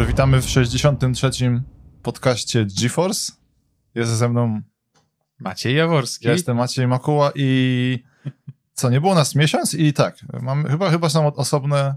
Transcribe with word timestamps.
dobry, 0.00 0.12
witamy 0.12 0.42
w 0.42 0.48
63. 0.48 1.30
podcaście 2.02 2.66
GeForce. 2.80 3.32
Jest 3.94 4.10
ze 4.10 4.28
mną 4.28 4.60
Maciej 5.40 5.76
Jaworski. 5.76 6.26
Ja 6.26 6.32
jestem 6.32 6.56
Maciej 6.56 6.86
Makuła 6.86 7.32
i 7.34 8.02
co, 8.74 8.90
nie 8.90 9.00
było 9.00 9.14
nas 9.14 9.34
miesiąc 9.34 9.74
i 9.74 9.92
tak, 9.92 10.16
mamy, 10.42 10.68
chyba, 10.68 10.90
chyba 10.90 11.08
są 11.08 11.34
osobne, 11.34 11.94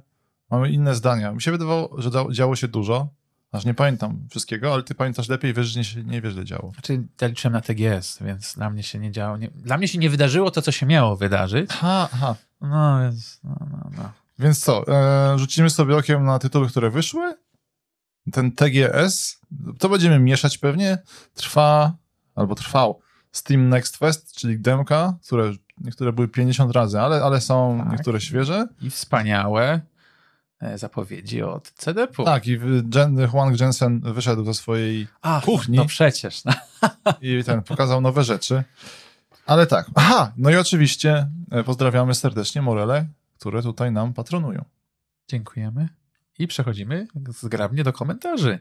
mamy 0.52 0.72
inne 0.72 0.96
zdania. 0.96 1.32
Mi 1.32 1.42
się 1.42 1.52
wydawało, 1.52 2.02
że 2.02 2.10
działo 2.32 2.55
się 2.55 2.68
dużo, 2.68 3.08
aż 3.52 3.66
nie 3.66 3.74
pamiętam 3.74 4.28
wszystkiego, 4.30 4.74
ale 4.74 4.84
ty 4.84 4.96
pamiętasz 4.96 5.30
lepiej, 5.30 5.54
wiesz, 5.54 5.68
że 5.68 5.80
nie, 5.80 6.12
nie 6.12 6.22
wiesz, 6.22 6.34
że 6.34 6.46
działo. 6.46 6.72
Znaczy, 6.74 7.08
ja 7.22 7.28
liczyłem 7.28 7.54
na 7.54 7.62
TGS, 7.62 8.20
więc 8.22 8.56
dla 8.56 8.70
mnie 8.70 8.84
się 8.84 9.00
nie 9.00 9.12
działo. 9.12 9.38
Nie, 9.38 9.48
dla 9.48 9.77
mnie 9.77 9.88
się 9.88 9.98
nie 9.98 10.10
wydarzyło 10.10 10.52
to, 10.52 10.62
co 10.62 10.72
się 10.72 10.85
miało 10.85 11.18
wydarzyć. 11.18 11.72
Ha, 11.72 12.10
ha. 12.20 12.35
No, 12.62 12.99
więc, 13.02 13.40
no, 13.44 13.55
no, 13.72 13.90
no. 13.98 14.12
Więc 14.40 14.63
co, 14.63 14.88
e, 14.88 15.40
rzucimy 15.40 15.70
sobie 15.70 15.98
okiem 15.98 16.24
na 16.24 16.40
tytuły, 16.40 16.68
które 16.68 16.90
wyszły. 16.90 17.44
Ten 18.32 18.52
TGS, 18.52 19.40
to 19.80 19.90
będziemy 19.90 20.20
mieszać 20.20 20.58
pewnie, 20.58 20.98
trwa, 21.34 21.94
albo 22.36 22.55
trwał 22.55 22.99
Steam 23.32 23.70
Next 23.70 23.98
Fest, 23.98 24.36
czyli 24.36 24.59
demka, 24.59 25.18
które 25.26 25.54
niektóre 25.77 26.13
były 26.13 26.27
50 26.27 26.72
razy, 26.72 26.99
ale, 26.99 27.23
ale 27.23 27.41
są 27.41 27.80
tak. 27.84 27.91
niektóre 27.91 28.22
świeże. 28.22 28.68
I 28.82 28.90
wspaniałe 28.90 29.82
e, 30.62 30.77
zapowiedzi 30.77 31.41
od 31.41 31.72
CDP. 31.72 32.23
Tak, 32.23 32.48
i 32.48 32.59
Jen, 32.96 33.27
Juan 33.34 33.55
Jensen 33.59 33.99
wyszedł 34.13 34.46
ze 34.46 34.54
swojej 34.54 35.08
Ach, 35.21 35.44
kuchni. 35.44 35.77
No 35.77 35.85
przecież. 35.85 36.44
No. 36.46 36.54
I 37.21 37.44
ten 37.44 37.63
pokazał 37.63 38.02
nowe 38.02 38.24
rzeczy. 38.24 38.63
Ale 39.46 39.68
tak, 39.68 39.88
aha, 39.96 40.32
no 40.38 40.49
i 40.49 40.55
oczywiście 40.55 41.27
e, 41.51 41.63
pozdrawiamy 41.63 42.16
serdecznie 42.16 42.62
Morele, 42.62 43.05
które 43.40 43.62
tutaj 43.62 43.91
nam 43.91 44.13
patronują. 44.13 44.66
Dziękujemy. 45.27 45.90
I 46.39 46.48
przechodzimy 46.48 47.07
zgrabnie 47.27 47.84
do 47.84 47.93
komentarzy. 47.93 48.59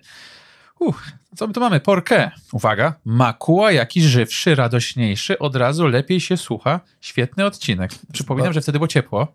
Uch, 0.78 1.04
co 1.36 1.46
my 1.46 1.52
tu 1.52 1.60
mamy? 1.60 1.80
Porkę. 1.80 2.30
Uwaga. 2.52 2.94
Makuła 3.04 3.72
jakiś 3.72 4.04
żywszy, 4.04 4.54
radośniejszy, 4.54 5.38
od 5.38 5.56
razu 5.56 5.86
lepiej 5.86 6.20
się 6.20 6.36
słucha. 6.36 6.80
Świetny 7.00 7.44
odcinek. 7.44 7.90
Przypominam, 8.12 8.52
że 8.52 8.60
wtedy 8.60 8.78
było 8.78 8.88
ciepło. 8.88 9.34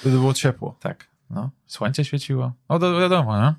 Wtedy 0.00 0.16
było 0.16 0.34
ciepło. 0.34 0.76
Tak. 0.80 1.06
No, 1.30 1.50
słońce 1.66 2.04
świeciło. 2.04 2.52
O, 2.68 2.78
to 2.78 3.00
wiadomo, 3.00 3.40
no. 3.40 3.54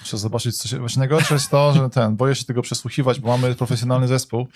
Muszę 0.00 0.18
zobaczyć, 0.18 0.56
co 0.56 0.68
się... 0.68 0.78
Właśnie 0.78 1.00
najgorsze 1.00 1.34
jest 1.34 1.50
to, 1.50 1.72
że 1.72 1.90
ten, 1.90 2.16
boję 2.16 2.34
się 2.34 2.44
tego 2.44 2.62
przesłuchiwać, 2.62 3.20
bo 3.20 3.28
mamy 3.28 3.54
profesjonalny 3.54 4.08
zespół. 4.08 4.48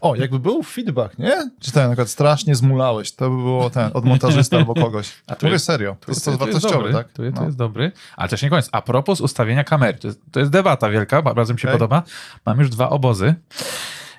O, 0.00 0.14
jakby 0.14 0.38
był 0.38 0.62
feedback, 0.62 1.18
nie? 1.18 1.50
Czy 1.60 1.72
ten, 1.72 1.82
na 1.82 1.88
przykład 1.88 2.08
strasznie 2.08 2.54
zmulałeś, 2.54 3.12
to 3.12 3.30
by 3.30 3.36
było 3.36 3.70
ten, 3.70 3.90
od 3.94 4.04
montażysta 4.04 4.56
albo 4.56 4.74
kogoś. 4.74 5.10
A 5.26 5.34
to 5.34 5.48
jest 5.48 5.64
serio, 5.64 5.96
to, 6.00 6.12
jest 6.12 6.24
to, 6.24 6.32
to 6.32 6.38
wartościowe, 6.38 6.92
tak? 6.92 7.12
To, 7.12 7.22
no. 7.22 7.32
to 7.32 7.44
jest 7.44 7.56
dobry. 7.56 7.92
Ale 8.16 8.28
też 8.28 8.42
nie 8.42 8.50
koniec. 8.50 8.68
A 8.72 8.82
propos 8.82 9.20
ustawienia 9.20 9.64
kamery, 9.64 9.98
to 9.98 10.08
jest, 10.08 10.20
to 10.32 10.40
jest 10.40 10.52
debata 10.52 10.90
wielka, 10.90 11.22
bardzo 11.22 11.54
mi 11.54 11.60
się 11.60 11.68
okay. 11.68 11.78
podoba. 11.78 12.02
Mam 12.46 12.58
już 12.58 12.70
dwa 12.70 12.90
obozy. 12.90 13.34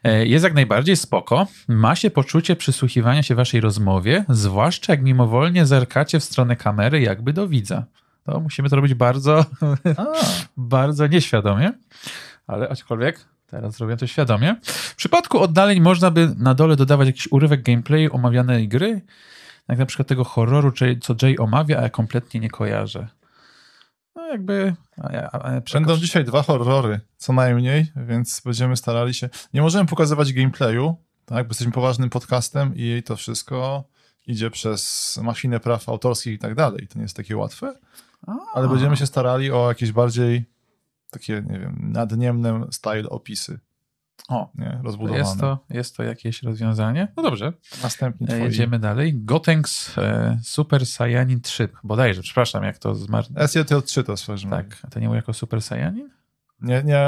E, 0.03 0.25
jest 0.25 0.43
jak 0.43 0.53
najbardziej 0.53 0.95
spoko. 0.95 1.47
Ma 1.67 1.95
się 1.95 2.09
poczucie 2.09 2.55
przysłuchiwania 2.55 3.23
się 3.23 3.35
waszej 3.35 3.61
rozmowie, 3.61 4.25
zwłaszcza 4.29 4.93
jak 4.93 5.01
mimowolnie 5.01 5.65
zerkacie 5.65 6.19
w 6.19 6.23
stronę 6.23 6.55
kamery, 6.55 7.01
jakby 7.01 7.33
do 7.33 7.47
widza 7.47 7.85
to 8.29 8.39
musimy 8.39 8.69
to 8.69 8.75
robić 8.75 8.93
bardzo, 8.93 9.45
bardzo 10.57 11.07
nieświadomie, 11.07 11.73
ale 12.47 12.69
aczkolwiek 12.69 13.25
teraz 13.47 13.79
robię 13.79 13.97
to 13.97 14.07
świadomie. 14.07 14.55
W 14.63 14.95
przypadku 14.95 15.39
oddaleń 15.39 15.79
można 15.79 16.11
by 16.11 16.35
na 16.37 16.53
dole 16.53 16.75
dodawać 16.75 17.07
jakiś 17.07 17.31
urywek 17.31 17.63
gameplayu 17.63 18.15
omawianej 18.15 18.67
gry, 18.67 19.01
jak 19.67 19.77
na 19.77 19.85
przykład 19.85 20.07
tego 20.07 20.23
horroru, 20.23 20.71
co 21.01 21.15
Jay 21.21 21.37
omawia, 21.39 21.79
a 21.79 21.81
ja 21.81 21.89
kompletnie 21.89 22.39
nie 22.39 22.49
kojarzę. 22.49 23.07
No 24.15 24.27
jakby... 24.27 24.75
A 24.97 25.13
ja, 25.13 25.29
a 25.31 25.51
ja 25.51 25.61
Będą 25.73 25.97
dzisiaj 25.97 26.25
dwa 26.25 26.43
horrory, 26.43 26.99
co 27.17 27.33
najmniej, 27.33 27.91
więc 27.95 28.41
będziemy 28.45 28.77
starali 28.77 29.13
się... 29.13 29.29
Nie 29.53 29.61
możemy 29.61 29.85
pokazywać 29.85 30.33
gameplayu, 30.33 30.95
tak, 31.25 31.47
bo 31.47 31.51
jesteśmy 31.51 31.73
poważnym 31.73 32.09
podcastem 32.09 32.73
i 32.75 33.03
to 33.05 33.15
wszystko 33.15 33.83
idzie 34.27 34.51
przez 34.51 35.19
machinę 35.23 35.59
praw 35.59 35.89
autorskich 35.89 36.33
i 36.33 36.39
tak 36.39 36.55
dalej. 36.55 36.87
To 36.87 36.99
nie 36.99 37.03
jest 37.03 37.15
takie 37.15 37.37
łatwe 37.37 37.73
ale 38.53 38.67
będziemy 38.69 38.97
się 38.97 39.05
starali 39.05 39.51
o 39.51 39.69
jakieś 39.69 39.91
bardziej 39.91 40.45
takie, 41.09 41.43
nie 41.49 41.59
wiem, 41.59 41.91
nadniemne 41.91 42.67
style 42.71 43.09
opisy. 43.09 43.59
O, 44.29 44.51
nie, 44.55 44.79
rozbudowane. 44.83 45.19
Jest 45.19 45.39
to, 45.39 45.59
jest 45.69 45.97
to 45.97 46.03
jakieś 46.03 46.43
rozwiązanie? 46.43 47.07
No 47.17 47.23
dobrze. 47.23 47.53
Następnie 47.83 48.27
twoi. 48.27 48.41
Jedziemy 48.41 48.79
dalej. 48.79 49.13
Gotenks 49.15 49.97
e, 49.97 50.39
Super 50.43 50.85
Saiyanin 50.85 51.41
3. 51.41 51.69
Bodajże, 51.83 52.21
przepraszam, 52.21 52.63
jak 52.63 52.77
to 52.77 52.95
zmarł. 52.95 53.27
SJT3 53.35 54.03
to 54.03 54.17
swoje. 54.17 54.49
Tak, 54.49 54.77
a 54.83 54.87
to 54.87 54.99
nie 54.99 55.07
był 55.07 55.15
jako 55.15 55.33
Super 55.33 55.61
Saiyanin? 55.61 56.09
Nie, 56.61 56.83
nie, 56.83 57.01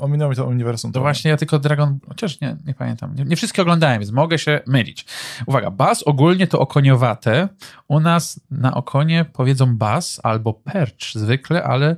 ominęło 0.00 0.30
mi 0.30 0.36
to 0.36 0.46
uniwersum. 0.46 0.92
To 0.92 1.00
właśnie 1.00 1.30
ja 1.30 1.36
tylko 1.36 1.58
Dragon, 1.58 1.98
chociaż 2.08 2.40
nie, 2.40 2.56
nie 2.66 2.74
pamiętam. 2.74 3.14
Nie, 3.14 3.24
nie, 3.24 3.36
wszystkie 3.36 3.62
oglądałem, 3.62 4.00
więc 4.00 4.12
mogę 4.12 4.38
się 4.38 4.60
mylić. 4.66 5.06
Uwaga, 5.46 5.70
bas 5.70 6.02
ogólnie 6.02 6.46
to 6.46 6.60
okoniowate. 6.60 7.48
U 7.88 8.00
nas 8.00 8.40
na 8.50 8.74
okonie 8.74 9.24
powiedzą 9.32 9.76
bas 9.76 10.20
albo 10.22 10.54
percz 10.54 11.14
zwykle, 11.14 11.64
ale 11.64 11.96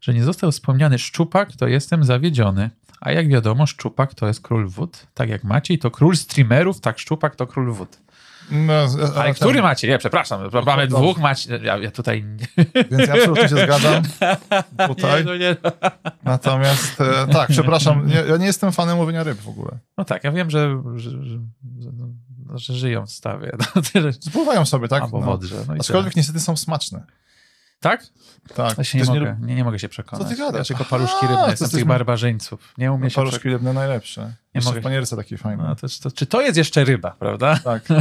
że 0.00 0.14
nie 0.14 0.24
został 0.24 0.52
wspomniany 0.52 0.98
szczupak, 0.98 1.56
to 1.56 1.68
jestem 1.68 2.04
zawiedziony. 2.04 2.70
A 3.00 3.12
jak 3.12 3.28
wiadomo, 3.28 3.66
szczupak 3.66 4.14
to 4.14 4.26
jest 4.26 4.40
król 4.40 4.68
wód. 4.68 5.06
Tak 5.14 5.28
jak 5.28 5.44
Maciej 5.44 5.78
to 5.78 5.90
król 5.90 6.16
streamerów, 6.16 6.80
tak 6.80 6.98
szczupak 6.98 7.36
to 7.36 7.46
król 7.46 7.72
wód. 7.72 7.98
No, 8.50 8.72
ale, 8.72 9.14
ale 9.16 9.34
który 9.34 9.62
macie? 9.62 9.88
Nie, 9.88 9.98
przepraszam. 9.98 10.40
Mamy 10.66 10.88
no, 10.88 10.98
dwóch, 10.98 11.18
macie. 11.18 11.60
Ja, 11.62 11.78
ja, 11.78 11.90
tutaj. 11.90 12.24
Więc 12.90 13.08
ja 13.08 13.14
absolutnie 13.14 13.48
się 13.48 13.56
zgadzam. 13.56 14.02
Tutaj. 14.88 15.20
Nie, 15.20 15.30
no 15.30 15.36
nie. 15.36 15.56
Natomiast 16.24 17.00
e, 17.00 17.26
tak, 17.32 17.48
przepraszam, 17.56 18.06
nie, 18.06 18.14
ja 18.14 18.36
nie 18.36 18.46
jestem 18.46 18.72
fanem 18.72 18.98
łowienia 18.98 19.22
ryb 19.22 19.38
w 19.38 19.48
ogóle. 19.48 19.78
No 19.98 20.04
tak, 20.04 20.24
ja 20.24 20.32
wiem, 20.32 20.50
że, 20.50 20.82
że, 20.96 21.10
że, 21.10 21.38
że 22.54 22.74
żyją 22.74 23.06
w 23.06 23.10
stawie. 23.10 23.52
Spływają 24.20 24.64
sobie, 24.64 24.88
tak? 24.88 25.02
Albo 25.02 25.20
no. 25.20 25.26
wodrze. 25.26 25.56
No 25.68 25.74
Aczkolwiek 25.80 26.16
niestety 26.16 26.40
są 26.40 26.56
smaczne. 26.56 27.06
Tak? 27.82 28.06
Tak. 28.54 28.78
Ja 28.78 28.84
się 28.84 28.98
nie, 28.98 29.04
mogę, 29.04 29.36
nie, 29.40 29.54
nie 29.54 29.64
mogę 29.64 29.78
się 29.78 29.88
przekonać. 29.88 30.28
Co 30.28 30.34
ty 30.34 30.40
gadasz? 30.40 30.68
Tylko 30.68 30.84
paluszki 30.84 31.26
rybne, 31.26 31.46
jestem 31.50 31.70
tych 31.70 31.84
barbarzyńców. 31.84 32.74
Nie 32.78 32.92
umiem 32.92 33.02
no, 33.02 33.10
się 33.10 33.14
Paluszki 33.14 33.48
rybne 33.48 33.72
najlepsze. 33.72 34.34
Nie 34.54 34.60
mogę. 34.60 34.80
w 34.80 34.82
panierce 34.82 35.16
takie 35.16 35.38
fajne. 35.38 35.64
No, 35.64 35.76
to, 35.76 35.86
to, 36.02 36.10
czy 36.10 36.26
to 36.26 36.40
jest 36.40 36.56
jeszcze 36.56 36.84
ryba, 36.84 37.10
prawda? 37.10 37.58
Tak. 37.64 37.82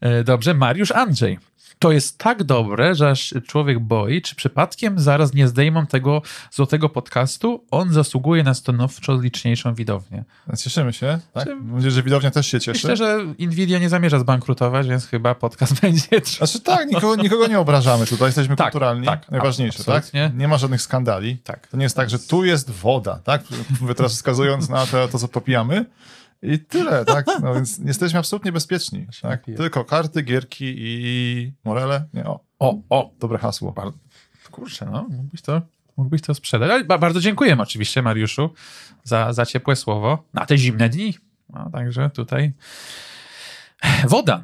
E, 0.00 0.24
dobrze, 0.24 0.54
Mariusz 0.54 0.90
Andrzej 0.90 1.38
to 1.82 1.92
jest 1.92 2.18
tak 2.18 2.44
dobre, 2.44 2.94
że 2.94 3.10
aż 3.10 3.34
człowiek 3.46 3.80
boi, 3.80 4.22
czy 4.22 4.36
przypadkiem 4.36 5.00
zaraz 5.00 5.34
nie 5.34 5.48
zdejmą 5.48 5.86
tego 5.86 6.22
złotego 6.50 6.88
podcastu, 6.88 7.64
on 7.70 7.92
zasługuje 7.92 8.42
na 8.42 8.54
stanowczo 8.54 9.20
liczniejszą 9.20 9.74
widownię. 9.74 10.24
Cieszymy 10.58 10.92
się, 10.92 11.18
tak? 11.32 11.44
Czy... 11.44 11.56
Mam 11.56 11.74
nadzieję, 11.74 11.90
że 11.90 12.02
widownia 12.02 12.30
też 12.30 12.46
się 12.46 12.60
cieszy. 12.60 12.88
Myślę, 12.88 12.96
że 12.96 13.18
Nvidia 13.38 13.78
nie 13.78 13.88
zamierza 13.88 14.18
zbankrutować, 14.18 14.88
więc 14.88 15.06
chyba 15.06 15.34
podcast 15.34 15.80
będzie. 15.82 16.06
Znaczy 16.24 16.60
tak, 16.60 16.88
nikogo, 16.88 17.22
nikogo 17.22 17.46
nie 17.46 17.58
obrażamy 17.58 18.06
tutaj, 18.06 18.28
jesteśmy 18.28 18.56
tak, 18.56 18.66
kulturalni, 18.66 19.06
tak, 19.06 19.30
najważniejsze, 19.30 19.84
tak? 19.84 20.04
Nie 20.34 20.48
ma 20.48 20.58
żadnych 20.58 20.82
skandali. 20.82 21.36
Tak. 21.36 21.66
To 21.66 21.76
nie 21.76 21.82
jest 21.82 21.96
tak, 21.96 22.10
że 22.10 22.18
tu 22.18 22.44
jest 22.44 22.70
woda, 22.70 23.20
tak? 23.24 23.42
Mówię 23.80 23.94
teraz 23.94 24.12
wskazując 24.12 24.68
na 24.68 24.86
to, 24.86 25.08
to 25.08 25.18
co 25.18 25.28
popijamy, 25.28 25.84
i 26.42 26.58
tyle, 26.58 27.04
tak? 27.14 27.26
No 27.42 27.54
więc 27.54 27.78
jesteśmy 27.78 28.18
absolutnie 28.18 28.52
bezpieczni. 28.52 29.06
Tak? 29.22 29.44
Tylko 29.44 29.84
karty, 29.84 30.22
gierki 30.22 30.74
i 30.78 31.52
morele. 31.64 32.04
Nie, 32.14 32.24
o. 32.24 32.40
O, 32.58 32.78
o. 32.90 33.10
Dobre 33.20 33.38
hasło. 33.38 33.72
Bar 33.72 33.88
Kurczę, 34.50 34.86
no, 34.92 35.06
mógłbyś 35.10 35.42
to, 35.42 35.62
mógłbyś 35.96 36.22
to 36.22 36.34
sprzedać. 36.34 36.70
Ale 36.70 36.84
bardzo 36.84 37.20
dziękujemy 37.20 37.62
oczywiście, 37.62 38.02
Mariuszu, 38.02 38.50
za, 39.04 39.32
za 39.32 39.46
ciepłe 39.46 39.76
słowo 39.76 40.24
na 40.34 40.46
te 40.46 40.58
zimne 40.58 40.88
dni. 40.88 41.14
No, 41.48 41.70
także 41.72 42.10
tutaj 42.10 42.52
Wodan. 44.08 44.42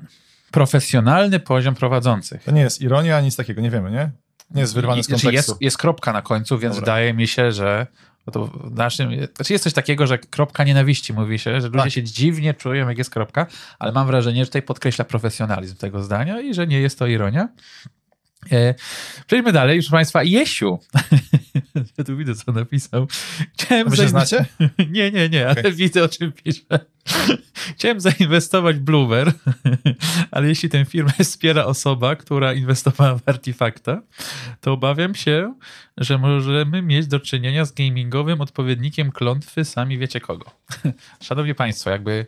Profesjonalny 0.50 1.40
poziom 1.40 1.74
prowadzących. 1.74 2.44
To 2.44 2.50
nie 2.50 2.60
jest 2.60 2.80
ironia, 2.80 3.20
nic 3.20 3.36
takiego, 3.36 3.60
nie 3.60 3.70
wiemy, 3.70 3.90
nie? 3.90 4.10
Nie 4.50 4.60
jest 4.60 4.74
wyrwany 4.74 5.02
z 5.02 5.06
znaczy, 5.06 5.22
kontekstu. 5.22 5.52
Jest, 5.52 5.62
jest 5.62 5.78
kropka 5.78 6.12
na 6.12 6.22
końcu, 6.22 6.58
więc 6.58 6.74
Dobra. 6.74 6.80
wydaje 6.80 7.14
mi 7.14 7.28
się, 7.28 7.52
że 7.52 7.86
bo 8.28 8.32
to 8.32 8.46
w 8.46 8.74
naszym, 8.74 9.10
znaczy 9.36 9.52
jest 9.52 9.64
coś 9.64 9.72
takiego, 9.72 10.06
że 10.06 10.18
kropka 10.18 10.64
nienawiści 10.64 11.12
mówi 11.12 11.38
się, 11.38 11.60
że 11.60 11.68
ludzie 11.68 11.82
tak. 11.82 11.92
się 11.92 12.02
dziwnie 12.02 12.54
czują, 12.54 12.88
jak 12.88 12.98
jest 12.98 13.10
kropka, 13.10 13.46
ale 13.78 13.92
mam 13.92 14.06
wrażenie, 14.06 14.44
że 14.44 14.46
tutaj 14.46 14.62
podkreśla 14.62 15.04
profesjonalizm 15.04 15.76
tego 15.76 16.02
zdania 16.02 16.40
i 16.40 16.54
że 16.54 16.66
nie 16.66 16.80
jest 16.80 16.98
to 16.98 17.06
ironia. 17.06 17.48
E, 18.52 18.74
przejdźmy 19.26 19.52
dalej, 19.52 19.78
proszę 19.78 19.90
Państwa. 19.90 20.22
Jesiu. 20.22 20.78
ja 21.98 22.04
tu 22.04 22.16
widzę, 22.16 22.34
co 22.34 22.52
napisał. 22.52 23.06
Chciałem 23.54 23.88
Wy 23.88 23.96
się 23.96 24.08
znacie? 24.08 24.46
nie, 24.90 25.10
nie, 25.10 25.28
nie, 25.28 25.48
okay. 25.48 25.62
ale 25.64 25.72
widzę, 25.72 26.04
o 26.04 26.08
czym 26.08 26.32
pisze. 26.32 26.80
Chciałem 27.76 28.00
zainwestować 28.00 28.76
w 28.76 28.80
Bloomer, 28.80 29.32
ale 30.30 30.48
jeśli 30.48 30.68
tę 30.68 30.84
firmę 30.84 31.12
wspiera 31.22 31.64
osoba, 31.64 32.16
która 32.16 32.52
inwestowała 32.52 33.18
w 33.18 33.28
Artifacta, 33.28 34.02
to 34.60 34.72
obawiam 34.72 35.14
się, 35.14 35.54
że 35.96 36.18
możemy 36.18 36.82
mieć 36.82 37.06
do 37.06 37.20
czynienia 37.20 37.64
z 37.64 37.72
gamingowym 37.72 38.40
odpowiednikiem 38.40 39.12
klątwy 39.12 39.64
sami 39.64 39.98
wiecie 39.98 40.20
kogo. 40.20 40.50
Szanowni 41.22 41.54
Państwo, 41.54 41.90
jakby 41.90 42.26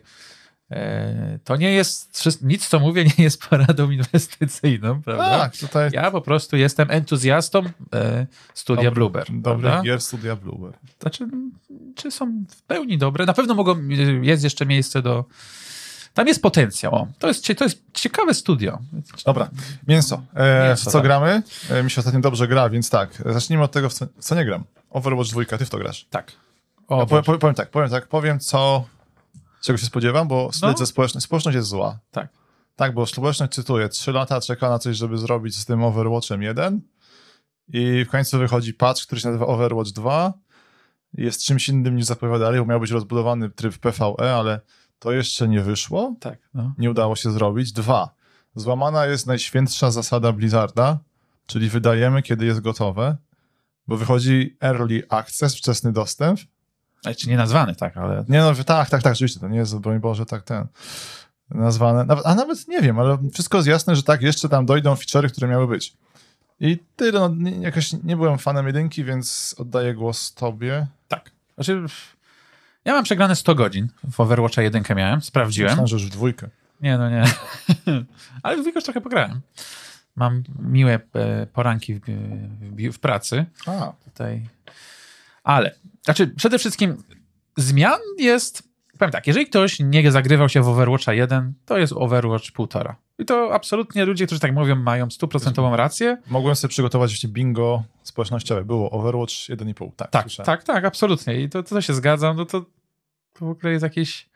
to 1.43 1.55
nie 1.55 1.71
jest, 1.71 2.27
nic 2.41 2.67
co 2.67 2.79
mówię 2.79 3.03
nie 3.17 3.23
jest 3.23 3.45
poradą 3.49 3.91
inwestycyjną, 3.91 5.01
prawda? 5.01 5.39
Tak, 5.39 5.57
tutaj 5.57 5.89
Ja 5.93 6.11
po 6.11 6.21
prostu 6.21 6.57
jestem 6.57 6.91
entuzjastą 6.91 7.63
e, 7.93 8.27
studia 8.53 8.83
Dobry- 8.91 8.93
Blueber. 8.95 9.25
dobry 9.29 9.61
prawda? 9.69 9.83
gier 9.83 10.01
studia 10.01 10.35
Blueber. 10.35 10.71
Znaczy, 11.01 11.27
czy 11.95 12.11
są 12.11 12.43
w 12.49 12.61
pełni 12.61 12.97
dobre? 12.97 13.25
Na 13.25 13.33
pewno 13.33 13.53
mogą, 13.53 13.87
jest 14.21 14.43
jeszcze 14.43 14.65
miejsce 14.65 15.01
do... 15.01 15.25
Tam 16.13 16.27
jest 16.27 16.41
potencjał. 16.41 16.95
O, 16.95 17.07
to, 17.19 17.27
jest, 17.27 17.47
to 17.57 17.63
jest 17.63 17.83
ciekawe 17.93 18.33
studio. 18.33 18.79
Dobra, 19.25 19.49
mięso. 19.87 20.21
E, 20.35 20.67
Mięso, 20.67 20.91
co 20.91 20.97
tak. 20.97 21.03
gramy? 21.03 21.43
E, 21.69 21.83
mi 21.83 21.91
się 21.91 21.99
ostatnio 22.01 22.19
dobrze 22.19 22.47
gra, 22.47 22.69
więc 22.69 22.89
tak. 22.89 23.23
Zacznijmy 23.25 23.63
od 23.63 23.71
tego, 23.71 23.89
w 23.89 23.93
co, 23.93 24.05
co 24.19 24.35
nie 24.35 24.45
gram. 24.45 24.63
Overwatch 24.89 25.29
2, 25.29 25.57
ty 25.57 25.65
w 25.65 25.69
to 25.69 25.77
grasz. 25.77 26.05
Tak. 26.09 26.31
Ja 26.31 26.97
O, 26.97 27.05
powiem, 27.07 27.23
powiem, 27.23 27.39
powiem 27.39 27.55
tak, 27.55 27.69
powiem 27.69 27.89
tak, 27.89 28.07
powiem 28.07 28.39
co, 28.39 28.85
czego 29.61 29.77
się 29.77 29.85
spodziewam, 29.85 30.27
bo 30.27 30.49
śledzę 30.53 30.75
No. 30.79 30.85
społeczność. 30.85 31.25
Społeczność 31.25 31.55
jest 31.55 31.67
zła. 31.69 31.99
tak. 32.11 32.27
Tak, 32.75 32.93
bo 32.93 33.05
społeczność 33.05 33.53
cytuję, 33.53 33.89
trzy 33.89 34.11
lata 34.11 34.41
czeka 34.41 34.69
na 34.69 34.79
coś, 34.79 34.97
żeby 34.97 35.17
zrobić 35.17 35.57
z 35.57 35.65
tym 35.65 35.83
Overwatchem 35.83 36.41
1 36.41 36.81
i 37.73 38.05
w 38.07 38.09
końcu 38.11 38.39
wychodzi 38.39 38.73
patch, 38.73 39.01
który 39.05 39.21
się 39.21 39.27
nazywa 39.27 39.45
Overwatch 39.47 39.89
2 39.91 40.33
i 41.17 41.21
jest 41.23 41.43
czymś 41.45 41.69
innym 41.69 41.95
niż 41.95 42.05
zapowiadali, 42.05 42.59
bo 42.59 42.65
miał 42.65 42.79
być 42.79 42.91
rozbudowany 42.91 43.49
tryb 43.49 43.77
PvE, 43.77 44.35
ale 44.35 44.59
to 44.99 45.11
jeszcze 45.11 45.47
nie 45.47 45.61
wyszło, 45.61 46.15
Tak. 46.19 46.39
No. 46.53 46.73
nie 46.77 46.91
udało 46.91 47.15
się 47.15 47.31
zrobić. 47.31 47.71
Dwa, 47.71 48.15
złamana 48.55 49.05
jest 49.05 49.27
najświętsza 49.27 49.91
zasada 49.91 50.31
Blizzarda, 50.31 50.99
czyli 51.45 51.69
wydajemy, 51.69 52.21
kiedy 52.21 52.45
jest 52.45 52.59
gotowe, 52.61 53.17
bo 53.87 53.97
wychodzi 53.97 54.57
Early 54.63 55.03
Access, 55.09 55.55
wczesny 55.55 55.91
dostęp, 55.91 56.39
Znaczy 57.01 57.29
nie 57.29 57.37
nazwany, 57.37 57.75
tak, 57.75 57.97
ale 57.97 58.25
nie 58.29 58.39
no, 58.39 58.55
tak, 58.55 58.89
tak, 58.89 59.03
tak, 59.03 59.13
rzeczywiście, 59.13 59.39
to 59.39 59.47
nie 59.47 59.57
jest, 59.57 59.79
broń 59.79 59.99
Boże, 59.99 60.25
tak 60.25 60.43
ten 60.43 60.67
nazwane, 61.49 62.05
nawet, 62.05 62.25
a 62.25 62.35
nawet 62.35 62.67
nie 62.67 62.81
wiem, 62.81 62.99
ale 62.99 63.17
wszystko 63.33 63.57
jest 63.57 63.67
jasne, 63.67 63.95
że 63.95 64.03
tak, 64.03 64.21
jeszcze 64.21 64.49
tam 64.49 64.65
dojdą 64.65 64.93
feature'y, 64.93 65.29
które 65.29 65.47
miały 65.47 65.67
być. 65.67 65.93
I 66.59 66.79
tyle, 66.95 67.19
no, 67.19 67.29
nie, 67.37 67.51
jakoś 67.51 67.93
nie 68.03 68.17
byłem 68.17 68.37
fanem 68.37 68.67
jedynki, 68.67 69.03
więc 69.03 69.55
oddaję 69.57 69.93
głos 69.93 70.33
tobie. 70.33 70.87
tak. 71.07 71.31
Znaczy, 71.55 71.85
ja 72.85 72.93
mam 72.93 73.03
przegrane 73.03 73.35
100 73.35 73.55
godzin. 73.55 73.87
W 74.11 74.19
Overwatcha 74.19 74.61
1 74.61 74.83
miałem, 74.95 75.21
sprawdziłem. 75.21 75.69
Myślałem, 75.71 75.87
że 75.87 75.95
już 75.95 76.05
w 76.05 76.09
dwójkę. 76.09 76.49
Nie, 76.81 76.97
no 76.97 77.09
nie. 77.09 77.23
Ale 78.43 78.63
w 78.63 78.65
już 78.75 78.83
trochę 78.83 79.01
pograłem. 79.01 79.41
Mam 80.15 80.43
miłe 80.59 80.99
e, 81.13 81.45
poranki 81.45 81.93
w, 81.93 81.99
w, 81.99 82.93
w 82.93 82.99
pracy. 82.99 83.45
A, 83.65 83.93
Tutaj. 84.05 84.47
Ale, 85.43 85.75
znaczy, 86.03 86.27
przede 86.27 86.59
wszystkim 86.59 87.03
zmian 87.57 87.99
jest. 88.19 88.71
Powiem 88.97 89.11
tak, 89.11 89.27
jeżeli 89.27 89.45
ktoś 89.45 89.79
nie 89.79 90.11
zagrywał 90.11 90.49
się 90.49 90.61
w 90.61 90.67
Overwatcha 90.67 91.13
1, 91.13 91.53
to 91.65 91.77
jest 91.77 91.93
Overwatch 91.95 92.45
1,5. 92.45 92.95
I 93.19 93.25
to 93.25 93.53
absolutnie 93.53 94.05
ludzie, 94.05 94.25
którzy 94.25 94.41
tak 94.41 94.53
mówią, 94.53 94.75
mają 94.75 95.09
stuprocentową 95.09 95.75
rację. 95.75 96.17
mogłem 96.27 96.55
sobie 96.55 96.69
przygotować 96.69 97.11
właśnie 97.11 97.29
bingo 97.29 97.83
społecznościowe. 98.03 98.65
Było 98.65 98.89
Overwatch 98.91 99.33
1,5, 99.33 99.91
tak. 99.95 100.11
Tak, 100.11 100.23
słyszałem. 100.23 100.45
tak, 100.45 100.63
tak, 100.63 100.85
absolutnie. 100.85 101.41
I 101.41 101.49
to, 101.49 101.63
to 101.63 101.81
się 101.81 101.93
zgadzam. 101.93 102.37
No 102.37 102.45
to, 102.45 102.61
to 103.33 103.45
w 103.45 103.49
ogóle 103.49 103.71
jest 103.73 103.83
jakiś. 103.83 104.29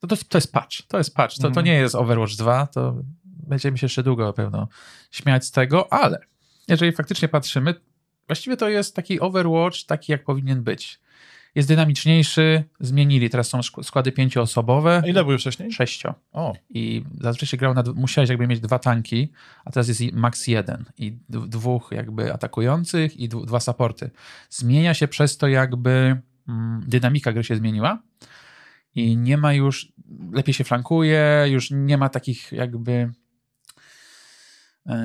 To, 0.00 0.06
to, 0.06 0.16
to 0.28 0.38
jest 0.38 0.52
patch. 0.52 0.82
To 0.88 0.98
jest 0.98 1.14
patch. 1.14 1.34
To, 1.36 1.42
to 1.42 1.48
Mhm. 1.48 1.66
nie 1.66 1.74
jest 1.74 1.94
Overwatch 1.94 2.34
2. 2.36 2.66
To 2.66 2.96
będziemy 3.24 3.78
się 3.78 3.84
jeszcze 3.84 4.02
długo 4.02 4.24
na 4.24 4.32
pewno 4.32 4.68
śmiać 5.10 5.44
z 5.44 5.50
tego, 5.50 5.92
ale 5.92 6.18
jeżeli 6.68 6.92
faktycznie 6.92 7.28
patrzymy, 7.28 7.74
właściwie 8.26 8.56
to 8.56 8.68
jest 8.68 8.96
taki 8.96 9.20
Overwatch, 9.20 9.84
taki 9.86 10.12
jak 10.12 10.24
powinien 10.24 10.62
być. 10.62 11.00
Jest 11.54 11.68
dynamiczniejszy, 11.68 12.64
zmienili. 12.80 13.30
Teraz 13.30 13.48
są 13.48 13.62
składy 13.62 14.12
pięcioosobowe. 14.12 15.02
A 15.04 15.08
ile 15.08 15.24
były 15.24 15.38
wcześniej? 15.38 15.72
Sześcio. 15.72 16.14
O, 16.32 16.52
I 16.70 17.04
zazwyczaj 17.20 17.46
się 17.46 17.56
grał 17.56 17.74
na, 17.74 17.82
musiałeś 17.94 18.30
jakby 18.30 18.46
mieć 18.46 18.60
dwa 18.60 18.78
tanki, 18.78 19.32
a 19.64 19.70
teraz 19.70 19.88
jest 19.88 20.00
max 20.12 20.46
jeden 20.46 20.84
i 20.98 21.16
dwóch 21.28 21.88
jakby 21.92 22.32
atakujących 22.32 23.16
i 23.16 23.28
dw- 23.28 23.46
dwa 23.46 23.60
supporty. 23.60 24.10
Zmienia 24.50 24.94
się 24.94 25.08
przez 25.08 25.38
to 25.38 25.48
jakby 25.48 26.20
mm, 26.48 26.84
dynamika 26.86 27.32
gry 27.32 27.44
się 27.44 27.56
zmieniła 27.56 28.02
i 28.94 29.16
nie 29.16 29.36
ma 29.36 29.52
już, 29.52 29.92
lepiej 30.32 30.54
się 30.54 30.64
flankuje, 30.64 31.44
już 31.48 31.70
nie 31.70 31.98
ma 31.98 32.08
takich 32.08 32.52
jakby 32.52 33.12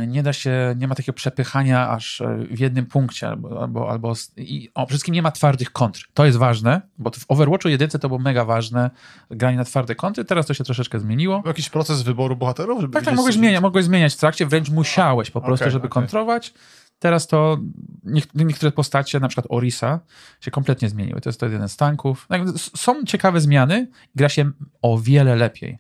nie 0.08 0.24
da 0.24 0.34
się, 0.34 0.76
nie 0.78 0.88
ma 0.88 0.96
takiego 0.96 1.14
przepychania 1.14 1.90
aż 1.90 2.22
e, 2.22 2.38
w 2.52 2.60
jednym 2.60 2.86
punkcie, 2.86 3.28
albo, 3.28 3.62
albo, 3.62 3.90
albo 3.92 4.14
i 4.38 4.70
o, 4.74 4.86
wszystkim 4.86 5.14
nie 5.14 5.22
ma 5.22 5.32
twardych 5.32 5.72
kontr. 5.72 6.10
To 6.14 6.26
jest 6.26 6.38
ważne, 6.38 6.82
bo 6.98 7.12
w 7.12 7.26
Overwatchu 7.28 7.70
jedynce 7.70 8.00
to 8.00 8.08
było 8.08 8.20
mega 8.20 8.46
ważne, 8.46 8.90
granie 9.32 9.58
na 9.58 9.64
twarde 9.64 9.96
kontry, 9.96 10.26
teraz 10.26 10.46
to 10.46 10.54
się 10.54 10.64
troszeczkę 10.64 11.00
zmieniło. 11.00 11.40
był 11.42 11.48
jakiś 11.50 11.70
proces 11.70 12.02
wyboru 12.02 12.36
bohaterów? 12.36 12.82
Żeby 12.82 12.94
Tak, 12.94 13.06
tak, 13.06 13.16
mogłeś 13.16 13.36
zmieniać, 13.36 13.62
mogłeś 13.62 13.86
zmieniać 13.86 14.14
w 14.14 14.18
trakcie, 14.18 14.46
wręcz 14.46 14.70
musiałeś 14.70 15.32
po 15.32 15.42
prostu, 15.42 15.64
Okej, 15.64 15.72
żeby 15.72 15.88
okej. 15.88 15.94
kontrować. 15.94 16.54
Teraz 17.00 17.28
to 17.28 17.58
niek- 18.04 18.30
niektóre 18.36 18.72
postacie, 18.72 19.20
na 19.20 19.28
przykład 19.28 19.48
Orisa, 19.50 20.00
się 20.42 20.52
kompletnie 20.52 20.90
zmieniły. 20.90 21.22
To 21.22 21.30
jest 21.30 21.40
to 21.40 21.46
jeden 21.46 21.70
z 21.70 21.78
tanków. 21.78 22.28
No 22.30 22.38
Są 22.58 23.04
ciekawe 23.04 23.42
zmiany, 23.42 23.88
gra 24.16 24.30
się 24.30 24.52
o 24.82 24.98
wiele 24.98 25.36
lepiej. 25.36 25.78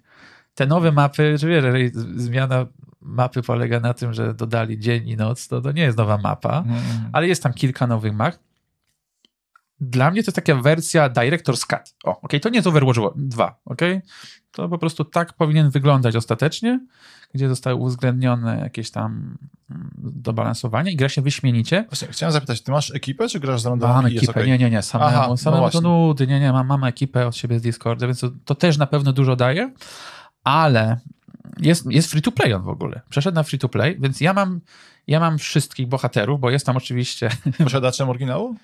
Te 0.56 0.66
nowe 0.68 0.92
mapy, 0.92 1.38
że 1.38 1.48
wiesz, 1.48 1.92
zmiana 2.16 2.66
mapy 3.08 3.42
polega 3.42 3.80
na 3.80 3.94
tym, 3.94 4.14
że 4.14 4.34
dodali 4.34 4.80
dzień 4.80 5.10
i 5.10 5.18
noc, 5.18 5.48
to 5.48 5.62
to 5.62 5.72
nie 5.72 5.82
jest 5.82 5.98
nowa 5.98 6.18
mapa, 6.18 6.64
Mm, 6.66 6.80
ale 7.14 7.28
jest 7.28 7.44
tam 7.44 7.54
kilka 7.54 7.88
nowych 7.88 8.14
map. 8.14 8.36
Dla 9.80 10.12
mnie 10.12 10.24
to 10.24 10.28
jest 10.28 10.36
taka 10.36 10.56
wersja 10.56 11.10
Director's 11.10 11.66
Cut. 11.68 11.96
O, 12.04 12.22
okej, 12.22 12.40
to 12.40 12.50
nie 12.50 12.56
jest 12.56 12.68
Overwatch 12.68 13.00
2, 13.16 13.60
okej? 13.66 14.02
To 14.52 14.70
po 14.70 14.78
prostu 14.78 15.06
tak 15.06 15.34
powinien 15.34 15.70
wyglądać 15.70 16.16
ostatecznie, 16.16 16.80
gdzie 17.34 17.50
zostały 17.50 17.76
uwzględnione 17.76 18.60
jakieś 18.60 18.92
tam 18.92 19.38
mm, 19.72 19.92
dobalansowania 19.98 20.92
i 20.92 20.96
gra 20.96 21.10
się 21.10 21.22
wyśmienicie. 21.22 21.86
Właśnie, 21.90 22.08
chciałem 22.08 22.34
zapytać, 22.34 22.62
ty 22.62 22.72
masz 22.72 22.92
ekipę, 22.92 23.28
czy 23.30 23.40
grasz 23.40 23.62
z 23.62 23.66
randomami 23.66 24.04
Mam 24.04 24.06
ekipę, 24.18 24.32
okej? 24.32 24.48
nie, 24.48 24.58
nie, 24.58 24.70
nie, 24.70 24.82
samemu, 24.82 25.12
Aha, 25.16 25.26
no 25.30 25.38
samemu 25.38 25.64
to 25.64 25.72
właśnie. 25.72 25.82
nudy, 25.90 26.28
nie, 26.28 26.40
nie, 26.40 26.54
mam, 26.54 26.68
mam 26.68 26.84
ekipę 26.84 27.28
od 27.28 27.36
siebie 27.36 27.60
z 27.60 27.62
Discorda, 27.62 28.08
więc 28.08 28.20
to, 28.20 28.30
to 28.46 28.56
też 28.56 28.78
na 28.78 28.88
pewno 28.88 29.14
dużo 29.14 29.36
daje, 29.36 29.74
ale 30.44 31.00
jest, 31.60 31.86
jest 31.92 32.12
free 32.12 32.22
to 32.22 32.32
play 32.32 32.54
on 32.54 32.62
w 32.64 32.70
ogóle. 32.70 33.02
Przeszedł 33.10 33.36
na 33.36 33.44
free 33.44 33.60
to 33.60 33.70
play, 33.70 33.98
więc 34.00 34.22
ja 34.22 34.34
mam, 34.34 34.62
ja 35.08 35.20
mam 35.20 35.38
wszystkich 35.38 35.88
bohaterów, 35.88 36.40
bo 36.40 36.50
jest 36.50 36.66
tam 36.66 36.78
oczywiście 36.78 37.30
Posiadaczem 37.64 38.10
oryginału? 38.10 38.56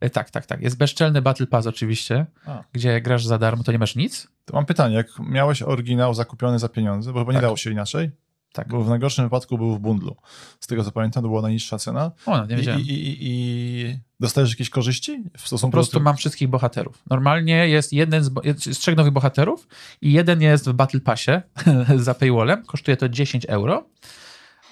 E, 0.00 0.10
Tak, 0.10 0.30
tak, 0.30 0.46
tak. 0.46 0.62
Jest 0.62 0.76
bezczelny 0.76 1.22
Battle 1.22 1.46
Pass 1.46 1.66
oczywiście, 1.66 2.26
A. 2.46 2.64
gdzie 2.72 3.00
grasz 3.00 3.24
za 3.26 3.38
darmo, 3.38 3.62
to 3.64 3.72
nie 3.72 3.78
masz 3.78 3.96
nic. 3.96 4.28
To 4.44 4.54
mam 4.56 4.66
pytanie, 4.66 4.94
jak 4.94 5.06
miałeś 5.20 5.62
oryginał 5.62 6.14
zakupiony 6.14 6.58
za 6.58 6.68
pieniądze, 6.68 7.12
bo 7.12 7.18
chyba 7.18 7.32
nie 7.32 7.36
Tak. 7.38 7.42
dało 7.44 7.56
się 7.56 7.70
inaczej, 7.70 8.10
Tak. 8.52 8.68
bo 8.68 8.84
w 8.84 8.88
najgorszym 8.88 9.24
wypadku 9.24 9.58
był 9.58 9.74
w 9.76 9.78
bundlu. 9.80 10.16
Z 10.60 10.66
tego 10.66 10.84
co 10.84 10.92
pamiętam, 10.92 11.22
to 11.22 11.28
była 11.28 11.42
najniższa 11.42 11.78
cena. 11.78 12.10
O, 12.26 12.36
no, 12.36 12.46
nie 12.46 12.54
I, 12.54 12.56
wiedziałem. 12.58 12.80
i, 12.80 12.84
i, 12.84 13.16
I 13.20 13.98
dostajesz 14.20 14.50
jakieś 14.50 14.70
korzyści 14.70 15.22
w 15.38 15.40
Po 15.42 15.46
stosunku 15.46 15.72
prostu 15.72 15.98
do 15.98 16.04
mam 16.04 16.16
wszystkich 16.16 16.48
bohaterów. 16.48 17.02
Normalnie 17.10 17.68
jest 17.68 17.92
jeden 17.92 18.24
z, 18.24 18.28
bo- 18.28 18.42
jest 18.44 18.64
z 18.64 18.78
trzech 18.78 18.96
nowych 18.96 19.12
bohaterów 19.12 19.68
i 20.00 20.12
jeden 20.12 20.40
jest 20.42 20.68
w 20.68 20.72
Battle 20.72 21.00
Passie 21.00 21.30
za 21.96 22.14
paywallem. 22.14 22.64
Kosztuje 22.66 22.96
to 22.96 23.08
10 23.08 23.44
euro. 23.46 23.84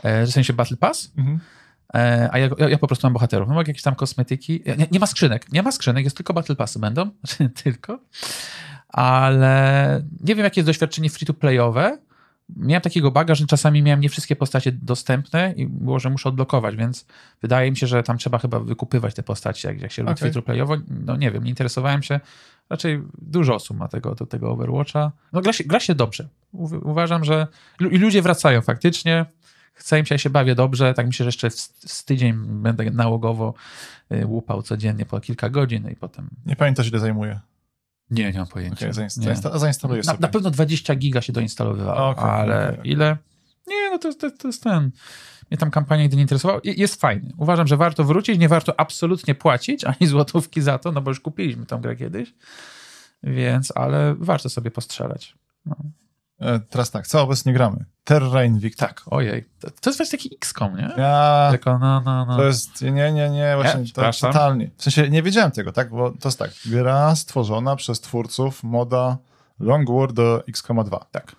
E, 0.03 0.27
W 0.27 0.31
sensie 0.31 0.53
Battle 0.53 0.77
Pass. 0.77 1.13
Mhm. 1.19 1.41
E, 1.95 2.29
A 2.33 2.39
ja, 2.39 2.49
ja, 2.59 2.69
ja 2.69 2.79
po 2.79 2.87
prostu 2.87 3.07
mam 3.07 3.13
bohaterów. 3.13 3.49
No, 3.49 3.55
mogę 3.55 3.71
jakieś 3.71 3.83
tam 3.83 3.95
kosmetyki. 3.95 4.63
Nie, 4.79 4.87
nie 4.91 4.99
ma 5.01 5.07
skrzynek. 5.07 5.53
Nie 5.53 5.63
ma 5.63 5.73
skrzynek, 5.73 6.05
jest 6.05 6.17
tylko 6.17 6.35
Battle 6.35 6.57
Passy 6.57 6.79
będą. 6.79 7.11
Tylko. 7.65 7.99
Ale 8.89 10.03
nie 10.21 10.35
wiem, 10.35 10.45
jakie 10.45 10.61
jest 10.61 10.69
doświadczenie 10.69 11.11
free-to-playowe. 11.11 11.99
Miałem 12.57 12.83
takiego 12.83 13.11
baga, 13.11 13.35
że 13.35 13.47
czasami 13.47 13.83
miałem 13.83 14.01
nie 14.01 14.09
wszystkie 14.09 14.37
postacie 14.37 14.73
dostępne 14.73 15.55
i 15.57 15.67
było, 15.67 15.99
że 15.99 16.11
muszę 16.11 16.29
odblokować, 16.29 16.77
więc 16.77 17.07
wydaje 17.43 17.71
mi 17.71 17.77
się, 17.77 17.87
że 17.87 18.03
tam 18.03 18.19
trzeba 18.19 18.39
chyba 18.39 18.61
wykupywać 18.61 19.15
te 19.15 19.23
postacie, 19.23 19.69
jak, 19.69 19.81
jak 19.81 19.93
się 19.93 20.03
robi 20.03 20.13
Okej. 20.13 20.31
free-to-playowo. 20.31 20.77
No 21.07 21.17
nie 21.17 21.31
wiem, 21.31 21.45
nie 21.45 21.51
interesowałem 21.51 22.03
się. 22.03 22.21
Raczej 22.71 23.03
dużo 23.19 23.55
osób 23.55 23.77
ma 23.77 23.89
tego, 23.89 24.15
do 24.15 24.27
tego 24.27 24.51
Overwatcha. 24.51 25.13
No 25.33 25.41
gra 25.41 25.53
się, 25.53 25.65
gra 25.65 25.81
się 25.81 25.95
dobrze. 25.95 26.29
Uważam, 26.83 27.25
że 27.25 27.47
i 27.91 27.99
ludzie 27.99 28.23
wracają 28.23 28.61
faktycznie. 28.61 29.27
Chce 29.73 29.99
im 29.99 30.07
się, 30.07 30.15
ja 30.15 30.19
się 30.19 30.31
bawię 30.31 30.55
dobrze. 30.55 30.95
Tak 30.95 31.07
myślę, 31.07 31.25
że 31.25 31.29
jeszcze 31.29 31.51
w, 31.51 31.55
z 31.55 32.05
tydzień 32.05 32.33
będę 32.47 32.91
nałogowo 32.91 33.55
y, 34.13 34.27
łupał 34.27 34.63
codziennie 34.63 35.07
po 35.07 35.21
kilka 35.21 35.49
godzin 35.49 35.91
i 35.91 35.97
potem... 35.97 36.29
Nie 36.47 36.57
pamiętasz, 36.57 36.89
ile 36.89 36.99
zajmuje. 36.99 37.41
Nie, 38.11 38.33
nie 38.33 38.39
mam 38.39 38.47
pojęcia. 38.49 38.91
Okay, 38.91 39.07
nie. 39.17 39.27
zainsta- 39.35 39.59
zainstaluję 39.59 39.99
Na, 39.99 40.05
sobie. 40.05 40.19
na 40.21 40.29
pewno 40.29 40.51
20 40.51 40.95
giga 40.95 41.21
się 41.23 41.33
doinstalowywało, 41.33 42.09
Okej, 42.09 42.25
ale 42.31 42.65
okej, 42.69 42.79
okej. 42.81 42.93
ile? 42.93 43.17
Nie, 43.67 43.91
no 43.91 43.99
to, 43.99 44.15
to, 44.15 44.31
to 44.31 44.49
jest 44.49 44.63
ten... 44.63 44.91
Mnie 45.51 45.59
tam 45.59 45.71
kampania 45.71 46.03
nigdy 46.03 46.17
nie 46.17 46.23
interesowała. 46.23 46.61
Je- 46.65 46.73
Jest 46.73 47.01
fajny. 47.01 47.33
Uważam, 47.39 47.67
że 47.67 47.77
warto 47.77 48.05
wrócić, 48.05 48.39
nie 48.39 48.49
warto 48.49 48.81
absolutnie 48.81 49.35
płacić 49.35 49.85
ani 49.85 50.07
złotówki 50.11 50.61
za 50.61 50.79
to, 50.79 50.93
no 50.93 51.01
bo 51.01 51.11
już 51.11 51.21
kupiliśmy 51.21 51.67
tą 51.67 51.81
grę 51.81 51.97
kiedyś, 51.97 52.35
więc, 53.23 53.73
ale 53.77 54.15
warto 54.19 54.49
sobie 54.49 54.71
postrzelać. 54.71 55.35
No. 55.67 55.77
E, 56.41 56.61
teraz 56.61 56.91
tak, 56.91 57.07
co 57.07 57.23
obecnie 57.23 57.53
gramy? 57.53 57.85
Terrain 58.05 58.59
Victor. 58.59 58.89
Tak, 58.89 59.03
ojej. 59.07 59.45
To, 59.61 59.71
to 59.71 59.91
jest 59.91 59.99
właśnie 59.99 60.19
taki 60.19 60.37
XCOM, 60.37 60.77
nie? 60.77 60.95
Ja, 60.97 61.49
Tylko 61.51 61.79
no, 61.79 62.01
no, 62.01 62.27
no. 62.27 62.37
to 62.37 62.45
jest, 62.45 62.83
nie, 62.83 63.13
nie, 63.13 63.31
nie, 63.31 63.53
właśnie 63.57 63.81
to 63.81 63.85
przepraszam. 63.85 64.33
totalnie. 64.33 64.71
W 64.77 64.83
sensie 64.83 65.11
nie 65.11 65.23
wiedziałem 65.23 65.51
tego, 65.51 65.73
tak, 65.73 65.91
bo 65.91 66.11
to 66.11 66.29
jest 66.29 66.39
tak, 66.39 66.51
gra 66.67 67.17
stworzona 67.17 67.77
przez 67.77 68.01
twórców 68.01 68.63
moda 68.63 69.19
Long 69.59 69.91
War 69.91 70.13
do 70.13 70.43
X,2. 70.49 70.99
Tak. 71.11 71.37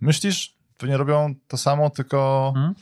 Myślisz, 0.00 0.56
pewnie 0.78 0.96
robią 0.96 1.34
to 1.48 1.56
samo, 1.56 1.90
tylko 1.90 2.52
Mhm. 2.56 2.74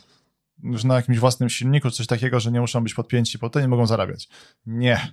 już 0.63 0.83
na 0.83 0.95
jakimś 0.95 1.19
własnym 1.19 1.49
silniku, 1.49 1.91
coś 1.91 2.07
takiego, 2.07 2.39
że 2.39 2.51
nie 2.51 2.61
muszą 2.61 2.83
być 2.83 2.93
podpięci 2.93 3.39
po 3.39 3.49
to, 3.49 3.59
nie 3.61 3.67
mogą 3.67 3.85
zarabiać. 3.85 4.29
Nie. 4.65 5.11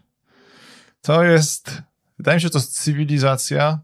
To 1.03 1.25
jest, 1.25 1.83
wydaje 2.19 2.37
mi 2.37 2.41
się, 2.41 2.47
że 2.47 2.51
to 2.51 2.59
jest 2.59 2.81
cywilizacja 2.83 3.79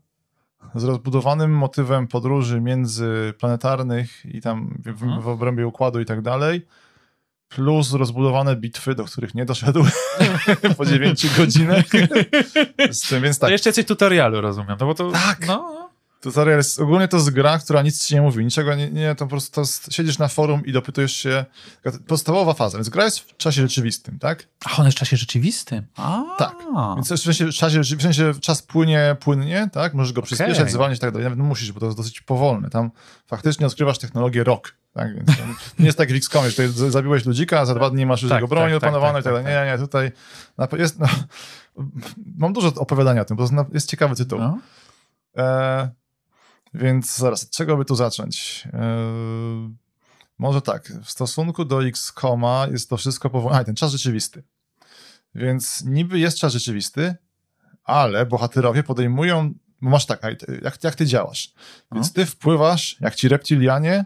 z 0.75 0.85
rozbudowanym 0.85 1.50
motywem 1.52 2.09
podróży 2.09 2.61
międzyplanetarnych 2.61 4.26
i 4.26 4.40
tam 4.40 4.79
w, 4.85 4.88
Mhm. 4.88 5.21
w, 5.21 5.25
w 5.25 5.29
obrębie 5.29 5.67
układu 5.67 6.00
i 6.00 6.05
tak 6.05 6.23
dalej, 6.23 6.67
plus 7.49 7.93
rozbudowane 7.93 8.57
bitwy, 8.57 8.95
do 8.95 9.05
których 9.05 9.35
nie 9.35 9.45
doszedł 9.45 9.85
po 10.76 10.87
9 10.87 11.37
godzinach. 11.37 11.85
Z 12.90 13.09
tym, 13.09 13.23
więc 13.23 13.38
To 13.38 13.40
tak, 13.40 13.50
jeszcze 13.50 13.69
jacyś 13.71 13.87
tutorialu, 13.87 14.40
rozumiem. 14.40 14.76
No 14.81 14.87
bo 14.87 14.95
to, 14.95 15.11
Tak. 15.11 15.47
No, 15.47 15.89
tutorial 16.21 16.57
jest, 16.57 16.81
ogólnie 16.81 17.09
to 17.09 17.17
jest 17.17 17.31
gra, 17.31 17.59
która 17.59 17.83
nic 17.83 18.07
ci 18.07 18.15
nie 18.15 18.23
mówi, 18.23 18.45
niczego 18.45 18.75
nie, 18.75 18.91
nie 18.91 19.15
to 19.15 19.25
po 19.25 19.31
prostu 19.31 19.62
to 19.62 19.91
siedzisz 19.91 20.19
na 20.19 20.29
forum 20.29 20.67
i 20.67 20.73
dopytujesz 20.73 21.12
się, 21.17 21.45
podstawowa 22.07 22.55
faza, 22.55 22.79
więc 22.79 22.89
gra 22.89 23.05
jest 23.05 23.19
w 23.19 23.37
czasie 23.37 23.62
rzeczywistym, 23.62 24.19
tak? 24.19 24.49
a 24.65 24.77
on 24.77 24.85
jest 24.85 24.97
w 24.97 25.00
czasie 25.00 25.17
rzeczywistym. 25.17 25.87
A, 25.97 26.23
Tak. 26.39 26.57
Więc 26.95 27.12
w 27.12 27.19
sensie, 27.19 27.47
w 27.47 27.50
czasie, 27.55 27.81
w 27.81 28.03
sensie 28.03 28.33
czas 28.41 28.62
płynie 28.62 29.17
płynnie, 29.21 29.69
tak? 29.73 29.95
Możesz 29.95 30.12
go 30.12 30.23
przyspieszać, 30.23 30.59
Okej. 30.61 30.73
zwalniać 30.73 30.99
i 30.99 31.00
tak 31.00 31.11
dalej. 31.11 31.25
Nawet 31.25 31.39
musisz, 31.39 31.73
bo 31.73 31.81
to 31.81 31.87
jest 31.87 31.99
dosyć 31.99 32.21
powolne. 32.21 32.71
Tam 32.71 32.91
faktycznie 33.27 33.67
odkrywasz 33.67 33.99
technologię 33.99 34.45
rok. 34.45 34.75
Tak, 34.95 35.15
więc 35.17 35.29
nie 35.79 35.87
jest 35.87 35.99
tak 35.99 36.11
jak 36.11 36.23
w 36.23 36.33
że 36.33 36.69
tutaj 36.69 36.91
zabiłeś 36.91 37.25
ludzika, 37.25 37.61
a 37.61 37.67
za 37.67 37.75
dwa 37.75 37.91
dni 37.91 38.07
masz 38.07 38.23
już 38.23 38.29
Tak, 38.31 38.37
jego 38.37 38.49
broń 38.49 38.62
tak, 38.73 38.81
tak, 38.81 38.89
opanowaną 38.91 39.12
tak, 39.12 39.21
i 39.21 39.25
tak 39.25 39.33
dalej. 39.33 39.45
tak, 39.45 39.67
Nie, 39.67 39.73
nie, 39.73 39.79
tutaj 39.79 40.12
jest, 40.79 40.99
no, 40.99 41.07
mam 42.37 42.53
dużo 42.53 42.69
opowiadania 42.77 43.23
o 43.23 43.25
tym, 43.25 43.37
bo 43.37 43.49
to 43.49 43.67
jest 43.73 43.91
ciekawy 43.91 44.17
tytuł. 44.17 44.39
No. 44.39 44.59
E, 45.37 45.91
więc 46.75 47.17
zaraz, 47.17 47.45
od 47.45 47.50
czego 47.50 47.77
by 47.77 47.85
tu 47.85 47.95
zacząć? 47.95 48.65
E, 48.73 48.81
może 50.39 50.62
tak, 50.62 50.93
w 51.05 51.11
stosunku 51.11 51.65
do 51.65 51.87
X-Koma 51.87 52.67
jest 52.71 52.91
to 52.91 52.97
wszystko 52.97 53.31
powolne. 53.31 53.59
A, 53.59 53.65
ten 53.65 53.75
czas 53.75 53.93
rzeczywisty. 53.93 54.43
Więc 55.35 55.85
niby 55.85 56.19
jest 56.19 56.39
czas 56.39 56.53
rzeczywisty, 56.53 57.15
ale 57.85 58.27
bohaterowie 58.27 58.83
podejmują, 58.83 59.55
bo 59.83 59.91
masz 59.91 60.07
tak, 60.07 60.23
jak, 60.62 60.85
jak 60.85 60.95
ty 60.95 61.07
działasz. 61.07 61.55
Więc 61.93 62.12
ty 62.12 62.27
wpływasz, 62.27 62.97
jak 63.00 63.15
ci 63.15 63.29
reptilianie, 63.29 64.05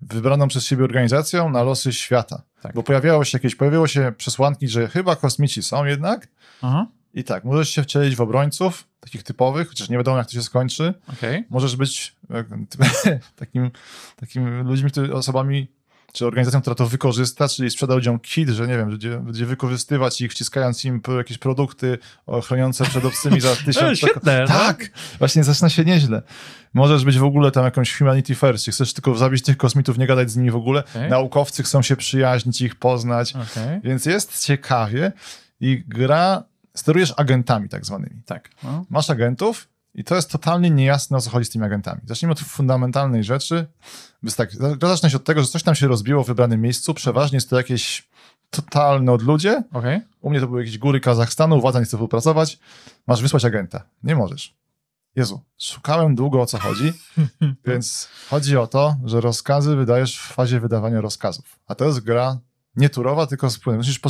wybraną 0.00 0.48
przez 0.48 0.64
siebie 0.64 0.84
organizacją, 0.84 1.50
na 1.50 1.62
losy 1.62 1.92
świata. 1.92 2.42
Tak. 2.60 2.74
Bo 2.74 2.82
pojawiało 2.82 3.24
się 3.24 3.38
jakieś, 3.38 3.54
pojawiło 3.54 3.86
się 3.86 4.12
przesłanki, 4.16 4.68
że 4.68 4.88
chyba 4.88 5.16
kosmici 5.16 5.62
są 5.62 5.84
jednak, 5.84 6.28
Aha, 6.62 6.86
i 7.16 7.24
tak, 7.24 7.44
możesz 7.44 7.70
się 7.70 7.82
wcielić 7.82 8.16
w 8.16 8.20
obrońców, 8.20 8.84
takich 9.00 9.22
typowych, 9.22 9.68
chociaż 9.68 9.88
nie 9.88 9.96
wiadomo, 9.96 10.18
jak 10.18 10.26
to 10.26 10.32
się 10.32 10.42
skończy. 10.42 10.94
okej. 11.12 11.44
Możesz 11.50 11.76
być 11.76 12.16
takim, 13.36 13.70
takim 14.16 14.62
ludźmi, 14.68 14.90
który, 14.90 15.14
osobami, 15.14 15.68
czy 16.12 16.26
organizacją, 16.26 16.60
która 16.60 16.74
to 16.74 16.86
wykorzysta, 16.86 17.48
czyli 17.48 17.70
sprzeda 17.70 17.94
ludziom 17.94 18.18
kit, 18.18 18.48
że 18.48 18.66
nie 18.66 18.76
wiem, 18.76 18.90
będzie, 18.90 19.18
będzie 19.18 19.46
wykorzystywać 19.46 20.20
ich, 20.20 20.32
wciskając 20.32 20.84
im 20.84 21.00
jakieś 21.16 21.38
produkty 21.38 21.98
chroniące 22.44 22.84
przed 22.84 23.04
obcymi 23.04 23.40
za 23.40 23.56
tysiąc... 23.66 23.92
E, 23.92 23.96
świetne, 23.96 24.40
no. 24.40 24.46
Tak! 24.46 24.90
Właśnie 25.18 25.44
zaczyna 25.44 25.68
się 25.68 25.84
nieźle. 25.84 26.22
Możesz 26.74 27.04
być 27.04 27.18
w 27.18 27.24
ogóle 27.24 27.50
tam 27.50 27.64
jakąś 27.64 27.98
humanity 27.98 28.34
first, 28.34 28.68
chcesz 28.70 28.92
tylko 28.92 29.14
zabić 29.14 29.42
tych 29.42 29.56
kosmitów, 29.56 29.98
nie 29.98 30.06
gadać 30.06 30.30
z 30.30 30.36
nimi 30.36 30.50
w 30.50 30.56
ogóle. 30.56 30.84
Okej. 30.84 31.10
Naukowcy 31.10 31.62
chcą 31.62 31.82
się 31.82 31.96
przyjaźnić, 31.96 32.60
ich 32.60 32.74
poznać. 32.74 33.34
Okej. 33.34 33.80
Więc 33.84 34.06
jest 34.06 34.44
ciekawie 34.44 35.12
i 35.60 35.84
gra, 35.88 36.42
sterujesz 36.76 37.14
agentami 37.16 37.68
tak 37.68 37.84
zwanymi. 37.84 38.22
Tak. 38.26 38.50
No. 38.62 38.84
Masz 38.90 39.10
agentów 39.10 39.68
i 39.94 40.04
to 40.04 40.16
jest 40.16 40.30
totalnie 40.30 40.70
niejasne, 40.70 41.16
o 41.16 41.20
co 41.20 41.30
chodzi 41.30 41.44
z 41.44 41.50
tymi 41.50 41.64
agentami. 41.64 42.00
Zacznijmy 42.04 42.32
od 42.32 42.40
fundamentalnej 42.40 43.24
rzeczy. 43.24 43.66
Tak, 44.36 44.56
gra 44.56 44.88
zaczyna 44.88 45.10
się 45.10 45.16
od 45.16 45.24
tego, 45.24 45.42
że 45.42 45.48
coś 45.48 45.62
tam 45.62 45.74
się 45.74 45.88
rozbiło 45.88 46.24
w 46.24 46.26
wybranym 46.26 46.60
miejscu. 46.60 46.94
Przeważnie 46.94 47.36
jest 47.36 47.50
to 47.50 47.56
jakieś 47.56 48.08
totalne 48.50 49.12
odludzie. 49.12 49.62
Okej. 49.72 50.00
U 50.20 50.30
mnie 50.30 50.40
to 50.40 50.46
były 50.46 50.60
jakieś 50.60 50.78
góry 50.78 51.00
Kazachstanu, 51.00 51.60
władza 51.60 51.78
nie 51.78 51.84
chce 51.84 51.96
współpracować. 51.96 52.58
Masz 53.06 53.22
wysłać 53.22 53.44
agenta. 53.44 53.82
Nie 54.02 54.16
możesz. 54.16 54.56
Jezu, 55.16 55.40
szukałem 55.58 56.14
długo 56.14 56.42
o 56.42 56.46
co 56.46 56.58
chodzi, 56.58 56.92
więc 57.66 58.08
chodzi 58.30 58.56
o 58.56 58.66
to, 58.66 58.96
że 59.04 59.20
rozkazy 59.20 59.76
wydajesz 59.76 60.18
w 60.18 60.32
fazie 60.32 60.60
wydawania 60.60 61.00
rozkazów. 61.00 61.58
A 61.66 61.74
to 61.74 61.84
jest 61.84 62.00
gra 62.00 62.38
nie 62.76 62.90
turowa, 62.90 63.26
tylko 63.26 63.50
z 63.50 63.58
płynem. 63.58 63.78
Musisz 63.78 64.00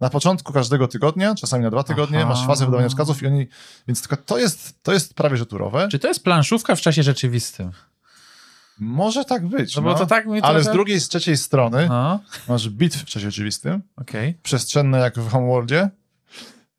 na 0.00 0.10
początku 0.10 0.52
każdego 0.52 0.88
tygodnia, 0.88 1.34
czasami 1.34 1.64
na 1.64 1.70
dwa 1.70 1.82
tygodnie, 1.82 2.18
Aha. 2.18 2.28
masz 2.28 2.46
fazę 2.46 2.64
wydawania 2.64 2.86
rozkazów 2.86 3.22
i 3.22 3.26
oni... 3.26 3.46
Więc 3.88 4.00
tylko 4.08 4.16
to 4.16 4.38
jest, 4.38 4.82
to 4.82 4.92
jest 4.92 5.14
prawie 5.14 5.36
że 5.36 5.46
turowe. 5.46 5.88
Czy 5.90 5.98
to 5.98 6.08
jest 6.08 6.24
planszówka 6.24 6.76
w 6.76 6.80
czasie 6.80 7.02
rzeczywistym? 7.02 7.72
Może 8.78 9.24
tak 9.24 9.46
być, 9.46 9.76
No 9.76 9.82
bo 9.82 9.94
to 9.94 10.06
tak 10.06 10.26
mi 10.26 10.40
ale 10.40 10.62
z 10.62 10.70
drugiej, 10.70 11.00
z 11.00 11.08
trzeciej 11.08 11.36
strony 11.36 11.86
No, 11.88 12.20
masz 12.48 12.68
bitwy 12.68 12.98
w 12.98 13.08
czasie 13.08 13.26
rzeczywistym, 13.26 13.82
okej. 13.96 14.38
przestrzenne 14.42 14.98
jak 14.98 15.18
w 15.18 15.30
Homeworldzie. 15.30 15.90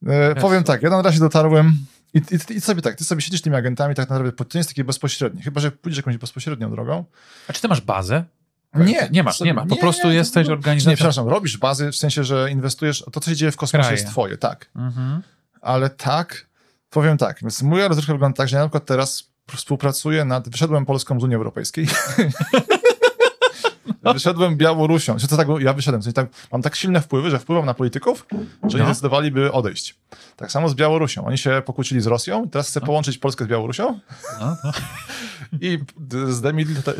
E, 0.07 0.35
powiem 0.35 0.63
tak, 0.63 0.81
ja 0.81 0.89
na 0.89 1.01
razie 1.01 1.19
dotarłem 1.19 1.77
i, 2.13 2.17
i, 2.17 2.53
i 2.55 2.61
sobie 2.61 2.81
tak, 2.81 2.95
ty 2.95 3.03
sobie 3.03 3.21
siedzisz 3.21 3.41
tymi 3.41 3.55
agentami, 3.55 3.95
tak 3.95 4.09
naprawdę 4.09 4.31
to 4.31 4.43
nie 4.53 4.59
jest 4.59 4.69
takie 4.69 4.83
bezpośrednie, 4.83 5.41
chyba, 5.41 5.61
że 5.61 5.71
pójdziesz 5.71 5.97
jakąś 5.97 6.17
bezpośrednią 6.17 6.71
drogą. 6.71 7.05
A 7.47 7.53
czy 7.53 7.61
ty 7.61 7.67
masz 7.67 7.81
bazę? 7.81 8.23
Nie, 8.75 9.07
Nie 9.11 9.23
masz, 9.23 9.41
nie 9.41 9.53
ma. 9.53 9.65
Po 9.65 9.77
prostu 9.77 10.11
jesteś 10.11 10.47
Nie, 10.47 10.53
organizacją. 10.53 10.95
przepraszam, 10.95 11.27
robisz 11.27 11.57
bazy 11.57 11.91
w 11.91 11.95
sensie, 11.95 12.23
że 12.23 12.51
inwestujesz, 12.51 13.03
to 13.11 13.19
co 13.19 13.29
się 13.29 13.35
dzieje 13.35 13.51
w 13.51 13.57
kosmosie 13.57 13.81
Kraje. 13.83 13.97
jest 14.01 14.07
twoje, 14.11 14.37
tak. 14.37 14.69
Mhm. 14.75 15.21
Ale 15.61 15.89
tak, 15.89 16.47
powiem 16.89 17.17
tak, 17.17 17.37
więc 17.41 17.61
mój 17.61 17.87
rozrywka 17.87 18.13
wygląda 18.13 18.37
tak, 18.37 18.47
że 18.49 18.55
ja 18.57 18.63
na 18.63 18.67
przykład 18.67 18.85
teraz 18.85 19.23
współpracuję 19.55 20.25
nad, 20.25 20.49
wyszedłem 20.49 20.85
Polską 20.85 21.19
z 21.19 21.23
Unii 21.23 21.35
Europejskiej. 21.35 21.87
Wyszedłem 24.13 24.55
Białorusią. 24.57 25.17
Czy 25.17 25.27
to 25.27 25.37
tak, 25.37 25.47
ja 25.59 25.73
wyszedłem. 25.73 26.01
W 26.01 26.03
sensie 26.03 26.13
tak, 26.13 26.27
mam 26.51 26.61
tak 26.61 26.75
silne 26.75 27.01
wpływy, 27.01 27.29
że 27.29 27.39
wpływam 27.39 27.65
na 27.65 27.73
polityków, 27.73 28.25
że 28.63 28.77
nie 28.77 28.83
No. 28.83 28.85
zdecydowaliby 28.85 29.51
odejść. 29.51 29.95
Tak 30.35 30.51
samo 30.51 30.69
z 30.69 30.73
Białorusią. 30.75 31.25
Oni 31.25 31.37
się 31.37 31.61
pokłócili 31.65 32.01
z 32.01 32.07
Rosją. 32.07 32.49
Teraz 32.49 32.67
chcę 32.69 32.81
połączyć 32.81 33.17
Polskę 33.17 33.45
z 33.45 33.47
Białorusią 33.47 33.99
No, 34.39 34.57
no. 34.63 34.71
i 35.61 35.79
zdemilita- 36.29 36.93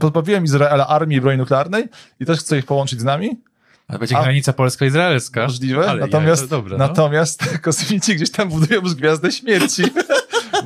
pozbawiłem 0.00 0.44
Izraela 0.44 0.86
armii 0.86 1.18
i 1.18 1.20
broni 1.20 1.38
nuklearnej 1.38 1.84
i 2.20 2.26
też 2.26 2.38
chcę 2.38 2.58
ich 2.58 2.66
połączyć 2.66 3.00
z 3.00 3.04
nami. 3.04 3.40
Ale 3.88 3.98
będzie 3.98 4.18
A- 4.18 4.22
granica 4.22 4.52
polsko-izraelska. 4.52 5.42
Możliwe. 5.42 5.90
Ale 5.90 6.00
natomiast, 6.00 6.42
ja, 6.42 6.48
dobre, 6.48 6.78
no. 6.78 6.86
natomiast 6.88 7.44
kosmici 7.62 8.14
gdzieś 8.16 8.30
tam 8.30 8.48
budują 8.48 8.80
już 8.80 8.94
gwiazdę 8.94 9.32
śmierci, 9.32 9.82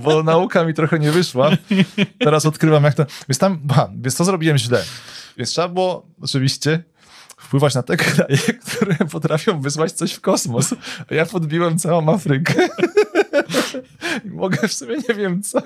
bo 0.01 0.23
nauka 0.23 0.65
mi 0.65 0.75
trochę 0.75 0.99
nie 0.99 1.13
wyszła. 1.13 1.51
Teraz 2.19 2.47
odkrywam, 2.47 2.85
jak 2.85 2.95
to. 2.95 3.07
Więc 3.29 3.39
tam, 3.39 3.61
aha, 3.71 3.91
więc 3.97 4.17
to 4.17 4.25
zrobiłem 4.25 4.59
źle. 4.59 4.85
Więc 5.37 5.51
trzeba 5.51 5.69
było 5.69 6.07
oczywiście 6.21 6.85
wpływać 7.37 7.75
na 7.75 7.83
te 7.83 7.97
kraje, 7.97 8.39
które 8.67 8.95
potrafią 8.95 9.61
wysłać 9.61 9.93
coś 9.93 10.13
w 10.13 10.21
kosmos. 10.21 10.75
A 11.11 11.15
ja 11.15 11.27
podbiłem 11.27 11.79
całą 11.79 12.15
Afrykę. 12.15 12.69
Mogę 14.25 14.69
w 14.69 14.73
sumie, 14.73 14.97
nie 15.09 15.15
wiem 15.15 15.43
co, 15.43 15.63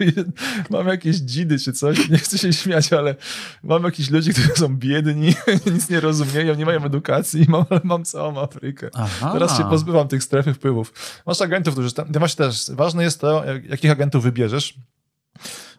mam 0.71 0.89
jakieś 0.89 1.17
dzidy 1.17 1.59
czy 1.59 1.73
coś, 1.73 2.09
nie 2.09 2.19
chcę 2.19 2.39
się 2.39 2.53
śmiać, 2.53 2.93
ale 2.93 3.15
mam 3.63 3.85
jakichś 3.85 4.11
ludzi, 4.11 4.33
którzy 4.33 4.49
są 4.57 4.77
biedni, 4.77 5.35
nic 5.75 5.91
nie 5.91 6.01
rozumieją, 6.01 6.55
nie 6.55 6.65
mają 6.67 6.85
edukacji, 6.85 7.47
mam, 7.49 7.65
ale 7.71 7.81
mam 7.85 8.05
całą 8.05 8.41
Afrykę. 8.41 8.91
Aha. 8.95 9.31
Teraz 9.33 9.59
się 9.59 9.65
pozbywam 9.65 10.09
tych 10.09 10.23
strefy 10.25 10.55
wpływów. 10.55 10.93
Masz 11.27 11.41
agentów, 11.41 11.75
którzy 11.75 11.93
tam. 11.93 12.07
Właśnie 12.13 12.45
też 12.47 12.71
ważne 12.71 13.03
jest 13.05 13.21
to, 13.21 13.45
jak- 13.45 13.65
jakich 13.65 13.91
agentów 13.91 14.23
wybierzesz. 14.23 14.75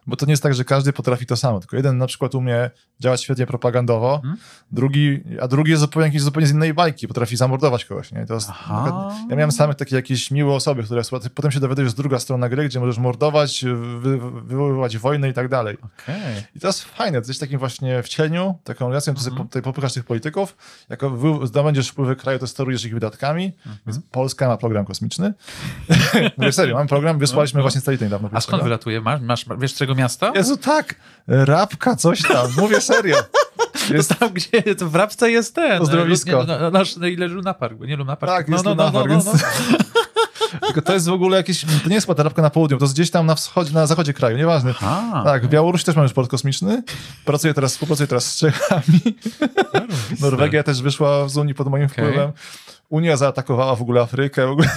Bo 0.06 0.16
to 0.16 0.26
nie 0.26 0.32
jest 0.32 0.42
tak, 0.42 0.54
że 0.54 0.64
każdy 0.64 0.92
potrafi 0.92 1.26
to 1.26 1.36
samo. 1.36 1.60
Tylko 1.60 1.76
jeden 1.76 1.98
na 1.98 2.06
przykład 2.06 2.34
umie 2.34 2.70
działać 3.00 3.22
świetnie 3.22 3.46
propagandowo, 3.46 4.14
Mhm. 4.14 4.36
drugi, 4.72 5.20
a 5.40 5.48
drugi 5.48 5.70
jest 5.70 5.80
zupełnie 5.80 6.06
jakiś 6.06 6.22
zupełnie 6.22 6.46
z 6.46 6.50
innej 6.50 6.74
bajki, 6.74 7.08
potrafi 7.08 7.36
zamordować 7.36 7.84
kogoś. 7.84 8.12
Nie? 8.12 8.26
To 8.26 8.34
jest, 8.34 8.50
ja 9.30 9.36
miałem 9.36 9.52
same 9.52 9.74
takie 9.74 9.96
jakieś 9.96 10.30
miłe 10.30 10.54
osoby, 10.54 10.82
które 10.82 11.02
potem 11.34 11.50
się 11.50 11.60
dowiadujesz 11.60 11.90
z 11.90 11.94
druga 11.94 12.18
strona 12.18 12.48
gry, 12.48 12.64
gdzie 12.68 12.80
możesz 12.80 12.98
mordować, 12.98 13.64
wy, 13.98 14.18
wywoływać 14.42 14.98
wojny 14.98 15.28
i 15.28 15.32
tak 15.32 15.48
dalej. 15.48 15.76
Okej. 15.82 16.16
I 16.56 16.60
to 16.60 16.66
jest 16.66 16.82
fajne, 16.84 17.22
to 17.22 17.28
jest 17.28 17.40
takim 17.40 17.58
właśnie 17.58 18.02
w 18.02 18.08
cieniu, 18.08 18.58
taką 18.64 18.88
relacją, 18.88 19.12
Mhm. 19.12 19.36
po- 19.36 19.44
tutaj 19.44 19.62
popychasz 19.62 19.92
tych 19.92 20.04
polityków, 20.04 20.56
jako 20.88 21.10
wy 21.10 21.46
zdobędziesz 21.46 21.88
wpływy 21.88 22.16
kraju, 22.16 22.38
to 22.38 22.46
sterujesz 22.46 22.84
ich 22.84 22.94
wydatkami, 22.94 23.44
Mhm. 23.46 23.76
więc 23.86 24.00
Polska 24.10 24.48
ma 24.48 24.56
program 24.56 24.84
kosmiczny. 24.84 25.34
Mówię 26.38 26.52
serio, 26.52 26.74
mamy 26.74 26.88
program, 26.88 27.18
wysłaliśmy 27.18 27.58
No, 27.58 27.60
no. 27.60 27.64
właśnie 27.64 27.80
satelitę 27.80 28.04
niedawno. 28.04 28.28
A 28.32 28.40
skąd 28.40 28.62
wylatuje? 28.62 29.00
Masz, 29.00 29.20
masz, 29.20 29.46
wiesz 29.58 29.74
czego 29.74 29.94
miasta? 29.96 30.32
Jezu, 30.34 30.56
tak, 30.56 30.94
rabka, 31.28 31.96
coś 31.96 32.22
tam, 32.22 32.46
mówię 32.58 32.80
serio. 32.80 33.16
Jest, 33.90 34.18
Tam, 34.18 34.32
gdzie 34.32 34.74
to 34.74 34.90
w 34.90 34.94
Rabce 34.94 35.30
jest 35.30 35.54
ten. 35.54 35.82
Uzdrowisko. 35.82 36.44
Nie, 36.44 36.56
no, 36.60 36.70
nasz, 36.70 36.96
no, 36.96 37.06
ile 37.06 37.26
Luna 37.26 37.54
Park? 37.54 37.80
Nie 37.80 37.96
Luna 37.96 38.16
Park. 38.16 38.32
tak, 38.32 38.48
no, 38.48 38.54
jest 38.54 38.64
no, 38.64 38.74
no, 38.74 38.86
Lunapark, 38.86 39.08
no, 39.08 39.16
no, 39.16 39.32
więc... 39.32 39.44
Tylko 40.66 40.82
to 40.82 40.92
jest 40.92 41.08
w 41.08 41.12
ogóle 41.12 41.36
jakieś, 41.36 41.64
to 41.82 41.88
nie 41.88 41.94
jest 41.94 42.06
ta 42.06 42.22
rabka 42.22 42.42
na 42.42 42.50
południu, 42.50 42.78
to 42.78 42.84
jest 42.84 42.94
gdzieś 42.94 43.10
tam 43.10 43.26
na 43.26 43.34
wschodzie, 43.34 43.72
na 43.72 43.86
zachodzie 43.86 44.12
kraju, 44.12 44.36
nieważne. 44.36 44.74
Aha. 44.76 45.22
Tak, 45.24 45.46
w 45.46 45.48
Białorusi 45.48 45.84
też 45.84 45.96
mamy 45.96 46.04
już 46.04 46.12
port 46.12 46.30
kosmiczny. 46.30 46.82
Pracuję 47.24 47.54
teraz, 47.54 47.72
współpracuję 47.72 48.06
teraz 48.06 48.32
z 48.32 48.38
Czechami. 48.38 49.00
Norwegia 50.20 50.62
też 50.62 50.82
wyszła 50.82 51.28
z 51.28 51.36
Unii 51.36 51.54
pod 51.54 51.68
moim 51.68 51.86
Okej. 51.86 52.04
wpływem. 52.04 52.32
Unia 52.88 53.16
zaatakowała 53.16 53.76
w 53.76 53.82
ogóle 53.82 54.00
Afrykę. 54.00 54.46
W 54.46 54.50
ogóle. 54.50 54.68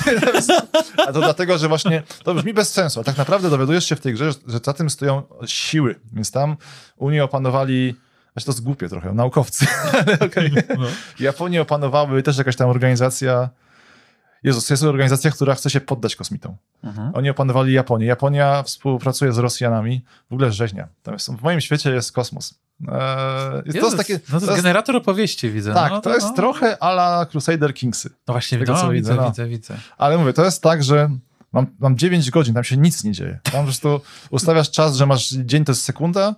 A 1.07 1.13
to 1.13 1.19
dlatego, 1.19 1.57
że 1.57 1.67
właśnie 1.67 2.03
to 2.23 2.33
brzmi 2.33 2.53
bez 2.53 2.73
sensu. 2.73 2.99
A 2.99 3.03
tak 3.03 3.17
naprawdę 3.17 3.49
dowiadujesz 3.49 3.85
się 3.85 3.95
w 3.95 4.01
tej 4.01 4.13
grze, 4.13 4.31
że, 4.47 4.59
za 4.63 4.73
tym 4.73 4.89
stoją 4.89 5.23
siły. 5.45 5.95
Więc 6.13 6.31
tam 6.31 6.57
Unię 6.97 7.23
opanowali. 7.23 7.95
Znaczy 8.33 8.45
to 8.45 8.51
jest 8.51 8.63
głupie 8.63 8.89
trochę, 8.89 9.13
naukowcy. 9.13 9.65
Ale 10.05 10.19
okej. 10.19 10.51
No. 10.79 10.87
Japonię 11.19 11.61
opanowały 11.61 12.23
też 12.23 12.37
jakaś 12.37 12.55
tam 12.55 12.69
organizacja. 12.69 13.49
Jezus, 14.43 14.69
jest 14.69 14.83
organizacja, 14.83 15.31
która 15.31 15.55
chce 15.55 15.69
się 15.69 15.81
poddać 15.81 16.15
kosmitom. 16.15 16.55
Mhm. 16.83 17.11
Oni 17.15 17.29
opanowali 17.29 17.73
Japonię. 17.73 18.05
Japonia 18.05 18.63
współpracuje 18.63 19.33
z 19.33 19.37
Rosjanami. 19.37 20.05
W 20.29 20.33
ogóle 20.33 20.51
rzeźnia. 20.51 20.87
Tam 21.03 21.13
jest, 21.13 21.31
w 21.31 21.41
moim 21.41 21.61
świecie 21.61 21.91
jest 21.91 22.11
kosmos. 22.11 22.59
Eee, 22.87 23.61
jest, 23.65 23.79
to 23.79 23.85
jest 23.85 23.97
takie. 23.97 24.13
no 24.13 24.19
to 24.29 24.33
jest 24.35 24.45
to 24.45 24.51
jest, 24.51 24.63
generator 24.63 24.95
opowieści, 24.95 25.49
widzę. 25.51 25.73
tak, 25.73 25.91
no, 25.91 26.01
to 26.01 26.13
jest 26.13 26.27
no. 26.27 26.33
trochę 26.33 26.83
ala 26.83 27.25
Crusader 27.25 27.73
Kingsy. 27.73 28.09
No 28.27 28.33
właśnie, 28.33 28.57
tego, 28.59 28.73
no, 28.73 28.81
co 28.81 28.89
widzę, 28.89 29.11
widzę, 29.11 29.21
no. 29.21 29.29
widzę, 29.29 29.47
widzę. 29.47 29.77
Ale 29.97 30.17
mówię, 30.17 30.33
to 30.33 30.45
jest 30.45 30.63
tak, 30.63 30.83
że 30.83 31.09
mam, 31.53 31.65
mam 31.79 31.97
9 31.97 32.31
godzin, 32.31 32.53
tam 32.53 32.63
się 32.63 32.77
nic 32.77 33.03
nie 33.03 33.11
dzieje. 33.11 33.39
Tam 33.43 33.53
po 33.53 33.63
prostu 33.63 34.01
ustawiasz 34.29 34.71
czas, 34.71 34.95
że 34.95 35.05
masz 35.05 35.29
dzień 35.29 35.65
to 35.65 35.71
jest 35.71 35.83
sekunda 35.83 36.35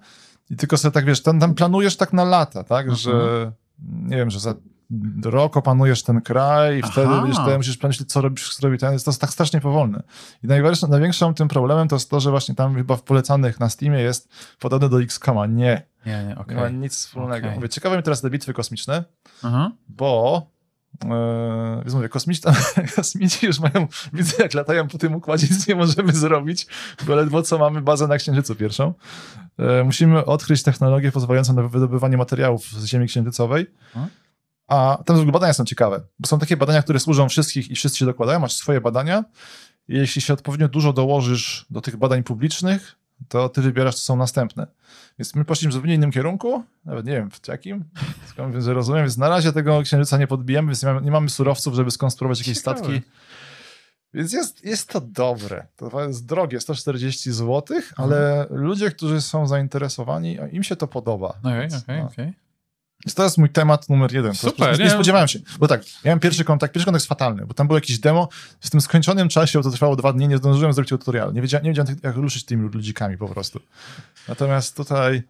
i 0.50 0.56
tylko 0.56 0.78
sobie 0.78 0.92
tak 0.92 1.06
wiesz, 1.06 1.22
tam, 1.22 1.40
tam 1.40 1.56
planujesz 1.56 1.98
tak 1.98 2.14
na 2.14 2.24
lata, 2.24 2.64
tak, 2.64 2.88
Mhm. 2.88 2.98
że 2.98 3.52
nie 3.80 4.18
wiem, 4.18 4.30
że 4.30 4.40
za 4.40 4.54
rok 5.26 5.58
opanujesz 5.58 6.04
ten 6.04 6.22
kraj 6.22 6.80
i 6.80 6.82
wtedy 6.84 7.14
wiesz, 7.28 7.38
wtedy 7.38 7.58
musisz 7.58 7.78
pomyśleć, 7.78 8.12
co 8.12 8.22
robisz, 8.22 8.56
co 8.56 8.68
robi 8.68 8.78
ten, 8.78 8.90
to 9.00 9.12
jest 9.12 9.22
tak 9.22 9.30
strasznie 9.30 9.62
powolne. 9.62 10.04
I 10.44 10.48
największym, 10.48 10.90
największym 10.90 11.34
tym 11.34 11.48
problemem 11.48 11.88
to 11.88 11.96
jest 11.96 12.10
to, 12.10 12.20
że 12.20 12.32
właśnie 12.32 12.56
tam 12.56 12.76
chyba 12.76 12.96
w 12.96 13.04
polecanych 13.04 13.60
na 13.60 13.70
Steamie 13.70 14.00
jest 14.00 14.30
podobne 14.60 14.90
do 14.90 15.02
XCOMa. 15.02 15.46
Nie, 15.46 15.82
Nie, 16.06 16.24
nie, 16.24 16.24
nie 16.28 16.38
okej. 16.38 16.58
ma 16.58 16.70
nic 16.70 16.96
wspólnego. 16.96 17.48
Okej. 17.48 17.56
Mówię, 17.56 17.70
ciekawe 17.70 17.96
mnie 17.96 18.04
teraz 18.04 18.22
te 18.22 18.30
bitwy 18.30 18.54
kosmiczne, 18.54 19.04
Aha. 19.44 19.72
bo 19.90 20.42
e, 21.06 21.82
więc 21.82 21.94
mówię, 21.94 22.10
kosmici, 22.10 22.42
kosmici 22.96 23.46
już 23.46 23.60
mają, 23.60 23.88
widzę 24.14 24.44
jak 24.44 24.54
latają 24.54 24.88
po 24.88 24.98
tym 24.98 25.16
układzie, 25.16 25.48
nic 25.52 25.68
nie 25.68 25.76
możemy 25.76 26.14
zrobić, 26.14 26.68
bo 27.08 27.16
ledwo 27.16 27.42
co 27.42 27.58
mamy 27.58 27.82
bazę 27.82 28.08
na 28.08 28.18
Księżycu 28.18 28.56
pierwszą. 28.56 28.94
E, 29.60 29.84
musimy 29.84 30.26
odkryć 30.26 30.64
technologię 30.64 31.12
pozwalającą 31.12 31.54
na 31.54 31.64
wydobywanie 31.64 32.18
materiałów 32.18 32.66
z 32.66 32.86
Ziemi 32.86 33.08
Księżycowej. 33.08 33.68
Mhm. 33.96 34.10
A 34.72 35.04
tam 35.06 35.32
badania 35.32 35.54
są 35.54 35.66
ciekawe, 35.66 36.02
bo 36.20 36.28
są 36.28 36.40
takie 36.40 36.58
badania, 36.58 36.82
które 36.82 37.00
służą 37.00 37.30
wszystkich 37.30 37.72
i 37.72 37.76
wszyscy 37.76 37.98
się 37.98 38.06
dokładają, 38.06 38.40
masz 38.40 38.54
swoje 38.54 38.82
badania 38.82 39.24
i 39.88 39.96
jeśli 39.96 40.22
się 40.22 40.34
odpowiednio 40.34 40.68
dużo 40.68 40.94
dołożysz 40.94 41.66
do 41.70 41.82
tych 41.82 41.98
badań 41.98 42.24
publicznych, 42.24 42.96
to 43.28 43.50
ty 43.50 43.62
wybierasz, 43.62 43.96
co 43.96 44.02
są 44.02 44.16
następne. 44.16 44.68
Więc 45.20 45.36
my 45.36 45.46
poszliśmy 45.46 45.70
w 45.70 45.74
zupełnie 45.74 45.96
innym 45.96 46.12
kierunku, 46.12 46.64
nawet 46.86 47.06
nie 47.06 47.12
wiem 47.12 47.32
w 47.32 47.48
jakim, 47.48 47.84
skąd 48.30 48.56
że 48.56 48.74
rozumiem, 48.74 49.04
więc 49.04 49.18
na 49.18 49.30
razie 49.30 49.52
tego 49.52 49.82
księżyca 49.82 50.18
nie 50.18 50.28
podbijemy, 50.28 50.68
więc 50.68 50.84
nie 51.04 51.12
mamy, 51.12 51.30
surowców, 51.30 51.74
żeby 51.74 51.92
skonstruować 51.92 52.40
jakieś 52.40 52.58
Ciekawe. 52.58 52.78
statki. 52.78 53.02
Więc 54.14 54.34
jest, 54.34 54.66
jest 54.66 54.90
to 54.90 55.02
dobre. 55.02 55.68
To 55.76 56.08
jest 56.08 56.26
drogie, 56.26 56.60
140 56.60 57.32
zł, 57.32 57.78
ale 57.96 58.48
ludzie, 58.50 58.92
którzy 58.92 59.22
są 59.22 59.48
zainteresowani, 59.48 60.38
im 60.52 60.64
się 60.64 60.76
to 60.76 60.88
podoba. 60.88 61.30
Okej, 61.44 61.68
okej, 61.84 62.00
no. 62.00 62.08
okej. 62.08 62.34
Więc 63.06 63.16
to 63.16 63.24
jest 63.24 63.38
mój 63.38 63.50
temat 63.50 63.90
numer 63.90 64.14
jeden. 64.14 64.36
Super, 64.36 64.80
nie? 64.80 64.86
nie 64.86 64.92
spodziewałem 64.92 65.28
się. 65.28 65.40
Bo 65.60 65.68
tak, 65.68 65.82
miałem 66.06 66.20
pierwszy 66.20 66.44
kontakt. 66.44 66.74
Pierwszy 66.74 66.86
kontakt 66.86 67.02
jest 67.02 67.10
fatalny, 67.10 67.46
bo 67.46 67.54
tam 67.54 67.68
było 67.68 67.78
jakieś 67.78 68.00
demo. 68.00 68.30
W 68.60 68.70
tym 68.70 68.82
skończonym 68.82 69.30
czasie, 69.30 69.62
to 69.62 69.72
trwało 69.72 69.96
dwa 69.96 70.14
dni, 70.14 70.28
nie 70.28 70.38
zdążyłem 70.38 70.74
zrobić 70.74 70.90
tutorial. 70.90 71.34
Nie 71.34 71.42
wiedziałem, 71.42 71.64
nie 71.64 71.70
wiedziałem 71.70 71.96
jak 72.04 72.16
ruszyć 72.16 72.46
tymi 72.46 72.70
ludzikami 72.70 73.18
po 73.18 73.28
prostu. 73.28 73.60
Natomiast 74.28 74.76
tutaj 74.76 75.24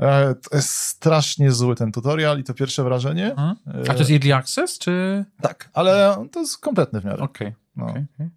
e, 0.00 0.34
to 0.34 0.56
jest 0.56 0.70
strasznie 0.70 1.52
zły 1.52 1.76
ten 1.76 1.92
tutorial 1.92 2.38
i 2.40 2.44
to 2.44 2.54
pierwsze 2.54 2.84
wrażenie. 2.84 3.30
Mhm. 3.30 3.56
E, 3.66 3.90
A 3.90 3.92
to 3.94 3.98
jest 3.98 4.10
Early 4.10 4.34
Access, 4.34 4.78
czy... 4.78 5.24
Tak, 5.42 5.68
ale 5.72 6.16
to 6.32 6.40
jest 6.40 6.58
kompletne 6.58 7.00
w 7.00 7.04
miarę. 7.04 7.22
Okej, 7.22 7.54
No. 7.76 7.86
okej, 7.86 8.04
okej. 8.14 8.28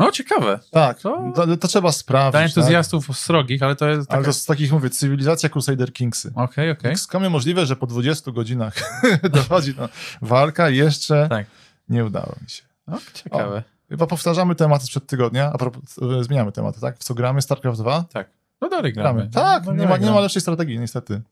No, 0.00 0.12
ciekawe. 0.12 0.60
Tak, 0.70 1.00
To- 1.00 1.32
to, 1.34 1.56
to 1.56 1.68
trzeba 1.68 1.92
sprawdzić. 1.92 2.32
Dla 2.32 2.40
tak? 2.40 2.48
entuzjastów 2.48 3.18
srogich, 3.18 3.62
ale 3.62 3.76
to 3.76 3.88
jest 3.88 4.10
Ale 4.10 4.18
taka... 4.18 4.26
to 4.26 4.32
z 4.32 4.44
takich, 4.44 4.72
mówię, 4.72 4.90
cywilizacja 4.90 5.48
Crusader 5.48 5.92
Kingsy. 5.92 6.32
Okej, 6.34 6.70
okej. 6.70 6.94
Okay. 7.08 7.30
możliwe, 7.30 7.66
że 7.66 7.76
po 7.76 7.86
20 7.86 8.30
godzinach 8.30 8.74
dochodzi 9.32 9.74
no, 9.78 9.88
walka 10.22 10.68
jeszcze 10.68 11.26
Tak. 11.28 11.46
nie 11.88 12.04
udało 12.04 12.36
mi 12.42 12.50
się. 12.50 12.62
O, 12.86 12.98
ciekawe. 13.14 13.62
Chyba 13.88 14.06
powtarzamy 14.06 14.54
tematy 14.54 14.84
sprzed 14.86 15.06
tygodnia, 15.06 15.52
a 15.52 15.58
propos, 15.58 15.98
e, 15.98 16.24
zmieniamy 16.24 16.52
tematy, 16.52 16.80
tak? 16.80 16.98
W 16.98 17.04
co 17.04 17.14
gramy? 17.14 17.42
StarCraft 17.42 17.80
2? 17.80 18.04
Tak. 18.12 18.30
No 18.60 18.68
dalej 18.68 18.92
gramy. 18.92 19.28
Gramy. 19.28 19.30
Tak, 19.30 19.66
No, 19.66 19.72
nie, 19.72 19.86
ma, 19.86 19.96
nie 19.96 20.10
ma 20.10 20.20
lepszej 20.20 20.42
strategii, 20.42 20.78
niestety. 20.78 21.22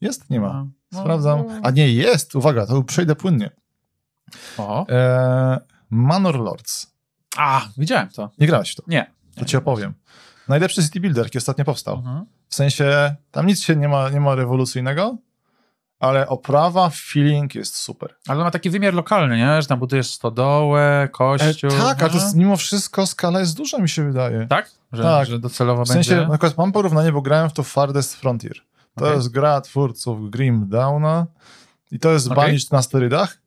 Jest? 0.00 0.30
Nie 0.30 0.40
ma. 0.40 0.52
No, 0.52 0.66
no, 0.92 1.00
Sprawdzam. 1.00 1.44
no. 1.48 1.60
A 1.62 1.70
nie, 1.70 1.92
jest! 1.92 2.34
Uwaga, 2.34 2.66
to 2.66 2.82
przejdę 2.82 3.16
płynnie. 3.16 3.50
O. 4.58 4.86
Eee, 4.88 5.58
Manor 5.90 6.38
Lords. 6.38 6.91
A, 7.36 7.68
widziałem 7.76 8.08
to. 8.08 8.30
Nie 8.38 8.46
grałeś 8.46 8.72
w 8.72 8.76
to. 8.76 8.82
Nie. 8.86 9.10
To 9.36 9.44
ci 9.44 9.56
opowiem. 9.56 9.94
Najlepszy 10.48 10.82
city 10.82 11.00
builder, 11.00 11.24
jaki 11.24 11.38
ostatnio 11.38 11.64
powstał. 11.64 11.96
Mhm. 11.96 12.24
W 12.48 12.54
sensie, 12.54 13.14
tam 13.30 13.46
nic 13.46 13.62
się 13.62 13.76
nie 13.76 13.88
ma, 13.88 14.08
nie 14.10 14.20
ma 14.20 14.34
rewolucyjnego, 14.34 15.16
ale 16.00 16.28
oprawa, 16.28 16.90
feeling 16.94 17.54
jest 17.54 17.76
super. 17.76 18.14
Ale 18.28 18.44
ma 18.44 18.50
taki 18.50 18.70
wymiar 18.70 18.94
lokalny, 18.94 19.36
nie? 19.36 19.62
Że 19.62 19.68
tam 19.68 19.78
budujesz 19.78 20.10
stodołę, 20.10 21.02
E, 21.02 21.08
kościół. 21.08 21.70
tak, 21.70 22.02
a 22.02 22.08
to 22.08 22.16
no. 22.16 22.22
jest, 22.22 22.36
mimo 22.36 22.56
wszystko 22.56 23.06
skala 23.06 23.40
jest 23.40 23.56
duża, 23.56 23.78
mi 23.78 23.88
się 23.88 24.04
wydaje. 24.06 24.46
Tak? 24.46 24.70
Że, 24.92 25.02
Tak. 25.02 25.28
że 25.28 25.38
docelowo 25.38 25.84
W 25.84 25.88
sensie, 25.88 26.10
będzie... 26.10 26.26
na 26.28 26.32
przykład 26.38 26.58
mam 26.58 26.72
porównanie, 26.72 27.12
bo 27.12 27.22
grałem 27.22 27.50
w 27.50 27.52
to 27.52 27.62
Farthest 27.62 28.16
Frontier. 28.16 28.56
To 28.96 29.04
Okej. 29.04 29.16
jest 29.16 29.28
gra 29.28 29.60
twórców 29.60 30.30
Grim 30.30 30.68
Downa 30.68 31.26
i 31.90 31.98
to 31.98 32.12
jest 32.12 32.26
Okej. 32.26 32.36
Banished 32.36 32.72
na 32.72 32.82
sterydach. 32.82 33.38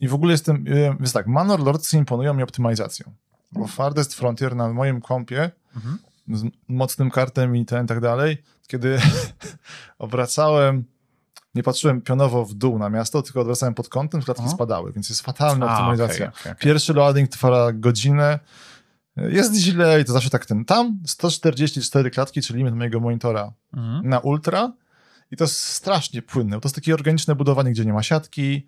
I 0.00 0.08
w 0.08 0.14
ogóle 0.14 0.32
jestem, 0.32 0.64
e, 0.68 0.96
jest 1.00 1.14
tak, 1.14 1.26
Manor 1.26 1.60
Lords 1.64 1.94
imponują 1.94 2.34
mi 2.34 2.42
optymalizacją. 2.42 3.12
Bo 3.52 3.66
Farthest 3.66 4.14
Frontier 4.14 4.56
na 4.56 4.72
moim 4.72 5.00
kompie 5.00 5.50
Mhm. 5.76 5.98
z 6.32 6.44
mocnym 6.68 7.10
kartem 7.10 7.56
i 7.56 7.66
ten 7.66 7.86
tak 7.86 8.00
dalej, 8.00 8.42
kiedy 8.66 8.98
obracałem, 9.98 10.84
nie 11.54 11.62
patrzyłem 11.62 12.00
pionowo 12.02 12.44
w 12.44 12.54
dół 12.54 12.78
na 12.78 12.90
miasto, 12.90 13.22
tylko 13.22 13.40
odwracałem 13.40 13.74
pod 13.74 13.88
kątem, 13.88 14.22
klatki 14.22 14.42
Aha. 14.46 14.52
spadały, 14.54 14.92
więc 14.92 15.08
jest 15.08 15.20
fatalna 15.22 15.68
A, 15.68 15.72
optymalizacja. 15.72 16.14
okej, 16.28 16.40
okej, 16.40 16.52
okej. 16.52 16.62
Pierwszy 16.64 16.94
loading 16.94 17.30
trwa 17.30 17.72
godzinę, 17.72 18.38
jest 19.16 19.54
źle 19.54 20.00
i 20.00 20.04
to 20.04 20.12
zawsze 20.12 20.30
tak 20.30 20.46
ten. 20.46 20.64
Tam 20.64 20.98
144 21.06 22.10
klatki, 22.10 22.42
czyli 22.42 22.58
limit 22.58 22.74
mojego 22.74 23.00
monitora 23.00 23.52
Mhm. 23.76 24.08
na 24.08 24.18
ultra 24.18 24.72
i 25.30 25.36
to 25.36 25.44
jest 25.44 25.56
strasznie 25.60 26.22
płynne. 26.22 26.60
To 26.60 26.66
jest 26.68 26.74
takie 26.74 26.94
organiczne 26.94 27.34
budowanie, 27.34 27.70
gdzie 27.70 27.84
nie 27.84 27.92
ma 27.92 28.02
siatki, 28.02 28.66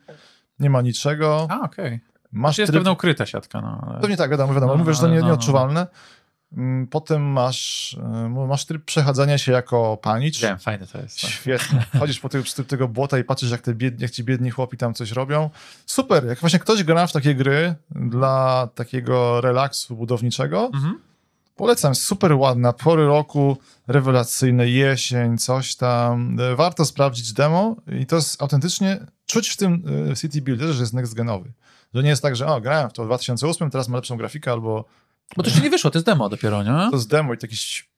nie 0.62 0.70
ma 0.70 0.82
niczego. 0.82 1.46
A, 1.50 1.60
okej. 1.60 2.00
Masz 2.32 2.56
Czy 2.56 2.62
jest 2.62 2.72
tryb... 2.72 2.80
pewna 2.80 2.92
ukryta 2.92 3.26
siatka, 3.26 3.60
no. 3.60 3.84
Ale... 3.88 4.00
Pewnie 4.00 4.16
tak, 4.16 4.30
wiadomo, 4.30 4.54
wiadomo. 4.54 4.72
No, 4.72 4.78
Mówię, 4.78 4.94
że 4.94 5.00
to 5.00 5.08
nie, 5.08 5.14
no, 5.14 5.20
no. 5.20 5.26
nieodczuwalne. 5.26 5.86
Mm, 6.56 6.86
Potem 6.86 7.22
masz, 7.22 7.92
y, 8.26 8.28
masz 8.48 8.64
tryb 8.66 8.84
przechadzania 8.84 9.38
się 9.38 9.52
jako 9.52 9.96
panicz. 10.02 10.40
Wiem, 10.42 10.58
fajne 10.58 10.86
to 10.86 10.98
jest. 10.98 11.20
tak. 11.22 11.30
Świetnie. 11.30 11.84
Chodzisz 11.98 12.20
po 12.20 12.28
tego, 12.28 12.44
przy 12.44 12.64
tego 12.64 12.88
błota 12.88 13.18
i 13.18 13.24
patrzysz, 13.24 13.50
jak, 13.50 13.60
te 13.60 13.74
biedni, 13.74 14.02
jak 14.02 14.10
ci 14.10 14.24
biedni 14.24 14.50
chłopi 14.50 14.76
tam 14.76 14.94
coś 14.94 15.12
robią. 15.12 15.50
Super. 15.86 16.26
Jak 16.26 16.38
właśnie 16.40 16.58
ktoś 16.58 16.84
gra 16.84 17.06
w 17.06 17.12
takie 17.12 17.34
gry 17.34 17.74
dla 17.90 18.68
takiego 18.74 19.40
relaksu 19.40 19.96
budowniczego, 19.96 20.70
Mhm. 20.74 20.98
polecam. 21.56 21.94
Super 21.94 22.32
ładna, 22.32 22.72
pory 22.72 23.06
roku, 23.06 23.56
rewelacyjne, 23.86 24.68
jesień, 24.68 25.38
coś 25.38 25.76
tam. 25.76 26.36
E, 26.40 26.56
Warto 26.56 26.84
sprawdzić 26.84 27.32
demo 27.32 27.76
i 28.00 28.06
to 28.06 28.16
jest 28.16 28.42
autentycznie, 28.42 29.06
czuć 29.32 29.48
w 29.48 29.56
tym 29.56 29.84
e, 30.10 30.16
City 30.16 30.42
Builderze, 30.42 30.72
że 30.72 30.80
jest 30.82 30.92
next 30.92 31.14
genowy. 31.14 31.52
Że 31.94 32.02
nie 32.02 32.08
jest 32.08 32.22
tak, 32.22 32.36
że 32.36 32.46
o, 32.46 32.60
grałem 32.60 32.90
w 32.90 32.92
to 32.92 33.02
w 33.02 33.06
2008, 33.06 33.70
teraz 33.70 33.88
ma 33.88 33.96
lepszą 33.96 34.16
grafikę, 34.16 34.52
albo 34.52 34.84
Bo 35.36 35.42
to 35.42 35.48
jeszcze 35.48 35.62
nie 35.62 35.70
wyszło, 35.70 35.90
to 35.90 35.98
jest 35.98 36.06
demo 36.06 36.28
dopiero, 36.28 36.62
nie? 36.62 36.90
to 36.90 36.96
jest 36.96 37.08
demo 37.08 37.34
i 37.34 37.36
jakiś... 37.42 37.88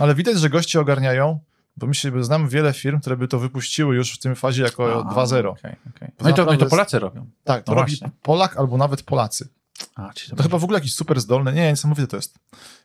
Ale 0.00 0.14
widać, 0.14 0.38
że 0.40 0.50
goście 0.50 0.80
ogarniają, 0.80 1.40
bo 1.76 1.86
mi 1.86 1.94
się, 1.94 2.24
znam 2.24 2.48
wiele 2.48 2.72
firm, 2.72 3.00
które 3.00 3.16
by 3.16 3.28
to 3.28 3.38
wypuściły 3.38 3.96
już 3.96 4.12
w 4.12 4.18
tym 4.18 4.36
fazie 4.36 4.62
jako 4.62 5.04
A, 5.10 5.14
2.0. 5.14 5.48
okej, 5.48 5.76
okej. 5.96 6.08
To 6.16 6.24
No, 6.24 6.30
i 6.30 6.34
to, 6.34 6.44
no 6.44 6.52
i 6.52 6.58
to 6.58 6.66
Polacy 6.66 6.98
robią. 6.98 7.26
Tak, 7.44 7.64
to 7.64 7.72
No 7.72 7.80
robi 7.80 7.92
właśnie. 7.92 8.10
Polak 8.22 8.56
albo 8.56 8.76
nawet 8.76 9.02
Polacy. 9.02 9.48
A, 9.94 10.10
To 10.36 10.42
chyba 10.42 10.58
w 10.58 10.64
ogóle 10.64 10.76
jakiś 10.78 10.94
super 10.94 11.20
zdolny, 11.20 11.52
nie, 11.52 11.70
niesamowite 11.70 12.06
to 12.06 12.16
jest. 12.16 12.38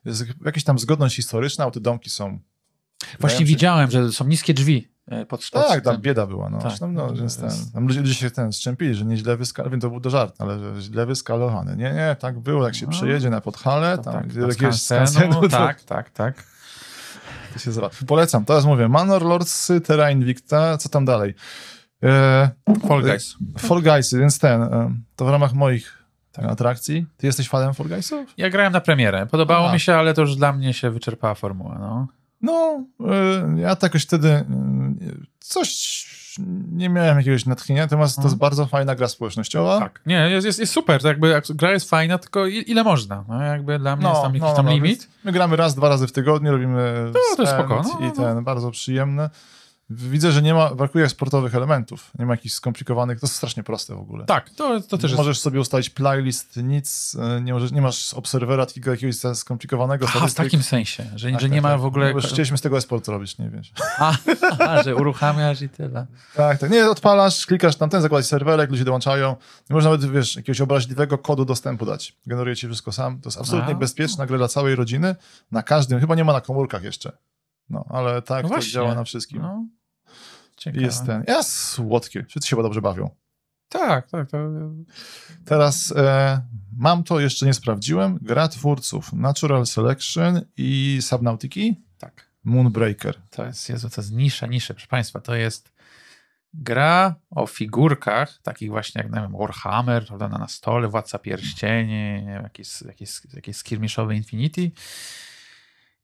jest 0.05 0.25
jakaś 0.45 0.63
tam 0.63 0.79
zgodność 0.79 1.15
historyczna, 1.15 1.65
a 1.65 1.71
te 1.71 1.79
domki 1.79 2.09
są... 2.09 2.39
Właśnie 3.19 3.45
widziałem, 3.45 3.91
że 3.91 4.11
są 4.11 4.25
niskie 4.25 4.53
drzwi 4.53 4.92
pod 5.07 5.27
pod 5.27 5.49
Tak, 5.51 5.83
tam 5.83 5.97
bieda 5.97 6.27
była, 6.27 6.49
no. 6.49 6.57
Tak, 6.57 6.67
Zresztą, 6.67 6.91
no 6.91 7.15
że 7.15 7.23
jest 7.23 7.41
ten, 7.41 7.49
tam 7.73 7.87
ludzie, 7.87 7.99
ludzie 7.99 8.13
się 8.13 8.31
ten 8.31 8.53
strzępili, 8.53 8.95
że 8.95 9.05
nieźle 9.05 9.37
wyskalowany, 9.37 9.71
wiem, 9.71 9.81
to 9.81 9.89
był 9.89 9.99
do 9.99 10.09
żart, 10.09 10.35
ale 10.39 10.59
że 10.59 10.81
źle 10.81 11.05
wyskalowany. 11.05 11.75
Nie, 11.75 11.93
nie, 11.93 12.15
tak 12.19 12.39
było, 12.39 12.65
jak 12.65 12.75
się 12.75 12.85
No. 12.85 12.91
przejedzie 12.91 13.29
na 13.29 13.41
Podhale, 13.41 13.97
tam 13.97 14.03
tak, 14.13 14.13
tam 14.13 14.23
jakiegoś 14.23 14.55
skansenu, 14.55 15.07
skansenu, 15.07 15.41
to, 15.41 15.49
tak, 15.49 15.81
tak, 15.83 16.09
tak. 16.09 16.43
to 17.53 17.59
się 17.59 17.71
zra... 17.71 17.89
Polecam, 18.07 18.45
teraz 18.45 18.65
mówię, 18.65 18.87
Manor 18.87 19.21
Lordsy, 19.21 19.81
Terra 19.81 20.11
Invicta, 20.11 20.77
co 20.77 20.89
tam 20.89 21.05
dalej? 21.05 21.33
E, 22.03 22.49
Fall 22.87 23.01
Guys. 23.01 23.35
Fall 23.57 23.81
Guysy, 23.81 24.19
więc 24.19 24.39
ten, 24.39 24.61
e, 24.61 24.95
to 25.15 25.25
w 25.25 25.29
ramach 25.29 25.53
moich 25.53 26.03
tak, 26.31 26.45
atrakcji. 26.45 27.05
Ty 27.17 27.27
jesteś 27.27 27.49
fanem 27.49 27.73
Fall 27.73 27.87
Guysów? 27.87 28.33
Ja 28.37 28.49
grałem 28.49 28.73
na 28.73 28.81
premierę. 28.81 29.25
Podobało 29.25 29.69
A. 29.69 29.73
mi 29.73 29.79
się, 29.79 29.95
ale 29.95 30.13
to 30.13 30.21
już 30.21 30.35
dla 30.35 30.53
mnie 30.53 30.73
się 30.73 30.89
wyczerpała 30.91 31.35
formuła, 31.35 31.77
no. 31.79 32.07
No, 32.41 32.85
e, 33.09 33.61
ja 33.61 33.75
to 33.75 33.85
jakoś 33.85 34.03
wtedy 34.03 34.29
e, 34.29 34.45
coś 35.39 36.03
nie 36.71 36.89
miałem 36.89 37.17
jakiegoś 37.17 37.45
natchnienia, 37.45 37.81
natomiast 37.81 38.15
to 38.15 38.23
jest 38.23 38.35
bardzo 38.35 38.65
fajna 38.65 38.95
gra 38.95 39.07
społecznościowa. 39.07 39.79
Tak, 39.79 39.99
nie, 40.05 40.15
jest, 40.29 40.45
jest, 40.45 40.59
jest 40.59 40.73
super, 40.73 41.01
to 41.01 41.07
jakby 41.07 41.27
jak 41.27 41.43
gra 41.49 41.71
jest 41.71 41.89
fajna, 41.89 42.17
tylko 42.17 42.45
ile 42.47 42.83
można, 42.83 43.25
no 43.27 43.43
jakby 43.43 43.79
dla 43.79 43.95
mnie 43.95 44.07
jest 44.09 44.21
tam 44.21 44.35
jakiś 44.35 44.55
tam 44.55 44.69
limit. 44.69 45.01
więc 45.01 45.07
My 45.23 45.31
gramy 45.31 45.55
raz, 45.55 45.75
dwa 45.75 45.89
razy 45.89 46.07
w 46.07 46.11
tygodniu, 46.11 46.51
robimy 46.51 47.11
No, 47.13 47.37
to 47.37 47.47
spoko, 47.47 47.81
no, 47.83 47.99
i 47.99 48.03
no. 48.03 48.11
ten, 48.11 48.43
bardzo 48.43 48.71
przyjemne. 48.71 49.29
Widzę, 49.89 50.31
że 50.31 50.41
nie 50.41 50.53
ma, 50.53 50.75
brakuje 50.75 51.09
sportowych 51.09 51.55
elementów, 51.55 52.11
nie 52.19 52.25
ma 52.25 52.33
jakichś 52.33 52.55
skomplikowanych, 52.55 53.19
to 53.19 53.25
jest 53.25 53.35
strasznie 53.35 53.63
proste 53.63 53.95
w 53.95 53.99
ogóle. 53.99 54.25
Tak, 54.25 54.49
to, 54.49 54.81
to 54.81 54.97
też 54.97 55.11
jest... 55.11 55.17
Możesz 55.17 55.39
sobie 55.39 55.59
ustalić 55.59 55.89
playlist, 55.89 56.57
nic, 56.57 57.17
e, 57.19 57.41
nie, 57.41 57.53
możesz, 57.53 57.71
nie 57.71 57.81
masz 57.81 58.13
obserwera, 58.13 58.65
tylko 58.65 58.91
jakiegoś 58.91 59.15
skomplikowanego 59.33 60.05
Aha, 60.09 60.27
w 60.27 60.33
takim 60.33 60.63
sensie, 60.63 61.05
że, 61.15 61.31
Tak, 61.31 61.41
że 61.41 61.49
nie 61.49 61.55
tak, 61.55 61.63
ma 61.63 61.69
tak. 61.69 61.81
w 61.81 61.85
ogóle... 61.85 62.13
Bo 62.13 62.19
Chcieliśmy 62.19 62.57
z 62.57 62.61
tego 62.61 62.77
esport 62.77 63.07
robić, 63.07 63.37
nie 63.37 63.49
wiesz. 63.49 63.71
A, 63.99 64.13
a, 64.59 64.83
że 64.83 64.95
uruchamiasz 64.95 65.61
i 65.61 65.69
tyle. 65.69 66.07
Tak, 66.35 66.57
tak. 66.57 66.71
Nie, 66.71 66.89
odpalasz, 66.89 67.45
klikasz 67.45 67.75
tamten, 67.75 68.01
zakładać 68.01 68.25
serwerek, 68.27 68.71
ludzie 68.71 68.85
dołączają. 68.85 69.35
Nie 69.69 69.73
można 69.73 69.91
nawet, 69.91 70.11
wiesz, 70.11 70.35
jakiegoś 70.35 70.61
obraźliwego 70.61 71.17
kodu 71.17 71.45
dostępu 71.45 71.85
dać. 71.85 72.17
Generuje 72.25 72.55
ci 72.55 72.67
wszystko 72.67 72.91
sam. 72.91 73.21
To 73.21 73.29
jest 73.29 73.39
absolutnie 73.39 73.73
A. 73.73 73.77
bezpieczna 73.77 74.25
gra 74.25 74.37
dla 74.37 74.47
całej 74.47 74.75
rodziny. 74.75 75.15
Na 75.51 75.63
każdym, 75.63 75.99
chyba 75.99 76.15
nie 76.15 76.23
ma 76.23 76.33
na 76.33 76.41
komórkach 76.41 76.83
jeszcze. 76.83 77.11
No, 77.69 77.85
ale 77.89 78.21
tak, 78.21 78.43
No 78.43 78.49
to 78.49 78.61
działa 78.61 78.95
na 78.95 79.03
wszystkim. 79.03 79.41
No, 79.41 79.65
ciekawe. 80.63 80.85
jest 80.85 81.05
ten, 81.05 81.23
jest 81.27 81.53
słodkie. 81.53 82.25
Wszyscy 82.29 82.49
się 82.49 82.55
chyba 82.55 82.63
dobrze 82.63 82.81
bawią. 82.81 83.09
Tak, 83.69 84.07
tak, 84.07 84.29
to... 84.29 84.37
Teraz 85.45 85.93
e, 85.97 86.41
mam 86.77 87.03
to, 87.03 87.19
jeszcze 87.19 87.45
nie 87.45 87.53
sprawdziłem. 87.53 88.19
Gra 88.21 88.47
twórców 88.47 89.13
Natural 89.13 89.65
Selection 89.65 90.41
i 90.57 90.99
Subnautiki 91.01 91.81
tak. 91.97 92.29
Moonbreaker. 92.43 93.21
To 93.29 93.45
jest, 93.45 93.69
Jezu, 93.69 93.89
to 93.89 94.01
jest 94.01 94.13
nisza, 94.13 94.47
nisza, 94.47 94.73
proszę 94.73 94.87
Państwa, 94.87 95.19
to 95.19 95.35
jest 95.35 95.73
gra 96.53 97.15
o 97.29 97.47
figurkach, 97.47 98.39
takich 98.43 98.69
właśnie 98.69 99.01
jak, 99.03 99.11
nie 99.11 99.21
wiem, 99.21 99.37
Warhammer, 99.37 100.07
prawda, 100.07 100.27
na, 100.27 100.47
stole, 100.47 100.87
Władca 100.87 101.19
Pierścieni, 101.19 102.23
nie 102.23 102.33
wiem, 102.33 102.43
jakieś, 102.43 102.81
jakieś, 102.81 103.21
jakieś 103.33 103.57
skirmiszowe 103.57 104.15
Infinity 104.15 104.71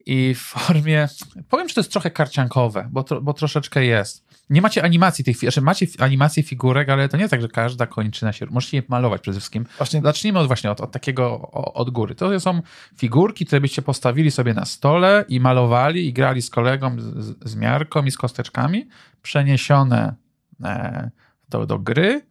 i 0.05 0.35
w 0.35 0.39
formie, 0.41 1.07
powiem, 1.49 1.69
że 1.69 1.75
to 1.75 1.81
jest 1.81 1.91
trochę 1.91 2.11
karciankowe, 2.11 2.87
bo, 2.91 3.03
to, 3.03 3.21
bo 3.21 3.33
troszeczkę 3.33 3.85
jest. 3.85 4.28
Nie 4.49 4.61
macie 4.61 4.83
animacji 4.83 5.23
tych, 5.23 5.37
znaczy 5.37 5.61
macie 5.61 5.85
animacje 5.99 6.43
figurek, 6.43 6.89
ale 6.89 7.09
to 7.09 7.17
nie 7.17 7.23
jest 7.23 7.31
tak, 7.31 7.41
że 7.41 7.47
każda 7.47 7.87
kończyna 7.87 8.33
się, 8.33 8.45
możecie 8.49 8.77
je 8.77 8.83
malować 8.87 9.21
przede 9.21 9.39
wszystkim. 9.39 9.65
Właśnie 9.77 10.01
Zacznijmy 10.01 10.39
od 10.39 10.47
właśnie 10.47 10.71
od, 10.71 10.81
od 10.81 10.91
takiego 10.91 11.51
od 11.51 11.89
góry. 11.89 12.15
To 12.15 12.39
są 12.39 12.61
figurki, 12.97 13.45
które 13.45 13.61
byście 13.61 13.81
postawili 13.81 14.31
sobie 14.31 14.53
na 14.53 14.65
stole 14.65 15.25
i 15.27 15.39
malowali 15.39 16.07
i 16.07 16.13
grali 16.13 16.41
z 16.41 16.49
kolegą, 16.49 16.95
z, 16.99 17.49
z 17.49 17.55
miarką 17.55 18.05
i 18.05 18.11
z 18.11 18.17
kosteczkami, 18.17 18.87
przeniesione 19.21 20.15
e, 20.63 21.11
do, 21.49 21.65
do 21.65 21.79
gry, 21.79 22.21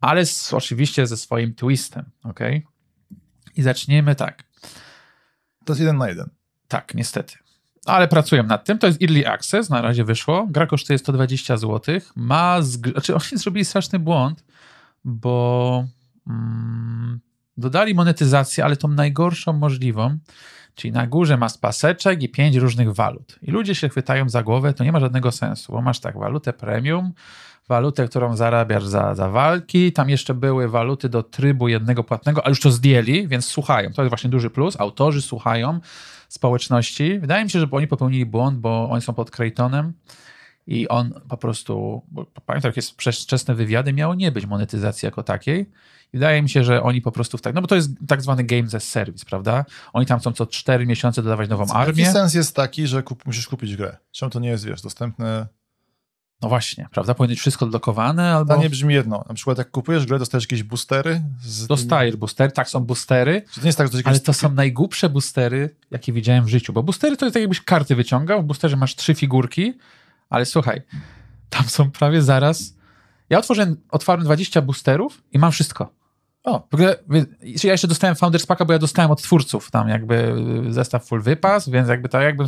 ale 0.00 0.26
z, 0.26 0.54
oczywiście 0.54 1.06
ze 1.06 1.16
swoim 1.16 1.54
twistem, 1.54 2.04
ok? 2.22 2.40
I 3.56 3.62
zaczniemy 3.62 4.14
tak. 4.14 4.44
to 5.64 5.72
jest 5.72 5.80
jeden 5.80 5.96
na 5.96 6.08
jeden. 6.08 6.30
Tak, 6.68 6.94
niestety. 6.94 7.45
Ale 7.86 8.08
pracuję 8.08 8.42
nad 8.42 8.64
tym. 8.64 8.78
To 8.78 8.86
jest 8.86 9.02
Early 9.02 9.28
Access, 9.28 9.70
na 9.70 9.82
razie 9.82 10.04
wyszło. 10.04 10.46
Gra 10.50 10.66
kosztuje 10.66 10.98
120 10.98 11.56
zł. 11.56 12.00
Ma. 12.16 12.58
Zg- 12.60 12.92
znaczy, 12.92 13.14
oni 13.14 13.40
zrobili 13.40 13.64
straszny 13.64 13.98
błąd, 13.98 14.44
bo 15.04 15.84
mm, 16.26 17.20
dodali 17.56 17.94
monetyzację, 17.94 18.64
ale 18.64 18.76
tą 18.76 18.88
najgorszą 18.88 19.52
możliwą. 19.52 20.18
Czyli 20.74 20.92
na 20.92 21.06
górze 21.06 21.36
masz 21.36 21.58
paseczek 21.58 22.22
i 22.22 22.28
pięć 22.28 22.56
różnych 22.56 22.94
walut. 22.94 23.38
I 23.42 23.50
ludzie 23.50 23.74
się 23.74 23.88
chwytają 23.88 24.28
za 24.28 24.42
głowę, 24.42 24.74
to 24.74 24.84
nie 24.84 24.92
ma 24.92 25.00
żadnego 25.00 25.32
sensu, 25.32 25.72
bo 25.72 25.82
masz 25.82 26.00
tak, 26.00 26.18
walutę 26.18 26.52
premium, 26.52 27.12
walutę, 27.68 28.08
którą 28.08 28.36
zarabiasz 28.36 28.84
za, 28.84 29.14
za 29.14 29.28
walki, 29.28 29.92
tam 29.92 30.10
jeszcze 30.10 30.34
były 30.34 30.68
waluty 30.68 31.08
do 31.08 31.22
trybu 31.22 31.68
jednego 31.68 32.04
płatnego, 32.04 32.44
ale 32.44 32.50
już 32.50 32.60
to 32.60 32.70
zdjęli, 32.70 33.28
więc 33.28 33.44
słuchają. 33.44 33.92
To 33.92 34.02
jest 34.02 34.10
właśnie 34.10 34.30
duży 34.30 34.50
plus. 34.50 34.80
Autorzy 34.80 35.22
słuchają 35.22 35.80
społeczności. 36.36 37.18
Wydaje 37.18 37.44
mi 37.44 37.50
się, 37.50 37.60
że 37.60 37.66
oni 37.70 37.86
popełnili 37.86 38.26
błąd, 38.26 38.58
bo 38.58 38.90
oni 38.90 39.02
są 39.02 39.14
pod 39.14 39.30
Creightonem 39.30 39.92
i 40.66 40.88
on 40.88 41.20
po 41.28 41.36
prostu, 41.36 42.02
bo 42.08 42.26
pamiętam, 42.46 42.68
jak 42.68 42.76
jest 42.76 43.02
wczesne 43.02 43.54
wywiady, 43.54 43.92
miało 43.92 44.14
nie 44.14 44.32
być 44.32 44.46
monetyzacji 44.46 45.06
jako 45.06 45.22
takiej. 45.22 45.60
I 46.12 46.16
wydaje 46.18 46.42
mi 46.42 46.48
się, 46.48 46.64
że 46.64 46.82
oni 46.82 47.00
po 47.00 47.12
prostu 47.12 47.38
w 47.38 47.42
tak, 47.42 47.54
no 47.54 47.60
bo 47.60 47.66
to 47.66 47.74
jest 47.74 47.90
tak 48.08 48.22
zwany 48.22 48.44
games 48.44 48.74
as 48.74 48.84
service, 48.88 49.26
prawda? 49.26 49.64
Oni 49.92 50.06
tam 50.06 50.20
chcą 50.20 50.32
co 50.32 50.46
4 50.46 50.86
miesiące 50.86 51.22
dodawać 51.22 51.48
nową 51.48 51.62
Jaki 51.62 51.76
armię. 51.76 52.12
sens 52.12 52.34
jest 52.34 52.56
taki, 52.56 52.86
że 52.86 53.02
kup, 53.02 53.26
musisz 53.26 53.48
kupić 53.48 53.76
grę? 53.76 53.96
Czemu 54.10 54.30
to 54.30 54.40
nie 54.40 54.48
jest, 54.48 54.64
wiesz, 54.64 54.82
dostępne? 54.82 55.46
No 56.42 56.48
właśnie, 56.48 56.88
prawda? 56.90 57.14
Powinno 57.14 57.32
być 57.32 57.40
wszystko 57.40 57.64
odblokowane 57.64 58.32
albo 58.32 58.48
Pytanie 58.48 58.70
brzmi 58.70 58.94
jedno. 58.94 59.24
Na 59.28 59.34
przykład 59.34 59.58
jak 59.58 59.70
kupujesz 59.70 60.06
grę, 60.06 60.18
dostajesz 60.18 60.44
jakieś 60.44 60.62
boostery? 60.62 61.22
Z 61.42 61.66
dostajesz 61.66 62.16
boostery, 62.16 62.52
tak 62.52 62.68
są 62.68 62.80
boostery, 62.80 63.42
Czy 63.48 63.54
to 63.54 63.60
nie 63.60 63.66
jest 63.66 63.78
tak, 63.78 63.86
że 63.86 63.90
to 63.90 63.96
ale 63.96 64.14
jakieś... 64.14 64.26
to 64.26 64.32
są 64.32 64.52
najgłupsze 64.52 65.08
boostery, 65.08 65.76
jakie 65.90 66.12
widziałem 66.12 66.44
w 66.44 66.48
życiu, 66.48 66.72
bo 66.72 66.82
boostery 66.82 67.16
to 67.16 67.24
jest 67.26 67.34
tak 67.34 67.40
jakbyś 67.40 67.60
karty 67.60 67.96
wyciągał, 67.96 68.42
w 68.42 68.46
boosterze 68.46 68.76
masz 68.76 68.94
trzy 68.94 69.14
figurki, 69.14 69.78
ale 70.30 70.46
słuchaj, 70.46 70.82
tam 71.50 71.64
są 71.64 71.90
prawie 71.90 72.22
zaraz... 72.22 72.76
Ja 73.30 73.38
otworzyłem, 73.38 73.76
otwarłem 73.90 74.24
20 74.24 74.62
boosterów 74.62 75.22
i 75.32 75.38
mam 75.38 75.52
wszystko. 75.52 75.92
O. 76.46 76.66
W 76.70 76.74
ogóle, 76.74 76.96
ja 77.64 77.72
jeszcze 77.72 77.88
dostałem 77.88 78.16
Founders 78.16 78.46
Packa, 78.46 78.64
bo 78.64 78.72
ja 78.72 78.78
dostałem 78.78 79.10
od 79.10 79.22
twórców 79.22 79.70
tam 79.70 79.88
jakby 79.88 80.34
zestaw 80.68 81.06
full 81.06 81.22
wypas, 81.22 81.68
więc 81.68 81.88
jakby 81.88 82.08
to 82.08 82.20
jakbym... 82.20 82.46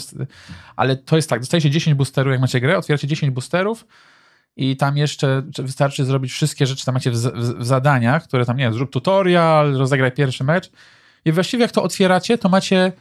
Ale 0.77 0.97
to 0.97 1.17
jest 1.17 1.31
tak, 1.31 1.41
dostajecie 1.41 1.71
10 1.71 1.97
boosterów, 1.97 2.31
jak 2.31 2.41
macie 2.41 2.61
grę, 2.61 2.79
otwieracie 2.79 3.09
10 3.09 3.35
boosterów 3.35 3.87
i 4.57 4.77
tam 4.77 4.97
jeszcze 4.97 5.43
wystarczy 5.59 6.05
zrobić 6.05 6.33
wszystkie 6.33 6.67
rzeczy, 6.67 6.85
tam 6.85 6.95
macie 6.95 7.11
w, 7.11 7.15
w, 7.15 7.59
w 7.59 7.65
zadaniach, 7.65 8.25
które 8.25 8.47
tam, 8.47 8.57
nie 8.57 8.65
wiem, 8.65 8.75
zrób 8.75 8.91
tutorial, 8.91 9.75
rozegraj 9.75 10.13
pierwszy 10.13 10.45
mecz 10.45 10.71
i 11.25 11.33
właściwie 11.33 11.63
jak 11.63 11.73
to 11.73 11.83
otwieracie, 11.83 12.39
to 12.39 12.49
macie 12.49 12.93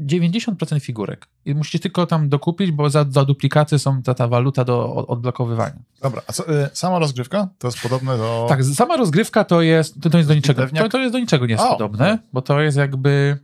90% 0.00 0.80
figurek 0.80 1.26
i 1.44 1.54
musicie 1.54 1.78
tylko 1.78 2.06
tam 2.06 2.28
dokupić, 2.28 2.70
bo 2.70 2.90
za, 2.90 3.04
za 3.10 3.24
duplikaty 3.24 3.78
są 3.78 4.02
ta, 4.02 4.14
ta 4.14 4.28
waluta 4.28 4.64
do 4.64 4.94
od- 4.94 5.10
odblokowywania. 5.10 5.76
Dobra, 6.02 6.22
a 6.26 6.32
co, 6.32 6.50
y, 6.64 6.68
sama 6.72 6.98
rozgrywka 6.98 7.48
to 7.58 7.68
jest 7.68 7.80
podobne 7.80 8.16
do... 8.16 8.46
Tak, 8.48 8.64
sama 8.64 8.96
rozgrywka 8.96 9.44
to 9.44 9.62
jest, 9.62 10.00
to, 10.02 10.10
to 10.10 10.16
jest 10.18 10.28
do 10.30 10.34
niczego, 10.34 10.62
to, 10.82 10.88
to 10.88 10.98
jest 10.98 11.12
do 11.12 11.18
niczego 11.18 11.46
nie 11.46 11.52
jest 11.52 11.64
O, 11.64 11.70
podobne, 11.72 12.18
bo 12.32 12.42
to 12.42 12.60
jest 12.60 12.76
jakby, 12.78 13.38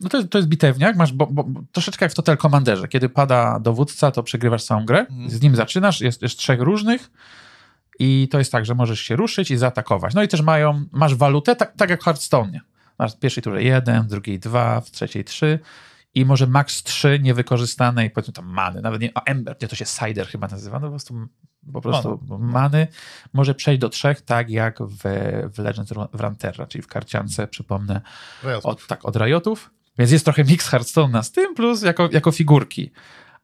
no 0.00 0.08
to 0.08 0.16
jest, 0.16 0.30
to 0.30 0.38
jest 0.38 0.48
bitewniak, 0.48 0.96
masz 0.96 1.12
bo, 1.12 1.26
bo, 1.26 1.44
troszeczkę 1.72 2.04
jak 2.04 2.12
w 2.12 2.14
Total 2.14 2.36
Commanderze, 2.38 2.88
kiedy 2.88 3.08
pada 3.08 3.58
dowódca, 3.60 4.10
to 4.10 4.22
przegrywasz 4.22 4.64
całą 4.64 4.84
grę, 4.84 4.98
Mhm. 5.10 5.30
z 5.30 5.42
nim 5.42 5.56
zaczynasz, 5.56 6.00
jest, 6.00 6.22
jest 6.22 6.38
trzech 6.38 6.60
różnych 6.60 7.10
i 7.98 8.28
to 8.30 8.38
jest 8.38 8.52
tak, 8.52 8.64
że 8.66 8.74
możesz 8.74 9.00
się 9.00 9.16
ruszyć 9.16 9.50
i 9.50 9.56
zaatakować. 9.56 10.14
No 10.14 10.22
i 10.22 10.28
też 10.28 10.42
mają, 10.42 10.84
masz 10.92 11.14
walutę, 11.14 11.56
tak, 11.56 11.76
tak 11.76 11.90
jak 11.90 12.00
w 12.00 12.04
Hearthstone. 12.04 12.60
Masz 12.98 13.14
w 13.14 13.18
pierwszej 13.18 13.42
turze 13.42 13.62
jeden, 13.62 14.02
w 14.02 14.06
drugiej 14.06 14.38
dwa, 14.38 14.80
w 14.80 14.90
trzeciej 14.90 15.24
trzy 15.24 15.58
i 16.14 16.24
może 16.24 16.46
max 16.46 16.82
trzy 16.82 17.18
niewykorzystanej, 17.22 18.10
powiedzmy 18.10 18.34
tam 18.34 18.52
many, 18.52 18.80
nawet 18.80 19.02
nie, 19.02 19.10
a 19.14 19.22
Ember, 19.22 19.56
nie, 19.62 19.68
to 19.68 19.76
się 19.76 19.84
Cider 19.84 20.26
chyba 20.26 20.48
nazywa, 20.48 20.78
no 20.78 20.86
po 20.86 20.90
prostu, 20.90 21.28
po 21.72 21.80
prostu 21.80 22.20
many 22.38 22.86
może 23.32 23.54
przejść 23.54 23.80
do 23.80 23.88
trzech, 23.88 24.20
tak 24.20 24.50
jak 24.50 24.78
w, 24.82 24.98
w 25.54 25.58
Legends 25.58 25.92
of 25.92 26.08
Runeterra, 26.12 26.66
czyli 26.66 26.82
w 26.82 26.86
karciance, 26.86 27.46
przypomnę, 27.46 28.00
od, 28.62 28.86
tak, 28.86 29.04
od 29.04 29.16
Riotów. 29.16 29.70
Więc 29.98 30.10
jest 30.10 30.24
trochę 30.24 30.44
mix 30.44 30.70
Hearthstone'a 30.70 31.22
z 31.22 31.32
tym, 31.32 31.54
plus 31.54 31.82
jako, 31.82 32.08
jako 32.12 32.32
figurki. 32.32 32.92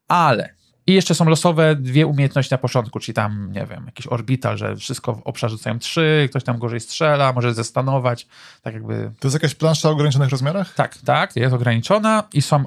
Ale 0.07 0.55
i 0.89 0.93
jeszcze 0.93 1.15
są 1.15 1.25
losowe 1.25 1.75
dwie 1.75 2.07
umiejętności 2.07 2.53
na 2.53 2.57
początku, 2.57 2.99
czyli 2.99 3.15
tam, 3.15 3.51
nie 3.51 3.65
wiem, 3.65 3.83
jakiś 3.85 4.07
orbital, 4.07 4.57
że 4.57 4.75
wszystko 4.75 5.13
w 5.13 5.21
obszarze 5.21 5.51
rzucają 5.57 5.79
trzy, 5.79 6.27
ktoś 6.29 6.43
tam 6.43 6.59
gorzej 6.59 6.79
strzela, 6.79 7.33
może 7.33 7.53
zestanować, 7.53 8.27
tak 8.61 8.73
jakby... 8.73 9.11
To 9.19 9.27
jest 9.27 9.33
jakaś 9.33 9.55
plansza 9.55 9.89
o 9.89 9.91
ograniczonych 9.91 10.29
rozmiarach? 10.29 10.73
Tak, 10.73 10.97
tak, 10.97 11.35
jest 11.35 11.53
ograniczona 11.53 12.23
i 12.33 12.41
są 12.41 12.63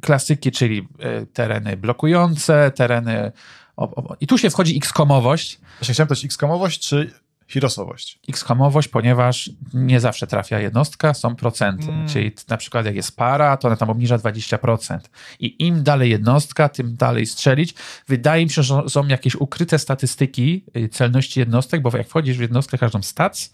klasyki, 0.00 0.52
czyli 0.52 0.88
y, 1.22 1.26
tereny 1.26 1.76
blokujące, 1.76 2.70
tereny... 2.70 3.32
O, 3.76 3.94
o, 3.94 4.16
I 4.20 4.26
tu 4.26 4.38
się 4.38 4.50
wchodzi 4.50 4.76
X-komowość, 4.76 5.60
Właśnie 5.78 5.94
chciałem 5.94 6.08
pytać 6.08 6.24
X-komowość 6.24 6.88
czy 6.88 7.10
Herosowość? 7.52 8.18
X-hamowość, 8.28 8.88
ponieważ 8.88 9.50
nie 9.74 10.00
zawsze 10.00 10.26
trafia 10.26 10.60
jednostka, 10.60 11.14
są 11.14 11.36
procenty. 11.36 11.88
Mm. 11.88 12.08
Czyli 12.08 12.32
na 12.48 12.56
przykład 12.56 12.86
jak 12.86 12.94
jest 12.94 13.16
para, 13.16 13.56
to 13.56 13.68
ona 13.68 13.76
tam 13.76 13.90
obniża 13.90 14.18
20%. 14.18 14.98
I 15.40 15.66
im 15.66 15.82
dalej 15.82 16.10
jednostka, 16.10 16.68
tym 16.68 16.96
dalej 16.96 17.26
strzelić. 17.26 17.74
Wydaje 18.08 18.44
mi 18.44 18.50
się, 18.50 18.62
że 18.62 18.82
są 18.88 19.06
jakieś 19.06 19.34
ukryte 19.34 19.78
statystyki 19.78 20.64
y, 20.76 20.88
celności 20.88 21.40
jednostek, 21.40 21.82
bo 21.82 21.96
jak 21.96 22.08
wchodzisz 22.08 22.38
w 22.38 22.40
jednostkę 22.40 22.78
każdą 22.78 23.02
stac, 23.02 23.52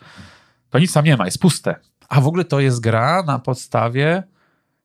to 0.70 0.78
nic 0.78 0.92
tam 0.92 1.04
nie 1.04 1.16
ma, 1.16 1.24
jest 1.24 1.38
puste. 1.38 1.74
A 2.08 2.20
w 2.20 2.26
ogóle 2.26 2.44
to 2.44 2.61
jest 2.61 2.80
gra 2.80 3.22
na 3.22 3.38
podstawie 3.38 4.22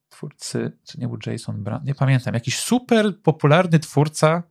twórcy, 0.08 0.72
czy 0.84 1.00
nie 1.00 1.08
był 1.08 1.18
Jason 1.26 1.62
Brown, 1.64 1.84
nie 1.84 1.94
pamiętam, 1.94 2.34
jakiś 2.34 2.58
super 2.58 3.22
popularny 3.22 3.78
twórca, 3.78 4.42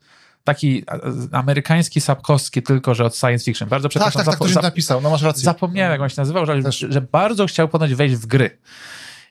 taki 0.44 0.84
amerykański 1.32 2.02
Sapkowski, 2.02 2.62
tylko 2.64 2.96
że 2.96 3.06
od 3.06 3.16
science 3.16 3.46
fiction. 3.46 3.70
Bardzo 3.70 3.90
Tak, 3.90 3.90
przepraszam. 3.90 4.20
tak, 4.20 4.26
tak, 4.26 4.36
ktoś 4.36 4.52
zap- 4.52 4.64
napisał, 4.64 5.02
no 5.02 5.10
masz 5.10 5.22
rację. 5.22 5.44
Zapomniałem, 5.44 5.92
jak 5.92 6.02
on 6.02 6.10
się 6.10 6.22
nazywał, 6.22 6.46
że, 6.46 6.72
że 6.72 7.02
bardzo 7.02 7.46
chciał 7.46 7.68
ponoć 7.68 7.96
wejść 7.96 8.16
w 8.16 8.26
gry. 8.26 8.58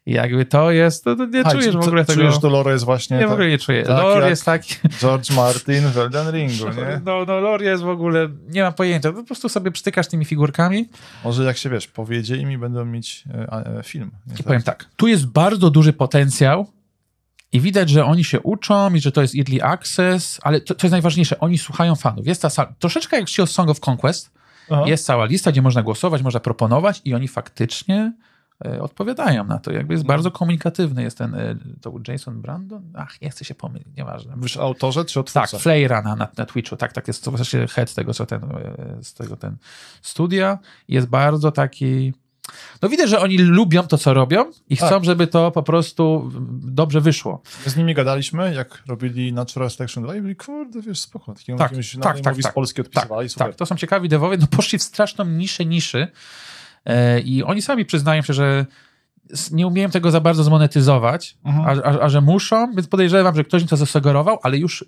I 0.06 0.12
jakby 0.12 0.44
to 0.44 0.70
jest, 0.70 1.04
to, 1.04 1.16
to 1.16 1.26
nie 1.26 1.46
A, 1.46 1.50
czujesz 1.50 1.76
w 1.76 1.80
ogóle 1.80 2.04
tego. 2.04 2.20
Czujesz, 2.20 2.42
że 2.42 2.48
lore 2.48 2.72
jest 2.72 2.84
właśnie 2.84 3.16
nie, 3.16 3.22
w 3.22 3.26
tak, 3.26 3.32
ogóle 3.32 3.48
nie 3.48 3.58
czuję. 3.58 3.82
tak 3.82 4.02
Lore 4.02 4.30
jest 4.30 4.44
taki... 4.44 4.74
George 5.00 5.30
Martin 5.30 5.88
w 5.88 5.98
Elden 5.98 6.30
Ringu, 6.30 6.68
nie? 6.78 7.00
No, 7.04 7.24
no, 7.26 7.40
lore 7.40 7.64
jest 7.64 7.82
w 7.82 7.88
ogóle... 7.88 8.28
Nie 8.48 8.62
mam 8.62 8.72
pojęcia. 8.72 9.12
Po 9.12 9.24
prostu 9.24 9.48
sobie 9.48 9.70
przytykasz 9.70 10.06
tymi 10.06 10.24
figurkami 10.24 10.88
Może 11.24 11.44
jak 11.44 11.56
się, 11.56 11.70
wiesz, 11.70 11.86
powiedzie 11.86 12.36
im 12.36 12.52
i 12.52 12.58
będą 12.58 12.84
mieć 12.84 13.24
e, 13.34 13.78
e, 13.78 13.82
film. 13.82 14.10
I 14.40 14.42
powiem 14.42 14.62
tak, 14.62 14.84
tu 14.96 15.06
jest 15.06 15.26
bardzo 15.26 15.70
duży 15.70 15.92
potencjał 15.92 16.66
i 17.52 17.60
widać, 17.60 17.90
że 17.90 18.04
oni 18.04 18.24
się 18.24 18.40
uczą 18.40 18.94
i 18.94 19.00
że 19.00 19.12
to 19.12 19.22
jest 19.22 19.34
early 19.34 19.62
access, 19.62 20.40
ale 20.42 20.60
to, 20.60 20.74
to 20.74 20.86
jest 20.86 20.92
najważniejsze, 20.92 21.40
oni 21.40 21.58
słuchają 21.58 21.96
fanów. 21.96 22.26
Jest 22.26 22.42
ta 22.42 22.50
sala, 22.50 22.74
troszeczkę 22.78 23.16
jak 23.16 23.28
o 23.42 23.46
Song 23.46 23.70
of 23.70 23.88
Conquest, 23.88 24.30
Aha. 24.70 24.82
jest 24.86 25.06
cała 25.06 25.24
lista, 25.24 25.52
gdzie 25.52 25.62
można 25.62 25.82
głosować, 25.82 26.22
można 26.22 26.40
proponować 26.40 27.00
i 27.04 27.14
oni 27.14 27.28
faktycznie 27.28 28.12
e, 28.64 28.82
odpowiadają 28.82 29.44
na 29.44 29.58
to. 29.58 29.72
Jakby 29.72 29.94
jest 29.94 30.04
bardzo 30.04 30.30
komunikatywny 30.30 31.02
jest 31.02 31.18
ten, 31.18 31.34
e, 31.34 31.56
to 31.80 31.90
był 31.90 32.02
Jason 32.08 32.42
Brandon? 32.42 32.82
Ach, 32.94 33.20
nie 33.22 33.30
chcę 33.30 33.44
się 33.44 33.54
pomylić, 33.54 33.88
nieważne. 33.96 34.36
Mówisz 34.36 34.56
autorze 34.56 35.04
czy 35.04 35.20
o 35.20 35.22
Tak? 35.22 35.50
Flayera 35.50 36.02
na, 36.02 36.16
na, 36.16 36.28
na 36.36 36.46
Twitchu, 36.46 36.76
tak, 36.76 36.92
tak, 36.92 37.08
jest 37.08 37.24
to 37.24 37.30
właśnie 37.30 37.66
head 37.66 37.94
tego, 37.94 38.14
co 38.14 38.26
ten, 38.26 38.44
e, 38.44 39.02
z 39.02 39.14
tego 39.14 39.36
ten 39.36 39.56
studia. 40.02 40.58
Jest 40.88 41.06
bardzo 41.06 41.52
taki, 41.52 42.12
no 42.82 42.88
widać, 42.88 43.10
że 43.10 43.20
oni 43.20 43.38
lubią 43.38 43.82
to, 43.82 43.98
co 43.98 44.14
robią 44.14 44.44
i 44.68 44.76
chcą, 44.76 44.88
Tak. 44.88 45.04
żeby 45.04 45.26
to 45.26 45.50
po 45.50 45.62
prostu 45.62 46.30
dobrze 46.62 47.00
wyszło. 47.00 47.42
My 47.64 47.70
z 47.70 47.76
nimi 47.76 47.94
gadaliśmy, 47.94 48.54
jak 48.54 48.82
robili 48.88 49.32
Natural 49.32 49.70
Selection 49.70 50.04
2 50.04 50.16
i 50.16 50.20
byli, 50.20 50.36
kurde, 50.36 50.80
wiesz, 50.82 51.00
spoko. 51.00 51.34
Takiego 51.34 51.58
Tak, 51.58 51.70
jakimś 51.70 51.96
tak, 52.00 52.20
tak, 52.20 52.36
z 52.36 52.42
tak. 52.42 52.54
Polski 52.54 52.76
Tak, 52.82 52.86
odpisywali, 52.86 53.28
super. 53.28 53.46
tak, 53.46 53.56
to 53.56 53.66
są 53.66 53.76
ciekawi 53.76 54.08
dewowie, 54.08 54.36
no 54.40 54.46
poszli 54.46 54.78
w 54.78 54.82
straszną 54.82 55.24
niszę 55.24 55.64
niszy 55.64 56.08
e, 56.84 57.20
i 57.20 57.42
oni 57.42 57.62
sami 57.62 57.84
przyznają 57.84 58.22
się, 58.22 58.32
że 58.32 58.66
nie 59.52 59.66
umieją 59.66 59.90
tego 59.90 60.10
za 60.10 60.20
bardzo 60.20 60.44
zmonetyzować, 60.44 61.36
Mhm. 61.44 61.78
a, 61.78 61.82
a, 61.82 62.00
a 62.04 62.08
że 62.08 62.20
muszą, 62.20 62.72
więc 62.74 62.88
podejrzewam, 62.88 63.34
że 63.36 63.44
ktoś 63.44 63.62
im 63.62 63.68
to 63.68 63.76
zasugerował, 63.76 64.38
ale 64.42 64.58
już 64.58 64.84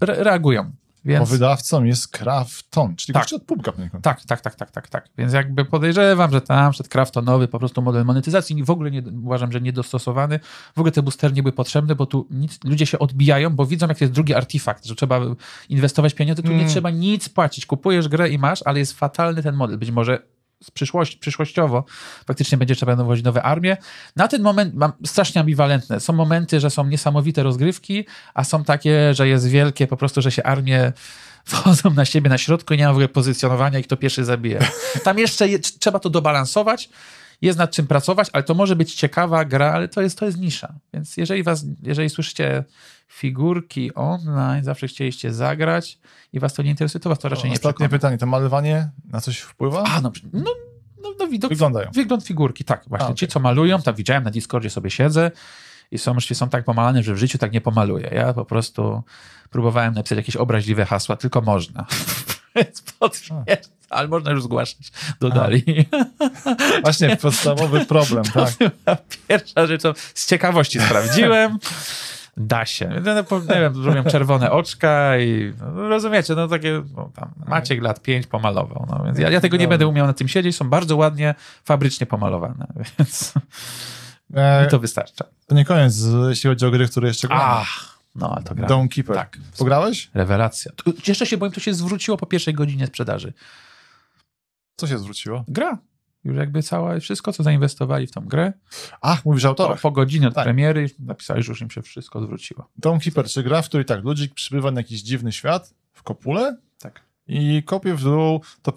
re 0.00 0.14
reagują. 0.24 0.70
Bo 1.06 1.10
Więc... 1.12 1.30
wydawcą 1.30 1.84
jest 1.84 2.08
Krafton, 2.08 2.96
czyli 2.96 3.14
Tak. 3.14 3.26
od 3.32 3.42
Pupka 3.42 3.72
poniekąd. 3.72 4.04
Tak, 4.04 4.24
tak, 4.24 4.40
tak, 4.40 4.54
tak, 4.54 4.70
tak, 4.70 4.88
tak. 4.88 5.08
Więc 5.18 5.32
jakby 5.32 5.64
podejrzewam, 5.64 6.30
że 6.32 6.40
tam 6.40 6.72
przed 6.72 6.88
Kraftonowy 6.88 7.48
po 7.48 7.58
prostu 7.58 7.82
model 7.82 8.04
monetyzacji 8.04 8.64
w 8.64 8.70
ogóle 8.70 8.90
nie, 8.90 9.02
uważam, 9.24 9.52
że 9.52 9.60
niedostosowany. 9.60 10.40
W 10.76 10.78
ogóle 10.78 10.92
te 10.92 11.02
boostery 11.02 11.34
nie 11.34 11.42
były 11.42 11.52
potrzebne, 11.52 11.94
bo 11.94 12.06
tu 12.06 12.26
nic, 12.30 12.58
ludzie 12.64 12.86
się 12.86 12.98
odbijają, 12.98 13.50
bo 13.50 13.66
widzą, 13.66 13.88
jak 13.88 14.00
jest 14.00 14.12
drugi 14.12 14.34
artefakt, 14.34 14.84
że 14.86 14.94
trzeba 14.94 15.20
inwestować 15.68 16.14
pieniądze, 16.14 16.42
tu 16.42 16.48
nie 16.48 16.54
Mm. 16.54 16.68
trzeba 16.68 16.90
nic 16.90 17.28
płacić. 17.28 17.66
Kupujesz 17.66 18.08
grę 18.08 18.28
i 18.28 18.38
masz, 18.38 18.62
ale 18.64 18.78
jest 18.78 18.92
fatalny 18.92 19.42
ten 19.42 19.54
model. 19.54 19.78
Być 19.78 19.90
może 19.90 20.18
z 20.62 20.70
przyszłości, 20.70 21.18
przyszłościowo 21.18 21.84
faktycznie 22.26 22.58
będzie 22.58 22.76
trzeba 22.76 22.96
dowozić 22.96 23.24
nowe 23.24 23.42
armie. 23.42 23.76
Na 24.16 24.28
ten 24.28 24.42
moment 24.42 24.74
mam 24.74 24.92
strasznie 25.06 25.40
ambiwalentne. 25.40 26.00
Są 26.00 26.12
momenty, 26.12 26.60
że 26.60 26.70
są 26.70 26.86
niesamowite 26.86 27.42
rozgrywki, 27.42 28.04
a 28.34 28.44
są 28.44 28.64
takie, 28.64 29.14
że 29.14 29.28
jest 29.28 29.48
wielkie 29.48 29.86
po 29.86 29.96
prostu, 29.96 30.22
że 30.22 30.30
się 30.30 30.42
armie 30.42 30.92
wchodzą 31.44 31.90
na 31.90 32.04
siebie 32.04 32.30
na 32.30 32.38
środku 32.38 32.74
i 32.74 32.78
nie 32.78 32.84
ma 32.84 32.90
w 32.90 32.96
ogóle 32.96 33.08
pozycjonowania 33.08 33.78
i 33.78 33.82
kto 33.82 33.96
pierwszy 33.96 34.24
zabije. 34.24 34.58
Tam 35.04 35.18
jeszcze 35.18 35.48
je, 35.48 35.58
trzeba 35.58 35.98
to 35.98 36.10
dobalansować, 36.10 36.88
jest 37.42 37.58
nad 37.58 37.70
czym 37.70 37.86
pracować, 37.86 38.28
ale 38.32 38.42
to 38.42 38.54
może 38.54 38.76
być 38.76 38.94
ciekawa 38.94 39.44
gra, 39.44 39.72
ale 39.72 39.88
to 39.88 40.02
jest, 40.02 40.18
to 40.18 40.26
jest 40.26 40.38
nisza. 40.38 40.74
Więc 40.94 41.16
jeżeli 41.16 41.42
was, 41.42 41.64
jeżeli 41.82 42.10
słyszycie 42.10 42.64
figurki 43.08 43.94
online, 43.94 44.64
zawsze 44.64 44.88
chcieliście 44.88 45.32
zagrać 45.32 45.98
i 46.32 46.40
was 46.40 46.54
to 46.54 46.62
nie 46.62 46.70
interesuje, 46.70 47.02
to 47.02 47.08
was 47.08 47.18
to 47.18 47.28
raczej 47.28 47.50
nie 47.50 47.56
Ostatnie 47.56 47.72
przekona. 47.72 47.88
pytanie, 47.88 48.18
to 48.18 48.26
malowanie 48.26 48.90
na 49.04 49.20
coś 49.20 49.38
wpływa? 49.38 49.82
A, 49.82 50.00
no, 50.00 50.12
no, 50.32 50.54
no, 51.02 51.14
no 51.18 51.26
widok, 51.26 51.50
Wyglądają. 51.50 51.90
wygląd 51.94 52.24
figurki, 52.24 52.64
tak. 52.64 52.84
Właśnie 52.88 53.08
A, 53.08 53.14
ci, 53.14 53.24
okej. 53.24 53.32
co 53.32 53.40
malują, 53.40 53.82
tam 53.82 53.94
widziałem 53.94 54.24
na 54.24 54.30
Discordzie 54.30 54.70
sobie 54.70 54.90
siedzę 54.90 55.30
i 55.90 55.98
są, 55.98 56.20
są 56.20 56.48
tak 56.48 56.64
pomalane, 56.64 57.02
że 57.02 57.14
w 57.14 57.16
życiu 57.16 57.38
tak 57.38 57.52
nie 57.52 57.60
pomaluję. 57.60 58.10
Ja 58.12 58.32
po 58.32 58.44
prostu 58.44 59.02
próbowałem 59.50 59.94
napisać 59.94 60.16
jakieś 60.16 60.36
obraźliwe 60.36 60.84
hasła, 60.84 61.16
tylko 61.16 61.40
można. 61.40 61.86
Więc 62.56 62.82
ale 63.90 64.08
można 64.08 64.30
już 64.30 64.42
zgłaszać. 64.42 64.92
Dodali. 65.20 65.64
Właśnie, 66.82 67.16
podstawowy 67.16 67.86
problem, 67.86 68.24
tak. 68.24 68.52
pierwsza 69.28 69.66
rzecz, 69.66 69.82
z 70.14 70.26
ciekawości 70.26 70.80
sprawdziłem. 70.80 71.58
Da 72.36 72.66
się. 72.66 73.02
No, 73.04 73.24
po- 73.24 73.38
nie 73.40 73.46
wiem, 73.60 73.74
zrobiłem 73.74 74.04
czerwone 74.04 74.50
oczka 74.50 75.18
i 75.18 75.54
no, 75.60 75.88
rozumiecie, 75.88 76.34
no 76.34 76.48
takie, 76.48 76.82
no, 76.96 77.10
tam 77.14 77.32
Maciek 77.46 77.82
lat 77.82 78.02
pięć 78.02 78.26
pomalował, 78.26 78.86
no 78.90 79.04
więc 79.04 79.18
ja, 79.18 79.30
ja 79.30 79.40
tego 79.40 79.56
nie 79.56 79.64
Dobra. 79.64 79.70
będę 79.72 79.86
umiał 79.86 80.06
na 80.06 80.12
tym 80.12 80.28
siedzieć, 80.28 80.56
są 80.56 80.70
bardzo 80.70 80.96
ładnie 80.96 81.34
fabrycznie 81.64 82.06
pomalowane, 82.06 82.66
więc 82.98 83.32
E, 84.34 84.66
to 84.66 84.78
wystarcza. 84.78 85.24
to 85.46 85.54
nie 85.54 85.64
koniec, 85.64 86.02
jeśli 86.28 86.48
chodzi 86.50 86.66
o 86.66 86.70
gry, 86.70 86.88
które 86.88 87.08
jeszcze 87.08 87.28
grałem. 87.28 87.46
Ach, 87.50 87.98
no 88.14 88.30
ale 88.34 88.42
to 88.44 88.54
gra. 88.54 88.68
Dawnkeeper. 88.68 89.16
Tak. 89.16 89.36
Pograłeś? 89.58 90.10
Rewelacja. 90.14 90.72
Jeszcze 91.06 91.26
się 91.26 91.36
boję, 91.36 91.52
to 91.52 91.60
się 91.60 91.74
zwróciło 91.74 92.16
po 92.16 92.26
pierwszej 92.26 92.54
godzinie 92.54 92.86
sprzedaży. 92.86 93.32
Co 94.76 94.86
się 94.86 94.98
zwróciło? 94.98 95.44
Gra. 95.48 95.78
Już 96.26 96.36
jakby 96.36 96.62
całe, 96.62 97.00
wszystko, 97.00 97.32
co 97.32 97.42
zainwestowali 97.42 98.06
w 98.06 98.12
tą 98.12 98.20
grę, 98.20 98.52
Ach, 99.00 99.24
mówisz 99.24 99.44
o 99.44 99.54
po, 99.54 99.62
autorach. 99.62 99.80
po 99.80 99.90
godzinie 99.90 100.28
od 100.28 100.34
Tak. 100.34 100.44
premiery 100.44 100.90
napisali, 100.98 101.42
że 101.42 101.52
już 101.52 101.60
im 101.60 101.70
się 101.70 101.82
wszystko 101.82 102.20
zwróciło. 102.20 102.68
Dawnkeeper, 102.78 103.26
czy 103.26 103.42
gra, 103.42 103.62
w 103.62 103.68
której 103.68 103.84
tak, 103.84 104.04
ludzik 104.04 104.34
przybywa 104.34 104.70
na 104.70 104.80
jakiś 104.80 105.02
dziwny 105.02 105.32
świat 105.32 105.74
w 105.92 106.02
kopule 106.02 106.56
Tak. 106.78 107.00
i 107.28 107.62
kopie 107.62 107.94
w 107.94 108.02
dół, 108.02 108.40
to 108.62 108.72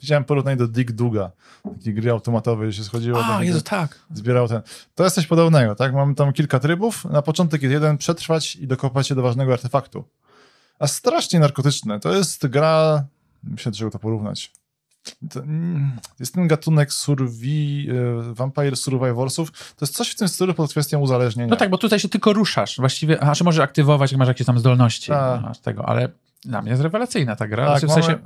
widziałem 0.00 0.24
porównanie 0.30 0.56
do 0.56 0.68
Dig 0.68 0.92
Duga, 0.92 1.30
takiej 1.62 1.94
gry 1.94 2.10
automatowej, 2.10 2.72
się 2.72 2.84
schodziło, 2.84 3.24
A, 3.26 3.44
Jezu, 3.44 3.60
tak. 3.60 3.98
zbierał 4.14 4.48
ten. 4.48 4.62
To 4.94 5.04
jest 5.04 5.16
coś 5.16 5.26
podobnego, 5.26 5.74
tak? 5.74 5.94
Mamy 5.94 6.14
tam 6.14 6.32
kilka 6.32 6.60
trybów. 6.60 7.04
Na 7.04 7.22
początek 7.22 7.62
jest 7.62 7.72
jeden, 7.72 7.98
przetrwać 7.98 8.56
i 8.56 8.66
dokopać 8.66 9.08
się 9.08 9.14
do 9.14 9.22
ważnego 9.22 9.52
artefaktu. 9.52 10.04
A 10.78 10.86
strasznie 10.86 11.40
narkotyczne. 11.40 12.00
To 12.00 12.16
jest 12.16 12.46
gra, 12.46 13.04
myślę, 13.44 13.72
do 13.72 13.78
czego 13.78 13.90
to 13.90 13.98
porównać. 13.98 14.52
To, 15.30 15.40
mm, 15.40 15.92
jest 16.20 16.34
ten 16.34 16.48
gatunek 16.48 16.92
survi, 16.92 17.88
e, 17.90 18.34
Vampire 18.34 18.76
Survivorsów. 18.76 19.50
To 19.50 19.84
jest 19.84 19.96
coś 19.96 20.10
w 20.10 20.14
tym 20.14 20.28
stylu 20.28 20.54
pod 20.54 20.70
kwestią 20.70 21.00
uzależnienia. 21.00 21.50
No 21.50 21.56
tak, 21.56 21.70
bo 21.70 21.78
tutaj 21.78 21.98
się 22.00 22.08
tylko 22.08 22.32
ruszasz. 22.32 22.76
Właściwie, 22.78 23.22
a 23.22 23.34
czy 23.34 23.44
możesz 23.44 23.64
aktywować, 23.64 24.12
jak 24.12 24.18
masz 24.18 24.28
jakieś 24.28 24.46
tam 24.46 24.58
zdolności. 24.58 25.08
Tak. 25.08 25.42
Masz 25.42 25.58
tego, 25.58 25.88
ale 25.88 26.08
dla 26.44 26.62
mnie 26.62 26.70
jest 26.70 26.82
rewelacyjna 26.82 27.36
ta 27.36 27.48
gra. 27.48 27.66
Tak, 27.66 27.80
Znaczy, 27.80 27.86
w 27.86 28.04
sensie, 28.04 28.18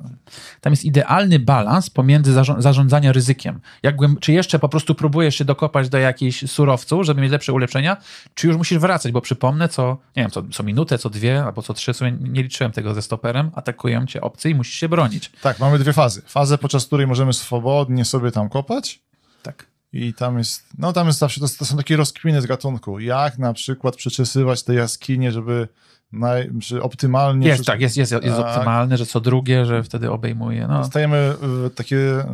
tam 0.60 0.72
jest 0.72 0.84
idealny 0.84 1.38
balans 1.38 1.90
pomiędzy 1.90 2.32
zarząd, 2.32 2.62
zarządzania 2.62 3.12
ryzykiem. 3.12 3.60
Jak, 3.82 3.96
czy 4.20 4.32
jeszcze 4.32 4.58
po 4.58 4.68
prostu 4.68 4.94
próbujesz 4.94 5.34
się 5.34 5.44
dokopać 5.44 5.88
do 5.88 5.98
jakichś 5.98 6.50
surowców, 6.50 7.04
żeby 7.06 7.20
mieć 7.20 7.32
lepsze 7.32 7.52
ulepszenia, 7.52 7.96
czy 8.34 8.46
już 8.46 8.56
musisz 8.56 8.78
wracać, 8.78 9.12
bo 9.12 9.20
przypomnę, 9.20 9.68
co, 9.68 9.98
nie 10.16 10.22
wiem, 10.22 10.30
co, 10.30 10.42
co 10.52 10.62
minutę, 10.62 10.98
co 10.98 11.10
dwie, 11.10 11.44
albo 11.44 11.62
co 11.62 11.74
trzy, 11.74 11.94
sobie 11.94 12.12
nie 12.12 12.42
liczyłem 12.42 12.72
tego 12.72 12.94
ze 12.94 13.02
stoperem, 13.02 13.50
atakują 13.54 14.06
cię 14.06 14.20
obcy 14.20 14.50
i 14.50 14.54
musisz 14.54 14.74
się 14.74 14.88
bronić. 14.88 15.30
Tak, 15.42 15.58
mamy 15.58 15.78
dwie 15.78 15.92
fazy. 15.92 16.22
Fazę, 16.26 16.58
podczas 16.58 16.86
której 16.86 17.06
możemy 17.06 17.32
swobodnie 17.32 18.04
sobie 18.04 18.30
tam 18.30 18.48
kopać 18.48 19.00
Tak. 19.42 19.66
i 19.92 20.14
tam 20.14 20.38
jest, 20.38 20.66
no 20.78 20.92
tam 20.92 21.06
jest 21.06 21.18
zawsze, 21.18 21.40
to, 21.40 21.46
to 21.58 21.64
są 21.64 21.76
takie 21.76 21.96
rozkminy 21.96 22.42
z 22.42 22.46
gatunku. 22.46 23.00
Jak 23.00 23.38
na 23.38 23.52
przykład 23.52 23.96
przeczesywać 23.96 24.62
te 24.62 24.74
jaskinie, 24.74 25.32
żeby 25.32 25.68
naj, 26.12 26.50
że 26.58 26.82
optymalnie... 26.82 27.46
Jest, 27.48 27.60
przy- 27.62 27.66
tak, 27.72 27.80
jest, 27.80 27.96
jest, 27.96 28.12
jest 28.12 28.38
optymalne, 28.38 28.96
że 28.96 29.06
co 29.06 29.20
drugie, 29.20 29.64
że 29.64 29.82
wtedy 29.82 30.10
obejmuje. 30.10 30.66
No, 30.68 30.78
Dostajemy 30.78 31.34
y, 31.66 31.70
takie 31.70 31.96
y, 31.96 32.24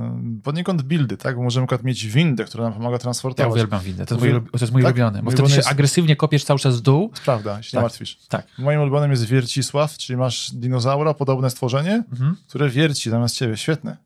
poniekąd 0.42 0.82
buildy, 0.82 1.16
tak? 1.16 1.36
Bo 1.36 1.42
możemy 1.42 1.66
przykład 1.66 1.84
mieć 1.84 2.06
windę, 2.06 2.44
która 2.44 2.64
nam 2.64 2.72
pomaga 2.72 2.92
ja 2.92 2.98
transportować. 2.98 3.52
uwielbiam 3.52 3.80
windę. 3.80 4.06
To 4.06 4.14
jest 4.14 4.26
mój, 4.26 4.42
to 4.42 4.58
jest 4.60 4.72
mój 4.72 4.82
tak? 4.82 4.90
ulubiony, 4.90 5.18
bo 5.18 5.24
Mój 5.24 5.32
wtedy 5.34 5.48
się 5.50 5.56
jest- 5.56 5.68
agresywnie 5.68 6.16
kopiesz 6.16 6.44
cały 6.44 6.58
czas 6.60 6.76
w 6.76 6.80
dół. 6.80 7.10
Prawda, 7.24 7.62
się 7.62 7.70
Tak. 7.70 7.78
nie 7.78 7.82
martwisz. 7.82 8.18
Tak. 8.28 8.46
Moim 8.58 8.80
ulubionym 8.80 9.10
jest 9.10 9.24
Wiercisław, 9.24 9.96
czyli 9.98 10.16
masz 10.16 10.50
dinozaura, 10.54 11.14
podobne 11.14 11.50
stworzenie, 11.50 12.02
Mhm. 12.12 12.36
które 12.48 12.68
wierci 12.68 13.10
zamiast 13.10 13.36
ciebie. 13.36 13.56
Świetne. 13.56 13.96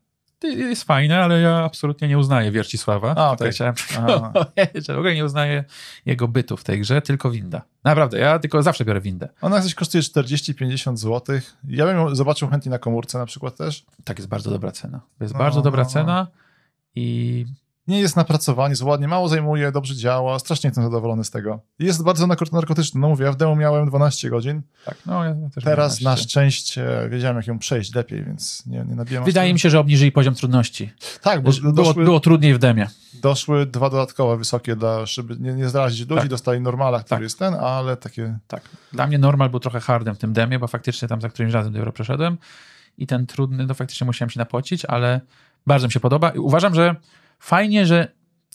Jest 0.43 0.83
fajne, 0.83 1.19
ale 1.23 1.41
ja 1.41 1.63
absolutnie 1.63 2.07
nie 2.07 2.17
uznaję 2.17 2.51
Wiercisława. 2.51 3.09
Tutaj 3.09 3.33
okej. 3.33 3.51
chciałem 3.51 3.73
powiedzieć, 4.33 4.85
że 4.87 4.93
w 4.93 4.97
ogóle 4.97 5.15
nie 5.15 5.25
uznaję 5.25 5.63
jego 6.05 6.27
bytu 6.27 6.57
w 6.57 6.63
tej 6.63 6.79
grze, 6.79 7.01
tylko 7.01 7.31
winda. 7.31 7.61
Naprawdę, 7.83 8.19
ja 8.19 8.39
tylko 8.39 8.63
zawsze 8.63 8.85
biorę 8.85 9.01
windę. 9.01 9.29
Ona 9.41 9.61
coś 9.61 9.75
kosztuje 9.75 10.01
40-50 10.03 10.97
zł. 10.97 11.39
Ja 11.67 11.85
bym 11.85 11.97
ją 11.97 12.15
zobaczył 12.15 12.47
chętnie 12.47 12.69
na 12.71 12.79
komórce 12.79 13.17
na 13.17 13.25
przykład 13.25 13.55
też. 13.55 13.85
Tak, 14.03 14.17
jest 14.19 14.29
bardzo 14.29 14.49
dobra 14.51 14.71
cena. 14.71 14.99
To 15.17 15.23
jest 15.23 15.33
No, 15.33 15.39
bardzo 15.39 15.61
dobra 15.61 15.83
no, 15.83 15.87
no. 15.89 15.93
cena 15.93 16.27
i 16.95 17.45
Nie 17.89 17.99
jest 17.99 18.15
napracowanie, 18.15 18.69
jest 18.71 18.81
ładnie, 18.81 19.07
mało 19.07 19.29
zajmuje, 19.29 19.71
dobrze 19.71 19.95
działa, 19.95 20.39
strasznie 20.39 20.67
jestem 20.67 20.83
zadowolony 20.83 21.23
z 21.23 21.29
tego. 21.31 21.59
Jest 21.79 22.03
bardzo 22.03 22.27
narko- 22.27 22.53
narkotyczny, 22.53 23.01
no 23.01 23.09
mówię, 23.09 23.25
ja 23.25 23.31
w 23.31 23.35
demo 23.35 23.55
miałem 23.55 23.87
12 23.87 24.29
godzin, 24.29 24.61
tak, 24.85 24.97
no 25.05 25.25
ja 25.25 25.35
też 25.55 25.63
teraz 25.63 26.01
na 26.01 26.17
szczęście. 26.17 26.85
wiedziałem 27.11 27.37
jak 27.37 27.47
ją 27.47 27.59
przejść 27.59 27.95
lepiej, 27.95 28.23
więc 28.23 28.65
nie, 28.65 28.85
nie 28.89 28.95
nabijam. 28.95 29.23
Wydaje 29.23 29.53
mi 29.53 29.59
się, 29.59 29.69
że 29.69 29.79
obniżyli 29.79 30.11
poziom 30.11 30.35
trudności. 30.35 30.93
Tak, 31.21 31.43
bo 31.43 31.51
Było, 31.51 31.73
doszły, 31.73 32.03
było 32.03 32.19
trudniej 32.19 32.53
w 32.53 32.57
demie. 32.57 32.87
doszły 33.21 33.65
dwa 33.65 33.89
dodatkowe 33.89 34.37
wysokie, 34.37 34.75
dla, 34.75 35.05
żeby 35.05 35.35
nie, 35.39 35.53
nie 35.53 35.69
zrazić 35.69 35.99
ludzi, 36.09 36.21
Tak. 36.21 36.29
dostali 36.29 36.61
normala, 36.61 36.99
który 36.99 37.09
Tak. 37.09 37.21
jest 37.23 37.39
ten, 37.39 37.53
ale 37.53 37.97
takie... 37.97 38.37
Tak. 38.47 38.61
Dla 38.93 39.07
mnie 39.07 39.17
normal 39.17 39.49
był 39.49 39.59
trochę 39.59 39.79
hardem 39.79 40.15
w 40.15 40.17
tym 40.17 40.33
demie, 40.33 40.59
bo 40.59 40.67
faktycznie 40.67 41.07
tam 41.07 41.21
za 41.21 41.29
którymś 41.29 41.53
razem 41.53 41.73
dopiero 41.73 41.91
przeszedłem 41.91 42.37
i 42.97 43.07
ten 43.07 43.25
trudny, 43.25 43.65
no 43.65 43.73
faktycznie 43.73 44.05
musiałem 44.05 44.29
się 44.29 44.39
napocić, 44.39 44.85
ale 44.85 45.21
bardzo 45.67 45.87
mi 45.87 45.93
się 45.93 45.99
podoba. 45.99 46.29
I 46.29 46.37
uważam, 46.37 46.75
że 46.75 46.95
fajnie, 47.39 47.85
że 47.85 48.07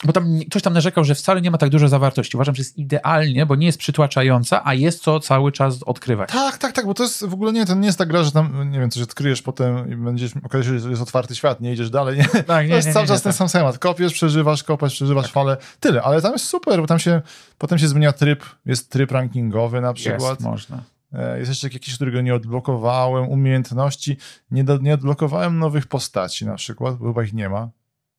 bo 0.04 0.12
tam 0.12 0.34
nie- 0.36 0.46
ktoś 0.46 0.62
tam 0.62 0.72
narzekał, 0.72 1.04
że 1.04 1.14
wcale 1.14 1.40
nie 1.40 1.50
ma 1.50 1.58
tak 1.58 1.70
dużo 1.70 1.88
zawartości. 1.88 2.36
Uważam, 2.36 2.54
że 2.54 2.60
jest 2.60 2.78
idealnie, 2.78 3.46
bo 3.46 3.56
nie 3.56 3.66
jest 3.66 3.78
przytłaczająca, 3.78 4.60
a 4.64 4.74
jest 4.74 5.02
co 5.02 5.20
cały 5.20 5.52
czas 5.52 5.82
odkrywać. 5.82 6.30
Tak, 6.30 6.58
tak, 6.58 6.72
tak, 6.72 6.86
bo 6.86 6.94
to 6.94 7.02
jest 7.02 7.24
w 7.26 7.34
ogóle 7.34 7.52
nie, 7.52 7.66
to 7.66 7.74
nie 7.74 7.86
jest 7.86 7.98
ta 7.98 8.06
gra, 8.06 8.22
że 8.24 8.32
tam, 8.32 8.70
nie 8.70 8.80
wiem, 8.80 8.90
coś 8.90 9.02
odkryjesz 9.02 9.42
potem 9.42 9.92
i 9.92 9.96
będziesz, 9.96 10.32
się, 10.62 10.78
że 10.78 10.90
jest 10.90 11.02
otwarty 11.02 11.34
świat, 11.34 11.60
nie 11.60 11.72
idziesz 11.72 11.90
dalej, 11.90 12.18
nie? 12.18 12.24
Tak, 12.42 12.68
to 12.68 12.74
jest 12.76 12.92
cały 12.92 13.06
czas 13.06 13.22
ten 13.22 13.32
sam 13.32 13.48
schemat. 13.48 13.78
Kopiesz, 13.78 14.12
przeżywasz, 14.12 14.62
kopasz, 14.62 14.92
przeżywasz 14.94 15.32
fale, 15.32 15.56
tyle, 15.80 16.02
ale 16.02 16.22
tam 16.22 16.32
jest 16.32 16.44
super, 16.44 16.80
bo 16.80 16.86
tam 16.86 16.98
się, 16.98 17.22
potem 17.58 17.78
się 17.78 17.88
zmienia 17.88 18.12
tryb, 18.12 18.44
jest 18.66 18.90
tryb 18.90 19.10
rankingowy 19.12 19.80
na 19.80 19.92
przykład. 19.92 20.30
Jest, 20.30 20.40
można. 20.40 20.82
E, 21.12 21.38
Jest 21.38 21.48
jeszcze 21.48 21.66
jakiś, 21.66 21.94
którego 21.94 22.20
nie 22.20 22.34
odblokowałem, 22.34 23.28
umiejętności, 23.28 24.16
nie, 24.50 24.64
do, 24.64 24.78
nie 24.78 24.94
odblokowałem 24.94 25.58
nowych 25.58 25.86
postaci 25.86 26.46
na 26.46 26.54
przykład, 26.54 26.96
bo 26.96 27.06
chyba 27.06 27.22
ich 27.24 27.32
nie 27.32 27.48
ma. 27.48 27.68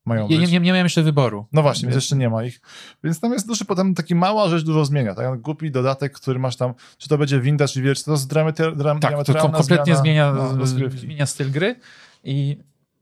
Mają 0.06 0.28
Nie, 0.28 0.38
być. 0.40 0.52
nie, 0.52 0.60
nie 0.60 0.72
miałem 0.72 0.86
jeszcze 0.86 1.04
wyboru. 1.04 1.46
No 1.52 1.62
właśnie, 1.62 1.84
więc 1.84 1.96
jeszcze 1.96 2.16
nie 2.16 2.30
ma 2.30 2.44
ich. 2.44 2.62
Więc 3.04 3.20
tam 3.20 3.34
jest 3.34 3.48
duży, 3.48 3.66
potem 3.66 3.96
taki 3.96 4.16
mała 4.16 4.50
rzecz 4.50 4.64
dużo 4.64 4.86
zmienia. 4.86 5.16
Tak? 5.16 5.42
Głupi 5.42 5.72
dodatek, 5.72 6.14
który 6.14 6.40
masz 6.40 6.56
tam, 6.56 6.74
czy 6.98 7.10
to 7.10 7.18
będzie 7.18 7.40
winda, 7.42 7.68
czy 7.68 7.82
wiesz, 7.82 8.04
to 8.04 8.12
jest 8.12 8.30
dramaty, 8.30 8.72
dram, 8.76 9.00
Tak, 9.00 9.24
to 9.24 9.34
kompletnie 9.34 9.96
zmiana, 9.96 10.34
zmienia, 10.34 10.34
no, 10.58 10.66
zmienia 10.90 11.26
styl 11.26 11.52
gry 11.52 11.80
i 12.24 12.58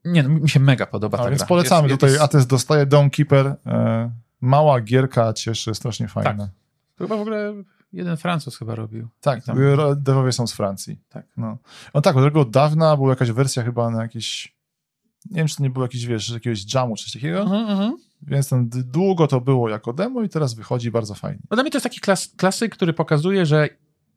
nie, 0.06 0.24
no, 0.24 0.30
mi 0.30 0.50
się 0.50 0.60
mega 0.60 0.86
podoba 0.86 1.18
A, 1.18 1.24
ta 1.24 1.30
więc 1.30 1.40
gra. 1.40 1.48
polecamy 1.48 1.88
Jest- 1.88 2.00
tutaj, 2.00 2.10
jest- 2.10 2.24
Ates 2.24 2.48
dostaje 2.48 2.86
Domekeeper, 2.86 3.56
e, 3.66 4.12
mała 4.42 4.82
gierka, 4.82 5.34
cieszy, 5.34 5.76
strasznie 5.76 6.08
fajna. 6.08 6.30
Tak. 6.30 6.50
To 6.96 7.04
chyba 7.04 7.18
w 7.18 7.22
ogóle 7.22 7.54
jeden 7.94 8.18
Francuz 8.18 8.58
chyba 8.58 8.76
robił. 8.76 9.08
Tak, 9.22 9.44
Tam- 9.44 9.58
dewowie 9.96 10.32
są 10.32 10.48
z 10.48 10.54
Francji. 10.54 11.00
Tak. 11.10 11.26
No. 11.38 11.58
no 11.94 12.02
tak, 12.02 12.16
od 12.16 12.24
tego 12.26 12.42
od 12.42 12.50
dawna 12.52 12.96
była 12.98 13.10
jakaś 13.10 13.32
wersja 13.32 13.64
chyba 13.64 13.90
na 13.90 14.02
jakiś, 14.02 14.56
nie 15.32 15.36
wiem, 15.38 15.48
czy 15.48 15.56
to 15.56 15.64
nie 15.64 15.70
było 15.70 15.86
jakiś, 15.86 16.06
wiesz, 16.06 16.30
jakiegoś 16.30 16.74
jamu, 16.74 16.96
czy 16.96 17.04
coś 17.04 17.14
takiego, 17.14 17.42
Mhm, 17.42 17.70
mhm. 17.70 17.98
więc 18.22 18.50
ten, 18.50 18.70
długo 18.70 19.28
to 19.28 19.42
było 19.42 19.70
jako 19.70 19.94
demo 19.94 20.22
i 20.22 20.30
teraz 20.30 20.54
wychodzi 20.54 20.92
bardzo 20.92 21.14
fajnie. 21.16 21.40
No 21.52 21.56
dla 21.56 21.64
mnie 21.64 21.72
to 21.72 21.76
jest 21.78 21.84
taki 21.84 22.00
klas, 22.00 22.30
klasyk, 22.38 22.76
który 22.76 22.94
pokazuje, 22.94 23.46
że 23.46 23.70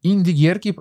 indie 0.02 0.32
gierki 0.32 0.70
y, 0.70 0.74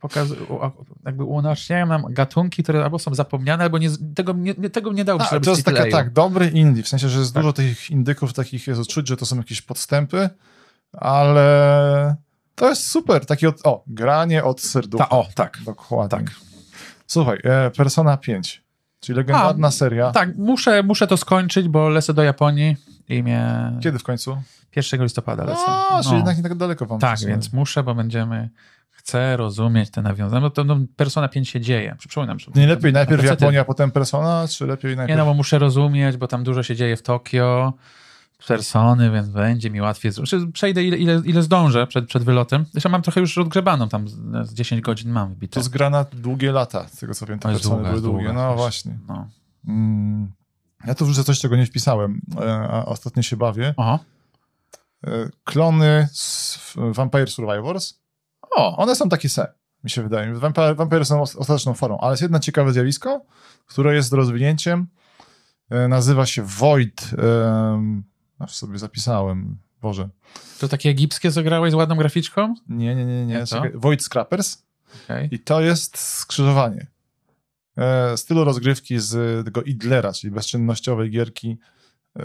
pokaz, 0.00 0.28
u- 0.48 0.62
a- 0.62 0.70
jakby 1.04 1.24
unaoczniają 1.24 1.86
nam 1.86 2.02
gatunki, 2.10 2.62
które 2.62 2.84
albo 2.84 2.98
są 2.98 3.14
zapomniane, 3.14 3.64
albo 3.64 3.78
nie, 3.78 3.90
tego, 4.14 4.32
nie, 4.32 4.54
tego 4.54 4.92
nie 4.92 5.04
dało 5.04 5.20
się 5.24 5.40
to 5.40 5.50
jest 5.50 5.64
taka, 5.64 5.90
tak, 5.90 6.12
dobry 6.12 6.46
indie, 6.48 6.82
w 6.82 6.88
sensie, 6.88 7.08
że 7.08 7.18
jest 7.20 7.34
Tak. 7.34 7.42
dużo 7.42 7.52
tych 7.52 7.90
indyków 7.90 8.32
takich, 8.32 8.66
jest 8.66 8.86
czuć, 8.90 9.08
że 9.08 9.16
to 9.16 9.26
są 9.26 9.36
jakieś 9.36 9.62
podstępy, 9.62 10.28
ale 10.92 12.16
to 12.54 12.68
jest 12.68 12.86
super, 12.86 13.26
takie 13.26 13.48
od, 13.48 13.60
o, 13.66 13.84
granie 13.86 14.44
od 14.44 14.60
serducha. 14.60 15.04
Ta, 15.04 15.10
o, 15.10 15.26
tak. 15.34 15.58
Dokładnie. 15.66 16.18
Tak. 16.18 16.30
Słuchaj, 17.06 17.38
e, 17.44 17.70
Persona 17.70 18.16
5, 18.16 18.62
czyli 19.00 19.16
legendarna 19.16 19.70
seria. 19.70 20.12
Tak, 20.12 20.36
muszę, 20.36 20.82
muszę 20.82 21.06
to 21.06 21.16
skończyć, 21.16 21.68
bo 21.68 21.88
lecę 21.88 22.14
do 22.14 22.22
Japonii 22.22 22.76
i 23.08 23.22
mnie 23.22 23.72
Kiedy 23.82 23.98
w 23.98 24.02
końcu? 24.02 24.42
1 24.76 25.02
listopada 25.02 25.44
lecę. 25.44 25.60
A, 25.66 25.98
czyli 26.02 26.10
No. 26.12 26.16
jednak 26.16 26.36
nie 26.36 26.42
tak 26.42 26.54
daleko 26.54 26.86
wam 26.86 27.00
Tak, 27.00 27.18
więc 27.18 27.52
muszę, 27.52 27.82
bo 27.82 27.94
będziemy. 27.94 28.48
Chcę 28.90 29.36
rozumieć 29.36 29.90
te 29.90 30.02
nawiązania, 30.02 30.40
bo 30.40 30.50
to 30.50 30.64
no, 30.64 30.76
Persona 30.96 31.28
5 31.28 31.48
się 31.48 31.60
dzieje. 31.60 31.96
Przypominam. 31.98 32.38
Nie 32.54 32.66
lepiej 32.66 32.92
najpierw. 32.92 33.24
Japonia, 33.24 33.64
potem 33.64 33.90
Persona, 33.90 34.44
czy 34.48 34.66
lepiej 34.66 34.90
Nie, 34.90 34.96
najpierw... 34.96 35.18
no 35.18 35.24
bo 35.24 35.34
muszę 35.34 35.58
rozumieć, 35.58 36.16
bo 36.16 36.26
tam 36.26 36.44
dużo 36.44 36.62
się 36.62 36.76
dzieje 36.76 36.96
w 36.96 37.02
Tokio. 37.02 37.72
Persony, 38.48 39.10
więc 39.10 39.28
będzie 39.28 39.70
mi 39.70 39.80
łatwiej. 39.80 40.12
Przejdę 40.52 40.84
ile, 40.84 40.96
ile, 40.96 41.22
ile 41.24 41.42
zdążę 41.42 41.86
przed, 41.86 42.06
przed 42.08 42.22
wylotem. 42.22 42.64
Zresztą 42.72 42.90
mam 42.90 43.02
trochę 43.02 43.20
już 43.20 43.38
odgrzebaną, 43.38 43.88
tam 43.88 44.08
z, 44.08 44.12
z 44.48 44.54
10 44.54 44.82
godzin 44.82 45.10
mam 45.10 45.28
wybite. 45.28 45.54
To 45.54 45.62
zgra 45.62 45.90
na 45.90 46.04
długie 46.04 46.52
lata, 46.52 46.88
z 46.88 46.96
tego 46.98 47.14
co 47.14 47.26
wiem, 47.26 47.38
te 47.38 47.42
To 47.42 47.50
jest 47.50 47.60
Persony 47.62 47.76
długa, 47.82 47.90
były 48.00 48.02
długie. 48.12 48.32
No 48.32 48.48
wiesz. 48.50 48.56
właśnie. 48.56 48.98
No. 49.08 49.28
Mm. 49.68 50.32
Ja 50.86 50.94
tu 50.94 51.06
wrzucę 51.06 51.24
coś, 51.24 51.40
czego 51.40 51.56
nie 51.56 51.66
wpisałem, 51.66 52.20
e, 52.40 52.68
a 52.70 52.84
ostatnio 52.84 53.22
się 53.22 53.36
bawię. 53.36 53.74
Oho. 53.76 53.98
E, 55.06 55.10
Klony 55.44 56.08
z 56.12 56.58
Vampire 56.76 57.30
Survivors. 57.30 57.94
O, 58.56 58.76
One 58.76 58.96
są 58.96 59.08
takie 59.08 59.28
se, 59.28 59.52
mi 59.84 59.90
się 59.90 60.02
wydaje. 60.02 60.34
Vampire, 60.34 60.76
Vampire 60.76 61.04
są 61.04 61.22
os- 61.22 61.36
ostateczną 61.36 61.74
formą, 61.74 61.98
ale 62.00 62.10
jest 62.12 62.22
jedno 62.22 62.38
ciekawe 62.38 62.72
zjawisko, 62.72 63.20
które 63.66 63.94
jest 63.94 64.12
rozwinięciem. 64.12 64.86
E, 65.70 65.88
Nazywa 65.88 66.26
się 66.26 66.42
Void. 66.42 67.10
em, 67.18 68.04
Aż 68.40 68.54
sobie 68.56 68.78
zapisałem. 68.78 69.56
Boże. 69.82 70.08
to 70.58 70.68
takie 70.68 70.90
egipskie 70.90 71.30
zagrałeś 71.30 71.72
z 71.72 71.74
ładną 71.74 71.96
graficzką? 71.96 72.54
Nie, 72.68 72.94
nie, 72.94 73.06
nie, 73.06 73.26
nie. 73.26 73.34
Nie? 73.34 73.46
Czekaj. 73.46 73.72
Void 73.74 74.02
Scrappers. 74.04 74.62
Okej. 75.04 75.28
I 75.32 75.38
to 75.38 75.60
jest 75.60 75.98
skrzyżowanie. 75.98 76.86
E, 77.76 78.16
stylu 78.16 78.44
rozgrywki 78.44 78.98
z 78.98 79.44
tego 79.44 79.62
Idlera, 79.62 80.12
czyli 80.12 80.30
bezczynnościowej 80.30 81.10
gierki 81.10 81.58
e, 82.18 82.22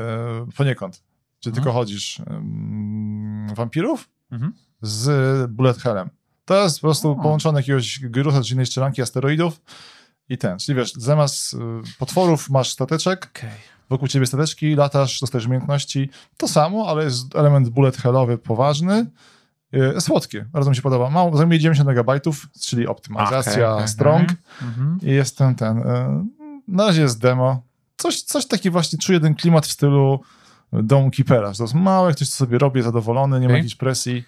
poniekąd. 0.58 1.04
Czy 1.39 1.49
Mhm. 1.49 1.63
tylko 1.63 1.80
chodzisz 1.80 2.19
em, 2.19 3.47
wampirów 3.56 4.10
Mhm. 4.32 4.54
z 4.82 5.51
bullet 5.51 5.78
hellem. 5.78 6.10
To 6.45 6.63
jest 6.63 6.78
po 6.82 6.88
prostu 6.88 7.12
O. 7.12 7.15
połączone 7.15 7.60
jakiegoś 7.60 7.99
wirusa 7.99 8.41
czy 8.43 8.54
innej 8.54 8.65
strzelanki 8.65 9.01
asteroidów 9.01 9.62
i 10.30 10.38
ten. 10.38 10.60
Czyli 10.60 10.75
wiesz, 10.75 10.93
zamiast 10.93 11.54
y, 11.54 11.58
potworów 11.99 12.49
masz 12.49 12.71
stateczek, 12.71 13.32
Okej. 13.36 13.49
Wokół 13.89 14.08
ciebie 14.08 14.26
stateczki, 14.26 14.76
latasz, 14.76 15.19
dostajesz 15.19 15.45
umiejętności. 15.48 16.10
To 16.38 16.48
samo, 16.48 16.88
ale 16.89 17.04
jest 17.04 17.36
element 17.36 17.69
bullet 17.69 17.98
hellowy 17.98 18.38
poważny. 18.38 19.06
Y, 19.98 20.02
Słodkie, 20.02 20.45
bardzo 20.52 20.69
mi 20.69 20.76
się 20.76 20.82
podoba. 20.82 21.10
Mało, 21.10 21.38
zajmuje 21.38 21.60
90 21.60 21.88
megabajtów, 21.88 22.48
czyli 22.62 22.88
optymalizacja 22.88 23.74
okej, 23.76 23.88
strong. 23.88 24.30
Mhm. 24.62 25.00
I 25.02 25.12
jest 25.12 25.38
ten, 25.38 25.56
ten. 25.56 25.78
y, 25.78 25.84
Na 26.67 26.86
razie 26.86 27.02
jest 27.02 27.21
demo. 27.21 27.62
Coś, 27.98 28.21
coś 28.21 28.48
taki 28.48 28.69
właśnie, 28.69 29.00
czuję 29.00 29.19
ten 29.19 29.36
klimat 29.36 29.65
w 29.65 29.71
stylu 29.71 30.19
Dome 30.74 31.12
Keepera. 31.12 31.54
To 31.54 31.63
jest 31.63 31.74
małe, 31.74 32.13
ktoś 32.13 32.30
to 32.30 32.36
sobie 32.36 32.58
robi, 32.58 32.82
zadowolony, 32.82 33.39
nie 33.39 33.45
ma 33.48 33.52
Okej. 33.52 33.58
jakiejś 33.58 33.76
presji. 33.76 34.24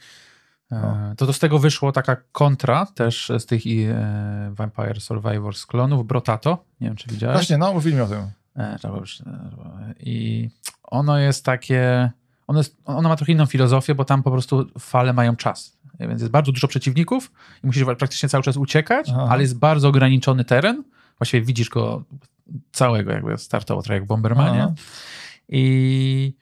E, 0.72 1.14
To, 1.18 1.26
to 1.26 1.34
z 1.34 1.40
tego 1.40 1.60
wyszło 1.60 1.92
taka 1.92 2.18
kontra 2.32 2.86
też 2.86 3.32
z 3.40 3.46
tych 3.46 3.62
e, 3.68 4.52
Vampire 4.54 5.02
Survivors 5.02 5.66
klonów, 5.66 6.08
Brotato. 6.08 6.64
Nie 6.82 6.88
wiem, 6.88 6.96
czy 6.98 7.10
widziałeś. 7.10 7.36
Właśnie, 7.38 7.58
no, 7.58 7.74
mówili 7.74 7.96
mi 7.96 8.02
o 8.02 8.08
tym. 8.08 8.32
E, 8.58 8.62
e, 8.64 9.94
I 10.00 10.50
ono 10.84 11.18
jest 11.18 11.46
takie. 11.46 12.12
Ono, 12.48 12.60
jest, 12.60 12.78
ono 12.86 13.10
ma 13.10 13.16
trochę 13.16 13.32
inną 13.32 13.46
filozofię, 13.46 13.96
bo 13.96 14.06
tam 14.06 14.24
po 14.24 14.32
prostu 14.32 14.66
fale 14.80 15.14
mają 15.14 15.36
czas. 15.36 15.78
Więc 16.00 16.22
jest 16.22 16.32
bardzo 16.32 16.52
dużo 16.52 16.68
przeciwników 16.68 17.32
i 17.64 17.68
musisz 17.68 17.86
praktycznie 17.86 18.30
cały 18.30 18.44
czas 18.44 18.58
uciekać, 18.58 19.10
Aha. 19.10 19.28
ale 19.30 19.42
jest 19.42 19.60
bardzo 19.60 19.88
ograniczony 19.88 20.46
teren. 20.46 20.84
Właściwie 21.18 21.46
widzisz 21.46 21.70
go 21.70 22.04
całego, 22.72 23.12
jakby 23.12 23.38
startowo, 23.38 23.82
trochę 23.82 23.94
jak 23.94 24.04
w 24.04 24.08
Bombermanie. 24.08 24.64
Aha. 24.64 24.74
I 25.50 26.34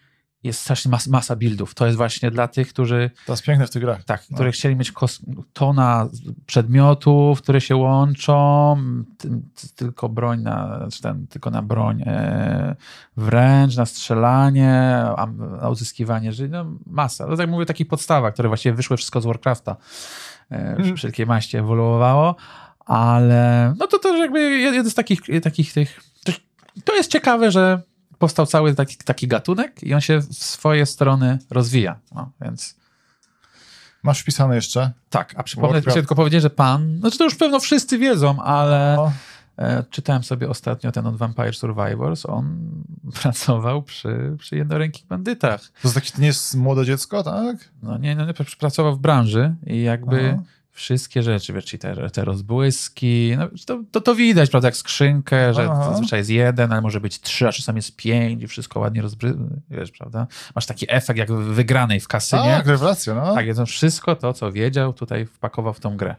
jest 0.46 0.62
strasznie 0.62 0.92
mas, 0.92 1.08
masa 1.08 1.36
buildów. 1.36 1.74
To 1.74 1.86
jest 1.86 1.98
właśnie 1.98 2.32
dla 2.32 2.48
tych, 2.48 2.70
którzy 2.70 3.12
To 3.26 3.34
jest 3.34 3.44
piękne 3.44 3.68
w 3.68 3.70
tych 3.70 3.82
grach. 3.82 4.04
tak, 4.04 4.24
No. 4.30 4.36
które 4.36 4.52
chcieli 4.52 4.76
mieć 4.76 4.92
kos- 4.92 5.20
tona 5.54 6.08
przedmiotów, 6.46 7.42
które 7.42 7.62
się 7.62 7.76
łączą, 7.76 8.78
ty, 9.18 9.30
ty, 9.30 9.70
tylko 9.76 10.10
broń 10.10 10.42
na, 10.42 10.88
ten, 11.02 11.28
tylko 11.28 11.50
na 11.52 11.62
broń 11.62 12.02
e, 12.06 12.76
wręcz, 13.18 13.76
na 13.76 13.86
strzelanie, 13.86 14.82
a, 15.18 15.26
na 15.62 15.70
uzyskiwanie 15.70 16.34
życia, 16.34 16.64
no 16.64 16.78
masa. 16.88 17.28
To 17.28 17.38
tak 17.38 17.50
mówię, 17.50 17.66
takich 17.66 17.88
podstawach, 17.88 18.34
które 18.34 18.48
właściwie 18.48 18.76
wyszły 18.76 18.98
wszystko 18.98 19.22
z 19.22 19.26
Warcrafta. 19.26 19.76
E, 20.52 20.56
Mhm. 20.78 20.98
wszelkiej 20.98 21.26
maści 21.26 21.58
ewoluowało, 21.58 22.36
ale 22.86 23.74
no 23.80 23.88
to 23.88 24.00
też 24.00 24.20
jakby 24.20 24.40
jeden 24.60 24.90
z 24.90 24.94
takich, 24.94 25.20
takich 25.44 25.74
tych, 25.74 26.00
to 26.84 26.96
jest 26.96 27.12
ciekawe, 27.12 27.52
że 27.52 27.82
powstał 28.26 28.46
cały 28.46 28.76
taki, 28.76 28.98
taki 28.98 29.28
gatunek 29.28 29.84
i 29.84 29.94
on 29.94 30.02
się 30.02 30.20
w 30.20 30.34
swoje 30.34 30.86
strony 30.86 31.40
rozwija, 31.50 32.00
no, 32.16 32.32
więc 32.42 32.76
Masz 34.04 34.20
wpisane 34.22 34.56
jeszcze? 34.56 34.92
tak, 35.10 35.34
a 35.38 35.44
przypomnę, 35.44 35.74
Warcraft. 35.74 35.96
tylko 35.96 36.16
powiedzieć, 36.16 36.42
że 36.42 36.50
pan, 36.50 37.00
znaczy 37.00 37.18
to 37.18 37.24
już 37.24 37.36
pewno 37.36 37.60
wszyscy 37.60 37.98
wiedzą, 37.98 38.42
ale 38.44 38.96
O, 39.00 39.12
e, 39.58 39.84
czytałem 39.90 40.24
sobie 40.24 40.50
ostatnio 40.50 40.92
ten 40.92 41.08
od 41.08 41.18
Vampire 41.18 41.56
Survivors, 41.56 42.26
on 42.26 42.60
pracował 43.22 43.84
przy, 43.84 44.36
przy 44.40 44.56
jednorękich 44.56 45.06
bandytach. 45.08 45.62
to 45.62 45.80
jest 45.84 45.96
takie, 45.96 46.12
to 46.12 46.22
nie 46.22 46.28
jest 46.28 46.56
młode 46.56 46.86
dziecko, 46.86 47.24
tak? 47.24 47.58
No 47.84 47.98
nie, 47.98 48.16
no 48.16 48.26
nie, 48.26 48.34
pr- 48.34 48.58
pracował 48.60 48.96
w 48.96 49.00
branży 49.00 49.56
i 49.68 49.82
jakby 49.82 50.30
Aha. 50.34 50.44
Wszystkie 50.76 51.24
rzeczy, 51.24 51.54
wiesz, 51.54 51.66
czyli 51.66 51.80
te, 51.80 52.10
te 52.10 52.26
rozbłyski, 52.26 53.34
no, 53.38 53.48
to, 53.66 53.84
to, 53.92 54.02
to 54.02 54.16
widać, 54.16 54.50
prawda, 54.50 54.68
jak 54.68 54.76
skrzynkę, 54.76 55.54
że 55.54 55.68
Aha. 55.72 55.90
zazwyczaj 55.92 56.20
jest 56.20 56.30
jeden, 56.30 56.72
ale 56.72 56.82
może 56.82 57.00
być 57.00 57.20
trzy, 57.20 57.48
a 57.48 57.52
czasami 57.52 57.78
jest 57.78 57.96
pięć 57.96 58.44
i 58.44 58.48
wszystko 58.48 58.80
ładnie 58.80 59.02
rozbry... 59.02 59.34
wiesz, 59.70 59.92
prawda? 59.92 60.28
Masz 60.56 60.66
taki 60.66 60.86
efekt 60.90 61.20
jak 61.20 61.32
wygranej 61.32 62.00
w 62.00 62.08
kasynie. 62.08 62.44
Tak, 62.44 62.68
rewelacja, 62.68 63.16
no. 63.16 63.36
Tak, 63.36 63.46
on 63.60 63.66
wszystko 63.66 64.16
to, 64.16 64.34
co 64.34 64.52
wiedział, 64.52 64.94
tutaj 64.94 65.26
wpakował 65.26 65.74
w 65.74 65.80
tą 65.80 65.98
grę. 65.98 66.16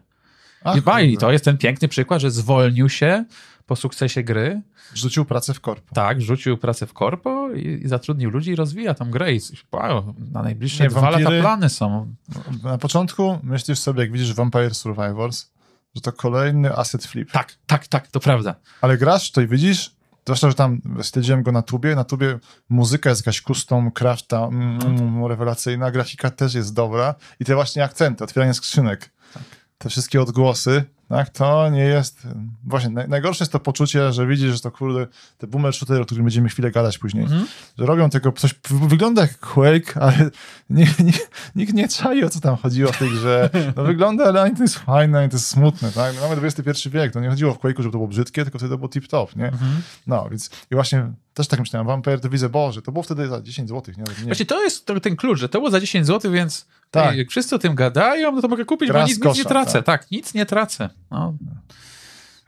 Ach, 0.65 0.77
I, 0.77 0.81
ba, 0.81 1.01
I 1.01 1.17
to 1.17 1.33
jest 1.33 1.45
ten 1.45 1.59
piękny 1.59 1.89
przykład, 1.89 2.21
że 2.21 2.31
zwolnił 2.31 2.89
się 2.89 3.25
po 3.67 3.77
sukcesie 3.77 4.23
gry, 4.23 4.63
Rzucił 4.95 5.25
pracę 5.25 5.55
w 5.55 5.61
korpo. 5.61 5.95
tak, 5.95 6.23
rzucił 6.23 6.59
pracę 6.59 6.87
w 6.87 6.93
korpo 6.93 7.49
i, 7.53 7.67
i 7.85 7.89
zatrudnił 7.89 8.31
ludzi 8.31 8.51
i 8.51 8.57
rozwija 8.57 8.95
tą 8.95 9.11
grę. 9.11 9.35
I 9.35 9.41
wow, 9.73 10.15
na 10.33 10.43
najbliższe 10.43 10.85
Nie, 10.85 10.91
dwa 10.91 11.01
wampiry- 11.01 11.21
lata 11.25 11.41
plany 11.41 11.69
są. 11.69 12.15
Na 12.63 12.79
początku 12.79 13.39
myślisz 13.43 13.79
sobie, 13.79 14.01
jak 14.03 14.13
widzisz 14.13 14.35
Vampire 14.35 14.75
Survivors, 14.75 15.47
że 15.95 16.01
to 16.01 16.13
kolejny 16.13 16.77
asset 16.77 17.05
flip. 17.05 17.33
Tak, 17.33 17.55
tak, 17.67 17.87
tak, 17.87 18.07
to 18.09 18.21
prawda. 18.21 18.55
Ale 18.81 18.99
grasz, 18.99 19.31
to 19.31 19.41
i 19.41 19.47
widzisz, 19.47 19.97
Zwłaszcza, 20.27 20.49
że 20.49 20.55
tam 20.55 20.81
śledziłem 21.03 21.43
go 21.43 21.53
na 21.53 21.63
tubie. 21.63 21.95
Na 21.95 22.05
tubie 22.05 22.39
muzyka 22.69 23.11
jest 23.11 23.23
jakaś 23.27 23.41
custom, 23.43 23.91
crafta, 23.91 24.45
mm, 24.45 24.79
mm, 24.83 25.27
rewelacyjna, 25.27 25.91
grafika 25.91 26.31
też 26.31 26.55
jest 26.55 26.75
dobra 26.75 27.15
i 27.41 27.45
te 27.45 27.55
właśnie 27.55 27.85
akcenty, 27.85 28.25
otwieranie 28.25 28.55
skrzynek, 28.55 29.11
te 29.79 29.89
wszystkie 29.89 30.23
odgłosy, 30.23 30.85
tak, 31.09 31.31
to 31.31 31.71
nie 31.71 31.85
jest... 31.85 32.27
Właśnie, 32.65 32.91
naj, 32.91 33.09
najgorsze 33.09 33.45
jest 33.45 33.53
to 33.53 33.61
poczucie, 33.61 34.13
że 34.13 34.27
widzisz, 34.27 34.53
że 34.53 34.61
to 34.61 34.71
kurde, 34.71 35.07
te 35.39 35.47
boomer 35.47 35.75
shootery, 35.75 36.01
o 36.01 36.05
których 36.05 36.25
będziemy 36.25 36.49
chwilę 36.49 36.71
gadać 36.71 36.99
później, 36.99 37.27
że 37.79 37.87
robią 37.87 38.11
tego, 38.11 38.33
coś 38.33 38.55
wygląda 38.71 39.23
jak 39.23 39.39
Quake, 39.39 39.97
ale 40.01 40.17
nie, 40.71 40.87
nie, 40.99 41.13
nikt 41.57 41.75
nie 41.75 41.89
czai, 41.89 42.25
o 42.25 42.31
co 42.31 42.41
tam 42.41 42.57
chodziło 42.57 42.93
w 42.93 42.99
tej 42.99 43.11
grze. 43.11 43.51
No 43.77 43.85
wygląda, 43.85 44.25
ale 44.25 44.43
ani 44.43 44.57
to 44.57 44.63
jest 44.63 44.79
fajne, 44.79 45.19
ani 45.19 45.29
to 45.29 45.37
jest 45.37 45.49
smutne, 45.49 45.93
tak? 45.93 46.15
No, 46.15 46.29
mamy 46.29 46.47
XXI 46.47 46.91
wiek, 46.91 47.13
to 47.13 47.21
nie 47.21 47.29
chodziło 47.29 47.55
w 47.55 47.59
Quake'u, 47.59 47.77
żeby 47.77 47.93
to 47.93 47.99
było 47.99 48.09
brzydkie, 48.09 48.43
tylko 48.43 48.59
wtedy 48.59 48.71
to 48.71 48.79
było 48.79 48.89
tip-top, 48.89 49.37
nie? 49.37 49.53
No, 50.07 50.29
więc 50.31 50.51
i 50.71 50.75
właśnie 50.75 51.13
też 51.37 51.49
tak 51.49 51.61
myślałem, 51.61 51.87
Vampire 51.87 52.21
to 52.21 52.29
widzę, 52.29 52.49
Boże, 52.49 52.83
to 52.83 52.93
było 52.93 53.03
wtedy 53.03 53.29
za 53.29 53.41
10 53.43 53.69
zł, 53.69 53.95
nie? 53.99 54.05
nie. 54.19 54.25
Właśnie 54.25 54.47
to 54.47 54.63
jest 54.63 54.87
ten 55.03 55.17
klucz, 55.17 55.39
że 55.39 55.49
to 55.49 55.59
było 55.59 55.71
za 55.71 55.81
10 55.81 56.07
zł, 56.07 56.33
więc 56.33 56.67
Tak. 56.91 57.13
ej, 57.13 57.19
jak 57.19 57.29
wszyscy 57.31 57.55
o 57.57 57.59
tym 57.59 57.75
gadają, 57.75 58.33
no 58.33 58.43
to 58.43 58.49
mogę 58.49 58.65
kupić, 58.65 58.93
bo 58.93 58.99
nic, 59.03 59.09
nic 59.09 59.19
nie 59.19 59.31
kosza, 59.31 59.45
tracę. 59.49 59.83
Tak. 59.83 60.11
nic 60.11 60.35
nie 60.35 60.47
tracę. 60.47 60.91
No, 61.11 61.35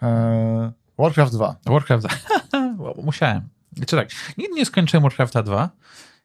Eee, 0.03 0.71
Warcraft 0.99 1.33
2. 1.33 1.57
Warcraft. 1.67 2.07
Musiałem. 3.05 3.49
Czy 3.87 3.97
tak, 3.97 4.09
nigdy 4.39 4.55
nie 4.55 4.67
skończyłem 4.67 5.03
Warcrafta 5.03 5.43
2. 5.43 5.71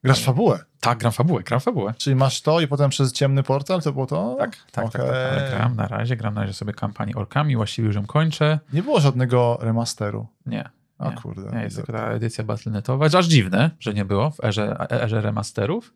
Grasz 0.03 0.23
fabułę, 0.23 0.59
Tak, 0.79 0.97
gram 0.97 1.11
fabułę, 1.11 1.43
gram 1.43 1.59
fabułę. 1.59 1.93
czyli 1.97 2.15
masz 2.15 2.41
to 2.41 2.61
i 2.61 2.67
potem 2.67 2.89
przez 2.89 3.13
ciemny 3.13 3.43
portal 3.43 3.81
to 3.81 3.93
było 3.93 4.05
to? 4.05 4.35
Tak, 4.39 4.55
tak, 4.55 4.65
tak, 4.71 4.91
tak, 4.91 5.01
Okej. 5.01 5.11
ale 5.29 5.49
gram 5.49 5.75
na 5.75 5.87
razie, 5.87 6.15
gram 6.15 6.33
na 6.33 6.41
razie 6.41 6.53
sobie 6.53 6.73
kampanię 6.73 7.15
orkami, 7.15 7.55
właściwie 7.55 7.85
już 7.87 7.95
ją 7.95 8.05
kończę. 8.05 8.59
Nie 8.73 8.83
było 8.83 8.99
żadnego 8.99 9.57
remasteru. 9.61 10.27
Nie, 10.45 10.69
O 11.03 11.09
Nie, 11.09 11.15
kurde. 11.17 11.51
nie 11.57 11.63
jest 11.63 11.75
widzę. 11.75 11.83
tylko 11.85 11.91
ta 12.01 12.07
edycja 12.11 12.43
Battle.netowa, 12.43 13.05
aż 13.17 13.25
dziwne, 13.27 13.71
że 13.79 13.93
nie 13.93 14.05
było 14.05 14.31
w 14.31 14.43
erze, 14.43 14.87
erze 14.91 15.21
remasterów. 15.21 15.93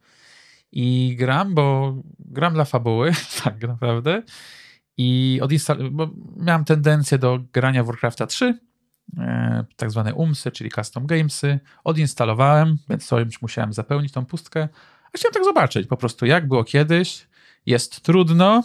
I 0.71 1.15
gram, 1.19 1.53
bo 1.55 1.95
gram 2.19 2.53
dla 2.53 2.65
fabuły, 2.65 3.11
tak 3.43 3.61
naprawdę. 3.67 4.23
I 4.97 5.39
odinstal- 5.43 5.89
bo 5.91 6.09
miałem 6.37 6.65
tendencję 6.65 7.17
do 7.17 7.39
grania 7.53 7.83
w 7.83 7.87
Warcrafta 7.87 8.27
3, 8.27 8.59
e, 9.17 9.65
tak 9.75 9.91
zwane 9.91 10.13
UMSy, 10.13 10.51
czyli 10.51 10.71
custom 10.71 11.05
gamesy. 11.05 11.59
Odinstalowałem, 11.83 12.77
więc 12.89 13.05
sobie 13.05 13.23
już 13.23 13.41
musiałem 13.41 13.73
zapełnić 13.73 14.11
tą 14.13 14.25
pustkę. 14.25 14.67
A 15.13 15.17
chciałem 15.17 15.33
tak 15.33 15.43
zobaczyć 15.43 15.87
po 15.87 15.97
prostu, 15.97 16.25
jak 16.25 16.47
było 16.47 16.63
kiedyś. 16.63 17.27
Jest 17.65 18.01
trudno, 18.01 18.63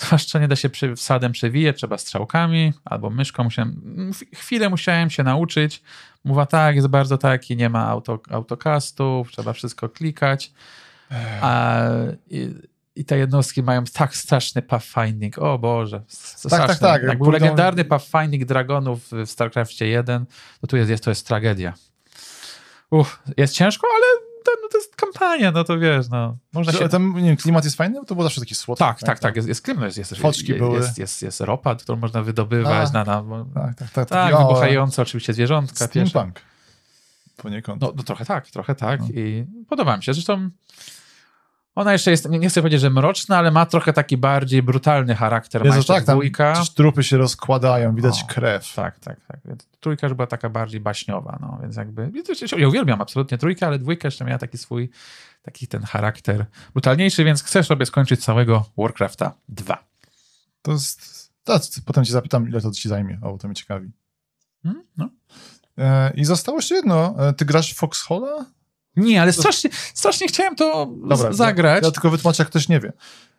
zwłaszcza 0.00 0.38
nie 0.38 0.48
da 0.48 0.56
się 0.56 0.70
przy, 0.70 0.96
wsadem 0.96 1.32
przewijać, 1.32 1.76
trzeba 1.76 1.98
strzałkami 1.98 2.72
albo 2.84 3.10
myszką. 3.10 3.44
Musiałem, 3.44 3.80
chwilę 4.34 4.68
musiałem 4.68 5.10
się 5.10 5.22
nauczyć. 5.22 5.82
Mówię, 6.24 6.46
tak, 6.46 6.76
jest 6.76 6.88
bardzo 6.88 7.18
taki, 7.18 7.56
nie 7.56 7.68
ma 7.68 7.88
auto, 7.88 8.20
autocastów, 8.30 9.32
trzeba 9.32 9.52
wszystko 9.52 9.88
klikać. 9.88 10.52
A, 11.40 11.80
i, 12.30 12.54
I 12.96 13.04
te 13.04 13.18
jednostki 13.18 13.62
mają 13.62 13.84
tak 13.84 14.16
straszny 14.16 14.62
pathfinding. 14.62 15.38
O 15.38 15.58
Boże. 15.58 16.02
straszny. 16.08 16.68
tak, 16.68 16.78
tak. 16.78 17.02
Jak 17.02 17.18
był 17.18 17.30
legendarny 17.30 17.84
pathfinding 17.84 18.44
dragonów 18.44 19.10
w 19.10 19.30
StarCraftie 19.30 19.86
1, 19.86 20.24
to 20.60 20.66
tu 20.66 20.76
jest, 20.76 20.90
jest, 20.90 21.04
to 21.04 21.10
jest 21.10 21.26
tragedia. 21.26 21.74
Uff, 22.90 23.22
jest 23.36 23.54
ciężko, 23.54 23.86
ale 23.96 24.29
to, 24.44 24.50
no, 24.62 24.68
to 24.72 24.78
jest 24.78 24.96
kampania, 24.96 25.50
no 25.50 25.64
to 25.64 25.78
wiesz, 25.78 26.08
no. 26.08 26.36
Można 26.52 26.72
się... 26.72 26.88
Tam, 26.88 27.14
nie 27.16 27.22
wiem, 27.28 27.36
klimat 27.36 27.64
jest 27.64 27.76
fajny, 27.76 28.00
bo 28.00 28.04
to 28.06 28.14
było 28.14 28.22
zawsze 28.24 28.40
taki 28.40 28.54
słodki. 28.54 28.84
Tak, 28.84 29.00
tak, 29.00 29.18
tak, 29.18 29.36
jest, 29.36 29.48
jest 29.48 29.62
klimat, 29.62 29.84
jest, 29.84 29.98
jest, 29.98 30.16
Foczki 30.22 30.48
jest, 30.48 30.58
były. 30.58 30.76
jest, 30.78 30.98
jest, 30.98 31.22
jest 31.22 31.40
ropa, 31.40 31.74
którą 31.74 31.98
można 31.98 32.22
wydobywać, 32.22 32.88
A. 32.88 32.92
na, 32.92 33.04
na, 33.04 33.44
Tak, 33.54 33.74
tak, 33.74 33.90
tak. 33.90 33.90
tak, 33.90 34.08
taki, 34.08 34.34
o, 34.34 34.38
wybuchające 34.38 35.02
oczywiście 35.02 35.32
zwierzątka. 35.32 35.86
Steampunk. 35.86 36.40
Poniekąd. 37.36 37.82
No, 37.82 37.92
no 37.96 38.02
trochę 38.02 38.24
tak, 38.24 38.50
trochę 38.50 38.74
tak 38.74 39.00
No. 39.00 39.06
i 39.08 39.46
podoba 39.68 39.96
mi 39.96 40.02
się. 40.04 40.14
Zresztą 40.14 40.50
ona 41.80 41.92
jeszcze 41.92 42.10
jest, 42.10 42.28
nie 42.28 42.38
nie 42.38 42.48
chcę 42.48 42.60
powiedzieć, 42.60 42.80
że 42.80 42.90
mroczna, 42.90 43.38
ale 43.38 43.50
ma 43.50 43.66
trochę 43.66 43.92
taki 43.92 44.16
bardziej 44.16 44.62
brutalny 44.62 45.14
charakter. 45.14 45.66
Jezu, 45.66 45.84
tak, 45.84 46.04
tam 46.04 46.18
dwójka. 46.18 46.62
trupy 46.74 47.02
się 47.02 47.16
rozkładają, 47.16 47.94
widać 47.94 48.22
O, 48.22 48.26
krew. 48.26 48.74
Tak, 48.74 48.98
tak, 48.98 49.20
tak. 49.26 49.40
Trójka 49.80 50.06
już 50.06 50.14
była 50.14 50.26
taka 50.26 50.48
bardziej 50.48 50.80
baśniowa, 50.80 51.38
no 51.40 51.58
więc 51.62 51.76
jakby. 51.76 52.10
Ja 52.56 52.68
uwielbiam 52.68 53.00
absolutnie 53.00 53.38
trójkę, 53.38 53.66
ale 53.66 53.78
dwójka 53.78 54.08
jeszcze 54.08 54.24
miała 54.24 54.38
taki 54.38 54.58
swój, 54.58 54.90
taki 55.42 55.66
ten 55.66 55.82
charakter 55.82 56.46
brutalniejszy, 56.72 57.24
więc 57.24 57.42
chcę 57.42 57.62
sobie 57.62 57.86
skończyć 57.86 58.24
całego 58.24 58.64
Warcrafta 58.76 59.32
2. 59.48 59.84
To 60.62 60.72
jest... 60.72 61.30
To, 61.44 61.60
potem 61.84 62.04
cię 62.04 62.12
zapytam, 62.12 62.48
ile 62.48 62.60
to 62.60 62.70
ci 62.70 62.88
zajmie. 62.88 63.18
O, 63.22 63.38
to 63.38 63.48
mnie 63.48 63.54
ciekawi. 63.54 63.90
Hmm? 64.62 64.84
No. 64.96 65.08
E, 65.78 66.12
I 66.14 66.24
zostało 66.24 66.58
jeszcze 66.58 66.74
jedno. 66.74 67.28
E, 67.28 67.32
ty 67.32 67.44
grasz 67.44 67.74
w 67.74 67.76
Foxhola? 67.76 68.44
Nie, 68.96 69.22
ale 69.22 69.32
strasznie, 69.32 69.70
strasznie 69.94 70.28
chciałem 70.28 70.56
to 70.56 70.88
z- 71.14 71.36
zagrać. 71.36 71.82
Ja, 71.82 71.88
ja 71.88 71.92
tylko 71.92 72.10
wytłumaczę, 72.10 72.42
jak 72.42 72.48
ktoś 72.50 72.68
nie 72.68 72.80
wie. 72.80 72.92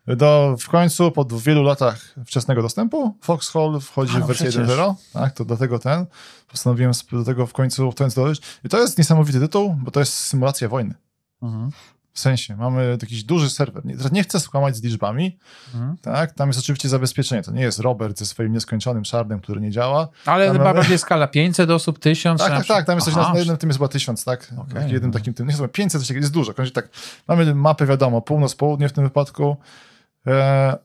Do, 0.07 0.55
w 0.59 0.69
końcu, 0.69 1.11
po 1.11 1.25
wielu 1.25 1.63
latach 1.63 2.15
wczesnego 2.25 2.61
dostępu, 2.61 3.17
Foxhole 3.21 3.79
wchodzi 3.79 4.13
A, 4.15 4.19
no 4.19 4.25
w 4.25 4.27
wersję 4.27 4.49
przecież. 4.49 4.67
1.0, 4.67 4.93
tak, 5.13 5.33
to 5.33 5.45
dlatego 5.45 5.79
ten, 5.79 6.05
postanowiłem 6.47 6.91
do 7.11 7.23
tego 7.23 7.47
w 7.47 7.53
końcu, 7.53 7.91
w 7.91 7.95
końcu 7.95 8.23
dojść. 8.23 8.41
I 8.63 8.69
to 8.69 8.79
jest 8.79 8.97
niesamowity 8.97 9.39
tytuł, 9.39 9.75
bo 9.83 9.91
to 9.91 9.99
jest 9.99 10.13
symulacja 10.13 10.69
wojny. 10.69 10.93
Mhm. 11.41 11.71
W 12.13 12.19
sensie, 12.19 12.55
mamy 12.55 12.97
jakiś 13.01 13.23
duży 13.23 13.49
serwer. 13.49 13.85
Nie, 13.85 13.95
nie 14.11 14.23
chcę 14.23 14.39
skłamać 14.39 14.75
z 14.75 14.83
liczbami, 14.83 15.37
Mhm. 15.73 15.97
tak, 15.97 16.31
tam 16.31 16.49
jest 16.49 16.59
oczywiście 16.59 16.89
zabezpieczenie. 16.89 17.43
To 17.43 17.51
nie 17.51 17.61
jest 17.61 17.79
Robert 17.79 18.19
ze 18.19 18.25
swoim 18.25 18.53
nieskończonym 18.53 19.05
szardem, 19.05 19.39
który 19.39 19.61
nie 19.61 19.71
działa. 19.71 20.07
Ale 20.25 20.47
Tam 20.47 20.57
chyba 20.57 20.73
bardziej 20.73 20.97
skala 20.97 21.27
500 21.27 21.69
osób, 21.69 21.99
1000. 21.99 22.41
Tak, 22.41 22.51
tak, 22.51 22.65
tak, 22.65 22.85
tam 22.85 22.95
jest 22.97 23.05
coś 23.05 23.15
na, 23.15 23.21
Aha, 23.21 23.33
na 23.33 23.39
jednym 23.39 23.57
tym 23.57 23.69
jest 23.69 23.79
chyba 23.79 23.87
tysiąc, 23.87 24.23
tak? 24.25 24.53
Okej, 24.57 24.87
w 24.87 24.91
jednym 24.91 25.11
no. 25.11 25.19
takim 25.19 25.33
tym, 25.33 25.47
nie 25.47 25.53
chyba 25.53 25.67
500, 25.67 26.01
coś 26.01 26.07
takiego, 26.07 26.23
jest 26.23 26.33
dużo. 26.33 26.53
Kończy 26.53 26.71
tak, 26.71 26.89
mamy 27.27 27.55
mapę, 27.55 27.85
wiadomo, 27.85 28.21
północ, 28.21 28.55
południe 28.55 28.89
w 28.89 28.93
tym 28.93 29.03
wypadku. 29.03 29.57
E, 30.27 30.77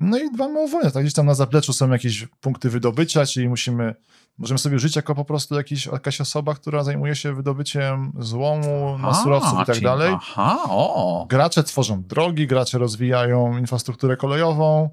no 0.00 0.18
i 0.18 0.30
dbamy 0.34 0.60
o 0.60 0.68
wojnę, 0.68 0.90
tak? 0.90 1.02
Gdzieś 1.02 1.14
tam 1.14 1.26
na 1.26 1.34
zapleczu 1.34 1.72
są 1.72 1.90
jakieś 1.90 2.26
punkty 2.40 2.70
wydobycia, 2.70 3.26
czyli 3.26 3.48
musimy, 3.48 3.94
możemy 4.38 4.58
sobie 4.58 4.78
żyć 4.78 4.96
jako 4.96 5.14
po 5.14 5.24
prostu 5.24 5.54
jakiś, 5.54 5.86
jakaś 5.86 6.20
osoba, 6.20 6.54
która 6.54 6.84
zajmuje 6.84 7.16
się 7.16 7.34
wydobyciem 7.34 8.12
złomu, 8.18 8.98
A, 9.02 9.14
surowców 9.14 9.62
i 9.62 9.66
tak 9.66 9.80
dalej. 9.80 10.14
Aha, 10.14 10.58
o. 10.68 11.26
Gracze 11.28 11.64
tworzą 11.64 12.02
drogi, 12.02 12.46
gracze 12.46 12.78
rozwijają 12.78 13.58
infrastrukturę 13.58 14.16
kolejową. 14.16 14.90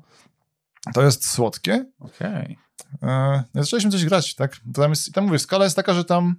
To 0.94 1.02
jest 1.02 1.30
słodkie. 1.30 1.86
Okej. 2.00 2.58
E, 3.04 3.44
zaczęliśmy 3.54 3.92
coś 3.92 4.06
grać, 4.06 4.36
tak? 4.36 4.58
Tam, 4.74 4.90
jest, 4.90 5.14
tam 5.14 5.26
mówię, 5.26 5.40
skala 5.40 5.64
jest 5.64 5.76
taka, 5.76 5.94
że 5.94 6.06
tam 6.06 6.36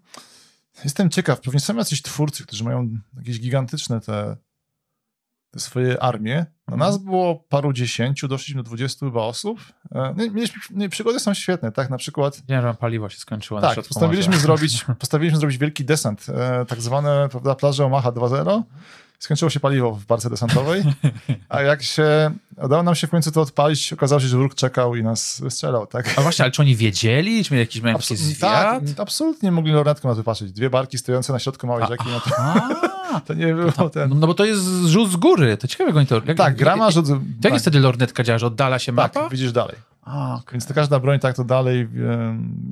jestem 0.84 1.10
ciekaw, 1.10 1.40
pewnie 1.40 1.60
są 1.60 1.76
jacyś 1.76 2.02
twórcy, 2.02 2.46
którzy 2.46 2.64
mają 2.64 2.88
jakieś 3.16 3.40
gigantyczne 3.40 4.00
te 4.00 4.36
swoje 5.56 6.02
armie. 6.02 6.46
Mhm. 6.68 6.78
nas 6.78 6.98
było 6.98 7.44
paru 7.48 7.72
dziesięciu, 7.72 8.28
doszliśmy 8.28 8.62
do 8.62 8.66
20 8.66 9.06
chyba 9.06 9.20
osób. 9.20 9.60
E, 9.92 10.14
no, 10.16 10.24
mieliśmy, 10.32 10.60
nie, 10.70 10.88
przygody 10.88 11.20
są 11.20 11.34
świetne, 11.34 11.72
tak? 11.72 11.90
Na 11.90 11.98
przykład 11.98 12.42
że 12.48 12.74
paliwo 12.80 13.08
się 13.08 13.18
skończyło 13.18 13.60
tak, 13.60 13.76
postanowiliśmy 13.76 14.30
morza. 14.30 14.42
zrobić, 14.42 14.84
postanowiliśmy 14.98 15.40
zrobić 15.40 15.58
wielki 15.58 15.84
desant, 15.84 16.26
e, 16.28 16.64
tak 16.64 16.80
zwane, 16.80 17.28
prawda, 17.30 17.54
plaże 17.54 17.84
Omaha 17.84 18.12
2.0. 18.12 18.62
Skończyło 19.18 19.50
się 19.50 19.60
paliwo 19.60 19.92
w 19.92 20.04
barce 20.04 20.30
desantowej, 20.30 20.82
a 21.48 21.62
jak 21.62 21.82
się 21.82 22.30
udało 22.62 22.82
nam 22.82 22.94
się 22.94 23.06
w 23.06 23.10
końcu 23.10 23.32
to 23.32 23.40
odpalić, 23.40 23.92
okazało 23.92 24.20
się, 24.20 24.26
że 24.26 24.36
wróg 24.36 24.54
czekał 24.54 24.96
i 24.96 25.02
nas 25.02 25.42
strzelał, 25.48 25.86
tak? 25.86 26.14
A 26.18 26.22
właśnie, 26.22 26.42
ale 26.42 26.52
czy 26.52 26.62
oni 26.62 26.76
wiedzieli? 26.76 27.44
Czy 27.44 27.54
mieli 27.54 27.60
jakiś, 27.60 27.82
miałem 27.82 27.96
jakiś 27.96 28.10
Absol- 28.10 28.16
zwiat? 28.16 28.40
tak, 28.40 28.82
absolutnie 28.96 29.52
mogli 29.52 29.72
lornetką 29.72 30.08
na 30.08 30.14
to 30.14 30.22
patrzeć. 30.22 30.52
Dwie 30.52 30.70
barki 30.70 30.98
stojące 30.98 31.32
na 31.32 31.38
środku 31.38 31.66
małej 31.66 31.86
rzeki, 31.86 32.04
no 32.10 32.20
to, 32.20 32.30
A, 33.16 33.20
to 33.20 33.34
nie 33.34 33.54
było 33.54 33.90
ten... 33.90 34.10
no 34.20 34.26
bo 34.26 34.34
to 34.34 34.44
jest 34.44 34.64
rzut 34.86 35.10
z 35.10 35.16
góry. 35.16 35.56
To 35.56 35.68
ciekawe, 35.68 35.90
jak 35.90 35.96
oni 35.96 36.06
to... 36.06 36.20
Jak, 36.26 36.36
tak, 36.36 36.56
gra 36.56 36.76
ma 36.76 36.90
rzut... 36.90 37.08
jak 37.08 37.18
tak, 37.42 37.52
jest 37.52 37.64
wtedy 37.64 37.80
lornetka 37.80 38.22
działa, 38.22 38.38
że 38.38 38.46
oddala 38.46 38.78
się 38.78 38.96
tak, 38.96 39.14
mapa? 39.14 39.28
widzisz 39.28 39.52
dalej. 39.52 39.76
A, 40.02 40.34
okej. 40.34 40.52
Więc 40.52 40.66
to 40.66 40.74
każda 40.74 41.00
broń 41.00 41.18
tak 41.18 41.36
to 41.36 41.44
dalej 41.44 41.88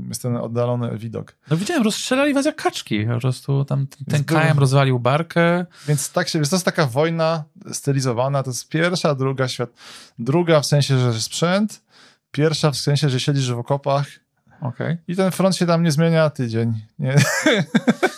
jest 0.09 0.23
ten 0.23 0.37
oddalony 0.37 0.99
widok. 0.99 1.35
No 1.51 1.57
widziałem, 1.57 1.83
rozstrzelali 1.83 2.35
was 2.35 2.47
jak 2.47 2.57
kaczki. 2.57 3.07
Po 3.07 3.21
prostu 3.21 3.65
tam 3.65 3.87
ten, 4.09 4.25
ten 4.25 4.59
rozwalił 4.59 4.99
barkę. 4.99 5.67
Więc 5.89 6.13
tak 6.13 6.29
się, 6.29 6.39
więc 6.39 6.51
to 6.51 6.57
jest 6.57 6.65
taka 6.65 6.87
wojna 6.87 7.45
stylizowana, 7.73 8.43
to 8.43 8.51
jest 8.51 8.69
pierwsza, 8.69 9.15
druga 9.15 9.49
świat, 9.49 9.71
druga 10.19 10.61
w 10.61 10.67
sensie, 10.67 10.99
że 10.99 11.21
sprzęt, 11.21 11.83
pierwsza 12.31 12.71
w 12.71 12.77
sensie, 12.77 13.09
że 13.09 13.21
siedzisz 13.21 13.53
w 13.53 13.59
okopach 13.59 14.07
Okej. 14.61 14.97
i 15.09 15.17
ten 15.17 15.31
front 15.31 15.57
się 15.57 15.67
tam 15.67 15.83
nie 15.83 15.93
zmienia 15.93 16.31
tydzień. 16.31 16.73
Nie? 16.99 17.17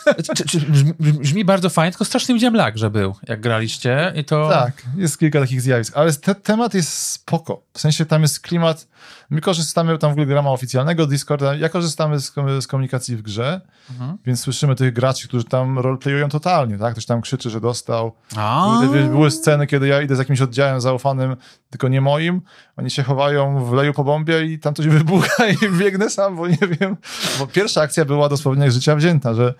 Brzmi, 0.98 1.44
bardzo 1.44 1.70
fajnie, 1.70 1.92
tylko 1.92 2.04
strasznie 2.04 2.34
widziałem 2.34 2.54
lag, 2.54 2.78
że 2.78 2.90
był, 2.90 3.14
jak 3.28 3.40
graliście 3.40 4.12
i 4.16 4.24
to... 4.24 4.48
Tak, 4.48 4.82
jest 4.96 5.18
kilka 5.18 5.40
takich 5.40 5.60
zjawisk, 5.60 5.96
ale 5.96 6.12
te, 6.12 6.34
temat 6.34 6.74
jest 6.74 6.92
spoko. 6.92 7.62
W 7.72 7.80
sensie 7.80 8.06
tam 8.06 8.22
jest 8.22 8.40
klimat. 8.40 8.88
My 9.30 9.40
korzystamy, 9.40 9.98
tam 9.98 10.10
w 10.10 10.12
ogóle 10.12 10.26
grama 10.26 10.50
oficjalnego 10.50 11.06
Discorda, 11.06 11.54
ja 11.54 11.68
korzystamy 11.68 12.20
z, 12.20 12.32
z 12.60 12.66
komunikacji 12.66 13.16
w 13.16 13.22
grze, 13.22 13.60
Mhm. 13.90 14.18
więc 14.26 14.40
słyszymy 14.40 14.74
tych 14.74 14.92
graczy, 14.92 15.28
którzy 15.28 15.44
tam 15.44 15.78
roleplayują 15.78 16.28
totalnie, 16.28 16.78
tak? 16.78 16.92
Ktoś 16.92 17.06
tam 17.06 17.20
krzyczy, 17.20 17.50
że 17.50 17.60
dostał. 17.60 18.12
A, 18.36 18.78
Były, 18.82 19.04
były 19.04 19.30
sceny, 19.30 19.66
kiedy 19.66 19.88
ja 19.88 20.02
idę 20.02 20.16
z 20.16 20.18
jakimś 20.18 20.40
oddziałem 20.40 20.80
zaufanym, 20.80 21.36
tylko 21.70 21.88
nie 21.88 22.00
moim. 22.00 22.40
Oni 22.76 22.90
się 22.90 23.02
chowają 23.02 23.64
w 23.64 23.72
leju 23.72 23.92
po 23.92 24.04
bombie 24.04 24.32
i 24.52 24.58
tam 24.58 24.74
coś 24.74 24.86
wybucha 24.86 25.46
i 25.62 25.70
biegnę 25.78 26.10
sam, 26.10 26.36
bo 26.36 26.48
nie 26.48 26.58
wiem. 26.80 26.96
Bo 27.38 27.46
pierwsza 27.46 27.80
akcja 27.80 28.04
była 28.04 28.28
dosłownie 28.28 28.62
jak 28.62 28.72
życia 28.72 28.96
wzięta, 28.96 29.34
że 29.34 29.54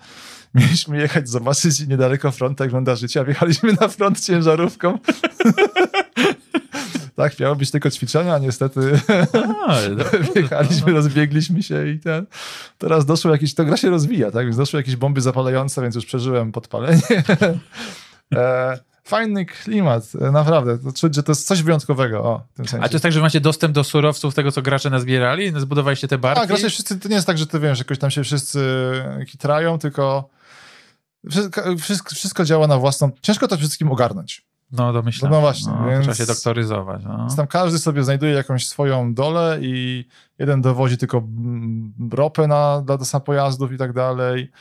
mieliśmy 0.53 0.97
jechać, 0.97 1.29
zobaczyć 1.29 1.87
niedaleko 1.87 2.31
front, 2.31 2.59
jak 2.59 2.69
wygląda 2.69 2.95
życie, 2.95 3.19
a 3.19 3.23
wjechaliśmy 3.23 3.73
na 3.81 3.87
front 3.87 4.19
ciężarówką. 4.19 4.99
tak, 7.17 7.39
miało 7.39 7.55
być 7.55 7.71
tylko 7.71 7.91
ćwiczenia, 7.91 8.35
a 8.35 8.37
niestety 8.37 8.99
A, 9.67 9.77
wjechaliśmy, 10.35 10.93
rozbiegliśmy 10.93 11.63
się 11.63 11.87
i 11.87 11.99
ten. 11.99 12.25
Teraz 12.77 13.05
doszło 13.05 13.31
jakieś, 13.31 13.53
to 13.53 13.65
gra 13.65 13.77
się 13.77 13.89
rozwija, 13.89 14.31
tak, 14.31 14.45
więc 14.45 14.57
doszły 14.57 14.79
jakieś 14.79 14.95
bomby 14.95 15.21
zapalające, 15.21 15.81
więc 15.81 15.95
już 15.95 16.05
przeżyłem 16.05 16.51
podpalenie. 16.51 17.01
e, 18.35 18.79
fajny 19.03 19.45
klimat, 19.45 20.03
e, 20.21 20.31
naprawdę. 20.31 20.77
To 20.77 20.91
czuć, 20.91 21.15
że 21.15 21.23
to 21.23 21.31
jest 21.31 21.47
coś 21.47 21.63
wyjątkowego. 21.63 22.23
O, 22.23 22.41
w 22.53 22.57
tym 22.57 22.67
sensie. 22.67 22.85
A 22.85 22.89
to 22.89 22.93
jest 22.93 23.03
tak, 23.03 23.11
że 23.11 23.21
macie 23.21 23.41
dostęp 23.41 23.75
do 23.75 23.83
surowców 23.83 24.35
tego, 24.35 24.51
co 24.51 24.61
gracze 24.61 24.89
nazbierali? 24.89 25.53
Zbudowaliście 25.57 26.07
te 26.07 26.17
barki? 26.17 26.41
Tak, 26.41 26.49
raczej 26.49 26.69
wszyscy, 26.69 26.99
to 26.99 27.09
nie 27.09 27.15
jest 27.15 27.27
tak, 27.27 27.37
że 27.37 27.47
ty 27.47 27.59
wiesz, 27.59 27.79
jakoś 27.79 27.99
tam 27.99 28.11
się 28.11 28.23
wszyscy 28.23 28.61
kitrają, 29.27 29.79
tylko 29.79 30.29
wszystko, 31.79 32.15
wszystko, 32.15 32.45
działa 32.45 32.67
na 32.67 32.77
własną... 32.77 33.11
Ciężko 33.21 33.47
to 33.47 33.57
wszystkim 33.57 33.91
ogarnąć. 33.91 34.47
No 34.71 34.93
domyślam. 34.93 35.31
No 35.31 35.41
właśnie, 35.41 35.73
no, 35.81 35.89
więc- 35.89 36.01
Trzeba 36.01 36.15
się 36.15 36.25
doktoryzować. 36.25 37.03
No. 37.03 37.27
Tam 37.35 37.47
każdy 37.47 37.79
sobie 37.79 38.03
znajduje 38.03 38.33
jakąś 38.33 38.67
swoją 38.67 39.13
dolę 39.13 39.57
i 39.61 40.05
jeden 40.39 40.61
dowozi 40.61 40.97
tylko 40.97 41.23
ropę 42.11 42.47
na, 42.47 42.81
dla 42.81 42.97
dostaw 42.97 43.23
pojazdów 43.23 43.71
i 43.71 43.77
tak 43.77 43.93
dalej. 43.93 44.51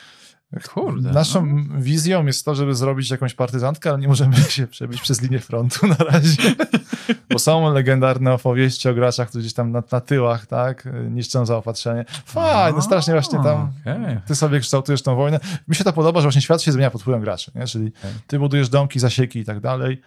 Kurde, 0.74 1.12
Naszą 1.12 1.46
no. 1.46 1.80
wizją 1.80 2.26
jest 2.26 2.44
to, 2.44 2.54
żeby 2.54 2.74
zrobić 2.74 3.10
jakąś 3.10 3.34
partyzantkę, 3.34 3.90
ale 3.90 3.98
nie 3.98 4.08
możemy 4.08 4.36
się 4.36 4.66
przebić 4.66 5.00
przez 5.00 5.22
linię 5.22 5.38
frontu 5.38 5.86
na 5.86 5.96
razie. 5.96 6.42
Bo 7.30 7.38
są 7.38 7.72
legendarne 7.72 8.32
opowieści 8.32 8.88
o 8.88 8.94
graczach, 8.94 9.28
którzy 9.28 9.42
gdzieś 9.42 9.54
tam 9.54 9.72
na, 9.72 9.82
na 9.92 10.00
tyłach, 10.00 10.46
tak, 10.46 10.88
niszczą 11.10 11.46
zaopatrzenie. 11.46 12.04
Fajne, 12.24 12.82
strasznie 12.82 13.12
właśnie 13.12 13.42
tam 13.42 13.72
Okej. 13.80 14.20
ty 14.26 14.34
sobie 14.34 14.60
kształtujesz 14.60 15.02
tą 15.02 15.16
wojnę. 15.16 15.40
Mi 15.68 15.74
się 15.74 15.84
to 15.84 15.92
podoba, 15.92 16.20
że 16.20 16.24
właśnie 16.24 16.42
świat 16.42 16.62
się 16.62 16.72
zmienia 16.72 16.90
pod 16.90 17.00
wpływem 17.00 17.20
graczy, 17.20 17.50
nie? 17.54 17.66
czyli 17.66 17.92
ty 18.26 18.38
budujesz 18.38 18.68
domki, 18.68 18.98
zasieki 19.00 19.38
i 19.38 19.44
tak 19.44 19.60
dalej. 19.60 20.02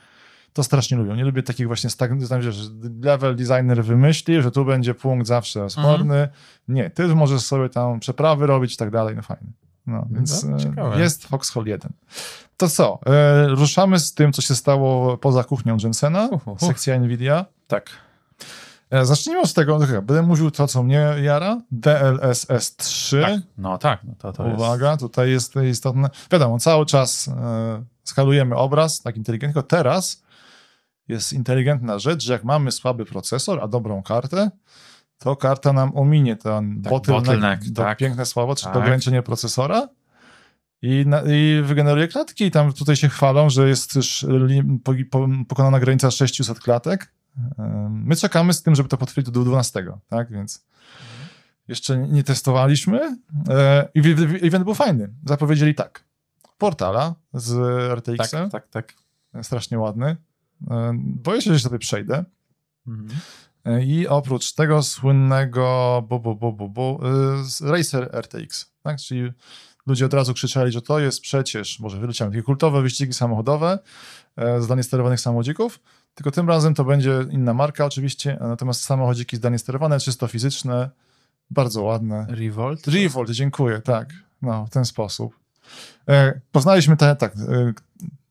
To 0.53 0.63
strasznie 0.63 0.97
lubią. 0.97 1.15
Nie 1.15 1.25
lubię 1.25 1.43
takich 1.43 1.67
właśnie 1.67 1.89
stag... 1.89 2.11
tam 2.29 2.41
wiesz, 2.41 2.55
że 2.55 2.69
level 3.01 3.35
designer 3.35 3.83
wymyśli, 3.83 4.41
że 4.41 4.51
tu 4.51 4.65
będzie 4.65 4.93
punkt 4.93 5.27
zawsze 5.27 5.69
sporny. 5.69 6.15
Mhm. 6.15 6.29
Nie, 6.67 6.89
ty 6.89 7.07
możesz 7.07 7.41
sobie 7.41 7.69
tam 7.69 7.99
przeprawy 7.99 8.47
robić 8.47 8.73
i 8.73 8.77
tak 8.77 8.91
dalej, 8.91 9.15
no 9.15 9.21
fajnie. 9.21 9.51
No, 9.89 10.07
więc 10.11 10.45
No, 10.75 10.97
jest 10.97 11.27
Foxhole 11.27 11.69
1. 11.69 11.91
To 12.57 12.69
co? 12.69 12.99
E, 13.05 13.47
ruszamy 13.47 13.99
z 13.99 14.13
tym, 14.13 14.33
co 14.33 14.41
się 14.41 14.55
stało 14.55 15.17
poza 15.17 15.43
kuchnią 15.43 15.77
Jensena, 15.83 16.27
uf, 16.31 16.47
uf. 16.47 16.61
sekcja 16.61 16.99
Nvidia. 16.99 17.45
Tak. 17.67 17.89
E, 18.91 19.05
zacznijmy 19.05 19.41
od 19.41 19.53
tego, 19.53 19.79
dobra, 19.79 20.01
będę 20.01 20.21
mówił 20.21 20.51
to, 20.51 20.67
co 20.67 20.83
mnie 20.83 21.13
jara. 21.21 21.61
DLSS 21.71 22.75
3. 22.75 23.21
tak. 23.21 23.41
No 23.57 23.77
tak, 23.77 24.03
no 24.03 24.13
to, 24.17 24.33
to 24.33 24.47
jest... 24.47 24.59
Uwaga, 24.59 24.97
tutaj 24.97 25.31
jest 25.31 25.55
istotne. 25.69 26.09
Wiadomo, 26.31 26.59
cały 26.59 26.85
czas 26.85 27.27
e, 27.27 27.83
skalujemy 28.03 28.55
obraz 28.55 29.01
tak 29.01 29.17
inteligentnie, 29.17 29.53
tylko 29.53 29.67
teraz 29.67 30.23
jest 31.07 31.33
inteligentna 31.33 31.99
rzecz, 31.99 32.23
że 32.23 32.33
jak 32.33 32.43
mamy 32.43 32.71
słaby 32.71 33.05
procesor, 33.05 33.59
a 33.63 33.67
dobrą 33.67 34.03
kartę, 34.03 34.51
to 35.19 35.35
karta 35.35 35.73
nam 35.73 35.97
ominie 35.97 36.35
ten 36.35 36.81
Tak, 36.81 36.91
bottleneck, 36.91 37.25
bottleneck, 37.27 37.63
to 37.75 37.81
tak. 37.83 37.97
piękne 37.97 38.25
słowo, 38.25 38.55
to 38.55 38.63
Tak. 38.63 38.75
ograniczenie 38.75 39.21
procesora 39.21 39.87
i, 40.81 41.03
na, 41.07 41.21
i 41.21 41.61
wygeneruje 41.63 42.07
klatki 42.07 42.45
i 42.45 42.51
tam 42.51 42.73
tutaj 42.73 42.95
się 42.95 43.09
chwalą, 43.09 43.49
że 43.49 43.69
jest 43.69 43.95
już 43.95 44.25
pokonana 45.47 45.79
granica 45.79 46.11
600 46.11 46.59
klatek. 46.59 47.11
My 47.89 48.15
czekamy 48.15 48.53
z 48.53 48.63
tym, 48.63 48.75
żeby 48.75 48.89
to 48.89 48.97
potwierdzić 48.97 49.33
do 49.33 49.43
12, 49.43 49.85
tak, 50.07 50.31
więc 50.31 50.65
jeszcze 51.67 51.97
nie 51.97 52.23
testowaliśmy 52.23 53.17
e, 53.49 53.89
i 53.93 53.99
event 54.47 54.63
był 54.65 54.73
fajny. 54.73 55.09
Zapowiedzieli 55.25 55.75
tak. 55.75 56.03
Portala 56.57 57.15
z 57.33 57.53
RTX-em, 57.97 58.49
Tak, 58.49 58.67
tak, 58.67 58.93
tak. 59.33 59.43
strasznie 59.43 59.79
ładny. 59.79 60.17
E, 60.71 60.91
Boję 60.95 61.41
się, 61.41 61.53
że 61.53 61.59
sobie 61.59 61.79
przejdę. 61.79 62.25
Mhm. 62.87 63.09
I 63.81 64.07
oprócz 64.07 64.53
tego 64.53 64.83
słynnego 64.83 66.03
bu, 66.09 66.19
bu, 66.19 66.35
bu, 66.35 66.53
bu, 66.53 66.69
bu, 66.69 66.99
y, 67.63 67.71
Racer 67.71 68.09
RTX, 68.13 68.71
tak? 68.83 68.97
Czyli 68.97 69.31
ludzie 69.87 70.05
od 70.05 70.13
razu 70.13 70.33
krzyczeli, 70.33 70.71
że 70.71 70.81
to 70.81 70.99
jest 70.99 71.21
przecież, 71.21 71.79
może 71.79 71.99
wyleciałem, 71.99 72.33
takie 72.33 72.43
kultowe 72.43 72.81
wyścigi 72.81 73.13
samochodowe 73.13 73.79
e, 74.35 74.61
zdalnie 74.61 74.83
sterowanych 74.83 75.19
samochodzików, 75.19 75.79
tylko 76.15 76.31
tym 76.31 76.49
razem 76.49 76.73
to 76.73 76.83
będzie 76.83 77.25
inna 77.31 77.53
marka 77.53 77.85
oczywiście, 77.85 78.37
natomiast 78.41 78.81
samochodziki 78.81 79.37
zdalnie 79.37 79.59
sterowane, 79.59 79.99
czysto 79.99 80.27
fizyczne, 80.27 80.89
bardzo 81.49 81.83
ładne. 81.83 82.25
Revolt? 82.29 82.87
Revolt, 82.87 83.29
dziękuję, 83.29 83.81
tak. 83.81 84.09
No, 84.41 84.65
w 84.65 84.69
ten 84.69 84.85
sposób. 84.85 85.39
E, 86.07 86.41
poznaliśmy 86.51 86.97
te, 86.97 87.15
tak, 87.15 87.35
e, 87.35 87.73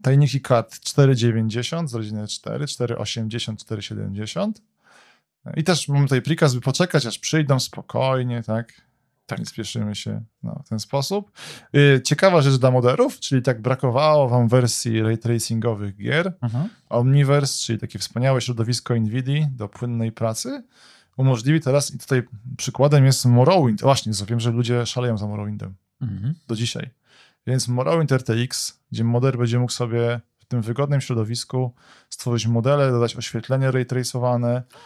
tajniki 0.02 0.40
kart 0.40 0.80
490 0.80 1.90
z 1.90 1.94
rodziny 1.94 2.28
4, 2.28 2.66
480, 2.66 3.60
470. 3.60 4.62
I 5.56 5.64
też 5.64 5.88
mamy 5.88 6.04
tutaj 6.04 6.22
prikaz, 6.22 6.54
by 6.54 6.60
poczekać, 6.60 7.06
aż 7.06 7.18
przyjdą 7.18 7.60
spokojnie, 7.60 8.42
tak? 8.42 8.88
Tak. 9.26 9.38
Nie 9.38 9.46
spieszymy 9.46 9.94
się 9.94 10.22
no, 10.42 10.62
w 10.66 10.68
ten 10.68 10.78
sposób. 10.80 11.30
E, 11.96 12.02
Ciekawa 12.02 12.42
rzecz 12.42 12.54
dla 12.56 12.70
moderów, 12.70 13.20
czyli 13.20 13.42
tak 13.42 13.62
brakowało 13.62 14.28
wam 14.28 14.48
wersji 14.48 15.02
ray 15.02 15.18
tracingowych 15.18 15.96
gier. 15.96 16.32
Mhm. 16.42 16.68
Omniverse, 16.88 17.66
czyli 17.66 17.78
takie 17.78 17.98
wspaniałe 17.98 18.40
środowisko 18.40 18.94
NVIDII 18.94 19.46
do 19.50 19.68
płynnej 19.68 20.12
pracy, 20.12 20.62
umożliwi 21.16 21.60
teraz, 21.60 21.94
i 21.94 21.98
tutaj 21.98 22.22
przykładem 22.56 23.04
jest 23.04 23.24
Morrowind. 23.26 23.80
Właśnie, 23.82 24.12
wiem, 24.26 24.40
że 24.40 24.50
ludzie 24.50 24.86
szaleją 24.86 25.18
za 25.18 25.26
Morrowindem 25.26 25.74
Mhm. 26.00 26.34
do 26.48 26.56
dzisiaj. 26.56 26.90
Więc 27.46 27.68
Morrowind 27.68 28.12
RTX, 28.12 28.80
gdzie 28.92 29.04
moder 29.04 29.38
będzie 29.38 29.58
mógł 29.58 29.72
sobie 29.72 30.20
tym 30.48 30.62
wygodnym 30.62 31.00
środowisku 31.00 31.74
stworzyć 32.10 32.46
modele, 32.46 32.90
dodać 32.90 33.16
oświetlenie 33.16 33.70
ray. 33.70 33.86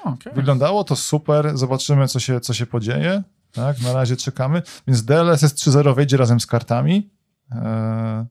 Okej. 0.05 0.33
Wyglądało 0.35 0.85
to 0.85 0.97
super, 0.97 1.59
zobaczymy, 1.59 2.09
co 2.09 2.21
się, 2.21 2.41
co 2.41 2.55
się 2.55 2.67
podzieje. 2.67 3.23
Tak, 3.53 3.81
na 3.81 3.93
razie 3.93 4.17
czekamy. 4.17 4.63
Więc 4.87 5.05
DLSS 5.05 5.55
3.0 5.55 5.95
wejdzie 5.97 6.17
razem 6.17 6.41
z 6.41 6.47
kartami. 6.47 7.11
Eee, 7.51 8.25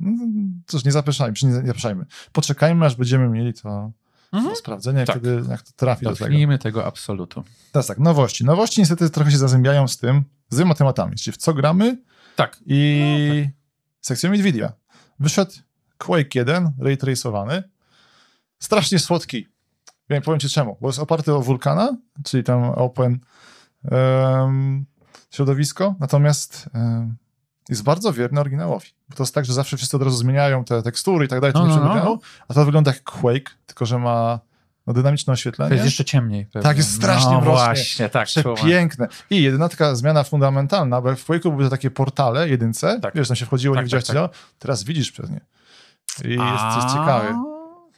no, 0.00 0.24
cóż, 0.66 0.84
nie 0.84 0.92
zapeszajmy, 0.92 1.34
czy 1.34 1.46
nie 1.46 1.52
zapeszajmy. 1.66 2.06
Poczekajmy, 2.32 2.86
aż 2.86 2.94
będziemy 2.96 3.28
mieli 3.28 3.54
to 3.54 3.92
Mhm. 4.32 4.52
do 4.54 4.56
sprawdzenia, 4.58 5.04
Tak. 5.06 5.16
kiedy, 5.16 5.42
jak 5.50 5.62
to 5.62 5.72
trafi 5.76 6.04
do 6.04 6.10
tego. 6.12 6.24
Dotknijmy 6.24 6.58
tego 6.58 6.86
absolutu. 6.86 7.44
Teraz 7.72 7.86
tak, 7.86 7.98
nowości. 7.98 8.44
Nowości 8.44 8.80
niestety 8.80 9.10
trochę 9.10 9.30
się 9.30 9.38
zazębiają 9.38 9.88
z 9.88 9.98
tym, 9.98 10.24
z 10.50 10.56
dwiema 10.56 10.74
tematami, 10.74 11.16
czyli 11.16 11.32
w 11.34 11.36
co 11.36 11.54
gramy 11.54 11.98
Tak. 12.36 12.56
i 12.66 13.48
sekcją 14.00 14.30
Nvidia. 14.30 14.72
Wyszedł 15.20 15.52
Quake 15.98 16.34
1, 16.34 16.72
ray 16.80 16.96
tracowany. 16.96 17.62
Strasznie 18.58 18.98
słodki. 18.98 19.46
Wiem, 20.10 20.22
powiem 20.22 20.40
ci 20.40 20.48
czemu. 20.48 20.76
Bo 20.80 20.88
jest 20.88 20.98
oparty 20.98 21.34
o 21.34 21.40
Vulkana, 21.40 21.96
czyli 22.24 22.44
tam 22.44 22.62
open 22.64 23.18
em, 23.90 24.84
środowisko, 25.30 25.94
natomiast 26.00 26.68
em, 26.74 27.16
jest 27.68 27.82
bardzo 27.82 28.12
wierny 28.12 28.40
oryginałowi. 28.40 28.86
Bo 29.08 29.16
to 29.16 29.22
jest 29.22 29.34
tak, 29.34 29.44
że 29.44 29.52
zawsze 29.52 29.76
wszyscy 29.76 29.96
od 29.96 30.02
razu 30.02 30.16
zmieniają 30.16 30.64
te 30.64 30.82
tekstury 30.82 31.24
i 31.24 31.28
tak 31.28 31.40
dalej, 31.40 31.52
to 31.52 31.66
No, 31.66 31.76
no, 31.76 31.94
no. 31.94 32.18
a 32.48 32.54
to 32.54 32.64
wygląda 32.64 32.90
jak 32.92 33.02
Quake, 33.02 33.50
tylko 33.66 33.86
że 33.86 33.98
ma 33.98 34.40
no, 34.86 34.92
dynamiczne 34.92 35.30
To 35.30 35.32
oświetlenie. 35.32 35.74
jest 35.74 35.84
jeszcze 35.84 36.04
ciemniej. 36.04 36.46
pewnie. 36.46 36.62
Tak, 36.62 36.76
jest 36.76 36.94
strasznie 36.94 37.32
no, 37.32 37.40
mrocznie. 37.40 37.64
właśnie, 37.64 38.08
tak. 38.08 38.26
Przepiękne. 38.26 39.08
I 39.30 39.42
jedyna 39.42 39.68
taka 39.68 39.94
zmiana 39.94 40.24
fundamentalna, 40.24 41.00
bo 41.00 41.16
w 41.16 41.26
Quake'u 41.26 41.50
były 41.50 41.64
to 41.64 41.70
takie 41.70 41.90
portale, 41.90 42.48
jedynce, 42.48 43.00
Tak. 43.00 43.14
wiesz, 43.14 43.28
tam 43.28 43.36
się 43.36 43.46
wchodziło, 43.46 43.74
Tak, 43.74 43.82
nie 43.82 43.84
widziałeś 43.84 44.04
tak, 44.04 44.06
co 44.06 44.14
działo. 44.14 44.28
Teraz 44.58 44.84
widzisz 44.84 45.12
przez 45.12 45.30
nie. 45.30 45.40
I 46.24 46.28
jest 46.30 46.64
coś 46.74 46.92
ciekawe. 46.92 47.42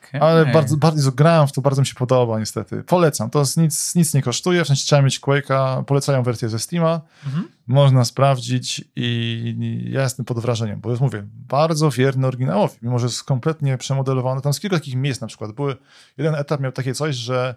okej. 0.09 0.21
Ale 0.21 0.47
bardzo, 0.47 0.77
bardzo 0.77 1.13
grałem 1.13 1.49
w 1.49 1.53
to, 1.53 1.61
bardzo 1.61 1.83
mi 1.83 1.87
się 1.87 1.95
podoba 1.95 2.39
niestety. 2.39 2.83
Polecam, 2.83 3.31
to 3.31 3.43
nic, 3.57 3.95
nic 3.95 4.15
nie 4.15 4.23
kosztuje, 4.23 4.65
w 4.65 4.67
sensie 4.67 4.85
trzeba 4.87 5.03
mieć 5.03 5.21
Quake'a, 5.21 5.85
polecają 5.85 6.23
wersję 6.23 6.49
ze 6.49 6.59
Steama, 6.59 7.01
Mhm. 7.27 7.49
można 7.67 8.05
sprawdzić 8.05 8.85
i 8.97 9.85
ja 9.91 10.03
jestem 10.03 10.25
pod 10.25 10.39
wrażeniem, 10.41 10.81
bo 10.81 10.91
już 10.91 11.01
mówię, 11.01 11.23
bardzo 11.49 11.91
wierny 11.91 12.27
oryginałowi, 12.27 12.75
mimo 12.83 12.99
że 12.99 13.07
jest 13.07 13.25
kompletnie 13.25 13.79
przemodelowany. 13.79 14.41
Tam 14.41 14.53
z 14.53 14.61
kilku 14.61 14.77
takich 14.77 14.95
miejsc 14.95 15.21
na 15.21 15.27
przykład 15.27 15.53
były, 15.53 15.77
jeden 16.19 16.35
etap 16.35 16.61
miał 16.61 16.73
takie 16.73 16.95
coś, 16.95 17.17
że 17.17 17.55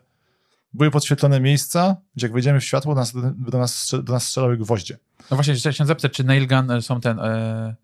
były 0.73 0.91
podświetlone 0.91 1.39
miejsca, 1.39 1.95
gdzie 2.15 2.25
jak 2.27 2.33
wejdziemy 2.33 2.59
w 2.59 2.63
światło, 2.65 2.95
do 2.95 2.99
nas, 3.01 3.13
do 3.37 3.57
nas, 3.57 3.91
do 4.03 4.13
nas 4.13 4.23
strzelały 4.27 4.57
gwoździe. 4.57 4.97
No 5.31 5.37
właśnie, 5.37 5.53
chciałem 5.55 5.73
się 5.73 5.85
zapytać, 5.85 6.11
czy 6.11 6.23
nailgun 6.23 6.71
e, 6.71 6.81
są 6.81 7.01
ten... 7.01 7.19
E, 7.19 7.75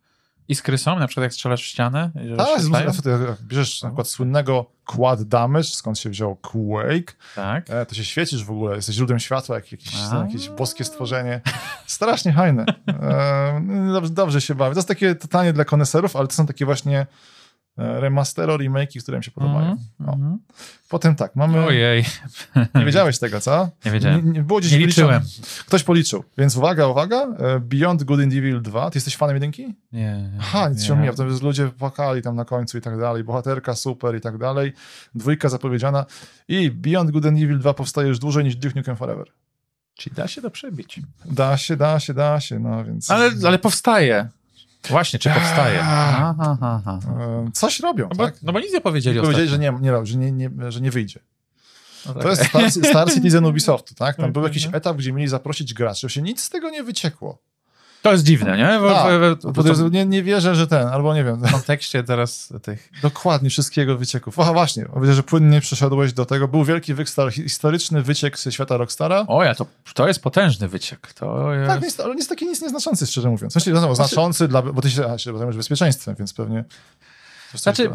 iskry 0.49 0.77
są, 0.77 0.99
na 0.99 1.07
przykład 1.07 1.23
jak 1.23 1.33
strzelasz 1.33 1.63
w 1.63 1.65
ścianę? 1.65 2.11
Tak, 2.37 2.61
z- 2.61 3.41
bierzesz 3.41 3.81
na 3.83 3.89
przykład 3.89 4.07
słynnego 4.07 4.65
quad 4.85 5.23
damage, 5.23 5.63
skąd 5.63 5.99
się 5.99 6.09
wziął 6.09 6.35
Quake, 6.35 7.13
Tak. 7.35 7.69
e, 7.69 7.85
to 7.85 7.95
się 7.95 8.03
świecisz 8.05 8.43
w 8.45 8.51
ogóle, 8.51 8.75
jesteś 8.75 8.95
źródłem 8.95 9.19
światła, 9.19 9.55
jak 9.55 9.71
jakieś, 9.71 9.93
A. 10.11 10.17
jakieś 10.17 10.49
boskie 10.49 10.83
stworzenie. 10.83 11.41
Strasznie 11.87 12.33
fajne. 12.33 12.65
E, 12.87 13.61
dobrze, 13.93 14.09
dobrze 14.11 14.41
się 14.41 14.55
bawię. 14.55 14.73
To 14.73 14.79
jest 14.79 14.87
takie 14.87 15.15
totalnie 15.15 15.53
dla 15.53 15.65
koneserów, 15.65 16.15
ale 16.15 16.27
to 16.27 16.33
są 16.33 16.45
takie 16.45 16.65
właśnie 16.65 17.05
remastero, 17.77 18.57
remake'i, 18.57 19.01
które 19.03 19.17
mi 19.17 19.23
się 19.23 19.31
podobają. 19.31 19.77
No. 19.99 20.13
mhm. 20.13 20.37
Potem 20.89 21.15
tak, 21.15 21.35
mamy... 21.35 21.65
Ojej, 21.65 22.05
Nie 22.75 22.85
wiedziałeś 22.85 23.19
tego, 23.19 23.41
co? 23.41 23.69
nie 23.85 23.91
wiedziałem. 23.91 24.25
Nie, 24.25 24.31
nie 24.31 24.43
było 24.43 24.59
gdzieś 24.59 24.71
Nie 24.71 24.77
liczyłem. 24.77 25.21
Ktoś 25.65 25.83
policzył. 25.83 26.23
Więc 26.37 26.55
uwaga, 26.57 26.87
uwaga. 26.87 27.27
e, 27.39 27.59
Beyond 27.59 28.03
Good 28.03 28.19
and 28.19 28.33
Evil 28.33 28.61
2. 28.61 28.89
Ty 28.89 28.97
jesteś 28.97 29.17
fanem 29.17 29.35
jedynki? 29.35 29.75
Nie. 29.91 30.29
Aha, 30.39 30.69
nic 30.69 30.79
nie. 30.79 30.85
się 30.85 30.93
omija. 30.93 31.13
To 31.13 31.25
jest 31.25 31.41
ludzie 31.43 31.67
płakali 31.67 32.21
tam 32.21 32.35
na 32.35 32.45
końcu 32.45 32.77
i 32.77 32.81
tak 32.81 32.99
dalej. 32.99 33.23
Bohaterka 33.23 33.75
super 33.75 34.15
i 34.15 34.21
tak 34.21 34.37
dalej. 34.37 34.73
Dwójka 35.15 35.49
zapowiedziana. 35.49 36.05
I 36.47 36.71
Beyond 36.71 37.11
Good 37.11 37.25
and 37.25 37.37
Evil 37.37 37.59
2 37.59 37.73
powstaje 37.73 38.07
już 38.07 38.19
dłużej 38.19 38.43
niż 38.43 38.55
Duke 38.55 38.75
Nukem 38.75 38.95
Forever. 38.95 39.27
Czyli 39.93 40.15
da 40.15 40.27
się 40.27 40.41
to 40.41 40.49
przebić. 40.51 41.01
Da 41.25 41.57
się, 41.57 41.77
da 41.77 41.99
się, 41.99 42.13
da 42.13 42.39
się, 42.39 42.59
no 42.59 42.83
więc... 42.83 43.11
Ale, 43.11 43.31
ale 43.47 43.59
powstaje. 43.59 44.29
Właśnie, 44.89 45.19
czy 45.19 45.29
powstaje? 45.29 45.79
Aha, 45.81 46.35
aha, 46.39 46.57
aha. 46.85 46.99
E, 47.19 47.51
Coś 47.53 47.79
robią, 47.79 48.07
No 48.09 48.15
bo, 48.15 48.25
tak? 48.25 48.35
no 48.43 48.53
bo 48.53 48.59
nic 48.59 48.73
nie 48.73 48.81
powiedzieli 48.81 49.19
Powiedzieli, 49.21 49.47
że 49.47 49.59
nie, 49.59 49.73
nie, 49.81 50.05
że 50.05 50.17
nie, 50.17 50.31
nie, 50.31 50.49
że 50.71 50.81
nie 50.81 50.91
wyjdzie. 50.91 51.19
No 52.05 52.13
tak. 52.13 52.23
To 52.23 52.29
jest 52.29 52.45
Star, 52.45 52.71
Star 52.71 53.11
Citizen 53.13 53.45
Ubisoftu, 53.45 53.95
tak? 53.95 54.15
Tam 54.15 54.31
był 54.33 54.41
Mhm. 54.41 54.53
jakiś 54.53 54.69
etap, 54.73 54.97
gdzie 54.97 55.13
mieli 55.13 55.27
zaprosić 55.29 55.73
graczy. 55.73 56.09
Się 56.09 56.21
nic 56.21 56.43
z 56.43 56.49
tego 56.49 56.69
nie 56.69 56.83
wyciekło. 56.83 57.37
To 58.07 58.11
jest 58.13 58.23
dziwne, 58.23 58.57
nie? 58.57 58.79
Bo, 58.79 58.89
Tak, 58.89 59.53
bo, 59.53 59.63
to 59.63 59.69
jest, 59.69 59.81
nie, 59.91 60.05
nie 60.05 60.23
wierzę, 60.23 60.55
że 60.55 60.67
ten, 60.67 60.87
albo 60.87 61.15
nie 61.15 61.23
wiem. 61.23 61.37
w 61.37 61.51
kontekście 61.51 62.03
teraz 62.03 62.53
tych... 62.61 62.89
Dokładnie, 63.01 63.49
wszystkiego 63.49 63.97
wycieków. 63.97 64.39
Aha, 64.39 64.53
właśnie, 64.53 64.85
widzę, 65.01 65.13
że 65.13 65.23
płynnie 65.23 65.61
przeszedłeś 65.61 66.13
do 66.13 66.25
tego. 66.25 66.47
Był 66.47 66.63
wielki 66.63 66.93
wykstar, 66.93 67.31
historyczny 67.31 68.01
wyciek 68.01 68.39
ze 68.39 68.51
świata 68.51 68.77
Rockstara. 68.77 69.25
O 69.27 69.43
ja, 69.43 69.55
to, 69.55 69.65
to 69.93 70.07
jest 70.07 70.21
potężny 70.21 70.67
wyciek. 70.67 71.13
To 71.13 71.53
jest... 71.53 71.67
Tak, 71.69 71.81
nic, 71.81 71.99
ale 71.99 72.15
nic 72.15 72.27
taki 72.27 72.45
nic 72.45 72.61
nieznaczący, 72.61 73.07
szczerze 73.07 73.29
mówiąc. 73.29 73.53
Znaczy, 73.53 73.71
no, 73.71 73.95
znaczący, 73.95 74.47
dla, 74.47 74.61
bo 74.61 74.81
ty 74.81 74.91
się, 74.91 75.05
a, 75.05 75.17
się 75.17 75.31
zajmujesz 75.37 75.57
bezpieczeństwem, 75.57 76.15
więc 76.19 76.33
pewnie... 76.33 76.65
Znaczy, 77.55 77.89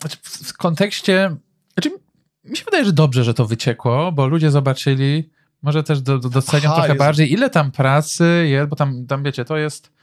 znaczy, 0.00 0.16
w 0.22 0.52
kontekście. 0.56 1.36
Znaczy, 1.74 1.90
mi 2.44 2.56
się 2.56 2.64
wydaje, 2.64 2.84
że 2.84 2.92
dobrze, 2.92 3.24
że 3.24 3.34
to 3.34 3.46
wyciekło, 3.46 4.12
bo 4.12 4.26
ludzie 4.26 4.50
zobaczyli, 4.50 5.30
może 5.64 5.82
też 5.82 6.02
do, 6.02 6.18
do, 6.18 6.28
docenią 6.28 6.64
Aha, 6.64 6.74
trochę 6.74 6.88
jest- 6.88 6.98
bardziej, 6.98 7.32
ile 7.32 7.50
tam 7.50 7.70
pracy 7.70 8.46
jest, 8.48 8.68
bo 8.68 8.76
tam, 8.76 9.06
tam 9.06 9.22
wiecie, 9.22 9.44
to 9.44 9.56
jest. 9.56 9.94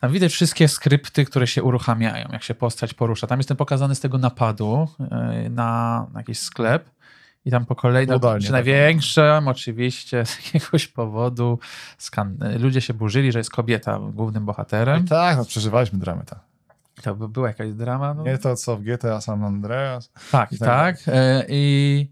Tam 0.00 0.12
widać 0.12 0.32
wszystkie 0.32 0.68
skrypty, 0.68 1.24
które 1.24 1.46
się 1.46 1.62
uruchamiają, 1.62 2.28
jak 2.32 2.42
się 2.42 2.54
postać 2.54 2.94
porusza. 2.94 3.26
Tam 3.26 3.38
jest 3.38 3.48
ten 3.48 3.56
pokazany 3.56 3.94
z 3.94 4.00
tego 4.00 4.18
napadu 4.18 4.88
y, 5.46 5.50
na, 5.50 6.06
na 6.12 6.20
jakiś 6.20 6.38
sklep. 6.38 6.90
I 7.44 7.50
tam 7.50 7.66
po 7.66 7.74
kolei, 7.74 8.06
no, 8.06 8.16
Udalnie, 8.16 8.38
przy 8.40 8.48
tak. 8.48 8.52
największym 8.52 9.48
oczywiście 9.48 10.24
z 10.26 10.54
jakiegoś 10.54 10.86
powodu 10.86 11.58
ludzie 12.58 12.80
się 12.80 12.94
burzyli, 12.94 13.32
że 13.32 13.38
jest 13.38 13.50
kobieta 13.50 13.98
głównym 14.12 14.44
bohaterem. 14.44 15.06
Tak, 15.06 15.36
no, 15.36 15.44
przeżywaliśmy 15.44 15.98
dramę, 15.98 16.22
tak. 16.26 16.38
To 17.02 17.14
by 17.14 17.28
była 17.28 17.48
jakaś 17.48 17.72
drama. 17.72 18.14
No. 18.14 18.22
Nie 18.24 18.38
to, 18.38 18.56
co 18.56 18.76
w 18.76 18.82
GTA 18.82 19.20
San 19.20 19.44
Andreas. 19.44 20.10
Tak, 20.30 20.52
I 20.52 20.58
tak 20.58 20.68
tak. 21.02 21.14
e, 21.14 21.44
I 21.48 22.10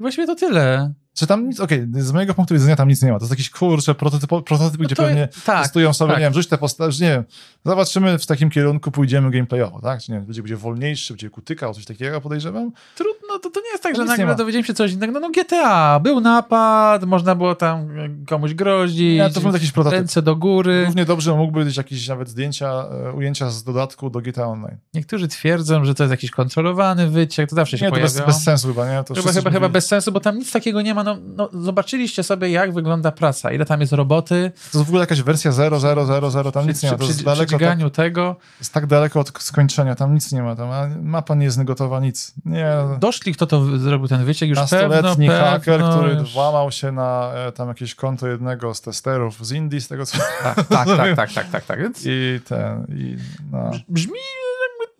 właściwie 0.00 0.26
to 0.26 0.34
tyle. 0.34 0.92
Czy 1.18 1.26
tam 1.26 1.48
nic, 1.48 1.60
okej, 1.60 1.86
z 1.92 2.12
mojego 2.12 2.34
punktu 2.34 2.54
widzenia 2.54 2.76
tam 2.76 2.88
nic 2.88 3.02
nie 3.02 3.12
ma. 3.12 3.18
To 3.18 3.24
jest 3.24 3.30
jakiś 3.32 3.50
kurczę 3.50 3.94
prototyp, 3.94 4.30
prototyp 4.44 4.80
gdzie 4.80 4.82
No 4.82 4.96
to- 4.96 5.02
pewnie 5.02 5.28
tak, 5.46 5.62
testują 5.62 5.92
sobie, 5.92 6.10
tak. 6.12 6.18
nie 6.20 6.24
wiem, 6.26 6.34
rzuć 6.34 6.46
te 6.46 6.58
postacie, 6.58 7.04
nie 7.04 7.10
wiem, 7.10 7.24
zobaczymy 7.64 8.18
w 8.18 8.26
takim 8.26 8.50
kierunku, 8.50 8.90
pójdziemy 8.90 9.30
gameplayowo, 9.30 9.80
tak? 9.80 10.00
Czy 10.02 10.12
nie 10.12 10.16
wiem, 10.18 10.24
będzie, 10.26 10.42
będzie 10.42 10.56
wolniejszy, 10.56 11.12
będzie 11.12 11.30
kutykał, 11.30 11.74
coś 11.74 11.84
takiego 11.84 12.20
podejrzewam? 12.20 12.72
Trudno, 12.94 13.17
to, 13.38 13.50
to 13.50 13.60
nie 13.60 13.70
jest 13.70 13.82
tak, 13.82 13.96
że 13.96 14.02
nic 14.02 14.18
nagle 14.18 14.34
dowiedziałem 14.34 14.64
się 14.64 14.74
coś 14.74 14.92
innego. 14.92 15.12
No, 15.12 15.20
no 15.20 15.30
GTA, 15.30 16.00
był 16.00 16.20
napad, 16.20 17.04
można 17.04 17.34
było 17.34 17.54
tam 17.54 17.88
komuś 18.26 18.54
grozić, 18.54 19.18
Nie, 19.18 19.30
to 19.30 19.40
był 19.40 19.52
jakiś 19.52 19.72
prototyp. 19.72 19.98
ręce 19.98 20.22
do 20.22 20.36
góry. 20.36 20.84
Równie 20.84 21.04
dobrze 21.04 21.34
mógłby 21.34 21.64
być 21.64 21.76
jakieś 21.76 22.08
nawet 22.08 22.28
zdjęcia, 22.28 22.84
e, 23.08 23.12
ujęcia 23.12 23.50
z 23.50 23.64
dodatku 23.64 24.10
do 24.10 24.20
GTA 24.20 24.46
Online. 24.46 24.76
Niektórzy 24.94 25.28
twierdzą, 25.28 25.84
że 25.84 25.94
to 25.94 26.02
jest 26.02 26.10
jakiś 26.10 26.30
kontrolowany 26.30 27.10
wyciek, 27.10 27.50
to 27.50 27.56
zawsze 27.56 27.78
się 27.78 27.84
Nie, 27.84 27.92
to 27.92 28.00
bez, 28.00 28.20
bez 28.20 28.42
sensu 28.42 28.68
chyba, 28.68 28.90
nie? 28.90 29.04
To 29.04 29.14
Chyba, 29.14 29.32
chyba, 29.32 29.50
chyba 29.50 29.68
bez 29.68 29.86
sensu, 29.86 30.12
bo 30.12 30.20
tam 30.20 30.38
nic 30.38 30.52
takiego 30.52 30.82
nie 30.82 30.94
ma. 30.94 31.04
No, 31.04 31.16
no, 31.36 31.48
zobaczyliście 31.52 32.22
sobie, 32.22 32.50
jak 32.50 32.72
wygląda 32.72 33.12
praca, 33.12 33.52
ile 33.52 33.64
tam 33.64 33.80
jest 33.80 33.92
roboty. 33.92 34.52
To 34.72 34.78
jest 34.78 34.86
w 34.86 34.90
ogóle 34.90 35.00
jakaś 35.00 35.22
wersja 35.22 35.50
0.0.0.0, 35.50 36.52
tam 36.52 36.68
nic 36.68 36.82
nie 36.82 36.90
ma, 36.90 36.96
to 36.96 36.98
przy, 36.98 37.06
jest 37.06 37.18
przy, 37.18 37.24
daleko, 37.24 37.58
przy 37.58 37.66
tak, 37.66 37.94
tego 37.94 38.36
jest 38.60 38.72
tak 38.72 38.86
daleko 38.86 39.20
od 39.20 39.32
skończenia, 39.38 39.94
tam 39.94 40.14
nic 40.14 40.32
nie 40.32 40.42
ma, 40.42 40.56
tam 40.56 40.68
mapa 41.02 41.34
nie 41.34 41.44
jest 41.44 41.64
gotowa, 41.64 42.00
nic. 42.00 42.34
Nie, 42.44 42.72
doszli, 42.98 43.27
kto 43.34 43.46
to 43.46 43.78
zrobił 43.78 44.08
ten 44.08 44.24
wyciek, 44.24 44.48
już 44.48 44.58
pewno, 44.70 44.88
pewno, 45.16 45.16
haker, 45.40 45.82
który 45.90 46.14
już- 46.14 46.32
włamał 46.32 46.70
się 46.72 46.92
na 46.92 47.32
e, 47.34 47.52
tam 47.52 47.68
jakieś 47.68 47.94
konto 47.94 48.28
jednego 48.28 48.74
z 48.74 48.80
testerów 48.80 49.46
z 49.46 49.52
Indii, 49.52 49.80
z 49.80 49.88
tego 49.88 50.06
co... 50.06 50.18
Tak, 50.42 50.54
tak, 50.68 50.86
tak, 50.96 51.16
tak, 51.16 51.32
tak, 51.32 51.50
tak, 51.50 51.64
tak. 51.64 51.82
Więc 51.82 52.02
I 52.06 52.40
ten, 52.44 52.86
i 52.98 53.16
no... 53.52 53.70
brzmi, 53.88 54.12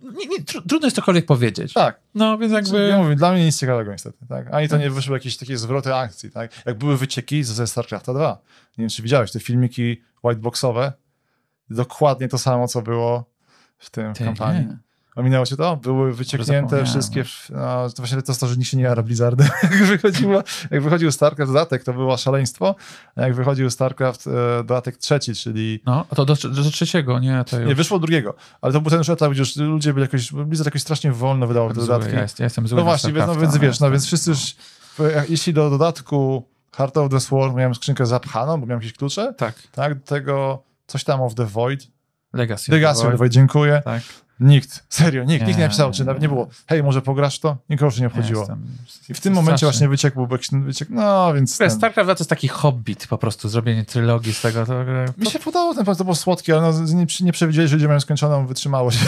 nie, 0.03 0.27
nie, 0.27 0.39
tru- 0.39 0.63
trudno 0.69 0.87
jest 0.87 0.97
cokolwiek 0.97 1.27
powiedzieć. 1.27 1.73
Tak, 1.73 2.01
No, 2.15 2.39
więc 2.39 2.53
jakby... 2.53 2.89
ja 2.89 2.99
mówię, 2.99 3.17
dla 3.17 3.33
mnie 3.33 3.45
nic 3.47 3.59
ciekawego 3.61 3.93
niestety, 3.93 4.19
tak? 4.29 4.55
Ani 4.55 4.69
to 4.69 4.77
nie 4.77 4.91
wyszły 4.91 5.17
jakieś 5.17 5.37
takie 5.37 5.59
zwroty 5.59 5.95
akcji, 5.95 6.31
tak? 6.31 6.51
Jak 6.67 6.79
były 6.79 6.97
wycieki 6.97 7.45
ze 7.45 7.67
StarCrafta 7.67 8.15
2. 8.15 8.39
Nie 8.79 8.83
wiem, 8.83 8.89
czy 8.89 9.03
widziałeś 9.03 9.33
te 9.33 9.41
filmiki 9.41 10.03
whiteboxowe. 10.25 10.93
Dokładnie 11.71 12.29
to 12.29 12.39
samo, 12.39 12.69
co 12.69 12.83
było 12.83 13.25
w 13.79 13.91
tym 13.91 14.15
w 14.15 14.19
Ty, 14.19 14.25
kampanii. 14.25 14.67
nie. 14.67 14.79
Ominęło 15.17 15.47
cię 15.47 15.57
to? 15.57 15.77
Były 15.77 16.15
wycieknięte 16.15 16.85
wszystkie. 16.85 17.25
No, 17.51 17.91
to 17.91 18.03
właśnie 18.03 18.23
to, 18.23 18.47
nikt 18.57 18.71
się 18.71 18.77
nie 18.77 18.83
jara 18.83 19.03
Blizzardem. 19.03 19.49
jak, 19.63 19.85
wychodziło, 19.85 20.43
jak 20.71 20.83
wychodził 20.83 21.13
StarCraft 21.13 21.53
dodatek, 21.53 21.85
to 21.85 21.93
było 21.93 22.17
szaleństwo. 22.17 22.75
A 23.17 23.23
jak 23.23 23.35
wychodził 23.35 23.71
StarCraft 23.71 24.27
e, 24.27 24.31
dodatek 24.57 24.97
trzeci, 24.97 25.35
czyli. 25.35 25.83
No, 25.87 26.07
a 26.11 26.15
to 26.15 26.25
do, 26.25 26.35
do, 26.35 26.49
do 26.49 26.71
trzeciego, 26.71 27.19
nie, 27.19 27.45
to 27.51 27.59
już... 27.59 27.69
Nie, 27.69 27.75
wyszło 27.75 27.99
drugiego, 27.99 28.35
ale 28.61 28.73
to 28.73 28.81
był 28.81 28.91
ten 28.91 28.99
już 28.99 29.09
etap, 29.09 29.33
gdzie 29.33 29.41
już 29.41 29.57
ludzie 29.57 29.95
byli 29.95 30.03
jakoś. 30.03 30.33
Blizzard 30.33 30.67
jakoś 30.67 30.83
strasznie 30.83 31.13
wolno 31.13 31.47
wydawał 31.47 31.69
te 31.69 31.75
Zły, 31.75 31.87
dodatki. 31.87 32.15
ja, 32.15 32.23
jest, 32.23 32.39
ja 32.39 32.45
jestem 32.45 32.69
zły 32.69 32.79
No 32.79 32.85
właśnie, 32.85 33.13
więc, 33.13 33.27
no, 33.27 33.37
więc 33.37 33.53
wiesz, 33.53 33.63
no 33.63 33.69
jestem- 33.69 33.93
więc 33.93 34.07
wszyscy 34.07 34.31
już. 34.31 34.57
Jeśli 35.29 35.53
do 35.53 35.71
dodatku 35.71 36.49
Heart 36.77 36.97
of 36.97 37.11
the 37.11 37.21
Swarm 37.21 37.57
miałem 37.57 37.75
skrzynkę 37.75 38.07
zapchaną, 38.07 38.61
bo 38.61 38.67
miałem 38.67 38.83
jakieś 38.83 38.99
klucze, 38.99 39.35
Tak, 39.37 39.55
tak, 39.73 39.95
do 39.95 40.07
tego 40.07 40.63
coś 40.87 41.05
tam 41.05 41.23
of 41.23 41.35
the 41.35 41.45
Void. 41.45 41.87
Legacy. 42.33 42.73
Legacy 42.73 43.07
of 43.07 43.13
the 43.13 43.17
Void, 43.17 43.33
dziękuję. 43.33 43.83
Tak. 43.85 44.03
Nikt, 44.41 44.85
serio, 44.89 45.25
nikt, 45.25 45.33
nikt 45.47 45.47
nie 45.47 45.55
Nie, 45.55 45.63
napisał, 45.63 45.93
czy 45.93 46.01
nie, 46.03 46.07
nawet 46.07 46.23
nie 46.23 46.29
było, 46.29 46.49
hej, 46.67 46.83
może 46.83 47.03
pograsz 47.03 47.39
to? 47.39 47.57
Nikogo 47.71 47.91
się 47.91 48.01
nie 48.01 48.07
obchodziło. 48.07 48.41
Jestem- 48.41 48.67
I 49.09 49.15
w 49.15 49.21
tym 49.21 49.33
momencie 49.35 49.57
straszny. 49.57 49.67
właśnie 49.73 49.89
wyciek 49.89 50.15
był 50.15 50.29
jakiś 50.31 50.49
wyciek, 50.65 50.89
no 50.91 51.35
więc 51.35 51.59
ten, 51.59 51.71
StarCraft 51.71 52.07
2 52.07 52.15
to 52.15 52.21
jest 52.21 52.31
taki 52.31 52.49
hobbit 52.49 53.07
po 53.07 53.19
prostu, 53.19 53.49
zrobienie 53.49 53.85
trylogii 53.85 54.35
z 54.35 54.41
tego. 54.41 54.67
To, 54.67 54.75
mi 55.19 55.27
się 55.27 55.39
podobało, 55.39 55.75
ten 55.75 55.85
to 55.85 56.05
było 56.05 56.15
słodkie, 56.15 56.57
ale 56.59 56.73
no, 56.73 56.81
nie, 56.95 57.07
nie 57.21 57.33
przewidzieli, 57.33 57.69
że 57.69 57.77
ludzie 57.77 57.89
mają 57.89 58.01
skończoną 58.01 58.47
wytrzymałość. 58.47 58.99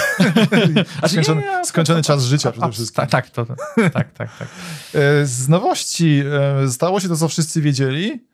skończony, 1.06 1.40
nie, 1.40 1.46
nie, 1.46 1.64
skończony 1.64 2.02
czas 2.02 2.24
życia 2.24 2.52
przede 2.52 2.72
wszystkim. 2.72 3.06
tak, 3.06 3.10
tak, 3.10 3.30
to, 3.30 3.46
tak, 3.92 4.12
tak, 4.12 4.38
tak. 4.38 4.48
E, 4.94 5.26
Z 5.26 5.48
nowości 5.48 6.22
e, 6.64 6.68
stało 6.68 7.00
się 7.00 7.08
to, 7.08 7.16
co 7.16 7.28
wszyscy 7.28 7.60
wiedzieli. 7.62 8.24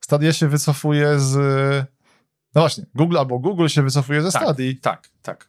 Stadia 0.00 0.32
się 0.32 0.48
wycofuje 0.48 1.18
z... 1.20 1.34
No 2.54 2.60
właśnie, 2.62 2.84
Google 2.94 3.18
albo 3.18 3.38
Google 3.38 3.66
się 3.68 3.82
wycofuje 3.82 4.22
ze 4.22 4.32
Tak. 4.32 4.42
Stadii. 4.42 4.76
Tak, 4.76 5.08
tak. 5.22 5.48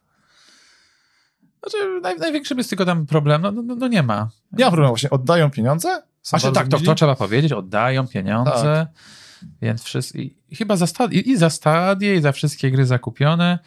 Znaczy, 1.69 1.99
naj, 2.01 2.17
największy 2.17 2.55
jest 2.55 2.69
tylko 2.69 2.85
tam 2.85 3.05
problem, 3.05 3.41
no, 3.41 3.51
no, 3.51 3.75
no 3.75 3.87
nie 3.87 4.03
ma. 4.03 4.29
Nie 4.51 4.65
ma 4.65 4.71
problemu, 4.71 4.91
właśnie 4.91 5.09
oddają 5.09 5.51
pieniądze. 5.51 6.01
są 6.21 6.39
Znaczy, 6.39 6.55
tak, 6.55 6.67
to, 6.67 6.79
to 6.79 6.95
trzeba 6.95 7.15
powiedzieć, 7.15 7.51
oddają 7.51 8.07
pieniądze, 8.07 8.87
więc 9.61 9.83
wszyscy, 9.83 10.21
i, 10.21 10.35
i 10.49 10.55
chyba 10.55 10.75
za 10.75 10.87
stad, 10.87 11.13
i, 11.13 11.29
i 11.29 11.37
za 11.37 11.49
stadie, 11.49 12.15
i 12.15 12.21
za 12.21 12.31
wszystkie 12.31 12.71
gry 12.71 12.85
zakupione. 12.85 13.59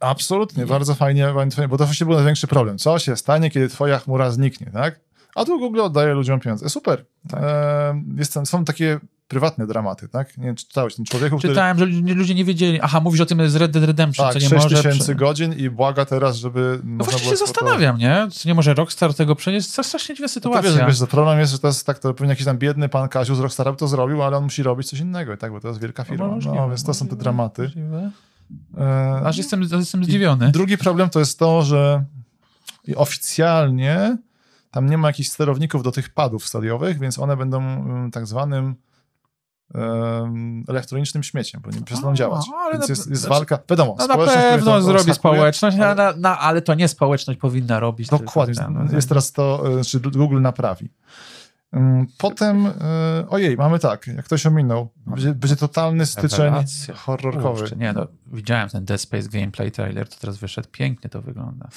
Absolutnie, 0.00 0.66
bardzo 0.66 0.94
fajnie, 0.94 1.32
bardzo 1.34 1.56
fajnie, 1.56 1.68
bo 1.68 1.78
to 1.78 1.84
właśnie 1.84 2.06
był 2.06 2.14
największy 2.14 2.46
problem. 2.46 2.78
Co 2.78 2.98
się 2.98 3.16
stanie, 3.16 3.50
kiedy 3.50 3.68
twoja 3.68 3.98
chmura 3.98 4.30
zniknie, 4.30 4.70
tak? 4.72 5.00
A 5.34 5.44
tu 5.44 5.58
Google 5.58 5.80
oddaje 5.80 6.14
ludziom 6.14 6.40
pieniądze. 6.40 6.68
Super. 6.68 7.04
Tak. 7.28 7.42
E, 7.42 8.02
jestem, 8.16 8.46
są 8.46 8.64
takie 8.64 9.00
prywatne 9.28 9.66
dramaty, 9.66 10.08
tak? 10.08 10.38
Nie 10.38 10.44
wiem, 10.44 10.54
czy 10.56 10.66
czytałeś 10.66 10.94
ten 10.94 11.04
człowieku, 11.04 11.38
który... 11.38 11.52
Czytałem, 11.52 11.78
że 11.78 11.86
ludzie, 12.14 12.34
nie 12.34 12.44
wiedzieli, 12.44 12.80
aha, 12.80 13.00
mówisz 13.00 13.20
o 13.20 13.26
tym 13.26 13.48
z 13.48 13.56
Red 13.56 13.70
Dead 13.72 13.84
Redemption, 13.84 14.26
Tak, 14.26 14.32
co 14.32 14.38
nie 14.38 14.48
6 14.48 14.62
może... 14.64 14.82
tysięcy 14.82 15.14
godzin 15.14 15.52
i 15.52 15.70
błaga 15.70 16.04
teraz, 16.04 16.36
żeby 16.36 16.80
No 16.84 17.04
właśnie 17.04 17.30
się 17.30 17.36
zastanawiam, 17.36 17.98
nie? 17.98 18.28
Czy 18.32 18.48
nie 18.48 18.54
może 18.54 18.74
Rockstar 18.74 19.14
tego 19.14 19.36
przenieść? 19.36 19.72
To 19.72 19.84
strasznie 19.84 20.14
dziwna 20.14 20.24
No 20.24 20.28
to 20.28 20.32
sytuacja. 20.34 20.86
wiesz, 20.86 20.98
problem 21.10 21.38
jest, 21.38 21.52
że 21.52 21.58
to 21.58 21.66
jest 21.66 21.86
tak, 21.86 21.98
to 21.98 22.14
pewnie 22.14 22.30
jakiś 22.30 22.44
tam 22.44 22.58
biedny 22.58 22.88
pan 22.88 23.08
Kaziu 23.08 23.34
z 23.34 23.40
Rockstara 23.40 23.72
to 23.72 23.88
zrobił, 23.88 24.22
ale 24.22 24.36
on 24.36 24.44
musi 24.44 24.62
robić 24.62 24.88
coś 24.90 25.00
innego 25.00 25.34
i 25.34 25.38
tak, 25.38 25.52
bo 25.52 25.60
to 25.60 25.68
jest 25.68 25.80
wielka 25.80 26.04
firma. 26.04 26.26
No, 26.26 26.32
możliwe, 26.32 26.66
więc 26.68 26.84
to 26.84 26.94
są 26.94 27.08
te 27.08 27.16
dramaty. 27.16 27.62
możliwe. 27.62 28.10
E, 28.78 29.20
Aż 29.24 29.36
jestem, 29.36 29.62
jestem 29.62 30.04
zdziwiony. 30.04 30.50
Drugi 30.50 30.78
problem 30.78 31.10
to 31.10 31.18
jest 31.18 31.38
to, 31.38 31.62
że 31.62 32.04
i 32.86 32.96
oficjalnie 32.96 34.16
tam 34.70 34.90
nie 34.90 34.98
ma 34.98 35.08
jakichś 35.08 35.28
sterowników 35.28 35.82
do 35.82 35.92
tych 35.92 36.08
padów 36.08 36.46
stadiowych, 36.46 36.98
więc 36.98 37.18
one 37.18 37.36
będą 37.36 37.58
mm, 37.60 38.10
tak 38.10 38.26
zwanym 38.26 38.74
elektronicznym 40.68 41.22
śmieciem, 41.22 41.60
bo 41.64 41.70
nie 41.70 41.82
przestaną 41.82 42.14
działać. 42.14 42.46
Więc 42.72 42.88
na- 42.88 42.92
jest, 42.92 43.10
jest 43.10 43.22
znaczy- 43.22 43.28
walka, 43.28 43.58
wiadomo, 43.70 43.96
No 43.98 44.06
na 44.06 44.16
pewno 44.16 44.82
zrobi 44.82 45.10
odskakuje, 45.10 45.14
społeczność, 45.14 45.76
ale- 45.78 46.02
ale... 46.02 46.16
Na, 46.16 46.38
ale 46.38 46.62
to 46.62 46.74
nie 46.74 46.88
społeczność 46.88 47.40
powinna 47.40 47.80
robić. 47.80 48.08
Dokładnie, 48.08 48.54
tylko 48.54 48.72
ten, 48.72 48.86
no, 48.86 48.94
jest 48.96 49.08
teraz 49.08 49.32
to, 49.32 49.64
e, 49.80 49.84
czy 49.84 50.00
Google 50.00 50.40
naprawi. 50.40 50.90
Ym, 51.76 52.06
Potem, 52.18 52.66
y, 52.66 52.72
ojej, 53.28 53.56
mamy 53.56 53.78
tak, 53.78 54.06
jak 54.06 54.24
ktoś 54.24 54.46
ominął, 54.46 54.88
będzie, 55.06 55.34
będzie 55.34 55.56
totalny 55.56 56.06
styczeń 56.06 56.44
Rewelacja. 56.44 56.94
horrorkowy. 56.94 57.60
Kurczę, 57.60 57.76
nie 57.76 57.92
no, 57.92 58.06
widziałem 58.26 58.68
ten 58.68 58.84
Dead 58.84 59.00
Space 59.00 59.28
gameplay 59.28 59.70
trailer, 59.72 60.08
to 60.08 60.16
teraz 60.20 60.38
wyszedł, 60.38 60.68
pięknie 60.72 61.10
to 61.10 61.22
wygląda. 61.22 61.68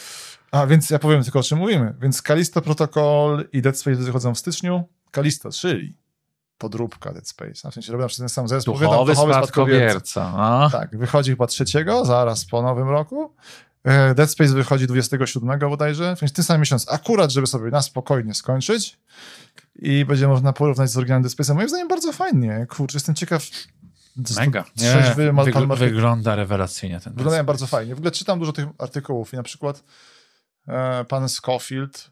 A 0.51 0.67
więc 0.67 0.89
ja 0.89 0.99
powiem 0.99 1.23
tylko 1.23 1.39
o 1.39 1.43
czym 1.43 1.57
mówimy. 1.57 1.93
Więc 2.01 2.21
Kalisto 2.21 2.61
Protocol 2.61 3.45
i 3.53 3.61
Dead 3.61 3.77
Space 3.79 3.97
wychodzą 3.97 4.33
w 4.33 4.39
styczniu. 4.39 4.83
Kalisto, 5.11 5.51
czyli 5.51 5.97
podróbka 6.57 7.13
Dead 7.13 7.27
Space. 7.27 7.71
W 7.71 7.73
sensie 7.73 7.91
robią 7.93 8.07
ten 8.17 8.29
sam 8.29 8.47
zespół. 8.47 8.73
Duchowy 8.79 9.15
spadkobierca. 9.15 10.33
No. 10.37 10.69
Tak, 10.69 10.97
wychodzi 10.97 11.31
chyba 11.31 11.47
trzeciego, 11.47 12.05
zaraz 12.05 12.45
po 12.45 12.61
nowym 12.61 12.89
roku. 12.89 13.33
E, 13.83 14.15
Dead 14.15 14.31
Space 14.31 14.53
wychodzi 14.53 14.87
27 14.87 15.59
bodajże, 15.59 16.15
więc 16.21 16.33
ten 16.33 16.45
sam 16.45 16.59
miesiąc, 16.59 16.91
akurat, 16.91 17.31
żeby 17.31 17.47
sobie 17.47 17.71
na 17.71 17.81
spokojnie 17.81 18.33
skończyć 18.33 18.99
i 19.75 20.05
będzie 20.05 20.27
można 20.27 20.53
porównać 20.53 20.89
z 20.91 20.97
oryginalnym 20.97 21.29
Dead 21.29 21.37
Space'em. 21.39 21.55
Moim 21.55 21.69
zdaniem 21.69 21.87
bardzo 21.87 22.13
fajnie. 22.13 22.65
Kurczę, 22.69 22.95
jestem 22.95 23.15
ciekaw. 23.15 23.43
Mega. 24.37 24.63
Nie, 24.77 24.89
Trzeźwy, 24.89 25.33
mal- 25.33 25.45
wygl- 25.45 25.67
mal- 25.67 25.77
wygląda 25.77 26.35
rewelacyjnie 26.35 26.99
ten 26.99 27.13
Wyglądają 27.13 27.43
bardzo 27.43 27.67
fajnie. 27.67 27.95
W 27.95 27.97
ogóle 27.97 28.11
czytam 28.11 28.39
dużo 28.39 28.53
tych 28.53 28.67
artykułów 28.77 29.33
i 29.33 29.35
na 29.35 29.43
przykład 29.43 29.83
e, 30.67 31.05
pan 31.05 31.29
Scofield 31.29 32.11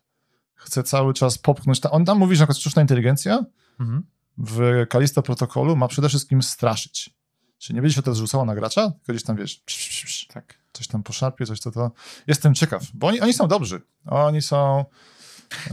chce 0.55 0.83
cały 0.83 1.13
czas 1.13 1.37
popchnąć. 1.37 1.79
Ta, 1.79 1.91
on 1.91 2.05
tam 2.05 2.17
mówi, 2.17 2.35
że 2.35 2.41
na 2.41 2.45
przykład 2.47 2.57
sztuczna 2.61 2.81
inteligencja 2.81 3.45
Mhm. 3.79 4.03
W 4.38 4.86
Kalisto 4.89 5.21
protokolu 5.21 5.75
ma 5.75 5.88
przede 5.88 6.09
wszystkim 6.09 6.43
straszyć. 6.43 7.09
Czyli 7.57 7.75
nie 7.75 7.81
będzie 7.81 7.95
się 7.95 8.01
to 8.01 8.15
zrzucało 8.15 8.45
na 8.45 8.55
gracza, 8.55 8.81
tylko 8.91 9.13
gdzieś 9.13 9.23
tam 9.23 9.36
wiesz, 9.36 9.55
psz, 9.65 9.88
psz, 9.88 10.03
psz, 10.03 10.27
Tak. 10.27 10.59
coś 10.73 10.88
tam 10.88 11.03
poszarpie, 11.03 11.45
coś 11.45 11.59
to 11.61 11.71
to. 11.71 11.91
Jestem 12.27 12.53
ciekaw, 12.55 12.83
bo 12.93 13.07
oni, 13.07 13.21
oni 13.21 13.33
są 13.33 13.47
dobrzy. 13.47 13.81
Oni 14.05 14.41
są. 14.41 14.86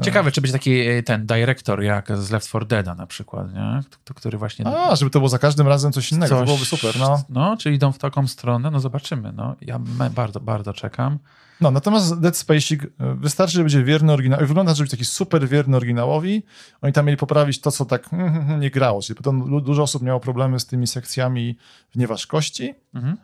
Ciekawe, 0.02 0.32
czy 0.32 0.40
będzie 0.40 0.52
taki 0.52 0.80
e, 0.80 1.02
ten 1.02 1.26
dyrektor 1.26 1.82
jak 1.82 2.18
z 2.18 2.30
Left 2.30 2.48
4 2.48 2.66
Deada 2.66 2.94
na 2.94 3.06
przykład, 3.06 3.54
nie? 3.54 3.80
K- 4.04 4.14
Który 4.14 4.38
właśnie... 4.38 4.66
A, 4.66 4.96
żeby 4.96 5.10
to 5.10 5.18
było 5.18 5.28
za 5.28 5.38
każdym 5.38 5.68
razem 5.68 5.92
coś 5.92 6.12
innego, 6.12 6.34
to 6.34 6.40
Coś- 6.40 6.46
byłoby 6.46 6.64
super. 6.64 6.98
No. 6.98 7.22
No, 7.28 7.56
czy 7.56 7.72
idą 7.72 7.92
w 7.92 7.98
taką 7.98 8.26
stronę, 8.28 8.70
no 8.70 8.80
zobaczymy. 8.80 9.32
No, 9.32 9.56
ja 9.60 9.78
bardzo, 10.10 10.40
bardzo 10.40 10.72
czekam. 10.72 11.18
No, 11.62 11.70
natomiast 11.70 12.20
Dead 12.20 12.36
Spacing 12.36 12.84
e, 12.84 12.88
wystarczy, 13.14 13.54
że 13.54 13.60
będzie 13.60 13.84
wierny 13.84 14.12
oryginałowi. 14.12 14.46
Wygląda, 14.46 14.74
żeby 14.74 14.84
być 14.84 14.90
taki 14.90 15.04
super 15.04 15.48
wierny 15.48 15.76
oryginałowi. 15.76 16.42
Oni 16.82 16.92
tam 16.92 17.06
mieli 17.06 17.16
poprawić 17.16 17.60
to, 17.60 17.70
co 17.70 17.84
tak 17.84 18.12
mm, 18.12 18.36
mm, 18.36 18.60
nie 18.60 18.70
grało. 18.70 19.02
Czyli 19.02 19.16
potem 19.16 19.62
dużo 19.62 19.82
osób 19.82 20.02
miało 20.02 20.20
problemy 20.20 20.60
z 20.60 20.66
tymi 20.66 20.86
sekcjami 20.86 21.56
w 21.90 21.96
nieważkości. 21.96 22.74
Mhm. 22.94 23.16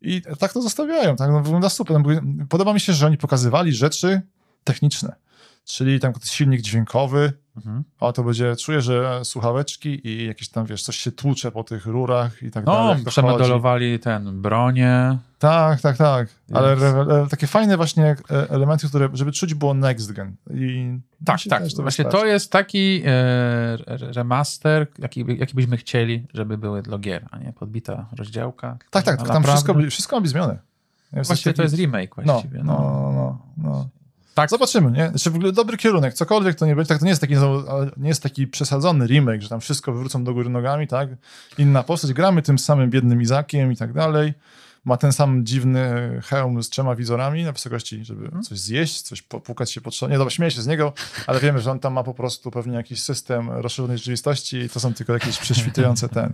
I 0.00 0.22
tak 0.38 0.52
to 0.52 0.62
zostawiają, 0.62 1.16
tak, 1.16 1.30
no, 1.30 1.42
wygląda 1.42 1.68
super. 1.68 2.00
No, 2.00 2.20
Podoba 2.48 2.72
mi 2.72 2.80
się, 2.80 2.92
że 2.92 3.06
oni 3.06 3.16
pokazywali 3.18 3.72
rzeczy 3.72 4.22
techniczne, 4.64 5.16
czyli 5.64 6.00
tam 6.00 6.12
silnik 6.24 6.60
dźwiękowy, 6.60 7.32
Mhm. 7.56 7.84
o 8.00 8.12
to 8.12 8.22
będzie, 8.24 8.56
czuję, 8.56 8.80
że 8.80 9.20
słuchaweczki 9.24 10.08
i 10.08 10.26
jakieś 10.26 10.48
tam, 10.48 10.66
wiesz, 10.66 10.82
coś 10.82 10.96
się 10.96 11.12
tłucze 11.12 11.52
po 11.52 11.64
tych 11.64 11.86
rurach 11.86 12.42
i 12.42 12.50
tak 12.50 12.66
No, 12.66 12.72
dalej. 12.72 12.88
to 12.88 12.94
chodzi. 12.94 13.06
przemodelowali 13.10 13.98
ten 13.98 14.42
bronię. 14.42 15.18
Tak, 15.38 15.80
tak, 15.80 15.96
tak, 15.96 16.28
ale 16.52 16.76
Więc- 16.76 16.82
re, 16.82 17.22
e, 17.22 17.26
takie 17.30 17.46
fajne 17.46 17.76
właśnie 17.76 18.16
e, 18.30 18.50
elementy, 18.50 18.88
które, 18.88 19.08
żeby 19.12 19.32
czuć 19.32 19.54
było 19.54 19.74
next 19.74 20.12
gen. 20.12 20.36
I 20.54 20.98
Tak, 21.24 21.40
tak. 21.50 21.70
że 21.70 21.82
Właśnie 21.82 22.04
wystarczy. 22.04 22.10
to 22.10 22.26
jest 22.26 22.52
taki 22.52 23.02
e, 23.04 23.08
re- 23.86 24.12
remaster, 24.12 24.86
jaki, 24.98 25.24
jaki 25.38 25.54
byśmy 25.54 25.76
chcieli, 25.76 26.26
żeby 26.34 26.58
były 26.58 26.82
dla 26.82 26.98
gier, 26.98 27.26
a 27.30 27.38
nie 27.38 27.52
podbita 27.52 28.06
rozdziałka. 28.16 28.78
Tak, 28.90 29.04
tak, 29.04 29.18
No, 29.18 29.26
tam 29.26 29.42
naprawdę. 29.42 29.48
wszystko, 29.52 29.90
wszystko 29.90 30.16
ma 30.16 30.20
być 30.20 30.30
zmienione. 30.30 30.58
Właściwie 31.12 31.42
taki- 31.52 31.56
to 31.56 31.62
jest 31.62 31.74
remake 31.76 32.16
no, 32.16 32.22
właściwie. 32.32 32.58
no, 32.64 32.64
no, 32.64 33.12
no, 33.56 33.68
no. 33.70 33.88
Tak. 34.34 34.50
Zobaczymy, 34.50 34.90
nie? 34.90 35.08
Znaczy 35.08 35.30
w 35.30 35.34
ogóle 35.36 35.52
dobry 35.52 35.76
kierunek, 35.76 36.14
cokolwiek 36.14 36.54
to 36.56 36.66
nie 36.66 36.76
będzie, 36.76 36.88
tak 36.88 36.98
to 36.98 37.04
nie 37.04 37.10
jest 37.10 37.20
taki, 37.20 37.34
nie 37.96 38.08
jest 38.08 38.22
taki 38.22 38.46
przesadzony 38.46 39.06
remake, 39.06 39.42
że 39.42 39.48
tam 39.48 39.60
wszystko 39.60 39.92
wywrócą 39.92 40.24
do 40.24 40.34
góry 40.34 40.48
nogami, 40.50 40.86
tak? 40.88 41.08
Inna 41.58 41.82
postać, 41.82 42.12
gramy 42.12 42.42
tym 42.42 42.58
samym 42.58 42.90
biednym 42.90 43.22
Izakiem 43.22 43.72
i 43.72 43.76
tak 43.76 43.92
dalej. 43.92 44.34
Ma 44.84 44.96
ten 44.96 45.12
sam 45.12 45.46
dziwny 45.46 45.80
hełm 46.24 46.62
z 46.62 46.68
trzema 46.70 46.94
wizorami 46.94 47.44
na 47.44 47.52
wysokości, 47.52 48.04
żeby 48.04 48.24
Mhm. 48.24 48.42
coś 48.42 48.58
zjeść, 48.58 49.02
coś 49.02 49.22
popukać 49.22 49.72
się 49.72 49.80
potrzebnie. 49.80 50.12
Nie, 50.14 50.18
dobra, 50.18 50.30
śmieję 50.30 50.50
się 50.50 50.62
z 50.62 50.66
niego, 50.66 50.92
ale 51.26 51.40
wiemy, 51.40 51.60
że 51.60 51.70
on 51.70 51.78
tam 51.80 51.92
ma 51.92 52.02
po 52.02 52.14
prostu 52.14 52.50
pewnie 52.50 52.76
jakiś 52.76 53.02
system 53.02 53.50
rozszerzonej 53.50 53.98
rzeczywistości 53.98 54.56
i 54.56 54.68
to 54.68 54.80
są 54.80 54.94
tylko 54.94 55.12
jakieś 55.12 55.38
prześwitujące 55.38 56.08
ten 56.08 56.24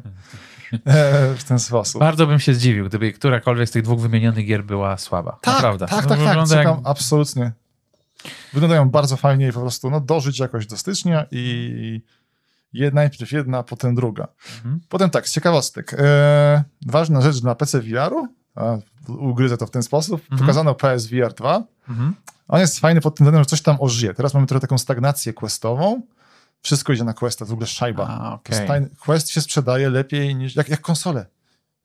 e, 0.73 1.35
w 1.35 1.45
ten 1.45 1.59
sposób. 1.59 2.01
Bardzo 2.01 2.27
bym 2.27 2.39
się 2.41 2.55
zdziwił, 2.55 2.87
gdyby 2.87 3.13
którakolwiek 3.13 3.69
z 3.69 3.73
tych 3.73 3.83
dwóch 3.83 4.01
wymienionych 4.01 4.47
gier 4.47 4.65
była 4.65 4.97
słaba. 4.99 5.39
Tak, 5.43 5.55
Naprawdę. 5.55 5.87
tak, 5.87 6.03
To 6.05 6.09
tak, 6.09 6.19
tak, 6.19 6.49
czekam, 6.49 6.77
jak- 6.77 6.79
absolutnie. 6.85 7.53
Wyglądają 8.53 8.91
bardzo 8.91 9.17
fajnie 9.17 9.49
i 9.49 9.53
po 9.53 9.61
prostu 9.61 9.91
no, 9.91 10.01
dożyć 10.01 10.39
jakoś 10.39 10.67
do 10.67 10.77
stycznia 10.77 11.27
i 11.31 12.03
jed, 12.73 12.95
najpierw 12.95 13.33
jedna, 13.33 13.63
potem 13.63 13.95
druga. 13.95 14.29
Mhm. 14.57 14.81
Potem 14.89 15.11
tak, 15.11 15.29
z 15.29 15.33
ciekawostek. 15.33 15.95
E, 15.99 16.65
ważna 16.87 17.21
rzecz 17.21 17.41
dla 17.41 17.55
PC 17.55 17.81
VR-u, 17.81 18.29
ugryzę 19.09 19.57
to 19.57 19.67
w 19.67 19.71
ten 19.71 19.83
sposób, 19.83 20.21
Mhm. 20.23 20.39
pokazano 20.41 20.75
PSVR 20.75 21.35
2. 21.35 21.63
Mhm. 21.89 22.15
On 22.49 22.61
jest 22.61 22.81
fajny 22.81 23.01
pod 23.01 23.17
tym 23.17 23.25
względem, 23.25 23.43
że 23.43 23.47
coś 23.47 23.63
tam 23.63 23.77
ożyje. 23.81 24.15
Teraz 24.15 24.35
mamy 24.35 24.47
trochę 24.47 24.61
taką 24.61 24.79
stagnację 24.79 25.33
questową. 25.33 26.03
Wszystko 26.63 26.93
idzie 26.93 27.05
na 27.05 27.15
questa, 27.15 27.45
w 27.45 27.53
ogóle 27.53 27.67
szajba. 27.67 28.07
A, 28.09 28.39
To 28.43 28.53
fajny- 28.69 28.89
Quest 29.01 29.29
się 29.31 29.41
sprzedaje 29.41 29.91
lepiej 29.91 30.35
niż, 30.37 30.57
jak, 30.57 30.69
jak 30.69 30.81
konsole. 30.81 31.27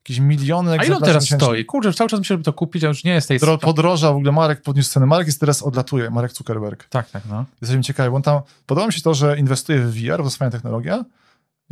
Jakieś 0.02 0.18
miliony 0.18 0.78
A 0.78 0.84
ile 0.84 0.96
on 0.96 1.02
teraz 1.02 1.22
miesięcznie. 1.22 1.46
stoi? 1.46 1.64
Kurczę, 1.64 1.92
cały 1.92 2.10
czas 2.10 2.20
myślę, 2.20 2.34
żeby 2.34 2.44
to 2.44 2.52
kupić, 2.52 2.84
a 2.84 2.88
już 2.88 3.04
nie 3.04 3.12
jest 3.12 3.28
tej... 3.28 3.40
Dro- 3.40 3.58
Podroża, 3.58 4.12
w 4.12 4.16
ogóle 4.16 4.32
Marek 4.32 4.62
podniósł 4.62 4.90
cenę. 4.90 5.06
Marek 5.06 5.26
jest 5.26 5.40
teraz 5.40 5.62
odlatuje, 5.62 6.10
Marek 6.10 6.32
Zuckerberg. 6.32 6.88
Tak, 6.88 7.10
tak, 7.10 7.22
no. 7.30 7.44
Jesteśmy 7.60 7.82
ciekawi, 7.82 8.10
bo 8.10 8.16
on 8.16 8.22
tam, 8.22 8.40
podoba 8.66 8.86
mi 8.86 8.92
się 8.92 9.00
to, 9.02 9.14
że 9.14 9.38
inwestuje 9.38 9.78
w 9.78 9.94
VR, 9.94 10.50
technologia. 10.52 10.96
Nie 10.96 11.04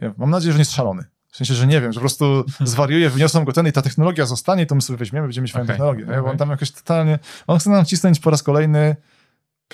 wiem, 0.03 0.14
mam 0.16 0.31
nadzieję, 0.31 0.53
że 0.53 0.59
nie 0.59 0.62
jest 0.62 0.72
szalony. 0.72 1.05
W 1.33 1.37
sensie, 1.37 1.55
że 1.55 1.66
nie 1.66 1.81
wiem, 1.81 1.93
że 1.93 1.97
po 1.97 2.01
prostu 2.01 2.45
zwariuje, 2.61 3.11
wyniosą 3.11 3.45
go 3.45 3.53
ten 3.53 3.66
i 3.66 3.72
ta 3.72 3.83
technologia 3.83 4.26
zostanie, 4.26 4.66
to 4.66 4.74
my 4.74 4.83
sobie 4.83 4.97
weźmiemy, 4.97 5.26
będziemy 5.26 5.43
mieć 5.43 5.53
fajną 5.53 5.64
Okej, 5.64 5.74
technologię. 5.74 6.05
Nie? 6.05 6.22
Bo 6.22 6.31
on 6.31 6.37
tam 6.37 6.51
jakoś 6.51 6.70
totalnie, 6.70 7.18
on 7.47 7.59
chce 7.59 7.70
nam 7.70 7.85
cisnąć 7.85 8.20
po 8.20 8.31
raz 8.31 8.43
kolejny 8.43 8.97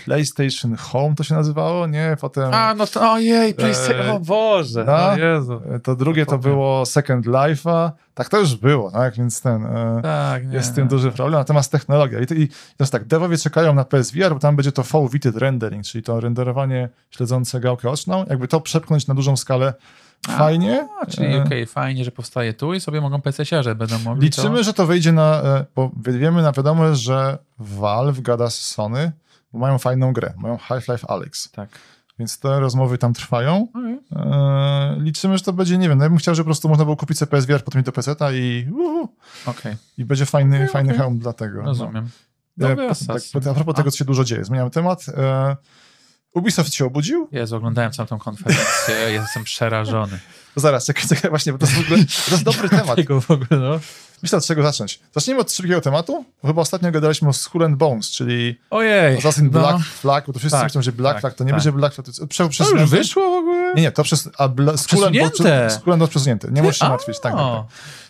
PlayStation 0.05 0.77
Home 0.77 1.15
to 1.15 1.25
się 1.25 1.35
nazywało, 1.35 1.87
nie? 1.87 2.17
Potem 2.21 2.55
A, 2.55 2.75
no 2.75 2.87
to 2.87 3.13
ojej, 3.13 3.55
PlayStation, 3.55 4.07
E, 4.07 4.13
o 4.13 4.21
Boże, 4.21 4.85
no. 4.85 5.11
o 5.13 5.17
Jezu. 5.17 5.61
to 5.83 5.97
drugie 5.97 6.27
to 6.27 6.39
było 6.39 6.87
Second 6.87 7.27
Life'a. 7.27 7.91
Tak 8.15 8.29
to 8.29 8.39
już 8.39 8.55
było, 8.57 8.91
tak? 8.91 9.15
Więc 9.15 9.41
ten... 9.41 9.67
E, 9.67 10.01
Tak, 10.03 10.53
jest 10.53 10.69
z 10.69 10.73
tym 10.73 10.89
duży 10.89 11.11
problem, 11.13 11.39
natomiast 11.41 11.73
technologia. 11.73 12.21
I 12.21 12.27
to, 12.27 12.35
I 12.35 12.49
jest 12.81 12.93
tak, 12.93 13.05
devowie 13.05 13.39
czekają 13.39 13.75
na 13.75 13.85
PSVR, 13.85 14.33
bo 14.35 14.39
tam 14.39 14.57
będzie 14.57 14.73
to 14.73 14.83
full-witted 14.83 15.37
rendering, 15.39 15.85
czyli 15.85 16.05
to 16.05 16.21
renderowanie 16.21 16.89
śledzące 17.11 17.61
gałkę 17.61 17.91
oczną. 17.91 18.25
Jakby 18.31 18.49
to 18.49 18.61
przepchnąć 18.61 19.07
na 19.07 19.15
dużą 19.15 19.37
skalę 19.37 19.75
fajnie. 20.29 20.89
A, 21.03 21.07
czyli 21.07 21.27
E, 21.35 21.43
okej, 21.43 21.67
fajnie, 21.67 22.05
że 22.05 22.11
powstaje 22.11 22.55
tu 22.55 22.75
i 22.75 22.81
sobie 22.81 23.01
mogą 23.01 23.19
PC-siarze 23.19 23.75
będą 23.75 23.99
mogli 23.99 24.23
Liczymy, 24.25 24.57
to... 24.59 24.65
że 24.65 24.73
to 24.75 24.87
wyjdzie 24.87 25.13
na, 25.13 25.43
e, 25.43 25.65
bo 25.77 25.91
wiemy 25.97 26.43
na 26.43 26.53
wiadomość, 26.53 27.01
że 27.01 27.39
Valve 27.59 28.21
gada 28.21 28.51
z 28.51 28.61
Sony, 28.61 29.13
bo 29.53 29.59
mają 29.59 29.79
fajną 29.79 30.13
grę, 30.13 30.33
mają 30.37 30.57
Half-Life 30.57 31.07
Alyx, 31.09 31.51
Tak. 31.51 31.69
więc 32.19 32.39
te 32.39 32.61
rozmowy 32.61 32.99
tam 32.99 33.15
trwają. 33.15 33.69
Okej. 33.75 33.99
E, 34.17 34.97
liczymy, 35.01 35.39
że 35.39 35.45
to 35.45 35.53
będzie, 35.53 35.79
nie 35.79 35.89
wiem, 35.89 35.99
no 35.99 36.05
ja 36.05 36.11
bym 36.11 36.19
chciał, 36.19 36.35
żeby 36.35 36.45
po 36.45 36.49
prostu 36.49 36.69
można 36.69 36.85
było 36.85 36.97
kupić 36.97 37.19
sobie 37.19 37.31
PSVR, 37.31 37.65
potem 37.65 37.83
do 37.83 37.93
PC-a 37.93 38.33
i, 38.33 38.69
uhu, 38.73 39.09
Okej, 39.47 39.77
i 39.99 40.05
będzie 40.05 40.27
fajny, 40.27 40.57
Okej, 40.57 40.69
fajny 40.69 40.91
okej. 40.91 40.99
hełm 41.01 41.19
dla 41.19 41.33
tego. 41.33 41.59
no. 41.59 41.65
rozumiem. 41.65 42.09
E, 42.61 42.77
po- 42.77 42.89
Assassin. 42.91 43.41
tak, 43.41 43.51
a 43.51 43.55
propos 43.55 43.75
tego, 43.75 43.91
co 43.91 43.97
się 43.97 44.05
dużo 44.05 44.25
dzieje, 44.25 44.45
zmieniamy 44.45 44.71
temat. 44.71 45.07
E, 45.09 45.57
Ubisoft 46.35 46.75
się 46.75 46.85
obudził? 46.85 47.29
Jezu, 47.33 47.57
oglądałem 47.57 47.93
całą 47.93 48.07
tą 48.07 48.19
konferencję, 48.19 48.95
jestem 49.11 49.45
przerażony. 49.45 50.19
Zaraz, 50.57 50.87
czekaj, 50.87 51.09
czekaj, 51.09 51.31
właśnie, 51.31 51.53
bo 51.53 51.59
to 51.59 51.67
jest 51.67 51.79
w 51.79 51.81
ogóle 51.81 52.05
to 52.27 52.31
jest 52.31 52.43
dobry 52.43 52.69
temat. 52.79 52.97
Tego 52.97 53.21
w 53.21 53.31
ogóle, 53.31 53.61
no. 53.61 53.81
Myślę, 54.23 54.39
od 54.39 54.47
czego 54.47 54.63
zacząć. 54.63 55.01
Zacznijmy 55.15 55.41
od 55.41 55.53
szybkiego 55.53 55.81
tematu, 55.81 56.25
bo 56.43 56.49
chyba 56.49 56.63
ostatnio 56.63 56.91
gadaliśmy 56.91 57.29
o 57.29 57.33
Skull 57.33 57.65
and 57.65 57.77
Bones, 57.77 58.11
czyli 58.11 58.61
Ojej. 58.71 59.19
Assassin 59.19 59.45
no. 59.45 59.51
Black 59.51 59.85
Flag, 59.85 60.27
bo 60.27 60.33
to 60.33 60.39
wszyscy 60.39 60.57
Tak, 60.59 60.65
myślą, 60.65 60.83
że 60.83 60.93
Black 60.93 61.15
tak, 61.15 61.21
Flag 61.21 61.35
to 61.35 61.45
nie 61.45 61.51
tak. 61.51 61.57
będzie 61.57 61.73
Black 61.73 61.95
Flag, 61.95 62.07
to 62.07 62.27
prze, 62.27 62.49
To 62.49 62.71
już 62.71 62.91
wyszło 62.91 63.31
w 63.31 63.35
ogóle? 63.35 63.75
Nie, 63.75 63.83
nie, 63.83 63.93
to 63.93 64.03
przez, 64.03 64.31
a 64.39 64.49
bla, 64.49 64.77
Skull 64.77 65.05
and 65.05 65.17
Bones. 65.19 65.73
Skull 65.75 65.93
and 65.93 66.01
Bones 66.01 66.11
przesunięte, 66.11 66.49
nie 66.51 66.63
musisz 66.63 66.79
się 66.79 66.89
martwić, 66.89 67.21
tak, 67.21 67.33
tak, 67.33 67.43
tak. 67.43 67.65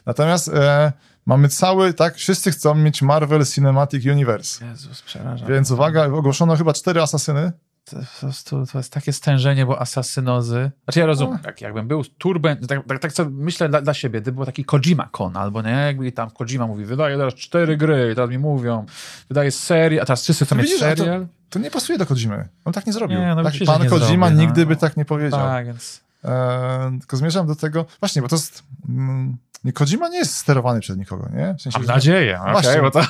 Natomiast 0.06 0.48
e, 0.48 0.92
mamy 1.26 1.48
cały, 1.48 1.94
tak, 1.94 2.16
wszyscy 2.16 2.50
chcą 2.50 2.74
mieć 2.74 3.02
Marvel 3.02 3.46
Cinematic 3.46 4.06
Universe. 4.06 4.66
Jezus, 4.66 5.02
przerażam. 5.02 5.48
Więc 5.48 5.70
uwaga, 5.70 6.04
ogłoszono 6.04 6.56
chyba 6.56 6.72
cztery 6.72 7.02
asasyny. 7.02 7.52
To, 7.90 7.96
po 7.96 8.20
prostu, 8.20 8.66
to 8.72 8.78
jest 8.78 8.92
takie 8.92 9.12
stężenie, 9.12 9.66
bo 9.66 9.80
asasynozy. 9.80 10.70
Znaczy 10.84 11.00
ja 11.00 11.06
rozumiem, 11.06 11.38
jak, 11.44 11.60
jakbym 11.60 11.88
był 11.88 12.04
turben, 12.04 12.66
tak, 12.66 12.86
tak, 12.86 12.98
tak 12.98 13.12
sobie 13.12 13.30
myślę 13.32 13.68
dla, 13.68 13.80
dla 13.80 13.94
siebie, 13.94 14.20
gdyby 14.20 14.36
był 14.36 14.46
taki 14.46 14.64
Kojima 14.64 15.08
Con, 15.12 15.36
albo 15.36 15.62
nie, 15.62 15.70
jakby 15.70 16.12
tam 16.12 16.30
Kojima 16.30 16.66
mówi, 16.66 16.84
wydaje 16.84 17.16
teraz 17.16 17.34
cztery 17.34 17.76
gry, 17.76 18.08
i 18.12 18.14
teraz 18.14 18.30
mi 18.30 18.38
mówią, 18.38 18.86
wydaje 19.28 19.50
serię, 19.50 20.02
a 20.02 20.04
teraz 20.04 20.22
wszyscy 20.22 20.44
chcą 20.44 20.56
mieć 20.56 20.66
Widzisz, 20.66 20.82
a 20.82 20.90
to- 20.90 20.96
serial. 20.96 21.26
To 21.50 21.58
nie 21.58 21.70
pasuje 21.70 21.98
do 21.98 22.06
Kojimy. 22.06 22.48
On 22.64 22.72
tak 22.72 22.86
nie 22.86 22.92
zrobił. 22.92 23.18
Nie, 23.18 23.34
no 23.34 23.44
tak, 23.44 23.54
pan 23.66 23.82
nie 23.82 23.88
Kojima 23.88 24.26
zrobi, 24.28 24.36
no. 24.36 24.46
nigdy 24.46 24.66
by 24.66 24.76
tak 24.76 24.96
nie 24.96 25.04
powiedział. 25.04 25.40
Tak, 25.40 25.66
więc 25.66 26.06
E, 26.26 26.98
tylko 27.00 27.16
zmierzam 27.16 27.46
do 27.46 27.56
tego, 27.56 27.86
właśnie, 28.00 28.22
bo 28.22 28.28
to 28.28 28.36
jest, 28.36 28.62
mm, 28.88 29.36
Kojima 29.74 30.08
nie 30.08 30.18
jest 30.18 30.34
sterowany 30.36 30.80
przez 30.80 30.96
nikogo, 30.96 31.28
nie? 31.34 31.54
W 31.58 31.62
sensie, 31.62 31.78
Mam 31.78 31.86
nadzieję. 31.88 32.40
Właśnie. 32.52 32.70
Okay, 32.70 32.82
bo 32.82 32.90
to... 32.90 33.06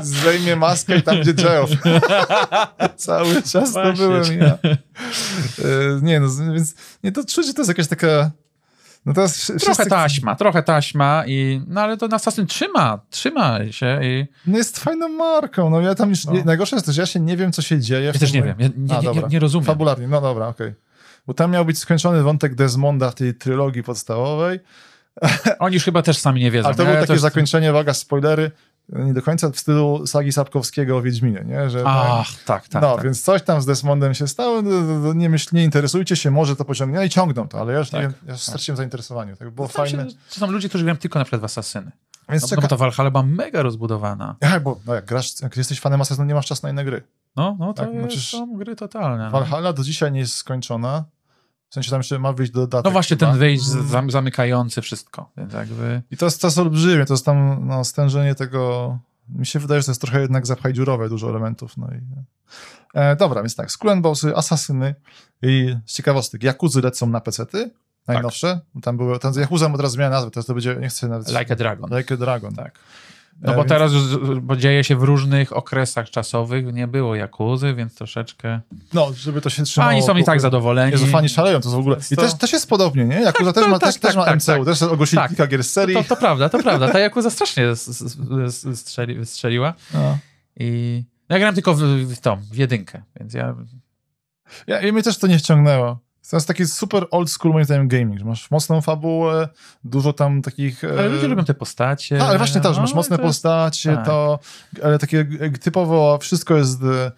zdejmie 0.02 0.56
maskę 0.56 0.96
i 0.96 1.02
tam 1.02 1.16
będzie 1.16 1.34
Geoff. 1.34 1.70
Cały 2.96 3.42
czas 3.42 3.52
to 3.52 3.82
Właśnie. 3.82 3.92
byłem 3.92 4.38
ja. 4.40 4.58
E, 4.64 4.78
Nie, 6.02 6.20
no, 6.20 6.28
więc 6.54 6.74
nie, 7.04 7.12
to 7.12 7.24
czuć, 7.24 7.46
że 7.46 7.54
to 7.54 7.60
jest 7.60 7.68
jakaś 7.68 7.88
taka... 7.88 8.30
No 9.06 9.12
teraz 9.12 9.36
wszy- 9.36 9.46
Trochę 9.56 9.74
wszyscy- 9.74 9.90
taśma, 9.90 10.36
trochę 10.36 10.62
taśma 10.62 11.24
i... 11.26 11.62
No 11.66 11.80
ale 11.80 11.96
to 11.96 12.08
Assassin 12.12 12.46
trzyma, 12.46 13.00
trzyma 13.10 13.58
się 13.70 14.00
i... 14.02 14.26
No 14.46 14.58
jest 14.58 14.78
fajną 14.78 15.08
marką, 15.08 15.70
no 15.70 15.80
ja 15.80 15.94
tam 15.94 16.10
już... 16.10 16.24
No. 16.24 16.32
Nie, 16.32 16.44
najgorsze 16.44 16.76
jest 16.76 16.86
to, 16.86 16.92
że 16.92 17.02
ja 17.02 17.06
się 17.06 17.20
nie 17.20 17.36
wiem, 17.36 17.52
co 17.52 17.62
się 17.62 17.80
dzieje. 17.80 18.06
Ja 18.06 18.12
też 18.12 18.32
nie 18.32 18.42
wiem, 18.42 18.56
ja 18.58 18.68
nie, 18.76 18.96
A, 18.96 19.00
nie, 19.00 19.20
nie, 19.20 19.28
nie 19.28 19.38
rozumiem. 19.38 19.66
Fabularnie, 19.66 20.08
no 20.08 20.20
dobra, 20.20 20.48
okej. 20.48 20.74
Bo 21.26 21.34
tam 21.34 21.50
miał 21.50 21.64
być 21.64 21.78
skończony 21.78 22.22
wątek 22.22 22.54
Desmonda 22.54 23.10
w 23.10 23.14
tej 23.14 23.34
trylogii 23.34 23.82
podstawowej, 23.82 24.60
Oni 25.58 25.74
już 25.74 25.84
chyba 25.84 26.02
też 26.02 26.18
sami 26.18 26.40
nie 26.40 26.50
wiedzą. 26.50 26.66
ale 26.68 26.76
to 26.76 26.82
nie? 26.82 26.88
było 26.88 27.00
takie 27.00 27.12
jest- 27.12 27.22
zakończenie, 27.22 27.70
uwaga, 27.70 27.94
spoilery, 27.94 28.50
nie 28.88 29.14
do 29.14 29.22
końca 29.22 29.50
w 29.50 29.58
stylu 29.58 30.06
sagi 30.06 30.32
Sapkowskiego 30.32 30.96
o 30.96 31.02
Wiedźminie, 31.02 31.44
nie? 31.46 31.70
Że, 31.70 31.82
Ach, 31.86 32.26
tak, 32.44 32.68
tak. 32.68 32.82
no, 32.82 32.94
tak. 32.94 33.04
więc 33.04 33.22
coś 33.22 33.42
tam 33.42 33.62
z 33.62 33.66
Desmondem 33.66 34.14
się 34.14 34.28
stało, 34.28 34.62
no, 34.62 34.70
no, 34.70 34.98
no, 34.98 35.12
nie, 35.12 35.28
myśl, 35.30 35.48
nie 35.52 35.64
interesujcie 35.64 36.16
się, 36.16 36.30
może 36.30 36.56
to 36.56 36.64
pociągnie, 36.64 36.96
no 36.98 37.04
i 37.04 37.08
ciągną 37.10 37.48
to, 37.48 37.60
ale 37.60 37.72
ja 37.72 37.78
już, 37.78 37.90
Tak. 37.90 38.02
nie, 38.02 38.12
ja 38.28 38.36
straciłem 38.36 38.76
zainteresowanie, 38.76 39.36
tak 39.36 39.50
było 39.50 39.66
Zastanawiam 39.66 39.96
fajne, 39.96 40.10
Się, 40.10 40.16
to 40.34 40.40
są 40.40 40.50
ludzie, 40.50 40.68
którzy 40.68 40.84
grają 40.84 40.96
tylko 40.96 41.18
na 41.18 41.24
przykład 41.24 41.40
w 41.42 41.44
Asasyny. 41.44 41.90
więc 42.28 42.42
No, 42.42 42.48
no 42.50 42.56
czeka... 42.56 42.68
ta 42.68 42.76
Valhalla 42.76 43.10
była 43.10 43.22
mega 43.22 43.62
rozbudowana. 43.62 44.36
Ja, 44.40 44.60
bo 44.60 44.78
no, 44.86 44.94
jak 44.94 45.04
grasz, 45.04 45.40
jak 45.42 45.56
jesteś 45.56 45.80
fanem 45.80 46.00
Assassin's, 46.00 46.26
nie 46.26 46.34
masz 46.34 46.46
czasu 46.46 46.60
na 46.62 46.70
inne 46.70 46.84
gry. 46.84 47.02
No, 47.36 47.56
no 47.58 47.72
to 47.74 47.84
Tak, 47.86 47.94
jest, 47.94 48.28
są 48.28 48.56
gry 48.56 48.76
totalne. 48.76 49.30
Valhalla 49.30 49.72
do 49.72 49.82
dzisiaj 49.82 50.12
nie 50.12 50.20
jest 50.20 50.34
skończona, 50.34 51.04
sensie 51.76 51.90
tam 51.90 52.00
jeszcze 52.00 52.18
ma 52.18 52.32
wyjść 52.32 52.52
dodatek. 52.52 52.84
no 52.84 52.90
właśnie 52.90 53.16
chyba. 53.16 53.30
ten 53.30 53.38
wyjść 53.38 53.68
Mm. 53.72 53.88
zam- 53.88 54.10
zamykający 54.10 54.82
wszystko. 54.82 55.30
Więc 55.36 55.52
jakby... 55.52 56.02
I 56.10 56.16
to 56.16 56.24
jest, 56.24 56.40
to 56.40 56.46
jest 56.46 56.58
olbrzymie, 56.58 57.06
to 57.06 57.14
jest 57.14 57.24
tam 57.24 57.66
no, 57.68 57.84
stężenie 57.84 58.34
tego. 58.34 58.98
Mi 59.28 59.46
się 59.46 59.58
wydaje, 59.58 59.80
że 59.80 59.84
to 59.84 59.90
jest 59.90 60.00
trochę 60.00 60.20
jednak 60.20 60.46
zapchaj 60.46 60.72
dziurowe, 60.72 61.08
dużo 61.08 61.30
elementów. 61.30 61.76
No 61.76 61.86
i, 61.86 62.00
e, 62.94 63.16
dobra, 63.16 63.42
więc 63.42 63.56
tak, 63.56 63.70
Skull 63.70 64.00
Bossy, 64.00 64.36
Asasyny 64.36 64.94
i 65.42 65.76
z 65.86 65.92
ciekawostek, 65.92 66.42
Jakuzy 66.42 66.82
lecą 66.82 67.06
na 67.06 67.20
pecety, 67.20 67.70
najnowsze. 68.08 68.60
Tam 68.82 68.96
były, 68.96 69.18
ten 69.18 69.32
Yakuza 69.34 69.68
mu 69.68 69.76
teraz 69.76 69.92
zmienia 69.92 70.10
nazwę, 70.10 70.30
teraz 70.30 70.46
to 70.46 70.54
będzie, 70.54 70.76
nie 70.80 70.88
chcę 70.88 71.08
nawet... 71.08 71.28
Like 71.28 71.52
a 71.52 71.56
Dragon. 71.56 71.98
Like 71.98 72.14
a 72.14 72.16
Dragon. 72.16 72.54
Tak. 72.54 72.78
No 73.40 73.52
E, 73.52 73.56
bo 73.56 73.62
więc- 73.62 73.68
teraz, 73.68 73.92
już- 73.92 74.40
bo 74.40 74.56
dzieje 74.56 74.84
się 74.84 74.96
w 74.96 75.02
różnych 75.02 75.56
okresach 75.56 76.10
czasowych, 76.10 76.72
nie 76.74 76.86
było 76.88 77.14
Jakuzy, 77.14 77.74
więc 77.74 77.94
troszeczkę... 77.94 78.60
No, 78.92 79.12
żeby 79.16 79.40
to 79.40 79.50
się 79.50 79.62
trzymało. 79.62 79.90
Fani 79.90 80.02
są 80.02 80.16
i 80.16 80.24
tak 80.24 80.40
zadowoleni. 80.40 80.92
Jezu, 80.92 81.06
fani 81.06 81.28
szaleją, 81.28 81.60
to 81.60 81.70
w 81.70 81.74
ogóle... 81.74 81.96
I 82.12 82.16
to- 82.16 82.22
też, 82.22 82.34
też 82.34 82.52
jest 82.52 82.68
podobnie, 82.68 83.04
nie? 83.04 83.20
Jakuza 83.20 83.52
też 83.52 83.64
to- 83.64 83.70
ma, 83.70 83.78
tak, 83.78 83.92
też, 83.92 84.00
też 84.00 84.14
tak, 84.14 84.16
ma 84.16 84.24
tak, 84.24 84.36
MCU, 84.36 84.46
tak. 84.46 84.64
też 84.64 84.82
ogłosili 84.82 85.16
Tak. 85.22 85.28
kilka 85.28 85.46
gier 85.46 85.64
z 85.64 85.70
serii. 85.70 85.96
To, 85.96 86.04
to 86.04 86.16
prawda, 86.16 86.48
to 86.48 86.58
prawda. 86.58 86.88
Ta 86.92 86.98
Jakuza 86.98 87.30
strasznie 87.30 87.64
strzeli, 88.74 89.26
strzeliła. 89.26 89.74
No. 89.94 90.18
I 90.56 91.02
ja 91.28 91.38
grałem 91.38 91.54
tylko 91.54 91.74
w, 91.74 91.78
w 91.80 92.20
tą, 92.20 92.36
w 92.52 92.56
jedynkę, 92.56 93.02
więc 93.20 93.34
ja... 93.34 93.54
Ja, 94.66 94.80
I 94.80 94.92
mnie 94.92 95.02
też 95.02 95.18
to 95.18 95.26
nie 95.26 95.38
wciągnęło. 95.38 95.98
To 96.30 96.36
jest 96.36 96.48
taki 96.48 96.66
super 96.66 97.06
old 97.10 97.30
school 97.30 97.52
moim 97.52 97.64
zdaniem 97.64 97.88
gaming, 97.88 98.18
że 98.18 98.24
masz 98.24 98.50
mocną 98.50 98.80
fabułę, 98.80 99.48
dużo 99.84 100.12
tam 100.12 100.42
takich... 100.42 100.84
e, 100.84 100.90
Ale 100.98 101.08
ludzie 101.08 101.28
lubią 101.28 101.44
te 101.44 101.54
postacie. 101.54 102.22
A, 102.22 102.26
ale 102.28 102.38
właśnie 102.38 102.60
to, 102.60 102.74
że 102.74 102.80
masz 102.80 102.90
No, 102.90 102.96
mocne 102.96 103.16
to 103.16 103.22
jest- 103.22 103.34
postacie, 103.34 103.94
tak. 103.96 104.06
to 104.06 104.38
ale 104.84 104.98
takie 104.98 105.26
typowo 105.60 106.18
wszystko 106.18 106.56
jest 106.56 106.82
e, 106.82 107.12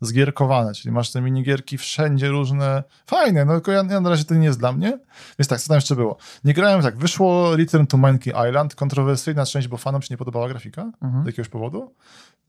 zgierkowane, 0.00 0.74
czyli 0.74 0.92
masz 0.92 1.10
te 1.12 1.20
minigierki 1.20 1.78
wszędzie 1.78 2.28
różne, 2.28 2.82
fajne, 3.06 3.44
no 3.44 3.52
tylko 3.54 3.72
ja, 3.72 3.84
ja 3.90 4.00
na 4.00 4.10
razie 4.10 4.24
to 4.24 4.34
nie 4.34 4.44
jest 4.46 4.58
dla 4.58 4.72
mnie, 4.72 4.98
więc 5.38 5.48
tak, 5.48 5.60
co 5.60 5.68
tam 5.68 5.74
jeszcze 5.74 5.96
było? 5.96 6.16
Nie 6.44 6.54
grałem 6.54 6.82
tak, 6.82 6.96
wyszło 6.96 7.56
Return 7.56 7.86
to 7.86 7.96
Monkey 7.96 8.32
Island, 8.48 8.74
kontrowersyjna 8.74 9.46
część, 9.46 9.68
bo 9.68 9.76
fanom 9.76 10.02
się 10.02 10.08
nie 10.10 10.18
podobała 10.18 10.48
grafika, 10.48 10.90
Mhm. 11.02 11.24
z 11.24 11.26
jakiegoś 11.26 11.48
powodu 11.48 11.94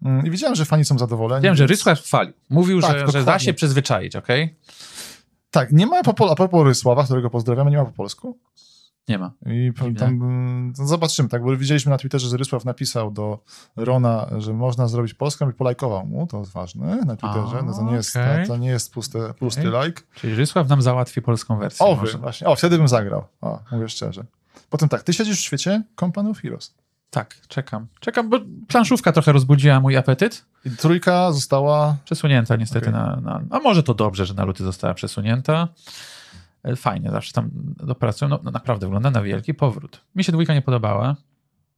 Mm, 0.05 0.25
i 0.25 0.31
widziałem, 0.31 0.55
że 0.55 0.65
fani 0.65 0.85
są 0.85 0.97
zadowoleni. 0.97 1.43
Wiem, 1.43 1.55
że 1.55 1.63
więc- 1.63 1.69
Rysław 1.71 1.99
chwalił. 2.01 2.33
Mówił, 2.49 2.81
Tak, 2.81 2.99
że, 2.99 3.07
że 3.11 3.23
da 3.23 3.39
się 3.39 3.53
przyzwyczaić, 3.53 4.15
okej? 4.15 4.55
Tak, 5.55 5.71
nie 5.71 5.85
ma 5.85 6.03
po, 6.03 6.13
pol- 6.13 6.31
a 6.31 6.35
propos 6.35 6.65
Rysława, 6.65 7.03
którego 7.03 7.29
pozdrawiamy, 7.29 7.71
nie 7.71 7.77
ma 7.77 7.85
po 7.85 7.91
polsku. 7.91 8.37
Nie 9.07 9.17
ma. 9.17 9.31
I 9.45 9.71
tam 9.97 10.19
no 10.77 10.85
zobaczymy, 10.87 11.29
tak, 11.29 11.43
bo 11.43 11.57
widzieliśmy 11.57 11.89
na 11.89 11.97
Twitterze, 11.97 12.29
że 12.29 12.37
Rysław 12.37 12.65
napisał 12.65 13.11
do 13.11 13.39
Rona, 13.75 14.29
że 14.37 14.53
można 14.53 14.87
zrobić 14.87 15.13
polską 15.13 15.49
i 15.49 15.53
polajkował 15.53 16.05
mu, 16.05 16.27
to 16.27 16.39
jest 16.39 16.51
ważne 16.51 17.01
na 17.05 17.15
Twitterze, 17.15 17.63
no 17.65 17.73
to 17.73 17.83
nie 17.83 17.93
jest, 17.93 18.15
okej. 18.15 18.47
to, 18.47 18.53
to 18.53 18.57
nie 18.57 18.69
jest 18.69 18.93
puste, 18.93 19.33
pusty 19.33 19.69
Okej. 19.69 19.87
like. 19.87 20.01
Czyli 20.15 20.35
Rysław 20.35 20.69
nam 20.69 20.81
załatwi 20.81 21.21
polską 21.21 21.57
wersję. 21.57 21.85
Owy, 21.85 22.01
może. 22.01 22.17
właśnie, 22.17 22.47
o, 22.47 22.55
wtedy 22.55 22.77
bym 22.77 22.87
zagrał, 22.87 23.23
o, 23.41 23.59
mówię 23.71 23.89
szczerze. 23.89 24.25
Potem 24.69 24.89
tak, 24.89 25.03
ty 25.03 25.13
siedzisz 25.13 25.37
w 25.37 25.43
świecie 25.43 25.83
Company 25.99 26.29
of 26.29 26.41
Heroes 26.41 26.73
Tak, 27.09 27.35
czekam. 27.47 27.87
Czekam, 27.99 28.29
bo 28.29 28.39
planszówka 28.67 29.11
trochę 29.11 29.31
rozbudziła 29.31 29.79
mój 29.79 29.97
apetyt. 29.97 30.45
i 30.65 30.69
trójka 30.71 31.31
została, 31.31 31.97
Przesunięta 32.05 32.55
niestety 32.55 32.89
Okej. 32.89 33.01
na, 33.01 33.15
na... 33.15 33.41
A 33.49 33.59
może 33.59 33.83
to 33.83 33.93
dobrze, 33.93 34.25
że 34.25 34.33
na 34.33 34.45
luty 34.45 34.63
została 34.63 34.93
przesunięta. 34.93 35.67
E, 36.63 36.75
Fajnie, 36.75 37.11
zawsze 37.11 37.33
tam 37.33 37.49
dopracują. 37.77 38.29
No, 38.29 38.39
no 38.43 38.51
naprawdę 38.51 38.87
wygląda 38.87 39.11
na 39.11 39.21
wielki 39.21 39.53
powrót. 39.53 40.01
Mi 40.15 40.23
się 40.23 40.31
dwójka 40.31 40.53
nie 40.53 40.61
podobała. 40.61 41.15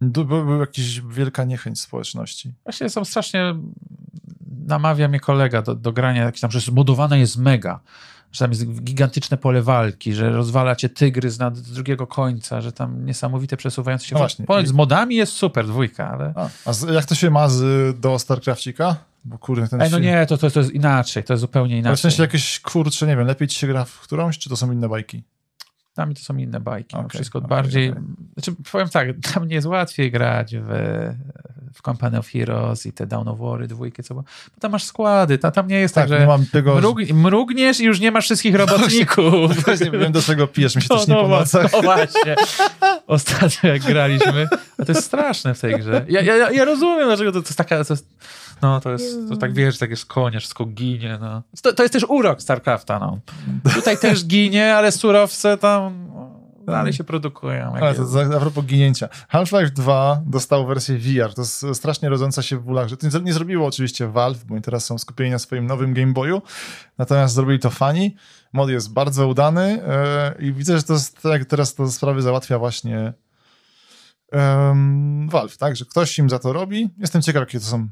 był, 0.01 0.25
był 0.25 0.59
jakiś 0.59 1.01
wielka 1.01 1.43
niechęć 1.43 1.81
społeczności. 1.81 2.53
Właśnie 2.63 2.89
są 2.89 3.05
strasznie... 3.05 3.55
Namawia 4.67 5.07
mnie 5.07 5.19
kolega 5.19 5.61
do, 5.61 5.75
do 5.75 5.91
grania, 5.91 6.23
jakieś 6.23 6.41
tam, 6.41 6.51
że 6.51 6.59
zbudowane 6.59 7.19
jest 7.19 7.37
mega, 7.37 7.79
że 8.37 8.45
tam 8.45 8.51
jest 8.51 8.83
gigantyczne 8.83 9.37
pole 9.37 9.61
walki, 9.61 10.13
że 10.13 10.29
rozwala 10.29 10.75
cię 10.75 10.89
tygrys 10.89 11.39
na 11.39 11.51
drugiego 11.51 12.07
końca, 12.07 12.61
że 12.61 12.71
tam 12.71 13.05
niesamowite 13.05 13.57
przesuwające 13.57 14.05
się... 14.05 14.15
No 14.15 14.19
właśnie. 14.19 14.45
Ponoć 14.45 14.67
z 14.67 14.71
modami 14.71 15.15
jest 15.15 15.33
super 15.33 15.67
dwójka, 15.67 16.09
ale... 16.11 16.33
A, 16.35 16.49
a 16.65 16.73
z, 16.73 16.93
jak 16.93 17.05
to 17.05 17.15
się 17.15 17.29
ma 17.29 17.49
z, 17.49 17.99
do 17.99 18.19
StarCrafcika? 18.19 18.95
Bo 19.25 19.37
kurde, 19.37 19.67
ten 19.67 19.81
Ej, 19.81 19.91
no 19.91 19.97
się- 19.97 20.03
nie, 20.03 20.25
to, 20.25 20.37
to, 20.37 20.51
to 20.51 20.59
jest 20.59 20.71
inaczej, 20.71 21.23
to 21.23 21.33
jest 21.33 21.41
zupełnie 21.41 21.73
Ale 21.73 21.81
w 21.81 21.85
inaczej. 21.85 22.01
sensie 22.01 22.23
jakieś, 22.23 22.59
kurczę, 22.59 23.07
nie 23.07 23.15
wiem, 23.17 23.27
lepiej 23.27 23.47
ci 23.47 23.59
się 23.59 23.67
gra 23.67 23.85
w 23.85 23.99
którąś, 23.99 24.37
czy 24.37 24.49
to 24.49 24.57
są 24.57 24.71
inne 24.71 24.89
bajki? 24.89 25.23
Dla 25.95 26.05
mnie 26.05 26.15
to 26.15 26.21
są 26.21 26.37
inne 26.37 26.59
bajki. 26.59 26.95
no 26.95 26.99
Okej, 26.99 27.09
wszystko 27.09 27.39
okej, 27.39 27.49
bardziej. 27.49 27.89
okej. 27.91 28.03
Znaczy, 28.33 28.55
powiem 28.71 28.89
tak, 28.89 29.13
dla 29.19 29.41
mnie 29.41 29.55
jest 29.55 29.67
łatwiej 29.67 30.11
grać 30.11 30.55
w, 30.55 30.69
w 31.73 31.81
Company 31.81 32.17
of 32.19 32.27
Heroes 32.27 32.85
i 32.85 32.93
te 32.93 33.07
Down 33.07 33.27
of 33.27 33.39
War, 33.39 33.67
dwójki, 33.67 34.03
co 34.03 34.13
było. 34.13 34.23
Bo 34.55 34.61
tam 34.61 34.71
masz 34.71 34.83
składy, 34.83 35.37
tam, 35.37 35.51
tam 35.51 35.67
nie 35.67 35.79
jest 35.79 35.95
tak, 35.95 36.09
Tak, 36.09 36.19
że 36.19 36.27
mam 36.27 36.45
tego... 36.45 36.75
mrug, 36.75 36.99
mrugniesz 37.13 37.79
i 37.79 37.83
już 37.85 37.99
nie 37.99 38.11
masz 38.11 38.25
wszystkich 38.25 38.55
robotników. 38.55 39.55
Właśnie 39.65 39.91
wiem, 39.91 40.11
do 40.11 40.21
czego 40.21 40.47
pijesz, 40.47 40.75
mi 40.75 40.81
się 40.81 40.87
No, 40.89 40.97
też 40.97 41.07
nie 41.07 41.13
no, 41.13 41.21
po 41.21 41.27
nocach. 41.27 41.71
no 41.73 41.81
właśnie. 41.81 42.35
Ostatnio 43.07 43.69
jak 43.69 43.81
graliśmy, 43.81 44.47
a 44.79 44.85
to 44.85 44.91
jest 44.91 45.03
straszne 45.05 45.53
w 45.53 45.59
tej 45.59 45.75
grze. 45.79 46.05
Ja, 46.09 46.21
ja, 46.21 46.51
ja 46.51 46.65
rozumiem, 46.65 47.05
dlaczego 47.07 47.31
to, 47.31 47.41
to 47.41 47.47
jest 47.47 47.57
taka... 47.57 47.83
To 47.85 47.93
jest, 47.93 48.07
no 48.61 48.81
to 48.81 48.91
jest, 48.91 49.29
to 49.29 49.37
tak 49.37 49.53
wiesz, 49.53 49.77
tak 49.77 49.89
jest 49.89 50.05
konie, 50.05 50.39
wszystko 50.39 50.65
ginie, 50.65 51.17
no. 51.21 51.41
To, 51.61 51.73
to 51.73 51.83
jest 51.83 51.93
też 51.93 52.03
urok 52.09 52.41
StarCrafta, 52.41 52.99
no. 52.99 53.19
Tutaj 53.73 53.97
też 53.97 54.25
ginie, 54.25 54.75
ale 54.75 54.91
surowce 54.91 55.57
tam 55.57 56.07
no, 56.15 56.16
dalej 56.71 56.93
się 56.93 57.03
produkują. 57.03 57.73
Ale 57.75 57.95
to 57.95 58.05
za, 58.05 58.21
a 58.21 58.39
propos 58.39 58.65
ginięcia. 58.65 59.09
Half-Life 59.29 59.71
2 59.71 60.21
dostał 60.25 60.67
wersję 60.67 60.97
VR. 60.97 61.33
To 61.33 61.41
jest 61.41 61.65
strasznie 61.73 62.09
rodząca 62.09 62.41
się 62.41 62.57
w 62.57 62.63
bólach. 62.63 62.87
Że 62.87 62.97
to 62.97 63.19
nie, 63.19 63.33
zrobiło 63.33 63.67
oczywiście 63.67 64.07
Valve, 64.07 64.45
bo 64.45 64.53
oni 64.53 64.63
teraz 64.63 64.85
są 64.85 64.97
skupieni 64.97 65.31
na 65.31 65.39
swoim 65.39 65.65
nowym 65.65 65.93
Game 65.93 66.13
Boyu. 66.13 66.41
Natomiast 66.97 67.35
zrobili 67.35 67.59
to 67.59 67.69
fani. 67.69 68.15
Mod 68.53 68.69
jest 68.69 68.93
bardzo 68.93 69.27
udany 69.27 69.83
e, 69.87 70.35
i 70.39 70.53
widzę, 70.53 70.77
że 70.77 70.83
to 70.83 70.93
jest, 70.93 71.21
tak 71.21 71.45
teraz 71.45 71.75
to 71.75 71.91
sprawy 71.91 72.21
załatwia 72.21 72.59
właśnie 72.59 73.13
em, 74.31 75.29
Valve, 75.29 75.57
tak? 75.57 75.75
Że 75.75 75.85
ktoś 75.85 76.19
im 76.19 76.29
za 76.29 76.39
to 76.39 76.53
robi. 76.53 76.89
Jestem 76.97 77.21
ciekaw, 77.21 77.39
jakie 77.39 77.59
to 77.59 77.65
są. 77.65 77.87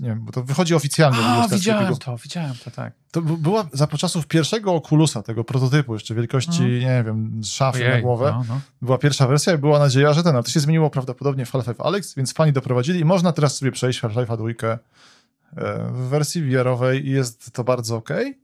Nie 0.00 0.08
wiem, 0.08 0.24
bo 0.24 0.32
to 0.32 0.42
wychodzi 0.42 0.74
oficjalnie. 0.74 1.18
A, 1.18 1.48
widziałem 1.48 1.96
to, 1.96 2.16
widziałem 2.16 2.54
to, 2.64 2.70
tak. 2.70 2.92
To 3.10 3.22
była 3.22 3.66
za 3.72 3.86
czasów 3.86 4.26
pierwszego 4.26 4.74
Oculusa, 4.74 5.22
tego 5.22 5.44
prototypu, 5.44 5.94
jeszcze 5.94 6.14
wielkości, 6.14 6.62
nie 6.62 7.02
wiem, 7.06 7.40
szafy 7.44 7.84
na 7.84 7.90
Ojej, 7.90 8.02
głowę. 8.02 8.34
no, 8.38 8.44
no. 8.48 8.60
Była 8.82 8.98
pierwsza 8.98 9.26
wersja 9.26 9.54
i 9.54 9.58
była 9.58 9.78
nadzieja, 9.78 10.12
że 10.12 10.22
ten, 10.22 10.34
ale 10.34 10.42
to 10.44 10.50
się 10.50 10.60
zmieniło 10.60 10.90
prawdopodobnie 10.90 11.46
w 11.46 11.52
Half-Life 11.52 11.84
Alex, 11.84 12.14
więc 12.14 12.32
fani 12.32 12.52
doprowadzili 12.52 13.00
i 13.00 13.04
można 13.04 13.32
teraz 13.32 13.56
sobie 13.56 13.72
przejść 13.72 14.02
Half-Life'a 14.02 14.36
dwójkę 14.36 14.72
e, 14.72 14.78
w 15.92 16.08
wersji 16.08 16.42
VR-owej 16.42 17.06
i 17.06 17.10
jest 17.10 17.52
to 17.52 17.64
bardzo 17.64 17.96
okej. 17.96 18.41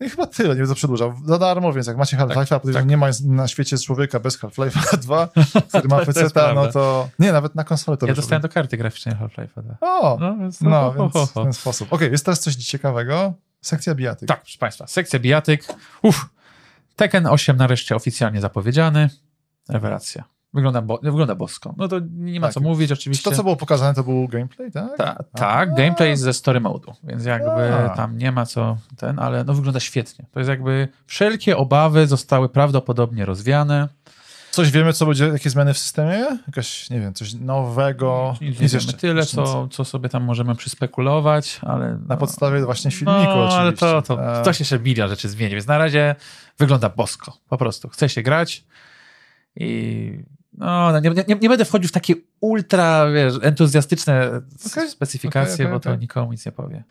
No 0.00 0.06
I 0.06 0.10
chyba 0.10 0.26
tyle, 0.26 0.48
nie 0.48 0.60
będę 0.60 0.74
przedłużał. 0.74 1.14
Za 1.24 1.38
darmo, 1.38 1.72
więc 1.72 1.86
jak 1.86 1.96
macie 1.96 2.16
Half-Life'a, 2.16 2.60
tak, 2.60 2.72
tak. 2.74 2.86
nie 2.86 2.96
ma 2.96 3.06
na 3.24 3.48
świecie 3.48 3.78
człowieka 3.78 4.20
bez 4.20 4.40
Half-Life'a 4.40 4.96
2, 4.98 5.28
który 5.68 5.88
ma 5.88 6.04
PC, 6.04 6.28
no 6.54 6.66
to... 6.66 7.08
Nie, 7.18 7.32
nawet 7.32 7.54
na 7.54 7.64
konsolę 7.64 7.96
to 7.96 8.06
Ja 8.06 8.14
dostałem 8.14 8.42
do 8.42 8.48
karty 8.48 8.76
graficznej 8.76 9.14
Half-Life'a 9.14 9.62
2. 9.62 9.76
O, 9.80 10.16
No, 10.20 10.36
więc, 10.36 10.60
no, 10.60 10.70
ho, 10.70 10.92
ho, 10.92 11.10
więc 11.14 11.30
w 11.30 11.32
ten 11.32 11.52
sposób. 11.52 11.92
Okej, 11.92 12.10
jest 12.10 12.24
teraz 12.24 12.40
coś 12.40 12.54
ciekawego. 12.54 13.34
Sekcja 13.60 13.94
bijatyk. 13.94 14.28
Tak, 14.28 14.42
proszę 14.42 14.58
Państwa, 14.58 14.86
sekcja 14.86 15.18
bijatyk. 15.18 15.66
Uff, 16.02 16.26
Tekken 16.96 17.26
8 17.26 17.56
nareszcie 17.56 17.96
oficjalnie 17.96 18.40
zapowiedziany. 18.40 19.10
Rewelacja. 19.68 20.24
Wygląda, 20.54 20.82
bo, 20.82 21.00
wygląda 21.02 21.34
bosko. 21.34 21.74
No 21.76 21.88
to 21.88 22.00
nie 22.10 22.40
ma 22.40 22.46
Tak. 22.46 22.54
co 22.54 22.60
mówić 22.60 22.88
Czy 22.88 22.94
oczywiście. 22.94 23.30
to, 23.30 23.36
co 23.36 23.42
było 23.42 23.56
pokazane, 23.56 23.94
to 23.94 24.04
był 24.04 24.28
gameplay, 24.28 24.72
tak? 24.72 24.96
Ta, 24.96 25.24
tak, 25.34 25.74
gameplay 25.74 26.16
ze 26.16 26.32
story 26.32 26.60
modu, 26.60 26.92
więc 27.04 27.24
jakby 27.24 27.74
A. 27.74 27.88
tam 27.88 28.18
nie 28.18 28.32
ma 28.32 28.46
co 28.46 28.76
ten, 28.96 29.18
ale 29.18 29.44
no 29.44 29.54
wygląda 29.54 29.80
świetnie. 29.80 30.26
To 30.32 30.40
jest 30.40 30.48
jakby 30.48 30.88
wszelkie 31.06 31.56
obawy 31.56 32.06
zostały 32.06 32.48
prawdopodobnie 32.48 33.24
rozwiane. 33.24 33.88
Coś 34.50 34.70
wiemy, 34.70 34.92
co 34.92 35.06
będzie, 35.06 35.28
jakie 35.28 35.50
zmiany 35.50 35.74
w 35.74 35.78
systemie? 35.78 36.38
Jakaś, 36.46 36.90
nie 36.90 37.00
wiem, 37.00 37.14
coś 37.14 37.34
nowego? 37.34 38.34
Nic 38.40 38.60
nie 38.60 38.68
wiemy. 38.68 38.92
Tyle, 38.92 39.26
co, 39.26 39.68
co 39.68 39.84
sobie 39.84 40.08
tam 40.08 40.24
możemy 40.24 40.54
przyspekulować, 40.54 41.60
ale... 41.62 41.98
Na 42.08 42.16
podstawie 42.16 42.64
właśnie 42.64 42.90
filmiku 42.90 43.20
no, 43.20 43.44
oczywiście. 43.44 43.58
ale 43.60 43.72
to, 43.72 44.02
to, 44.02 44.16
Tak. 44.16 44.44
to 44.44 44.52
się 44.52 44.62
jeszcze 44.62 44.78
milion 44.78 45.08
rzeczy 45.08 45.28
zmieni, 45.28 45.54
więc 45.54 45.66
na 45.66 45.78
razie 45.78 46.14
wygląda 46.58 46.88
bosko, 46.88 47.32
po 47.48 47.58
prostu. 47.58 47.88
Chce 47.88 48.08
się 48.08 48.22
grać 48.22 48.64
i 49.56 50.24
no, 50.58 51.00
nie, 51.00 51.10
nie, 51.10 51.34
nie 51.40 51.48
będę 51.48 51.64
wchodził 51.64 51.88
w 51.88 51.92
takie 51.92 52.14
ultra, 52.40 53.10
wiesz, 53.10 53.34
entuzjastyczne 53.42 54.40
Okej, 54.66 54.90
specyfikacje, 54.90 55.54
okej, 55.54 55.66
okej, 55.66 55.76
bo 55.76 55.80
to 55.80 55.96
nikomu 55.96 56.32
nic 56.32 56.46
nie 56.46 56.52
powie. 56.52 56.84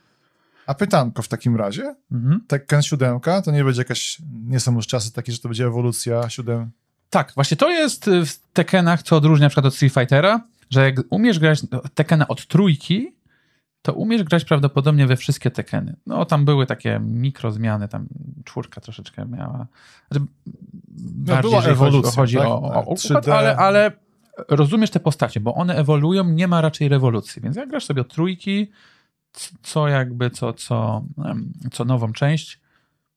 A 0.66 0.74
pytanko 0.74 1.22
w 1.22 1.28
takim 1.28 1.56
razie, 1.56 1.96
Mhm. 2.12 2.42
Tekken 2.48 2.82
7 2.82 3.20
to 3.46 3.52
nie 3.52 3.64
będzie 3.64 3.82
jakaś, 3.82 4.18
nie 4.48 4.60
są 4.60 4.76
już 4.76 4.88
czasy 4.88 5.14
takie, 5.14 5.32
że 5.32 5.40
to 5.40 5.48
będzie 5.48 5.66
ewolucja 5.66 6.30
7. 6.30 6.72
Tak, 7.10 7.32
właśnie 7.36 7.58
to 7.58 7.70
jest 7.70 8.08
y, 8.08 8.26
w 8.26 8.40
Tekkenach, 8.54 9.04
co 9.04 9.16
odróżnia 9.16 9.46
na 9.46 9.50
przykład 9.50 9.66
od 9.66 9.76
Street 9.76 9.94
Fightera, 9.94 10.42
że 10.70 10.82
jak 10.82 10.96
umiesz 11.10 11.40
grać 11.40 11.62
Tekkena 11.96 12.28
od 12.28 12.48
trójki, 12.48 13.16
to 13.82 13.94
umiesz 13.94 14.24
grać 14.24 14.46
prawdopodobnie 14.46 15.08
we 15.08 15.18
wszystkie 15.18 15.52
Tekkeny. 15.52 15.96
No 16.06 16.26
tam 16.26 16.46
były 16.46 16.66
takie 16.66 17.00
mikrozmiany, 17.00 17.88
tam 17.88 18.08
czwórka 18.46 18.82
troszeczkę 18.82 19.26
miała. 19.26 19.68
Znaczy, 20.12 20.26
bardziej, 21.00 21.52
była 21.52 21.64
ewolucja, 21.64 22.12
chodzi 22.12 22.38
tak? 22.38 22.46
o, 22.48 22.62
o 22.62 22.70
Tak, 22.70 22.82
układ, 22.88 23.26
3D. 23.26 23.32
ale, 23.32 23.56
ale 23.56 23.92
rozumiesz 24.50 24.90
te 24.90 25.00
postacie, 25.00 25.40
bo 25.40 25.54
one 25.56 25.76
ewoluują, 25.76 26.24
nie 26.24 26.48
ma 26.48 26.62
raczej 26.62 26.90
rewolucji. 26.90 27.42
Więc 27.42 27.56
jak 27.56 27.70
grasz 27.70 27.86
sobie 27.86 28.02
od 28.02 28.14
trójki, 28.14 28.72
co 29.64 29.88
jakby, 29.88 30.30
co, 30.30 30.54
co, 30.54 31.04
co 31.72 31.86
nową 31.86 32.14
część, 32.14 32.60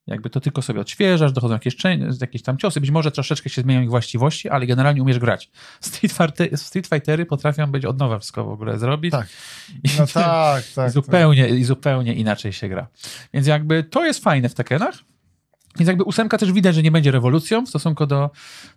jakby 0.06 0.30
to 0.30 0.40
tylko 0.40 0.62
sobie 0.62 0.80
odświeżasz, 0.80 1.32
dochodzą 1.32 1.54
jakieś, 1.54 1.76
jakieś 2.20 2.42
tam 2.42 2.58
ciosy, 2.58 2.80
być 2.80 2.90
może 2.90 3.10
troszeczkę 3.10 3.50
się 3.50 3.62
zmienią 3.62 3.82
ich 3.82 3.90
właściwości, 3.90 4.48
ale 4.48 4.66
generalnie 4.66 5.02
umiesz 5.02 5.18
grać. 5.18 5.50
Street, 5.80 6.12
Fighter, 6.12 6.58
Street 6.58 6.86
Fightery 6.86 7.26
potrafią 7.26 7.66
być 7.66 7.84
od 7.84 7.98
nowa 7.98 8.18
wszystko 8.18 8.44
w 8.44 8.48
ogóle 8.48 8.78
zrobić. 8.78 9.12
Tak. 9.12 9.26
I, 9.84 9.88
No 9.98 10.06
tak, 10.06 10.64
tak. 10.74 10.88
i 10.88 10.92
zupełnie, 10.92 11.48
I 11.48 11.64
zupełnie 11.64 12.14
inaczej 12.14 12.52
się 12.52 12.68
gra. 12.68 12.86
Więc 13.34 13.46
jakby 13.46 13.84
to 13.84 14.04
jest 14.04 14.24
fajne 14.24 14.48
w 14.48 14.54
Tekkenach. 14.54 14.94
Więc 15.78 15.88
jakby 15.88 16.04
ósemka 16.04 16.38
też 16.38 16.52
widać, 16.52 16.74
że 16.74 16.82
nie 16.82 16.90
będzie 16.90 17.10
rewolucją 17.10 17.66
w 17.66 17.68
stosunku 17.68 18.06
do, 18.06 18.30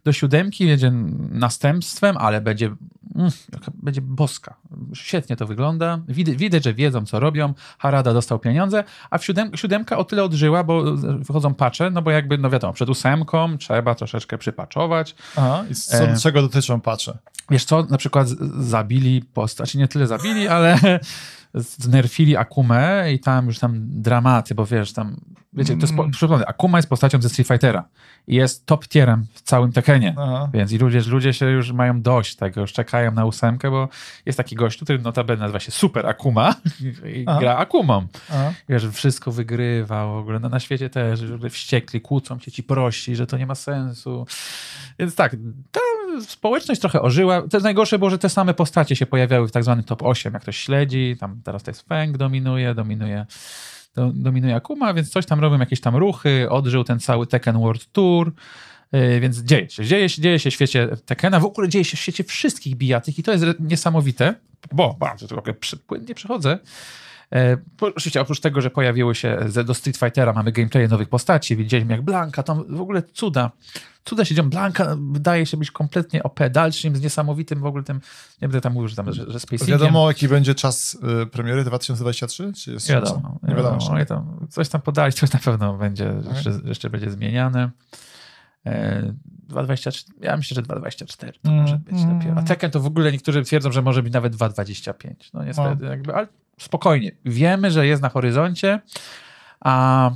do 0.03 0.13
siódemki, 0.13 0.67
będzie 0.67 0.91
następstwem, 1.31 2.17
ale 2.17 2.41
będzie, 2.41 2.75
mm, 3.15 3.31
będzie 3.73 4.01
boska. 4.01 4.55
Świetnie 4.93 5.35
to 5.35 5.47
wygląda. 5.47 5.99
Widać, 6.07 6.35
widać, 6.35 6.63
że 6.63 6.73
wiedzą, 6.73 7.05
co 7.05 7.19
robią. 7.19 7.53
Harada 7.79 8.13
dostał 8.13 8.39
pieniądze, 8.39 8.83
a 9.09 9.17
w 9.17 9.25
siódem, 9.25 9.51
siódemka 9.55 9.97
o 9.97 10.03
tyle 10.03 10.23
odżyła, 10.23 10.63
bo 10.63 10.83
wychodzą 11.19 11.53
pacze, 11.53 11.89
no 11.89 12.01
bo 12.01 12.11
jakby, 12.11 12.37
no 12.37 12.49
wiadomo, 12.49 12.73
przed 12.73 12.89
ósemką 12.89 13.57
trzeba 13.57 13.95
troszeczkę 13.95 14.37
przypaczować. 14.37 15.15
Aha, 15.35 15.63
i 15.71 15.75
co, 15.75 15.97
E. 15.97 16.17
czego 16.17 16.41
dotyczą 16.41 16.81
pacze? 16.81 17.17
Wiesz 17.49 17.65
co, 17.65 17.83
na 17.83 17.97
przykład 17.97 18.27
zabili 18.59 19.21
postać, 19.21 19.75
nie 19.75 19.87
tyle 19.87 20.07
zabili, 20.07 20.47
ale 20.47 20.99
znerfili 21.53 22.37
Akumę 22.37 23.13
i 23.13 23.19
tam 23.19 23.45
już 23.47 23.59
tam 23.59 23.73
dramaty, 24.01 24.55
bo 24.55 24.65
wiesz, 24.65 24.93
tam, 24.93 25.17
wiecie, 25.53 25.75
to 25.75 25.81
jest, 25.81 25.95
po, 25.95 26.01
Mm. 26.01 26.11
przypomnę, 26.11 26.45
Akuma 26.45 26.77
jest 26.77 26.89
postacią 26.89 27.21
ze 27.21 27.29
Street 27.29 27.47
Fightera 27.47 27.87
i 28.27 28.35
jest 28.35 28.65
top 28.65 28.87
tierem 28.87 29.25
w 29.33 29.41
całym 29.41 29.71
Tekkenie. 29.71 30.15
Aha. 30.17 30.49
Więc 30.53 30.71
i 30.71 30.77
ludzie, 30.77 31.01
ludzie 31.07 31.33
się 31.33 31.45
już 31.45 31.71
mają 31.71 32.01
dość 32.01 32.35
tego, 32.35 32.61
już 32.61 32.73
czekają 32.73 33.11
na 33.11 33.25
ósemkę, 33.25 33.71
bo 33.71 33.89
jest 34.25 34.37
taki 34.37 34.55
gość, 34.55 34.77
który 34.83 34.99
notabene 34.99 35.39
nazywa 35.39 35.59
się 35.59 35.71
Super 35.71 36.05
Akuma 36.07 36.55
i 37.15 37.23
Aha. 37.27 37.39
gra 37.39 37.55
Akumą. 37.57 38.07
Aha. 38.29 38.53
Wiesz, 38.69 38.85
wszystko 38.87 39.31
wygrywa 39.31 40.05
w 40.05 40.17
ogóle, 40.17 40.39
no 40.39 40.49
na 40.49 40.59
świecie 40.59 40.89
też, 40.89 41.19
wściekli, 41.49 42.01
kłócą 42.01 42.39
się 42.39 42.51
ci 42.51 42.63
prości, 42.63 43.15
że 43.15 43.27
to 43.27 43.37
nie 43.37 43.45
ma 43.45 43.55
sensu. 43.55 44.25
Więc 44.99 45.15
tak, 45.15 45.35
ta 45.71 45.79
społeczność 46.21 46.81
trochę 46.81 47.01
ożyła. 47.01 47.41
To 47.41 47.57
jest 47.57 47.63
najgorsze 47.63 47.99
było, 47.99 48.09
że 48.09 48.17
te 48.17 48.29
same 48.29 48.53
postacie 48.53 48.95
się 48.95 49.05
pojawiały 49.05 49.47
w 49.47 49.51
tak 49.51 49.63
zwanym 49.63 49.83
top 49.83 50.03
8, 50.03 50.33
jak 50.33 50.41
ktoś 50.41 50.57
śledzi, 50.57 51.15
tam 51.19 51.41
teraz 51.43 51.63
to 51.63 51.71
jest 51.71 51.87
Feng 51.87 52.17
dominuje, 52.17 52.75
dominuje 52.75 53.25
do, 53.95 54.11
dominuje 54.13 54.55
Akuma, 54.55 54.93
więc 54.93 55.09
coś 55.09 55.25
tam 55.25 55.39
robią, 55.39 55.59
jakieś 55.59 55.81
tam 55.81 55.95
ruchy, 55.95 56.49
odżył 56.49 56.83
ten 56.83 56.99
cały 56.99 57.27
Tekken 57.27 57.59
World 57.59 57.91
Tour, 57.91 58.31
Yy, 58.91 59.19
więc 59.19 59.37
dzieje 59.37 59.69
się, 59.69 59.85
dzieje 59.85 60.09
się, 60.09 60.21
dzieje 60.21 60.39
się 60.39 60.51
w 60.51 60.53
świecie 60.53 60.89
Tekkena, 61.05 61.39
w 61.39 61.45
ogóle 61.45 61.69
dzieje 61.69 61.85
się 61.85 61.97
w 61.97 61.99
świecie 61.99 62.23
wszystkich 62.23 62.75
bijatyk 62.75 63.19
i 63.19 63.23
to 63.23 63.31
jest 63.31 63.45
niesamowite, 63.59 64.35
bo 64.71 64.95
bardzo 64.99 65.27
trochę 65.27 65.53
płynnie 65.87 66.15
przechodzę. 66.15 66.59
E, 67.35 67.57
Oczywiście 67.81 68.21
oprócz 68.21 68.39
tego, 68.39 68.61
że 68.61 68.69
pojawiły 68.69 69.15
się 69.15 69.39
do 69.65 69.73
Street 69.73 69.97
Fightera, 69.97 70.33
mamy 70.33 70.51
gameplaye 70.51 70.87
nowych 70.87 71.09
postaci, 71.09 71.55
widzieliśmy 71.55 71.93
jak 71.93 72.01
Blanka, 72.01 72.43
tam 72.43 72.75
w 72.75 72.81
ogóle 72.81 73.03
cuda. 73.13 73.51
Cuda 74.05 74.25
się 74.25 74.35
dzieją. 74.35 74.49
Blanka 74.49 74.97
wydaje 75.11 75.45
się 75.45 75.57
być 75.57 75.71
kompletnie 75.71 76.23
OP, 76.23 76.39
dalszym 76.49 76.95
z 76.95 77.01
niesamowitym 77.01 77.59
w 77.59 77.65
ogóle 77.65 77.83
tym, 77.83 78.01
nie 78.41 78.47
będę 78.47 78.61
tam 78.61 78.73
mówił, 78.73 78.87
że, 78.87 78.95
tam, 78.95 79.13
że, 79.13 79.31
że 79.31 79.39
Space 79.39 79.65
Wiadomo, 79.65 80.07
jaki 80.07 80.27
będzie 80.27 80.55
czas 80.55 80.97
y, 81.23 81.25
premiery 81.25 81.63
2023? 81.63 82.53
Czy 82.53 82.71
jest 82.71 82.89
wiadomo, 82.89 83.39
Nie 83.43 83.55
wiadomo. 83.55 83.77
Oni 83.89 84.05
tam, 84.05 84.47
coś 84.49 84.69
tam 84.69 84.81
podali, 84.81 85.13
coś 85.13 85.31
na 85.31 85.39
pewno 85.39 85.77
będzie, 85.77 86.13
jeszcze, 86.33 86.59
jeszcze 86.65 86.89
będzie 86.89 87.11
zmieniane. 87.11 87.71
E, 88.65 89.13
2.24, 89.49 90.05
ja 90.21 90.37
myślę, 90.37 90.55
że 90.55 90.61
2.24 90.61 91.31
to 91.41 91.49
Mm, 91.49 91.61
może 91.61 91.77
być 91.77 92.03
mm. 92.03 92.19
dopiero. 92.19 92.37
A 92.39 92.43
Tekken 92.43 92.71
to 92.71 92.79
w 92.79 92.85
ogóle 92.85 93.11
niektórzy 93.11 93.43
twierdzą, 93.43 93.71
że 93.71 93.81
może 93.81 94.03
być 94.03 94.13
nawet 94.13 94.35
2.25. 94.35 95.13
No 95.33 95.43
niestety, 95.43 95.85
jakby, 95.85 96.15
ale 96.15 96.27
spokojnie. 96.59 97.11
Wiemy, 97.25 97.71
że 97.71 97.87
jest 97.87 98.01
na 98.01 98.09
horyzoncie, 98.09 98.81
a 99.59 100.11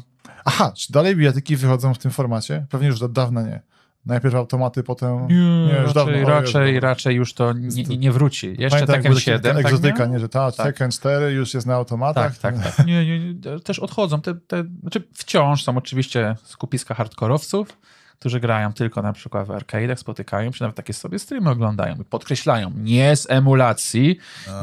Aha, 0.46 0.74
czy 0.76 0.94
dalej 0.94 1.16
bijatyki 1.16 1.56
wychodzą 1.56 1.94
w 1.94 1.98
tym 1.98 2.12
formacie? 2.12 2.66
Pewnie 2.70 2.88
już 2.88 3.02
od 3.02 3.12
dawna 3.12 3.42
nie. 3.42 3.62
Najpierw 4.06 4.36
automaty, 4.36 4.84
potem... 4.84 5.28
nie, 5.28 5.76
już 5.84 5.96
raczej, 5.96 6.14
dawno, 6.14 6.30
raczej, 6.30 6.80
raczej 6.80 7.16
już 7.16 7.34
to 7.34 7.54
nie, 7.54 7.84
nie 7.84 8.12
wróci. 8.12 8.56
Jeszcze 8.60 8.80
Tekken 8.80 9.04
był 9.04 9.14
taki 9.14 9.26
7. 9.26 9.42
tak 9.56 9.66
egzotyka, 9.66 10.06
nie, 10.06 10.20
że 10.20 10.30
ta, 10.30 10.52
Tak. 10.52 10.66
Tekken 10.66 10.92
4 10.92 11.32
już 11.32 11.54
jest 11.54 11.68
na 11.68 11.76
automatach. 11.76 12.38
Tak, 12.38 12.56
tak, 12.56 12.76
tak. 12.76 12.88
Nie, 12.88 13.06
nie, 13.06 13.34
nie, 13.34 13.60
też 13.60 13.80
odchodzą. 13.80 14.22
Te, 14.22 14.36
te, 14.36 14.64
znaczy 14.82 15.04
wciąż 15.14 15.64
są 15.64 15.78
oczywiście 15.78 16.36
skupiska 16.44 16.96
hardkorowców, 16.96 17.78
którzy 18.22 18.39
grają 18.39 18.74
tylko 18.74 19.01
na 19.01 19.13
przykład 19.13 19.47
w 19.47 19.49
arcade'ach, 19.49 19.95
spotykają 19.95 20.51
się, 20.51 20.63
nawet 20.63 20.76
takie 20.76 20.93
sobie 20.93 21.19
streamy 21.19 21.49
oglądają 21.49 21.95
i 21.95 22.05
podkreślają, 22.05 22.72
nie 22.76 23.15
z 23.15 23.30
emulacji, 23.30 24.17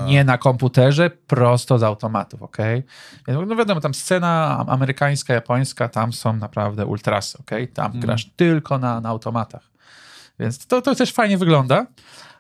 nie 0.07 0.25
na 0.25 0.39
komputerze, 0.39 1.11
prosto 1.11 1.79
z 1.79 1.83
automatów, 1.83 2.43
ok? 2.43 2.57
Więc 3.29 3.49
no 3.49 3.57
wiadomo, 3.57 3.81
tam 3.81 3.95
scena 3.95 4.65
amerykańska, 4.69 5.35
japońska, 5.35 5.89
tam 5.89 6.13
są 6.13 6.33
naprawdę 6.33 6.87
ultrasy, 6.87 7.39
ok? 7.39 7.51
Tam 7.75 8.01
grasz 8.01 8.31
tylko 8.37 8.79
na, 8.79 9.01
na 9.01 9.09
automatach. 9.09 9.71
Więc 10.39 10.67
to, 10.67 10.83
to 10.83 10.95
też 10.95 11.13
fajnie 11.13 11.39
wygląda. 11.39 11.87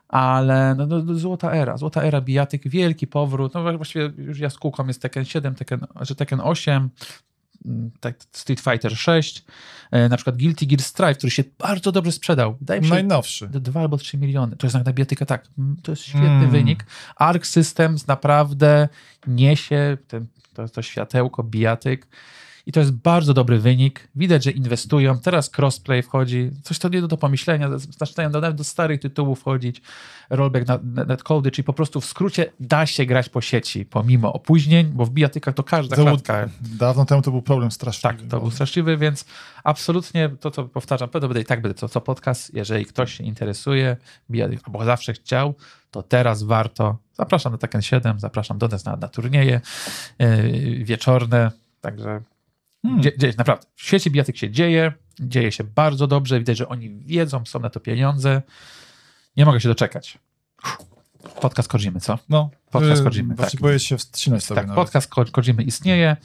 Ale 0.09 0.75
no, 0.75 0.87
no, 0.87 1.03
no, 1.03 1.15
złota 1.15 1.53
era, 1.53 1.77
złota 1.77 2.03
era 2.03 2.21
bijatyk, 2.21 2.69
wielki 2.69 3.07
powrót. 3.07 3.55
No 3.55 3.77
właściwie 3.77 4.13
już 4.19 4.39
jaskółką 4.39 4.87
jest 4.87 5.03
Tekken 5.03 5.25
7, 5.25 5.55
Tekken, 5.55 5.87
czy 6.07 6.15
Tekken 6.15 6.41
8, 6.41 6.75
mm, 6.75 6.91
tak, 8.01 8.17
Street 8.33 8.61
Fighter 8.61 8.97
6, 8.97 9.45
e, 9.91 10.09
na 10.09 10.17
przykład 10.17 10.37
Guilty 10.37 10.67
Gear 10.67 10.83
Strive, 10.83 11.17
który 11.19 11.31
się 11.31 11.45
bardzo 11.59 11.93
dobrze 11.93 12.13
sprzedał. 12.13 12.57
Wydaje 12.61 12.81
mi 12.81 12.89
Najnowszy. 12.89 13.49
2 13.49 13.81
albo 13.81 13.97
3 13.97 14.19
miliony. 14.19 14.57
To 14.57 14.67
jest 14.67 14.77
na 14.85 14.93
bijatyka 14.93 15.27
tak. 15.27 15.45
mm, 15.59 15.77
To 15.83 15.93
jest 15.93 16.03
świetny 16.03 16.27
Mm. 16.29 16.51
wynik. 16.51 16.87
Arc 17.17 17.47
Systems 17.47 18.07
naprawdę 18.07 18.89
niesie 19.27 19.97
ten, 20.09 20.27
to, 20.55 20.69
to 20.69 20.83
światełko 20.83 21.43
bijatyk. 21.43 22.07
I 22.69 22.73
to 22.73 22.81
jest 22.81 22.93
bardzo 22.93 23.35
dobry 23.35 23.59
wynik. 23.59 24.09
Widać, 24.15 24.45
że 24.45 24.51
inwestują. 24.51 25.19
Teraz 25.19 25.51
crossplay 25.59 26.03
wchodzi. 26.03 26.51
Coś 26.63 26.79
to 26.79 26.89
nie 26.89 27.01
do, 27.01 27.09
do 27.09 27.17
pomyślenia. 27.17 27.69
Zaczynają 27.79 28.31
do, 28.31 28.41
nawet 28.41 28.57
do 28.57 28.65
starych 28.65 29.01
tytułów 29.01 29.41
wchodzić. 29.41 29.83
Rollback 30.31 30.67
netcody, 31.07 31.51
czyli 31.51 31.65
po 31.65 31.73
prostu 31.73 32.01
w 32.01 32.05
skrócie 32.05 32.53
da 32.61 32.87
się 32.87 33.07
grać 33.07 33.29
po 33.29 33.41
sieci, 33.41 33.85
pomimo 33.85 34.33
opóźnień, 34.33 34.87
bo 34.87 35.05
w 35.07 35.11
bijatykach 35.11 35.55
to 35.55 35.63
każda 35.63 35.97
Zawód- 35.97 36.23
klatka 36.23 36.49
Dawno 36.61 37.05
temu 37.05 37.23
to 37.23 37.31
był 37.31 37.43
problem 37.43 37.71
straszny. 37.71 38.03
tak, 38.11 38.23
to 38.31 38.41
był 38.41 38.51
straszliwy, 38.51 38.97
więc 38.97 39.25
absolutnie 39.65 40.29
to, 40.41 40.51
co 40.51 40.65
powtarzam, 40.65 41.09
to 41.09 41.21
będę 41.21 41.41
i 41.41 41.45
tak 41.45 41.63
będę 41.63 41.75
co, 41.79 41.89
co 41.89 42.01
podcast, 42.01 42.55
jeżeli 42.55 42.87
ktoś 42.87 43.13
się 43.15 43.25
interesuje, 43.25 43.97
bija- 44.31 44.49
albo 44.65 44.85
zawsze 44.85 45.13
chciał, 45.13 45.55
to 45.91 46.03
teraz 46.03 46.43
warto. 46.43 46.97
Zapraszam 47.13 47.53
na 47.53 47.59
Tekken 47.59 47.83
7, 47.83 48.21
zapraszam 48.21 48.59
do 48.59 48.69
nas 48.69 48.85
na, 48.85 48.97
na 48.97 49.09
turnieje 49.09 49.61
yy, 50.19 50.85
wieczorne, 50.85 51.51
także 51.81 52.21
Hmm. 52.83 53.03
dzie, 53.03 53.19
dzieje, 53.19 53.33
naprawdę, 53.39 53.67
w 53.75 53.83
świecie 53.83 54.11
bijatyk 54.11 54.37
się 54.37 54.51
dzieje, 54.51 54.93
dzieje 55.21 55.53
się 55.53 55.65
bardzo 55.65 56.07
dobrze, 56.07 56.39
widać, 56.39 56.57
że 56.57 56.69
oni 56.69 56.91
wiedzą, 56.91 57.45
są 57.45 57.61
na 57.61 57.71
to 57.71 57.81
pieniądze, 57.81 58.43
nie 59.37 59.45
mogę 59.45 59.61
się 59.61 59.69
doczekać. 59.69 60.19
Podcast 61.41 61.69
Kojimy, 61.69 62.01
co? 62.01 62.19
No, 62.29 62.51
Podcast 62.71 63.01
y, 63.01 63.05
Właśnie 63.05 63.37
tak. 63.37 63.61
boję 63.61 63.79
się 63.79 63.99
wstrzymać 63.99 64.45
sobie 64.45 64.61
Tak, 64.61 64.69
nawet. 64.69 64.85
podcast 64.85 65.09
Ko- 65.09 65.25
Kojimy 65.25 65.63
istnieje, 65.63 66.17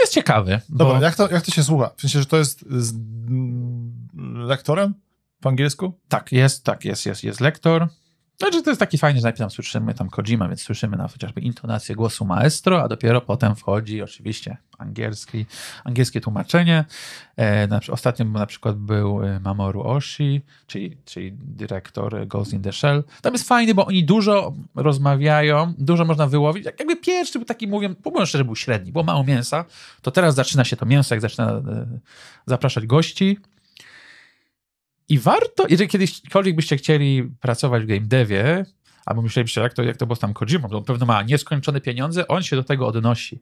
jest 0.00 0.12
ciekawy, 0.12 0.60
Dobra, 0.68 0.94
bo... 0.98 1.02
jak, 1.02 1.14
to, 1.14 1.30
jak 1.30 1.42
to 1.44 1.52
się 1.52 1.62
słucha? 1.62 1.90
W 1.96 2.00
sensie, 2.00 2.18
że 2.18 2.26
to 2.26 2.36
jest 2.36 2.64
z 2.68 2.94
lektorem 4.34 4.94
po 5.40 5.48
angielsku? 5.48 5.98
Tak, 6.08 6.32
jest, 6.32 6.64
tak, 6.64 6.84
jest, 6.84 7.06
jest, 7.06 7.24
jest 7.24 7.40
lektor. 7.40 7.88
Znaczy 8.38 8.62
to 8.62 8.70
jest 8.70 8.80
taki 8.80 8.98
fajny, 8.98 9.20
że 9.20 9.22
najpierw 9.22 9.38
tam 9.40 9.50
słyszymy 9.50 9.94
tam 9.94 10.10
Kojima, 10.10 10.48
więc 10.48 10.62
słyszymy 10.62 10.96
na 10.96 11.08
chociażby 11.08 11.40
intonację 11.40 11.94
głosu 11.94 12.24
maestro, 12.24 12.82
a 12.82 12.88
dopiero 12.88 13.20
potem 13.20 13.56
wchodzi 13.56 14.02
oczywiście 14.02 14.56
angielski, 14.78 15.46
angielskie 15.84 16.20
tłumaczenie. 16.20 16.84
E, 17.36 17.66
na, 17.66 17.80
ostatnio 17.90 18.24
na 18.24 18.46
przykład 18.46 18.76
był 18.76 19.22
e, 19.22 19.40
Mamoru 19.40 19.82
Oshii, 19.82 20.44
czyli, 20.66 20.96
czyli 21.04 21.32
dyrektor 21.32 22.26
Ghost 22.26 22.52
in 22.52 22.62
the 22.62 22.72
Shell. 22.72 23.04
Tam 23.22 23.32
jest 23.32 23.48
fajny, 23.48 23.74
bo 23.74 23.86
oni 23.86 24.04
dużo 24.04 24.54
rozmawiają, 24.74 25.74
dużo 25.78 26.04
można 26.04 26.26
wyłowić. 26.26 26.64
Jak, 26.64 26.78
jakby 26.78 26.96
pierwszy 26.96 27.38
był 27.38 27.46
taki, 27.46 27.68
mówię, 27.68 27.94
powiem 27.94 28.26
szczerze, 28.26 28.44
był 28.44 28.56
średni, 28.56 28.92
było 28.92 29.04
mało 29.04 29.24
mięsa, 29.24 29.64
to 30.02 30.10
teraz 30.10 30.34
zaczyna 30.34 30.64
się 30.64 30.76
to 30.76 30.86
mięso, 30.86 31.14
jak 31.14 31.22
zaczyna 31.22 31.52
e, 31.52 31.86
zapraszać 32.46 32.86
gości. 32.86 33.38
I 35.08 35.18
warto, 35.18 35.66
jeżeli 35.68 35.90
kiedyśkolwiek 35.90 36.56
byście 36.56 36.76
chcieli 36.76 37.24
pracować 37.40 37.82
w 37.82 37.86
game 37.86 38.00
devie, 38.00 38.64
albo 39.06 39.22
myślelibyście, 39.22 39.60
jak 39.60 39.74
to, 39.74 39.82
jak 39.82 39.96
to 39.96 40.06
było 40.06 40.16
tam 40.16 40.34
Kojima, 40.34 40.68
on 40.68 40.84
pewno 40.84 41.06
ma 41.06 41.22
nieskończone 41.22 41.80
pieniądze, 41.80 42.28
on 42.28 42.42
się 42.42 42.56
do 42.56 42.64
tego 42.64 42.86
odnosi. 42.86 43.40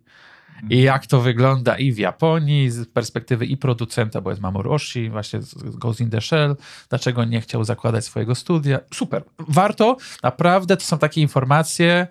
I 0.71 0.83
jak 0.83 1.07
to 1.07 1.21
wygląda 1.21 1.79
i 1.79 1.93
w 1.93 1.99
Japonii 1.99 2.71
z 2.71 2.89
perspektywy 2.89 3.47
i 3.47 3.57
producenta, 3.57 4.21
bo 4.21 4.31
jest 4.31 4.43
Mamoru 4.43 4.73
Oshii, 4.73 5.11
właśnie 5.11 5.43
z 5.43 5.77
Ghost 5.77 6.01
in 6.01 6.11
the 6.11 6.21
Shell, 6.21 6.57
dlaczego 6.89 7.25
nie 7.25 7.41
chciał 7.41 7.65
zakładać 7.65 8.05
swojego 8.05 8.35
studia. 8.35 8.81
Super. 8.95 9.25
Warto, 9.39 9.97
naprawdę 10.23 10.77
to 10.77 10.85
są 10.85 10.99
takie 10.99 11.21
informacje, 11.21 12.07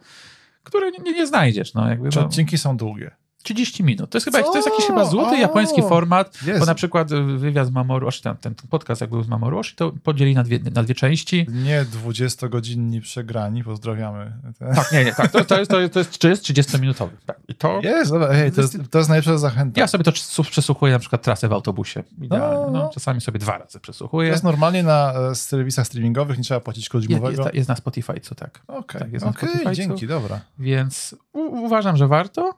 które 0.64 0.92
nie, 0.92 1.14
nie 1.14 1.28
znajdziesz. 1.28 1.74
No, 1.74 1.90
jakby, 1.90 2.10
Czy 2.10 2.20
no. 2.20 2.26
odcinki 2.26 2.58
są 2.58 2.78
długie? 2.78 3.12
30 3.46 3.84
minut. 3.84 4.10
To 4.10 4.18
jest 4.18 4.26
chyba 4.26 4.44
to 4.44 4.56
jest 4.56 4.68
jakiś 4.68 4.86
chyba 4.86 5.06
złoty 5.06 5.36
O! 5.36 5.40
japoński 5.40 5.82
format, 5.82 6.38
Jest. 6.46 6.60
bo 6.60 6.66
na 6.66 6.76
przykład 6.76 7.10
wywiad 7.38 7.68
z 7.68 7.72
Mamoru 7.72 8.08
Oshii, 8.08 8.22
ten, 8.24 8.38
ten 8.38 8.56
podcast 8.70 9.02
jak 9.02 9.10
był 9.10 9.24
z 9.24 9.28
Mamoru 9.28 9.60
Oshii, 9.60 9.76
to 9.76 9.92
podzieli 10.04 10.36
na 10.36 10.44
dwie, 10.44 10.60
na 10.74 10.84
dwie 10.84 10.96
części. 10.96 11.46
Nie 11.50 11.86
20-godzinni 11.86 13.02
przegrani, 13.02 13.64
pozdrawiamy. 13.64 14.32
Tak, 14.76 14.92
nie, 14.92 15.06
nie, 15.06 15.14
tak, 15.14 15.32
to, 15.32 15.46
to, 15.46 15.60
jest, 15.60 15.72
to, 15.72 15.80
jest, 15.80 15.94
to 15.94 16.00
jest, 16.00 16.18
to 16.18 16.28
jest 16.28 16.44
30-minutowy. 16.44 17.10
Tak. 17.26 17.38
I 17.48 17.56
to... 17.56 17.80
Jest, 17.84 18.12
dobra, 18.12 18.28
hej, 18.34 18.52
to, 18.52 18.62
jest, 18.62 18.78
to 18.92 18.98
jest 18.98 19.10
najlepsza 19.10 19.38
zachęta. 19.38 19.82
Ja 19.82 19.88
sobie 19.88 20.04
to 20.04 20.12
przesłuchuję 20.44 20.94
na 20.94 21.00
przykład 21.00 21.22
trasę 21.22 21.48
w 21.48 21.54
autobusie. 21.54 22.04
No. 22.18 22.72
No, 22.72 22.90
czasami 22.94 23.22
sobie 23.22 23.40
dwa 23.40 23.58
razy 23.58 23.74
To 23.74 23.80
przesłuchuję. 23.80 24.30
jest 24.30 24.44
normalnie 24.44 24.84
na 24.84 25.14
e, 25.14 25.36
serwisach 25.36 25.88
streamingowych, 25.88 26.38
nie 26.38 26.44
trzeba 26.44 26.60
płacić 26.60 26.90
godzimowego. 26.90 27.44
jest, 27.44 27.56
jest 27.56 27.70
na 27.70 27.76
Spotify, 27.76 28.20
co 28.20 28.36
tak. 28.36 28.60
Okej, 28.68 29.02
tak, 29.02 29.22
na 29.22 29.28
okej, 29.28 29.50
Spotify'cu. 29.50 29.74
dzięki, 29.74 30.08
dobra. 30.08 30.40
Więc 30.60 31.16
u, 31.34 31.40
uważam, 31.40 31.98
że 31.98 32.08
warto. 32.08 32.54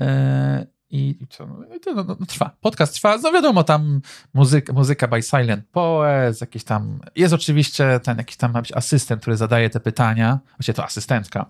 E, 0.00 0.66
I 0.90 1.18
co? 1.30 1.46
No, 1.46 1.64
to, 1.84 1.94
no, 1.94 2.04
no, 2.20 2.26
trwa. 2.26 2.56
Podcast 2.60 2.94
trwa. 2.94 3.16
No 3.22 3.32
wiadomo, 3.32 3.64
tam 3.64 4.00
muzyka, 4.34 4.72
muzyka 4.72 5.08
by 5.08 5.22
Silent 5.22 5.66
Poets, 5.72 6.40
jakieś 6.40 6.64
tam. 6.64 7.00
Jest 7.16 7.34
oczywiście 7.34 8.00
ten 8.02 8.18
jakiś 8.18 8.36
tam 8.36 8.52
asystent, 8.74 9.20
który 9.22 9.36
zadaje 9.36 9.70
te 9.70 9.80
pytania. 9.80 10.38
Właściwie 10.56 10.74
to 10.76 10.84
asystentka. 10.84 11.46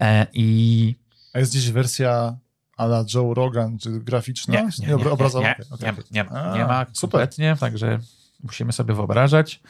E, 0.00 0.26
I 0.32 0.94
A 1.32 1.38
jest 1.38 1.50
gdzieś 1.52 1.70
wersja 1.70 2.36
a 2.76 2.84
la 2.84 3.04
Joe 3.14 3.34
Rogan, 3.34 3.78
czy 3.78 3.90
graficzna? 3.90 4.54
nie, 4.54 4.68
nie, 4.78 4.86
nie, 4.86 4.96
obra- 4.96 5.10
obrazowa? 5.10 5.48
nie, 5.48 5.56
okej, 5.70 5.92
nie, 5.92 6.02
nie 6.10 6.24
ma, 6.24 6.30
A, 6.30 6.58
nie 6.58 6.64
ma 6.64 6.86
super. 6.92 7.10
kompletnie, 7.20 7.56
także 7.60 7.98
musimy 8.42 8.72
sobie 8.72 8.94
wyobrażać. 8.94 9.60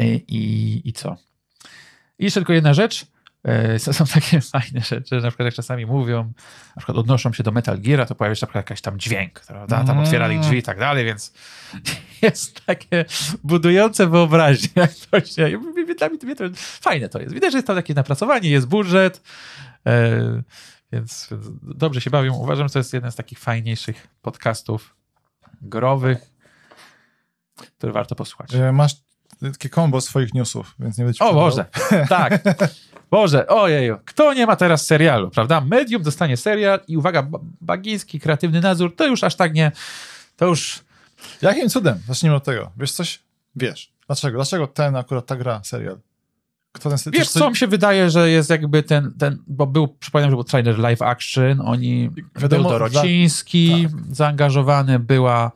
I, 0.00 0.04
i, 0.28 0.88
i 0.88 0.92
co? 0.92 1.16
I 2.18 2.24
jeszcze 2.24 2.40
tylko 2.40 2.52
jedna 2.52 2.74
rzecz. 2.74 3.06
E, 3.44 3.78
Są, 3.78 4.06
takie 4.06 4.40
fajne 4.52 4.80
rzeczy, 4.80 5.14
na 5.14 5.28
przykład 5.28 5.44
jak 5.46 5.54
czasami 5.54 5.86
mówią, 5.86 6.32
na 6.76 6.80
przykład 6.80 6.98
odnoszą 6.98 7.32
się 7.32 7.42
do 7.42 7.50
Metal 7.52 7.80
Geara, 7.80 8.06
to 8.06 8.14
pojawia 8.14 8.34
się 8.34 8.44
na 8.44 8.46
przykład 8.46 8.64
jakaś 8.64 8.80
tam 8.80 8.98
dźwięk, 8.98 9.40
prawda? 9.40 9.76
Tam 9.76 9.90
Mm. 9.90 10.04
otwierali 10.04 10.40
drzwi 10.40 10.58
i 10.58 10.62
tak 10.62 10.78
dalej, 10.78 11.04
więc 11.04 11.32
jest 12.22 12.66
takie 12.66 13.04
budujące 13.44 14.06
wyobraźnię, 14.06 14.68
jak 14.76 14.90
to 15.10 15.20
się... 15.20 15.50
i 15.50 15.58
Dla 15.98 16.08
mnie, 16.08 16.36
to 16.36 16.44
fajne 16.56 17.08
to 17.08 17.20
jest. 17.20 17.34
Widać, 17.34 17.52
że 17.52 17.58
jest 17.58 17.66
tam 17.66 17.76
takie 17.76 17.94
napracowanie, 17.94 18.50
jest 18.50 18.66
budżet, 18.66 19.22
e, 19.86 20.42
więc, 20.92 21.28
dobrze 21.62 22.00
się 22.00 22.10
bawią. 22.10 22.34
Uważam, 22.34 22.68
że 22.68 22.72
to 22.72 22.78
jest 22.78 22.92
jeden 22.92 23.12
z 23.12 23.16
takich 23.16 23.38
fajniejszych 23.38 24.08
podcastów 24.22 24.96
growych, 25.62 26.18
który 27.76 27.92
warto 27.92 28.14
posłuchać. 28.14 28.54
E, 28.54 28.72
Masz 28.72 28.94
takie 29.52 29.68
kombo 29.68 30.00
swoich 30.00 30.34
newsów, 30.34 30.74
więc 30.78 30.98
nie 30.98 31.14
ci 31.14 31.20
O. 31.24 31.34
Boże, 31.34 31.64
tak. 32.08 32.42
Boże, 33.14 33.46
ojeju. 33.46 33.98
Kto 34.04 34.34
nie 34.34 34.46
ma 34.46 34.56
teraz 34.56 34.86
serialu, 34.86 35.30
prawda? 35.30 35.60
Medium 35.60 36.02
dostanie 36.02 36.36
serial 36.36 36.80
i 36.88 36.96
uwaga, 36.96 37.22
ba- 37.22 37.38
bagiński, 37.60 38.20
kreatywny 38.20 38.60
nadzór, 38.60 38.96
to 38.96 39.06
już 39.06 39.24
aż 39.24 39.36
tak 39.36 39.54
nie, 39.54 39.72
to 40.36 40.46
już... 40.46 40.84
Jakim 41.42 41.68
cudem? 41.68 41.98
Zacznijmy 42.06 42.36
od 42.36 42.44
tego. 42.44 42.70
Wiesz 42.76 42.92
coś? 42.92 43.22
Wiesz. 43.56 43.92
Dlaczego? 44.06 44.38
Dlaczego 44.38 44.66
ten 44.66 44.96
akurat 44.96 45.26
ta 45.26 45.36
gra, 45.36 45.60
serial? 45.64 45.98
Kto 46.72 46.88
ten 46.88 46.98
serial? 46.98 47.20
Wiesz 47.20 47.30
co, 47.30 47.50
mi 47.50 47.56
się 47.56 47.66
wydaje, 47.66 48.10
że 48.10 48.30
jest 48.30 48.50
jakby 48.50 48.82
ten, 48.82 49.12
ten 49.18 49.38
bo 49.46 49.66
był, 49.66 49.88
przypominam, 49.88 50.30
że 50.30 50.36
był 50.36 50.44
trailer 50.44 50.78
live 50.78 51.02
action, 51.02 51.60
oni, 51.60 52.10
Wiadomo, 52.36 52.62
był 52.62 52.72
Dorociński 52.72 53.88
zaangażowany, 54.10 54.98
była, 54.98 55.52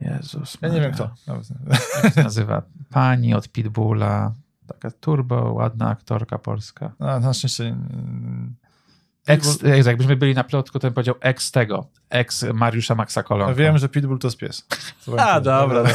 Jezus 0.00 0.58
Ja 0.62 0.68
nie 0.68 0.80
wiem 0.80 0.92
Maria, 0.92 1.10
kto. 1.24 1.34
Jak 2.04 2.14
się 2.14 2.22
nazywa? 2.22 2.62
Pani 2.90 3.34
od 3.34 3.48
Pitbulla, 3.48 4.32
taka 4.72 4.90
turbo, 4.90 5.52
ładna 5.52 5.88
aktorka 5.88 6.38
polska. 6.38 6.92
A, 6.98 7.20
na 7.20 7.32
szczęście... 7.32 7.64
mm, 7.64 8.54
Ex, 9.26 9.58
jakbyśmy 9.86 10.16
byli 10.16 10.34
na 10.34 10.44
plotku, 10.44 10.78
to 10.78 10.86
bym 10.86 10.94
powiedział 10.94 11.14
ex 11.20 11.50
tego, 11.50 11.86
ex 12.10 12.44
Mariusza 12.54 12.94
Maxa 12.94 13.22
Kolonka. 13.22 13.54
Wiem, 13.54 13.78
że 13.78 13.88
Pitbull 13.88 14.18
to 14.18 14.26
jest 14.26 14.38
pies. 14.38 14.66
A, 15.18 15.34
wiem. 15.34 15.44
dobra. 15.44 15.82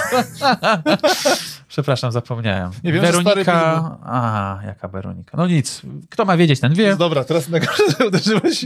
Przepraszam, 1.76 2.12
zapomniałem. 2.12 2.72
Nie 2.84 2.94
wiem, 2.94 3.02
Weronika. 3.02 3.98
Aha, 4.06 4.60
jaka 4.66 4.88
Weronika. 4.88 5.38
No 5.38 5.48
nic. 5.48 5.82
Kto 6.10 6.26
ma 6.26 6.38
wiedzieć, 6.38 6.60
ten 6.60 6.74
wie. 6.74 6.96
Dobra, 6.96 7.24
teraz 7.24 7.50
najgorsze, 7.50 7.84
że 8.00 8.08
uderzyłeś 8.08 8.66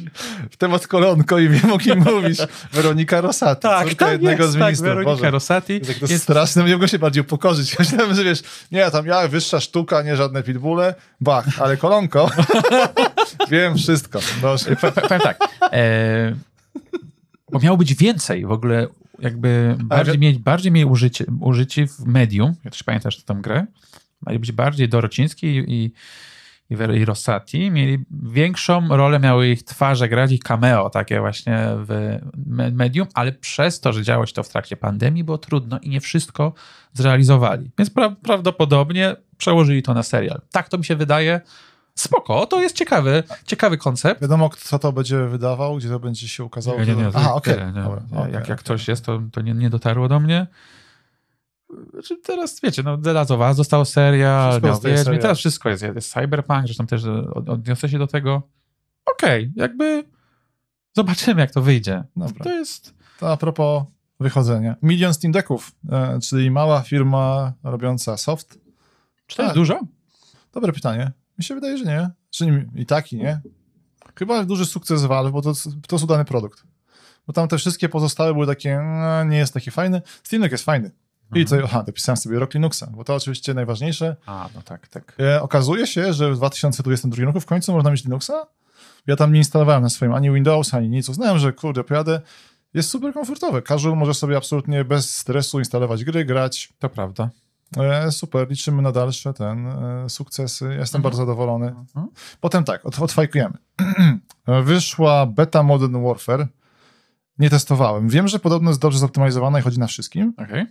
w 0.52 0.58
temat 0.58 0.88
kolonko 0.88 1.40
i 1.40 1.50
wiem, 1.50 1.72
o 1.72 1.78
kim 1.78 2.00
mówisz. 2.14 2.38
Weronika 2.74 3.22
Rosati, 3.22 3.68
córka 3.84 4.12
jednego 4.12 4.44
jest, 4.44 4.54
z 4.54 4.56
ministrów. 4.56 4.88
Tak, 4.88 4.96
Weronika 4.96 5.12
Boże. 5.12 5.32
Rosati. 5.32 5.74
Jest 5.74 6.00
tak 6.00 6.10
Jest- 6.10 6.24
straszne, 6.24 6.64
miałem 6.64 6.80
go 6.80 6.88
się 6.88 7.00
bardziej 7.00 7.22
upokorzyć. 7.22 7.76
Myślałem, 7.80 8.16
że 8.16 8.24
wiesz, 8.24 8.42
nie, 8.72 8.92
tam 8.92 9.06
ja, 9.06 9.28
wyższa 9.28 9.60
sztuka, 9.60 10.02
nie 10.02 10.16
żadne 10.16 10.44
pitbulle, 10.44 10.96
bach, 11.22 11.46
ale 11.62 11.78
kolonko, 11.78 12.30
wiem 13.52 13.78
wszystko. 13.78 14.20
Powiem 14.42 15.22
tak. 15.22 15.38
E, 15.74 16.36
bo 17.52 17.60
miało 17.60 17.78
być 17.78 17.96
więcej 17.96 18.46
w 18.46 18.52
ogóle, 18.52 18.88
jakby 19.22 19.76
bardziej 19.84 20.14
że- 20.14 20.20
mieć, 20.20 20.38
bardziej 20.38 20.72
mieli 20.72 20.86
użycie, 20.86 21.26
użycie 21.42 21.88
w 21.88 22.00
medium. 22.00 22.54
Ja 22.64 22.72
też 22.72 22.84
pamiętasz 22.84 23.24
tę 23.24 23.36
grę. 23.42 23.66
Mieli 24.28 24.40
być 24.40 24.52
bardziej 24.52 24.90
Dorociński 24.90 25.48
i, 25.48 25.74
i, 25.74 25.92
i, 27.00 27.06
Rossati. 27.06 27.72
Mieli 27.72 28.06
większą 28.12 28.88
rolę, 28.88 29.20
miały 29.20 29.48
ich 29.50 29.64
twarze 29.64 30.10
grać, 30.10 30.32
ich 30.32 30.40
cameo 30.40 30.90
takie 30.90 31.20
właśnie 31.20 31.60
w 31.76 32.20
me- 32.46 32.72
medium, 32.72 33.08
ale 33.14 33.32
przez 33.32 33.80
to, 33.80 33.94
że 33.94 34.04
działo 34.04 34.26
się 34.26 34.34
to 34.34 34.44
w 34.44 34.50
trakcie 34.50 34.78
pandemii, 34.78 35.24
było 35.24 35.38
trudno 35.38 35.80
i 35.80 35.90
nie 35.90 36.02
wszystko 36.02 36.54
zrealizowali. 36.94 37.72
Więc 37.78 37.92
pra- 37.92 38.16
prawdopodobnie 38.24 39.16
przełożyli 39.38 39.84
to 39.84 39.94
na 39.94 40.04
serial. 40.04 40.42
Tak 40.52 40.70
to 40.70 40.78
mi 40.78 40.86
się 40.86 40.96
wydaje. 40.96 41.42
Spoko, 42.00 42.46
to 42.46 42.62
jest 42.62 42.76
ciekawy, 42.76 43.24
ciekawy 43.46 43.78
koncept. 43.78 44.22
Wiadomo, 44.22 44.50
kto 44.50 44.80
to 44.80 44.92
będzie 44.92 45.26
wydawał, 45.26 45.78
gdzie 45.78 45.90
to 45.90 46.00
będzie 46.00 46.28
się 46.28 46.44
ukazało. 46.44 46.80
Nie, 46.80 46.86
nie, 46.86 46.96
nie. 46.96 47.10
Aha, 47.14 47.34
okej. 47.34 47.58
nie, 47.58 47.66
nie. 47.66 47.84
Dobra, 47.84 48.02
Nie, 48.12 48.20
okej, 48.20 48.34
jak, 48.34 48.50
jak 48.50 48.60
ktoś 48.60 48.88
jest, 48.88 49.06
to, 49.06 49.22
to 49.32 49.42
nie, 49.42 49.54
nie 49.54 49.70
dotarło 49.70 50.08
do 50.08 50.20
mnie. 50.20 50.48
Znaczy 51.94 52.18
teraz, 52.18 52.62
wiecie, 52.64 52.84
no 52.84 52.98
The 52.98 53.14
Last 53.14 53.32
of 53.32 53.40
Us 53.40 53.56
został 53.56 53.86
serial, 53.86 54.62
serial. 54.82 55.20
teraz 55.20 55.38
wszystko 55.38 55.70
jest, 55.70 55.84
jest 55.84 56.14
Cyberpunk, 56.14 56.66
zresztą 56.66 56.88
też 56.88 57.06
od, 57.06 57.50
odniosę 57.50 57.90
się 57.90 58.00
do 58.00 58.08
tego. 58.08 58.42
Okej, 59.16 59.52
jakby 59.56 60.04
zobaczymy, 60.96 61.42
jak 61.42 61.52
to 61.52 61.62
wyjdzie. 61.62 62.04
Dobra. 62.16 62.44
To 62.44 62.50
jest... 62.50 62.94
To 63.20 63.32
a 63.32 63.38
propos 63.38 63.84
wychodzenia. 64.20 64.76
Milion 64.82 65.14
Steam 65.14 65.32
Decków, 65.32 65.72
e, 65.92 66.20
czyli 66.20 66.52
mała 66.52 66.82
firma 66.82 67.54
robiąca 67.64 68.18
soft. 68.18 68.60
Czy 69.28 69.38
to 69.38 69.44
jest 69.44 69.50
Tak. 69.50 69.56
dużo? 69.56 69.80
Dobre 70.54 70.74
pytanie. 70.74 71.12
Mi 71.40 71.44
się 71.46 71.56
wydaje, 71.56 71.78
że 71.78 71.86
nie. 71.86 72.10
Czyli 72.30 72.52
i 72.76 72.86
tak, 72.86 73.14
i 73.14 73.18
nie. 73.18 73.42
Chyba 74.16 74.44
duży 74.46 74.66
sukces 74.66 75.04
Valve, 75.06 75.32
bo 75.32 75.42
to, 75.42 75.54
to 75.88 75.96
jest 75.96 76.04
udany 76.06 76.26
produkt. 76.26 76.64
Bo 77.28 77.34
tam 77.34 77.48
te 77.48 77.58
wszystkie 77.58 77.90
pozostałe 77.90 78.34
były 78.34 78.48
takie, 78.48 78.80
no, 79.00 79.24
nie 79.24 79.38
jest 79.38 79.54
taki 79.54 79.72
fajny. 79.72 80.02
Steam 80.24 80.42
Deck 80.42 80.52
jest 80.52 80.64
fajny. 80.64 80.92
I 81.36 81.42
Mhm. 81.42 81.62
to, 81.62 81.68
aha, 81.68 81.84
dopisałem 81.84 82.18
sobie 82.18 82.40
rok 82.40 82.54
Linuxa, 82.54 82.88
bo 82.92 83.04
to 83.04 83.16
oczywiście 83.16 83.54
najważniejsze. 83.54 84.16
A, 84.26 84.50
no 84.56 84.62
tak, 84.62 84.88
tak. 84.88 85.16
E, 85.20 85.42
okazuje 85.42 85.88
się, 85.88 86.14
że 86.14 86.32
w 86.32 86.36
2022 86.36 87.26
roku 87.26 87.40
w 87.40 87.46
końcu 87.46 87.74
można 87.74 87.92
mieć 87.92 88.04
Linuxa. 88.04 88.48
Ja 89.08 89.16
tam 89.16 89.32
nie 89.34 89.38
instalowałem 89.40 89.84
na 89.84 89.90
swoim 89.90 90.14
ani 90.14 90.32
Windows, 90.32 90.74
ani 90.74 90.90
nic. 90.90 91.10
Uznałem, 91.10 91.40
że 91.40 91.54
kurde, 91.54 91.84
pojadę. 91.84 92.22
Jest 92.74 92.90
super 92.90 93.14
komfortowe. 93.14 93.62
Casual 93.62 93.96
może 93.98 94.14
sobie 94.14 94.38
absolutnie 94.38 94.86
bez 94.86 95.16
stresu 95.18 95.60
instalować 95.60 96.04
gry, 96.04 96.26
grać. 96.26 96.74
To 96.80 96.90
prawda. 96.90 97.30
E, 97.78 98.12
super, 98.12 98.50
liczymy 98.50 98.82
na 98.82 98.92
dalsze 98.92 99.34
ten 99.34 99.68
e, 99.68 100.10
sukcesy. 100.10 100.66
Ja 100.66 100.72
Jestem 100.72 101.00
Mhm. 101.00 101.04
bardzo 101.04 101.18
zadowolony. 101.18 101.68
Mhm. 101.68 102.08
Potem 102.42 102.64
tak, 102.64 102.86
od, 102.86 103.00
odfajkujemy. 103.00 103.58
Wyszła 104.64 105.26
beta 105.26 105.64
Modern 105.64 106.04
Warfare. 106.04 106.48
Nie 107.40 107.50
testowałem. 107.50 108.10
Wiem, 108.10 108.28
że 108.28 108.40
podobno 108.40 108.70
jest 108.70 108.82
dobrze 108.82 109.00
zoptymalizowana 109.00 109.60
i 109.60 109.62
chodzi 109.62 109.80
na 109.80 109.88
wszystkim. 109.88 110.34
Okej. 110.38 110.66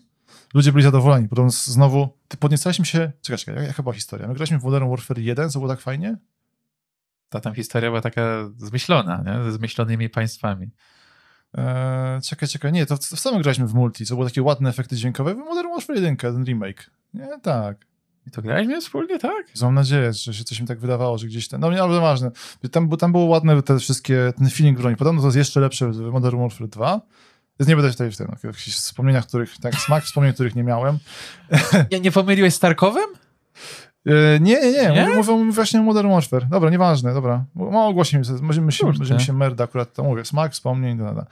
ludzie 0.54 0.72
byli 0.72 0.84
zadowoleni. 0.84 1.28
Potem 1.28 1.50
znowu, 1.50 2.08
ty 2.28 2.36
podniecaliśmy 2.36 2.86
się, 2.86 3.12
czekaj, 3.22 3.38
czekaj, 3.38 3.66
jaka 3.66 3.82
była 3.82 3.94
historia? 3.94 4.28
My 4.28 4.34
graliśmy 4.34 4.58
w 4.58 4.64
Modern 4.64 4.88
Warfare 4.90 5.18
1, 5.18 5.50
co 5.50 5.58
było 5.58 5.68
tak 5.72 5.80
fajnie? 5.80 6.16
Ta 7.28 7.40
tam 7.40 7.54
historia 7.54 7.90
była 7.90 8.00
taka 8.00 8.22
zmyślona, 8.56 9.22
nie? 9.26 9.44
ze 9.44 9.52
zmyślonymi 9.52 10.08
państwami. 10.08 10.70
Eee, 11.54 12.20
czekaj, 12.22 12.48
czekaj, 12.48 12.72
nie, 12.72 12.86
to 12.86 12.96
w, 12.96 13.00
w 13.00 13.20
samym 13.20 13.42
graliśmy 13.42 13.66
w 13.66 13.74
multi, 13.74 14.06
co 14.06 14.14
były 14.14 14.28
takie 14.28 14.42
ładne 14.42 14.70
efekty 14.70 14.96
dźwiękowe, 14.96 15.34
w 15.34 15.38
Modern 15.38 15.68
Warfare 15.68 15.96
1, 15.96 16.16
ten 16.16 16.44
remake. 16.44 16.90
Nie, 17.14 17.28
tak. 17.42 17.88
I 18.26 18.30
to 18.30 18.42
graliśmy 18.42 18.80
wspólnie, 18.80 19.18
tak? 19.18 19.46
Mam 19.62 19.74
nadzieję, 19.74 20.12
że 20.12 20.34
się 20.34 20.44
coś 20.44 20.60
mi 20.60 20.66
tak 20.66 20.78
wydawało, 20.80 21.18
że 21.18 21.26
gdzieś 21.26 21.48
ten. 21.48 21.60
No 21.60 21.70
nie, 21.70 21.82
ale 21.82 22.00
ważne. 22.00 22.30
Tam, 22.70 22.88
bo 22.88 22.96
tam 22.96 23.12
było 23.12 23.24
ładne 23.24 23.62
te 23.62 23.78
wszystkie, 23.78 24.32
ten 24.38 24.50
feeling 24.50 24.78
broni. 24.78 24.96
Podobno 24.96 25.20
to 25.20 25.26
jest 25.26 25.36
jeszcze 25.36 25.60
lepsze 25.60 25.92
w 25.92 26.00
Modern 26.00 26.38
Warfare 26.38 26.68
2. 26.68 27.00
Więc 27.60 27.68
nie 27.68 27.76
będę 27.76 27.90
tutaj 27.90 28.10
w 28.10 28.16
tym, 28.16 28.26
no, 28.30 28.48
jakichś 28.48 28.76
wspomnieniach, 28.76 29.26
których, 29.26 29.58
tak, 29.58 29.74
smak 29.74 30.04
wspomnień, 30.04 30.32
których 30.32 30.54
nie 30.54 30.64
miałem. 30.64 30.98
Nie, 31.92 32.00
nie 32.00 32.12
pomyliłeś 32.12 32.54
z 32.54 32.58
Tarkowem? 32.58 33.08
E, 34.08 34.40
nie, 34.40 34.60
nie, 34.60 34.72
nie, 34.72 34.92
Nie? 34.92 35.08
Mówię 35.16 35.52
właśnie 35.52 35.80
o 35.80 35.82
Modern 35.82 36.08
Warfare. 36.08 36.46
Dobra, 36.46 36.70
nieważne, 36.70 37.14
dobra. 37.14 37.44
Mało 37.54 37.92
głośniej, 37.92 38.22
możemy 38.42 38.72
się, 38.72 38.84
Kurde. 38.84 38.98
możemy 38.98 39.20
się 39.20 39.32
merda 39.32 39.64
akurat 39.64 39.92
to 39.92 40.02
mówię. 40.02 40.24
Smak 40.24 40.52
wspomnień, 40.52 40.98
da, 40.98 41.14
da. 41.14 41.26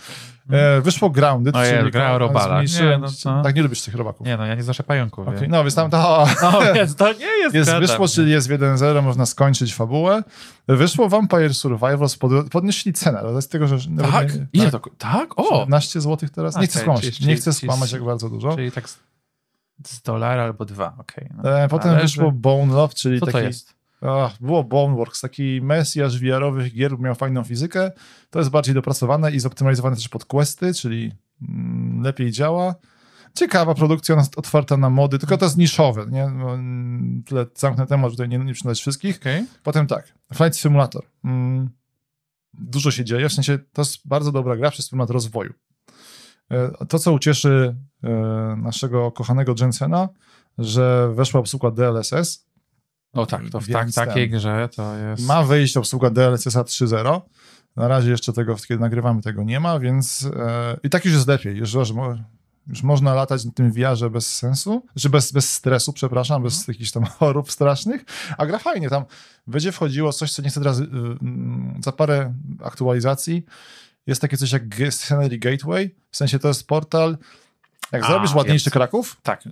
E, 0.51 0.81
wyszło 0.81 1.11
Grounded, 1.11 1.57
O 1.57 1.65
Jezu, 1.65 1.77
czyli 1.79 1.91
gra 1.91 2.13
o 2.13 2.19
robala. 2.19 2.63
Nie, 2.63 2.99
no 2.99 3.09
co? 3.09 3.43
Tak, 3.43 3.57
nie 3.57 3.63
lubisz 3.63 3.83
tych 3.83 3.95
robaków. 3.95 4.27
Nie 4.27 4.37
no, 4.37 4.47
ja 4.47 4.55
nie 4.55 4.63
znoszę 4.63 4.83
pająków. 4.83 5.29
Okay. 5.29 5.49
No, 5.49 5.63
więc 5.63 5.75
tam 5.75 5.91
to... 5.91 6.27
No 6.43 6.75
więc 6.75 6.97
to 6.97 7.13
nie 7.13 7.27
jest 7.27 7.55
Jest, 7.55 7.71
wyszło, 7.71 8.07
tam. 8.07 8.15
czyli 8.15 8.31
jest 8.31 8.49
w 8.49 8.51
1.0, 8.51 9.03
można 9.03 9.27
skończyć 9.27 9.75
fabułę. 9.75 10.23
Wyszło 10.69 11.09
Vampire 11.09 11.55
Survivors, 11.55 12.17
pod, 12.17 12.51
podnieśli 12.51 12.93
cenę, 12.93 13.19
ale 13.19 13.43
z 13.43 13.49
tego, 13.49 13.67
że... 13.67 13.77
Tak? 14.13 14.35
nie- 14.35 14.47
Ile 14.53 14.71
to? 14.71 14.81
Tak? 14.99 15.39
O! 15.39 15.61
17 15.61 16.01
zł 16.01 16.29
teraz? 16.35 16.57
Nie 16.57 16.67
chcę 16.67 16.73
Okej, 16.73 16.83
skłamać, 16.83 17.17
czyli- 17.17 17.29
nie 17.29 17.37
chcę 17.37 17.53
skłamać 17.53 17.93
jak 17.93 18.05
bardzo 18.05 18.29
dużo. 18.29 18.57
Czyli 18.57 18.73
tak 18.73 18.89
z, 19.89 20.03
dolara 20.03 20.43
albo 20.43 20.65
dwa, 20.65 20.95
okej. 20.99 21.29
no. 21.37 21.59
E, 21.59 21.69
potem 21.69 21.91
Ale 21.91 22.03
wyszło 22.03 22.33
Bone 22.33 22.75
Love, 22.75 22.95
czyli 22.95 23.21
Co 23.21 23.27
taki... 23.27 23.39
to 23.39 23.45
jest? 23.45 23.77
Ach, 24.01 24.37
było 24.41 24.65
Boneworks, 24.65 25.21
taki 25.21 25.61
mesjaż 25.63 26.21
VR-owych 26.21 26.75
gier, 26.75 26.99
miał 27.01 27.15
fajną 27.15 27.45
fizykę. 27.45 27.91
To 28.31 28.39
jest 28.39 28.51
bardziej 28.51 28.75
dopracowane 28.75 29.33
i 29.33 29.41
zoptymalizowane 29.41 29.97
też 29.97 30.09
pod 30.09 30.25
questy, 30.25 30.75
czyli 30.75 31.13
mm, 31.49 32.03
lepiej 32.03 32.31
działa. 32.31 32.75
Ciekawa 33.35 33.75
produkcja, 33.75 34.15
ona 34.15 34.23
jest 34.23 34.39
otwarta 34.39 34.77
na 34.77 34.91
mody, 34.91 35.19
tylko 35.19 35.39
to 35.39 35.45
jest 35.45 35.57
niszowe, 35.57 36.07
nie? 36.11 36.29
No, 36.29 36.55
mm, 36.55 37.23
Tyle 37.27 37.47
zamknę 37.55 37.87
temat, 37.87 38.11
tutaj 38.11 38.29
nie, 38.29 38.39
nie 38.39 38.55
przynaleźć 38.55 38.81
wszystkich. 38.81 39.17
Okej. 39.17 39.47
Potem 39.63 39.87
tak, 39.87 40.15
Flight 40.35 40.57
Simulator. 40.57 41.03
Mm, 41.25 41.71
dużo 42.55 42.91
się 42.91 43.05
dzieje, 43.05 43.29
w 43.29 43.33
sensie 43.33 43.59
to 43.73 43.83
jest 43.83 44.09
bardzo 44.09 44.33
dobra 44.33 44.57
gra 44.57 44.71
przez 44.71 44.89
pryzmat 44.89 45.11
rozwoju. 45.11 45.53
E, 46.51 46.87
To, 46.87 46.99
co 46.99 47.13
ucieszy 47.13 47.77
e, 48.03 48.09
naszego 48.63 49.13
kochanego 49.13 49.55
Jensena, 49.61 50.09
że 50.59 51.13
weszła 51.15 51.41
obsługa 51.41 51.71
DLSS, 51.71 52.47
O 53.13 53.27
tak, 53.27 53.43
to 53.51 53.61
w 53.61 53.69
tak, 53.69 53.93
takiej 53.93 54.31
grze 54.31 54.69
to 54.77 54.97
jest... 54.97 55.27
ma 55.27 55.43
wyjść 55.43 55.77
obsługa 55.77 56.11
DLSS 56.11 56.57
3.0. 56.57 57.21
Na 57.77 57.89
razie 57.89 58.11
jeszcze 58.11 58.33
tego, 58.33 58.57
kiedy 58.57 58.81
nagrywamy, 58.81 59.23
tego 59.23 59.43
nie 59.43 59.61
ma, 59.61 59.79
więc 59.79 60.29
e, 60.37 60.77
i 60.83 60.91
tak 60.91 61.05
już 61.05 61.15
jest 61.15 61.29
lepiej, 61.29 61.57
już, 61.57 61.75
już 62.67 62.83
można 62.83 63.15
latać 63.15 63.45
na 63.45 63.53
tym 63.53 63.73
VR-ze 63.73 64.11
bez 64.11 64.37
sensu, 64.37 64.87
czy 64.99 65.11
bez, 65.11 65.33
bez 65.33 65.53
stresu, 65.53 65.93
przepraszam, 65.93 66.43
bez 66.43 66.69
jakichś 66.69 66.91
tam 66.91 67.05
chorób 67.19 67.53
strasznych, 67.53 68.05
a 68.39 68.47
gra 68.47 68.59
fajnie, 68.59 68.91
tam 68.91 69.05
będzie 69.47 69.73
wchodziło 69.73 70.13
coś, 70.13 70.33
co 70.33 70.43
niestety 70.43 70.67
raz, 70.67 70.81
y, 70.81 70.87
za 71.85 71.93
parę 71.93 72.35
aktualizacji 72.65 73.45
jest 74.07 74.21
takie 74.21 74.37
coś 74.37 74.53
jak 74.53 74.69
Scenery 74.91 75.39
Gateway, 75.39 75.95
w 76.11 76.17
sensie 76.17 76.39
to 76.39 76.49
jest 76.49 76.67
portal, 76.67 77.19
jak 77.93 78.05
A, 78.05 78.07
zrobisz 78.07 78.35
ładniejszy 78.35 78.71
wiem. 78.71 78.73
Kraków, 78.73 79.17
Tak, 79.23 79.43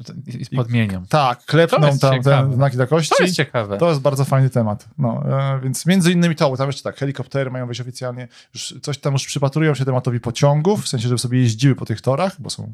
podmienią. 0.56 1.06
tak, 1.08 1.44
klepną 1.44 1.98
tam 1.98 2.22
te 2.22 2.50
znaki 2.54 2.76
takości. 2.76 3.14
To 3.18 3.22
jest 3.22 3.36
ciekawe. 3.36 3.78
To 3.78 3.88
jest 3.88 4.00
bardzo 4.00 4.24
fajny 4.24 4.50
temat. 4.50 4.88
No, 4.98 5.22
e, 5.30 5.60
więc 5.62 5.86
między 5.86 6.12
innymi 6.12 6.36
to, 6.36 6.50
bo 6.50 6.56
tam 6.56 6.66
jeszcze 6.66 6.82
tak, 6.82 6.96
helikoptery 6.96 7.50
mają 7.50 7.66
wejść 7.66 7.80
oficjalnie, 7.80 8.28
już 8.54 8.74
coś 8.82 8.98
tam 8.98 9.12
już 9.12 9.26
przypatrują 9.26 9.74
się 9.74 9.84
tematowi 9.84 10.20
pociągów, 10.20 10.84
w 10.84 10.88
sensie, 10.88 11.08
żeby 11.08 11.18
sobie 11.18 11.40
jeździły 11.40 11.74
po 11.74 11.86
tych 11.86 12.00
torach, 12.00 12.36
bo 12.38 12.50
są, 12.50 12.72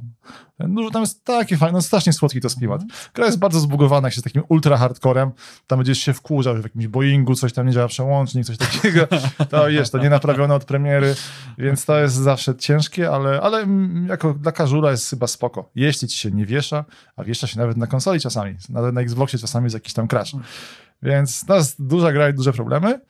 no, 0.58 0.90
tam 0.90 1.02
jest 1.02 1.24
takie 1.24 1.56
fajne, 1.56 1.72
no, 1.72 1.82
strasznie 1.82 2.12
słodki 2.12 2.40
to 2.40 2.46
jest 2.46 2.58
klimat. 2.58 2.82
Gra 3.14 3.26
jest 3.26 3.38
bardzo 3.38 3.60
zbugowana, 3.60 4.06
jak 4.08 4.14
się 4.14 4.20
z 4.20 4.24
takim 4.24 4.42
ultra 4.48 4.76
hardcorem, 4.76 5.30
tam 5.66 5.78
będziesz 5.78 5.98
się 5.98 6.12
wkurzał, 6.12 6.56
że 6.56 6.62
w 6.62 6.64
jakimś 6.64 6.86
Boeingu 6.86 7.34
coś 7.34 7.52
tam 7.52 7.66
nie 7.66 7.72
działa 7.72 7.88
przełącznik, 7.88 8.46
coś 8.46 8.56
takiego, 8.56 9.06
to 9.50 9.68
jest, 9.68 9.92
to 9.92 9.98
nie 9.98 10.10
naprawione 10.10 10.54
od 10.54 10.64
premiery, 10.64 11.14
więc 11.58 11.84
to 11.84 11.98
jest 11.98 12.14
zawsze 12.14 12.56
ciężkie, 12.56 13.10
ale, 13.10 13.40
ale 13.40 13.58
mm, 13.58 14.06
jako 14.06 14.34
dla 14.34 14.52
każula 14.52 14.90
jest 14.90 15.10
chyba 15.10 15.26
spoko. 15.26 15.49
Jeśli 15.74 16.08
ci 16.08 16.18
się 16.18 16.30
nie 16.30 16.46
wiesza, 16.46 16.84
a 17.16 17.24
wiesza 17.24 17.46
się 17.46 17.58
nawet 17.58 17.76
na 17.76 17.86
konsoli 17.86 18.20
czasami, 18.20 18.56
nawet 18.68 18.94
na 18.94 19.00
Xboxie 19.00 19.38
czasami 19.38 19.64
jest 19.64 19.74
jakiś 19.74 19.92
tam 19.92 20.08
crash. 20.08 20.32
Więc 21.02 21.44
to 21.44 21.56
jest 21.56 21.86
duża 21.86 22.12
gra 22.12 22.28
i 22.28 22.34
duże 22.34 22.52
problemy. 22.52 23.00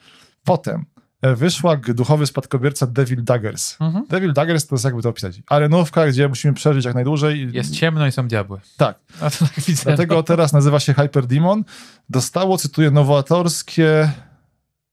Potem 0.44 0.84
e, 1.22 1.34
wyszła 1.34 1.76
duchowy 1.76 2.26
spadkobierca 2.26 2.86
Devil 2.86 3.24
Daggers. 3.24 3.76
Mhm. 3.80 4.06
Devil 4.08 4.32
Daggers 4.32 4.66
to 4.66 4.74
jest 4.74 4.84
jakby 4.84 5.02
to 5.02 5.08
opisać. 5.08 5.42
Arenówka, 5.46 6.06
gdzie 6.06 6.28
musimy 6.28 6.54
przeżyć 6.54 6.84
jak 6.84 6.94
najdłużej. 6.94 7.48
Jest 7.52 7.74
ciemno 7.74 8.06
i 8.06 8.12
są 8.12 8.28
diabły. 8.28 8.60
Tak. 8.76 8.98
A 9.20 9.30
to 9.30 9.38
tak 9.38 9.60
widzę. 9.66 9.82
Dlatego 9.84 10.22
teraz 10.22 10.52
nazywa 10.52 10.80
się 10.80 10.94
Hyper 10.94 11.26
Demon. 11.26 11.64
Dostało, 12.08 12.58
cytuję, 12.58 12.90
nowatorskie 12.90 14.10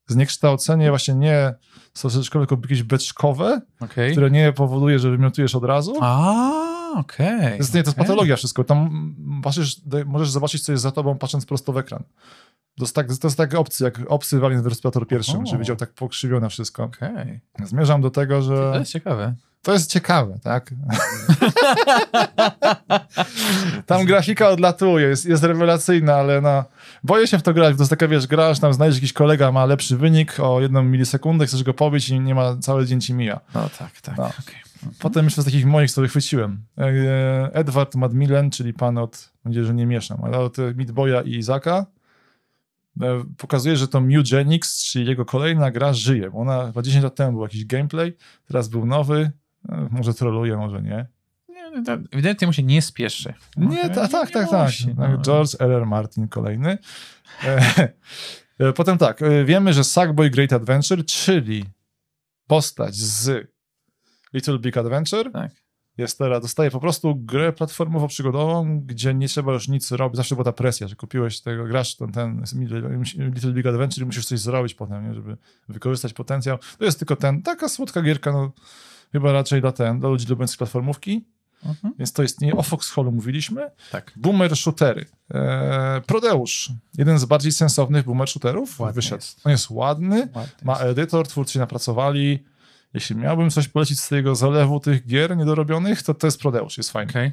zniekształcenie, 0.08 0.90
właśnie 0.90 1.16
nie 1.16 1.54
sosyczkowe, 1.94 2.48
tylko 2.48 2.62
jakieś 2.62 2.84
beczkowe, 2.84 3.62
Okej. 3.80 4.12
które 4.12 4.32
nie 4.32 4.54
powoduje, 4.54 5.00
że 5.00 5.12
wymiotujesz 5.12 5.56
od 5.56 5.64
razu. 5.64 5.98
A, 6.02 6.77
okej. 6.96 7.52
To 7.52 7.58
jest, 7.58 7.74
nie, 7.74 7.84
to 7.84 7.90
jest 7.90 7.98
okej. 7.98 8.08
patologia 8.08 8.36
wszystko. 8.36 8.64
Tam 8.64 9.16
patrzysz, 9.44 9.82
możesz 10.06 10.30
zobaczyć, 10.30 10.64
co 10.64 10.72
jest 10.72 10.84
za 10.84 10.92
tobą, 10.92 11.18
patrząc 11.18 11.46
prosto 11.46 11.74
w 11.74 11.78
ekran. 11.78 12.04
To 12.78 12.84
jest 12.84 12.96
tak, 12.96 13.08
to 13.08 13.28
jest 13.28 13.38
tak 13.38 13.54
obcy, 13.56 13.84
jak 13.84 14.00
obcy 14.08 14.40
Alien 14.46 14.62
vs. 14.62 14.82
Predator 14.82 15.08
pierwszym, 15.08 15.46
że 15.46 15.58
widział 15.58 15.76
tak 15.76 15.94
pokrzywione 15.94 16.50
wszystko. 16.50 16.84
Okej. 16.84 17.40
Zmierzam 17.64 18.02
do 18.02 18.12
tego, 18.12 18.36
To 18.36 18.42
że 18.42 18.76
jest 18.80 18.92
ciekawe. 18.92 19.34
to 19.62 19.74
jest 19.74 19.92
ciekawe, 19.92 20.40
tak? 20.44 20.74
tam 23.86 24.06
grafika 24.06 24.50
odlatuje, 24.50 25.08
jest, 25.08 25.26
jest 25.26 25.44
rewelacyjna, 25.44 26.16
ale 26.16 26.42
no, 26.42 26.64
boję 27.04 27.28
się 27.28 27.40
w 27.40 27.44
to 27.44 27.54
grać, 27.54 27.74
bo 27.74 27.78
to 27.78 27.84
jest 27.84 27.90
taka, 27.90 28.08
wiesz, 28.08 28.28
grasz, 28.28 28.60
tam 28.60 28.74
znajdziesz 28.74 28.98
jakiś 28.98 29.14
kolega, 29.14 29.52
ma 29.52 29.66
lepszy 29.66 29.98
wynik 29.98 30.40
o 30.40 30.62
jedną 30.62 30.84
milisekundę, 30.84 31.46
chcesz 31.46 31.64
go 31.64 31.74
pobić 31.74 32.10
i 32.10 32.20
nie 32.20 32.36
ma, 32.36 32.58
cały 32.62 32.86
dzień 32.86 33.02
ci 33.02 33.14
mija. 33.14 33.40
No 33.56 33.70
tak, 33.80 34.02
tak. 34.02 34.18
No. 34.18 34.24
okej. 34.26 34.67
Potem 35.00 35.26
jeszcze 35.26 35.42
z 35.42 35.46
takich 35.46 35.66
moich, 35.66 35.92
co 35.92 36.02
wychwyciłem. 36.02 36.64
E, 36.78 37.54
Edward 37.54 37.96
Macmillan, 37.96 38.50
czyli 38.50 38.74
pan 38.74 38.98
od, 38.98 39.32
będzie, 39.44 39.64
że 39.64 39.74
nie 39.74 39.86
mieszam, 39.86 40.24
ale 40.24 40.40
od 40.40 40.60
e, 40.60 40.74
Meat 40.74 40.92
Boya 40.92 41.22
i 41.26 41.32
Izaka, 41.32 41.86
e, 43.02 43.24
pokazuje, 43.38 43.78
że 43.78 43.88
to 43.88 44.02
Mewgenix, 44.02 44.84
czyli 44.84 45.06
jego 45.08 45.26
kolejna 45.26 45.72
gra, 45.72 45.94
żyje. 45.94 46.32
Bo 46.32 46.38
Ona 46.38 46.66
chyba 46.68 46.82
10 46.82 47.04
lat 47.04 47.16
temu 47.16 47.32
był 47.32 47.42
jakiś 47.42 47.66
gameplay, 47.66 48.18
teraz 48.48 48.68
był 48.68 48.86
nowy, 48.86 49.32
e, 49.70 49.88
może 49.92 50.14
troluje, 50.14 50.58
może 50.58 50.82
nie. 50.82 51.06
Nie, 51.50 51.72
no, 51.72 51.84
to 51.84 51.94
Ewidentnie 52.12 52.48
mu 52.48 52.54
się 52.54 52.64
nie 52.64 52.82
spieszy. 52.82 53.34
Nie, 53.58 53.90
ta, 53.90 54.08
tak, 54.08 54.28
nie 54.28 54.34
tak, 54.34 54.50
tak. 54.50 54.66
musi, 54.66 54.96
no. 54.98 55.18
George 55.18 55.56
R. 55.60 55.72
R. 55.72 55.86
Martin 55.86 56.28
kolejny. 56.28 56.78
E, 57.44 57.60
e, 58.60 58.74
Potem 58.74 58.98
tak, 58.98 59.22
e, 59.22 59.46
wiemy, 59.46 59.74
że 59.74 59.84
Sackboy 59.84 60.30
Great 60.30 60.54
Adventure, 60.54 61.06
czyli 61.06 61.66
postać 62.48 62.96
z 62.96 63.48
Little 64.34 64.60
Big 64.60 64.78
Adventure, 64.78 65.32
Tak. 65.32 65.52
jest 65.98 66.18
teraz, 66.18 66.42
dostaje 66.42 66.72
po 66.72 66.80
prostu 66.80 67.16
grę 67.16 67.52
platformowo-przygodową, 67.54 68.82
gdzie 68.86 69.14
nie 69.14 69.28
trzeba 69.28 69.54
już 69.54 69.68
nic 69.68 69.92
robić. 69.92 70.18
Zawsze 70.18 70.36
była 70.36 70.46
ta 70.46 70.52
presja, 70.54 70.88
że 70.88 70.96
kupiłeś 70.96 71.42
tego, 71.42 71.64
grasz 71.64 71.96
ten, 71.96 72.12
ten 72.12 72.44
Little 73.18 73.52
Big 73.52 73.66
Adventure 73.66 74.04
i 74.04 74.06
musisz 74.06 74.26
coś 74.26 74.40
zrobić 74.40 74.74
potem, 74.74 75.08
nie, 75.08 75.14
żeby 75.14 75.38
wykorzystać 75.70 76.14
potencjał. 76.14 76.58
To 76.78 76.86
jest 76.86 77.00
tylko 77.00 77.16
ten, 77.16 77.42
taka 77.42 77.70
słodka 77.70 78.02
gierka, 78.02 78.32
no 78.32 78.52
chyba 79.12 79.32
raczej 79.32 79.62
dla 79.62 79.72
ten, 79.72 80.00
dla 80.00 80.10
ludzi 80.10 80.28
lubiących 80.28 80.58
platformówki, 80.58 81.26
Mhm. 81.66 81.94
więc 82.00 82.14
to 82.14 82.24
istnieje. 82.24 82.56
O 82.56 82.64
Foxhallu 82.64 83.12
mówiliśmy. 83.12 83.72
Tak. 83.92 84.12
Boomer 84.16 84.56
shootery. 84.58 85.06
Eee, 85.30 86.02
Prodeusz, 86.02 86.70
jeden 86.98 87.20
z 87.20 87.26
bardziej 87.26 87.52
sensownych 87.52 88.06
boomer 88.06 88.28
shooterów, 88.30 88.80
Ładny 88.80 88.94
wyszedł. 88.96 89.16
jest. 89.16 89.42
On 89.46 89.52
jest 89.52 89.70
ładny, 89.70 90.20
Ładny 90.36 90.52
ma 90.64 90.74
jest. 90.74 90.84
edytor, 90.84 91.28
twórcy 91.28 91.60
napracowali. 91.60 92.44
Jeśli 92.98 93.16
miałbym 93.16 93.50
coś 93.50 93.68
polecić 93.68 94.00
z 94.00 94.10
tego 94.10 94.36
zalewu 94.36 94.80
tych 94.80 95.08
gier 95.08 95.38
niedorobionych, 95.38 96.04
to 96.04 96.14
to 96.14 96.28
jest 96.28 96.40
Prodeusz, 96.42 96.78
jest 96.78 96.92
fajny. 96.92 97.12
Okej. 97.12 97.32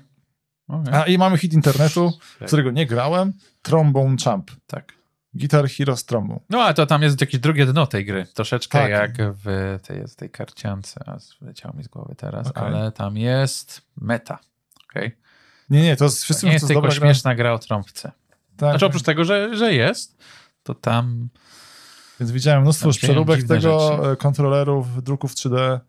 Okej. 0.69 0.95
A 0.95 1.07
i 1.07 1.19
mamy 1.19 1.39
hit 1.39 1.53
internetu, 1.53 2.12
Tak. 2.39 2.49
z 2.49 2.51
którego 2.51 2.70
nie 2.70 2.86
grałem, 2.86 3.32
Trombone 3.62 4.16
Champ. 4.24 4.51
Tak. 4.66 4.93
Guitar 5.35 5.69
Hero 5.69 5.97
z 5.97 6.05
Trombone. 6.05 6.41
No, 6.51 6.62
ale 6.62 6.74
to 6.74 6.86
tam 6.86 7.03
jest 7.03 7.20
jakieś 7.20 7.41
drugie 7.41 7.66
dno 7.66 7.86
tej 7.86 8.05
gry. 8.05 8.27
Troszeczkę 8.35 8.78
Tak. 8.78 8.91
jak 8.91 9.12
w 9.19 9.78
tej, 9.82 10.05
tej 10.16 10.31
karciance, 10.31 11.01
a 11.07 11.16
leciało 11.41 11.74
mi 11.77 11.85
z 11.85 11.89
głowy 11.89 12.15
teraz, 12.16 12.47
Okej. 12.47 12.62
ale 12.62 12.93
tam 12.93 13.16
jest 13.16 13.82
meta. 13.97 14.39
Okay? 14.91 15.12
Nie, 15.70 15.82
nie, 15.82 15.97
to 15.97 16.05
jest 16.05 16.23
wszyscy 16.23 16.41
To 16.41 16.47
nie 16.47 16.53
jest 16.53 16.66
tylko 16.66 16.82
dobra 16.82 16.97
gra. 16.97 17.01
śmieszna 17.07 17.35
gra 17.35 17.53
o 17.53 17.59
trąbce. 17.59 18.12
Tak, 18.57 18.70
Znaczy 18.70 18.86
oprócz 18.86 19.03
tego, 19.03 19.24
że, 19.24 19.57
że 19.57 19.74
jest, 19.74 20.16
to 20.62 20.74
tam 20.74 21.28
Więc 22.24 22.32
widziałem 22.32 22.62
mnóstwo 22.62 22.86
już 22.86 22.96
się 22.96 23.06
przeróbek 23.06 23.42
tego, 23.42 23.96
rzeczy. 23.96 24.10
e, 24.10 24.16
kontrolerów, 24.16 25.02
druków 25.02 25.34
3D. 25.34 25.80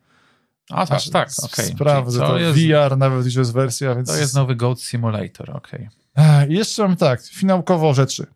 A 0.69 0.85
tak, 0.85 0.97
Aż 0.97 1.09
tak, 1.09 1.29
okej. 1.43 1.65
Sprawdzę 1.65 2.19
Czyli 2.19 2.27
to, 2.31 2.33
to 2.33 2.39
jest, 2.39 2.59
VR, 2.59 2.97
nawet 2.97 3.25
już 3.25 3.35
jest 3.35 3.53
wersja, 3.53 3.95
więc... 3.95 4.07
to 4.07 4.17
jest 4.17 4.35
nowy 4.35 4.55
Goat 4.55 4.81
Simulator, 4.81 5.51
okej. 5.57 5.89
I 6.49 6.53
jeszcze 6.53 6.83
mam 6.83 6.95
tak, 6.95 7.21
finałkowo 7.21 7.93
rzeczy. 7.93 8.27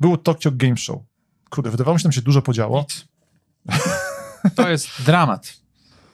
Był 0.00 0.16
Tokyo 0.16 0.50
Game 0.54 0.76
Show. 0.76 0.98
Kurde, 1.50 1.70
wydawało 1.70 1.94
mi 1.94 1.98
się, 1.98 2.02
że 2.02 2.04
tam 2.04 2.12
się 2.12 2.22
dużo 2.22 2.42
podziało. 2.42 2.78
Nic. 2.80 3.04
To 4.54 4.68
jest 4.68 4.88
dramat. 5.06 5.56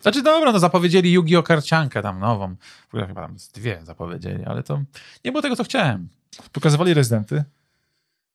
Znaczy, 0.02 0.22
dobra, 0.22 0.52
no 0.52 0.58
zapowiedzieli 0.58 1.12
Yu-Gi-Oh! 1.12 1.42
karciankę 1.42 2.02
tam 2.02 2.18
nową. 2.20 2.56
W 2.88 2.94
ogóle 2.94 3.06
chyba 3.06 3.26
tam 3.26 3.38
z 3.38 3.48
dwie 3.48 3.80
zapowiedzieli, 3.84 4.44
ale 4.44 4.62
to 4.62 4.82
nie 5.24 5.32
było 5.32 5.42
tego, 5.42 5.56
co 5.56 5.64
chciałem. 5.64 6.08
Pokazywali 6.52 6.94
rezydenty, 6.94 7.34
No 7.36 7.44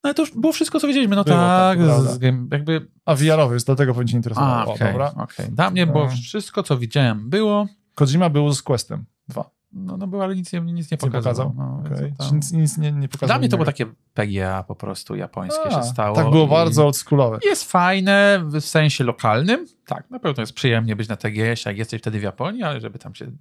ale 0.07 0.13
to 0.13 0.21
już 0.21 0.31
było 0.35 0.53
wszystko, 0.53 0.79
co 0.79 0.87
wiedzieliśmy. 0.87 1.15
No 1.15 1.23
Było, 1.23 1.37
tak, 1.37 1.79
tak, 1.79 2.01
z, 2.01 2.21
jakby... 2.51 2.87
a 3.05 3.15
VR-owy, 3.15 3.53
jest 3.53 3.65
dlatego 3.65 3.93
powinien 3.93 4.07
cię 4.07 4.15
A, 4.15 4.17
interesowało. 4.17 4.73
okej, 4.73 4.87
O, 4.87 4.91
dobra. 4.91 5.11
okej. 5.23 5.45
Dla 5.49 5.69
mnie 5.71 5.87
było 5.87 6.03
No. 6.05 6.11
wszystko, 6.11 6.63
co 6.63 6.77
widziałem, 6.77 7.29
było. 7.29 7.67
Kojima 7.95 8.29
był 8.29 8.53
z 8.53 8.61
Questem 8.63 9.05
2. 9.27 9.49
No, 9.73 9.97
no 9.97 10.07
było, 10.07 10.23
ale 10.23 10.35
nic, 10.35 10.53
nie- 10.53 10.61
nic 10.61 10.91
nie 10.91 10.97
pokazał. 10.97 11.53
No, 11.57 11.81
Okay. 11.85 12.13
tam- 12.17 12.35
nic, 12.35 12.51
nic 12.51 12.77
nie, 12.77 12.91
nie 12.91 13.07
pokazał 13.07 13.27
Dla 13.27 13.39
mnie 13.39 13.49
to 13.49 13.57
było 13.57 13.65
takie 13.65 13.85
PGA 14.13 14.63
po 14.63 14.75
prostu 14.75 15.15
japońskie 15.15 15.65
A, 15.67 15.71
się 15.71 15.83
stało. 15.83 16.15
Tak 16.15 16.29
było 16.29 16.47
bardzo 16.47 16.85
oldschoolowe. 16.85 17.39
Jest 17.45 17.71
fajne 17.71 18.41
w 18.43 18.61
sensie 18.61 19.03
lokalnym. 19.03 19.65
Tak, 19.85 20.09
na 20.09 20.19
pewno 20.19 20.41
jest 20.41 20.53
przyjemnie 20.53 20.95
być 20.95 21.07
na 21.09 21.15
TGS, 21.15 21.65
jak 21.65 21.77
jesteś 21.77 22.01
wtedy 22.01 22.19
w 22.19 22.23
Japonii, 22.23 22.63
ale 22.63 22.81
żeby 22.81 22.99
tam 22.99 23.15
się 23.15 23.31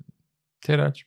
tyrać. 0.61 1.07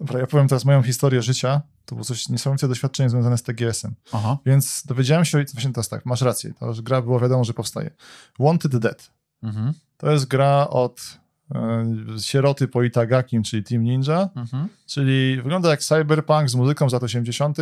Dobra, 0.00 0.20
ja 0.20 0.26
powiem 0.26 0.48
teraz 0.48 0.64
moją 0.64 0.82
historię 0.82 1.22
życia. 1.22 1.62
To 1.90 1.94
było 1.96 2.04
coś 2.04 2.28
niesamowite 2.28 2.68
doświadczenie 2.68 3.10
związane 3.10 3.38
z 3.38 3.42
TGS-em. 3.42 3.94
Aha. 4.12 4.38
Więc 4.46 4.82
dowiedziałem 4.86 5.24
się, 5.24 5.44
właśnie 5.52 5.72
teraz 5.72 5.88
tak, 5.88 6.06
masz 6.06 6.20
rację, 6.22 6.52
to 6.60 6.74
że 6.74 6.82
gra 6.82 7.02
było 7.02 7.20
wiadomo, 7.20 7.44
że 7.44 7.52
powstaje. 7.54 7.90
Wanted 8.38 8.76
Dead. 8.76 9.10
Mhm. 9.42 9.72
To 9.96 10.10
jest 10.10 10.26
gra 10.28 10.68
od 10.68 11.18
e, 11.54 11.84
sieroty 12.20 12.68
po 12.68 12.82
Itagakim, 12.82 13.42
czyli 13.42 13.64
Team 13.64 13.82
Ninja, 13.82 14.28
Mhm. 14.36 14.68
czyli 14.86 15.36
wygląda 15.42 15.70
jak 15.70 15.80
cyberpunk 15.82 16.50
z 16.50 16.54
muzyką 16.54 16.90
z 16.90 16.92
lat 16.92 17.02
80. 17.02 17.58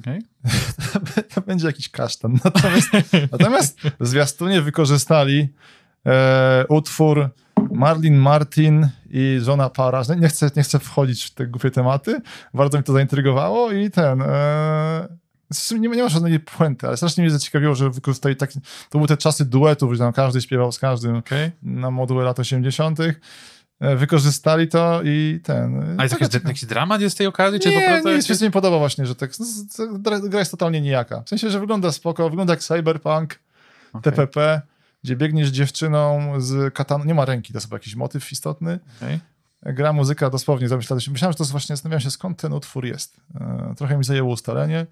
Okej. 0.00 0.22
to 1.34 1.40
będzie 1.40 1.66
jakiś 1.66 1.88
kasztan. 1.88 2.38
Natomiast, 2.44 2.88
natomiast 3.32 3.78
zwiastunie 4.00 4.62
wykorzystali 4.62 5.48
e, 6.06 6.64
utwór 6.68 7.30
Marlin 7.82 8.16
Martin 8.16 8.88
i 9.10 9.40
Johna 9.46 9.70
Para. 9.70 10.02
Nie 10.20 10.28
chcę, 10.28 10.50
nie 10.56 10.62
chcę 10.62 10.78
wchodzić 10.78 11.24
w 11.24 11.30
te 11.30 11.46
głupie 11.46 11.70
tematy. 11.70 12.20
Bardzo 12.54 12.78
mi 12.78 12.84
to 12.84 12.92
zaintrygowało 12.92 13.72
i 13.72 13.90
ten... 13.90 14.22
E, 14.22 15.08
nie, 15.70 15.88
nie 15.88 16.02
ma 16.02 16.08
żadnej 16.08 16.40
puenty, 16.40 16.86
ale 16.86 16.96
strasznie 16.96 17.24
mnie 17.24 17.30
zaciekawiło, 17.30 17.74
że 17.74 17.90
wykorzystali 17.90 18.36
tak... 18.36 18.52
To 18.90 18.98
były 18.98 19.08
te 19.08 19.16
czasy 19.16 19.44
duetów, 19.44 19.92
że 19.92 19.98
tam 19.98 20.12
każdy 20.12 20.40
śpiewał 20.40 20.72
z 20.72 20.78
każdym 20.78 21.16
Okej. 21.16 21.50
na 21.62 21.90
moduły 21.90 22.24
lat 22.24 22.38
80. 22.38 22.98
E, 23.00 23.96
Wykorzystali 23.96 24.68
to 24.68 25.00
i 25.04 25.40
ten... 25.44 25.82
Ale 25.82 26.02
jest 26.02 26.14
taka 26.14 26.24
jakiś, 26.24 26.48
jakiś 26.48 26.64
dramat 26.64 27.00
jest 27.00 27.14
z 27.14 27.18
tej 27.18 27.26
okazji? 27.26 27.60
Czy 27.60 27.70
nie, 27.70 27.80
po 27.80 27.88
prostu 27.88 28.10
nic 28.10 28.30
mi 28.30 28.36
się 28.36 28.44
nie 28.44 28.50
podoba 28.50 28.78
właśnie, 28.78 29.06
że 29.06 29.14
tak, 29.14 29.30
gra, 29.98 30.38
jest 30.38 30.50
totalnie 30.50 30.80
nijaka. 30.80 31.22
W 31.22 31.28
sensie, 31.28 31.50
że 31.50 31.60
wygląda 31.60 31.92
spoko, 31.92 32.30
wygląda 32.30 32.52
jak 32.52 32.60
cyberpunk, 32.60 33.38
Okej, 33.92 34.02
TPP, 34.02 34.62
gdzie 35.04 35.16
biegniesz 35.16 35.48
dziewczyną 35.48 36.20
z 36.40 36.74
kataną, 36.74 37.04
nie 37.04 37.14
ma 37.14 37.24
ręki, 37.24 37.52
to 37.52 37.56
jest 37.56 37.66
chyba 37.66 37.76
jakiś 37.76 37.94
motyw 37.96 38.32
istotny. 38.32 38.78
okej. 39.02 39.20
Gra 39.66 39.92
muzyka 39.92 40.30
dosłownie, 40.30 40.68
zamyślałem 40.68 41.00
się, 41.00 41.10
myślałem, 41.10 41.32
że 41.32 41.36
to 41.38 41.44
jest 41.44 41.50
właśnie, 41.52 41.76
zastanawiałem 41.76 42.00
się 42.00 42.10
skąd 42.10 42.38
ten 42.40 42.52
utwór 42.52 42.84
jest. 42.86 43.20
E, 43.40 43.74
trochę 43.76 43.98
mi 43.98 44.04
zajęło 44.04 44.32
ustalenie. 44.32 44.86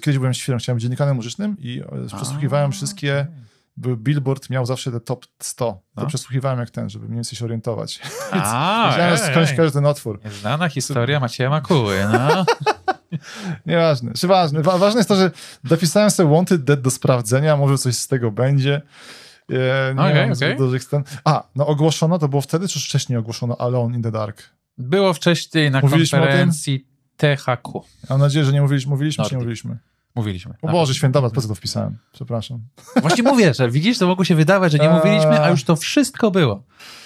Kiedyś 0.00 0.18
byłem 0.18 0.34
świerem, 0.34 0.58
chciałem 0.58 0.76
być 0.76 0.82
dziennikarzem 0.82 1.16
muzycznym 1.16 1.56
i 1.58 1.82
e, 2.12 2.16
przesłuchiwałem 2.16 2.72
wszystkie, 2.72 3.26
Billboard 3.78 4.50
miał 4.50 4.66
zawsze 4.66 4.92
te 4.92 5.00
top 5.00 5.26
100. 5.42 5.64
To 5.64 5.80
No. 5.96 6.06
przesłuchiwałem 6.06 6.58
jak 6.58 6.70
ten, 6.70 6.90
żeby 6.90 7.04
mniej 7.04 7.14
więcej 7.14 7.38
się 7.38 7.44
orientować. 7.44 8.00
A, 8.32 8.88
Wiedziałem 8.90 9.18
skądś 9.18 9.52
każdy 9.52 9.70
ten 9.72 9.86
utwór. 9.86 10.20
Nieznana 10.24 10.68
historia 10.68 11.20
Macieja 11.20 11.50
Makuły, 11.50 12.06
no. 12.12 12.44
Nieważne. 13.66 14.12
Czy 14.12 14.26
ważne? 14.26 14.62
Wa- 14.62 14.78
ważne 14.78 14.98
jest 14.98 15.08
to, 15.08 15.16
że 15.16 15.30
dopisałem 15.64 16.10
sobie 16.10 16.30
Wanted 16.30 16.64
Dead 16.64 16.80
do 16.80 16.90
sprawdzenia, 16.90 17.56
może 17.56 17.78
coś 17.78 17.96
z 17.96 18.08
tego 18.08 18.30
będzie. 18.30 18.82
E, 19.50 19.94
nie 20.28 20.34
zbyt 20.34 20.48
okej. 20.48 20.56
dużych. 20.56 20.82
A, 21.24 21.48
no 21.56 21.66
ogłoszono, 21.66 22.18
to 22.18 22.28
było 22.28 22.42
wtedy, 22.42 22.68
czy 22.68 22.80
wcześniej 22.80 23.18
ogłoszono 23.18 23.56
Alone 23.60 23.96
in 23.96 24.02
the 24.02 24.10
Dark? 24.10 24.42
Było 24.78 25.14
wcześniej 25.14 25.70
na 25.70 25.80
Mówiliśmy 25.80 26.18
konferencji 26.18 26.86
THQ. 27.16 27.82
Mam 28.10 28.20
nadzieję, 28.20 28.44
że 28.44 28.52
nie 28.52 28.62
mówiliśmy, 28.62 28.90
mówiliśmy 28.90 29.24
czy 29.24 29.34
nie 29.34 29.38
mówiliśmy? 29.38 29.78
Mówiliśmy. 30.14 30.54
O 30.62 30.72
Boże, 30.72 30.94
świętować, 30.94 31.32
po 31.32 31.40
co 31.40 31.48
to 31.48 31.54
wpisałem? 31.54 31.98
Przepraszam. 32.12 32.60
Właśnie 32.96 33.22
mówię, 33.22 33.54
że 33.54 33.70
widzisz, 33.70 33.98
to 33.98 34.06
mogło 34.06 34.24
się 34.24 34.34
wydawać, 34.34 34.72
że 34.72 34.78
nie 34.78 34.90
A. 34.90 34.96
mówiliśmy, 34.96 35.40
a 35.42 35.50
już 35.50 35.64
to 35.64 35.76
wszystko 35.76 36.30
było. 36.30 36.62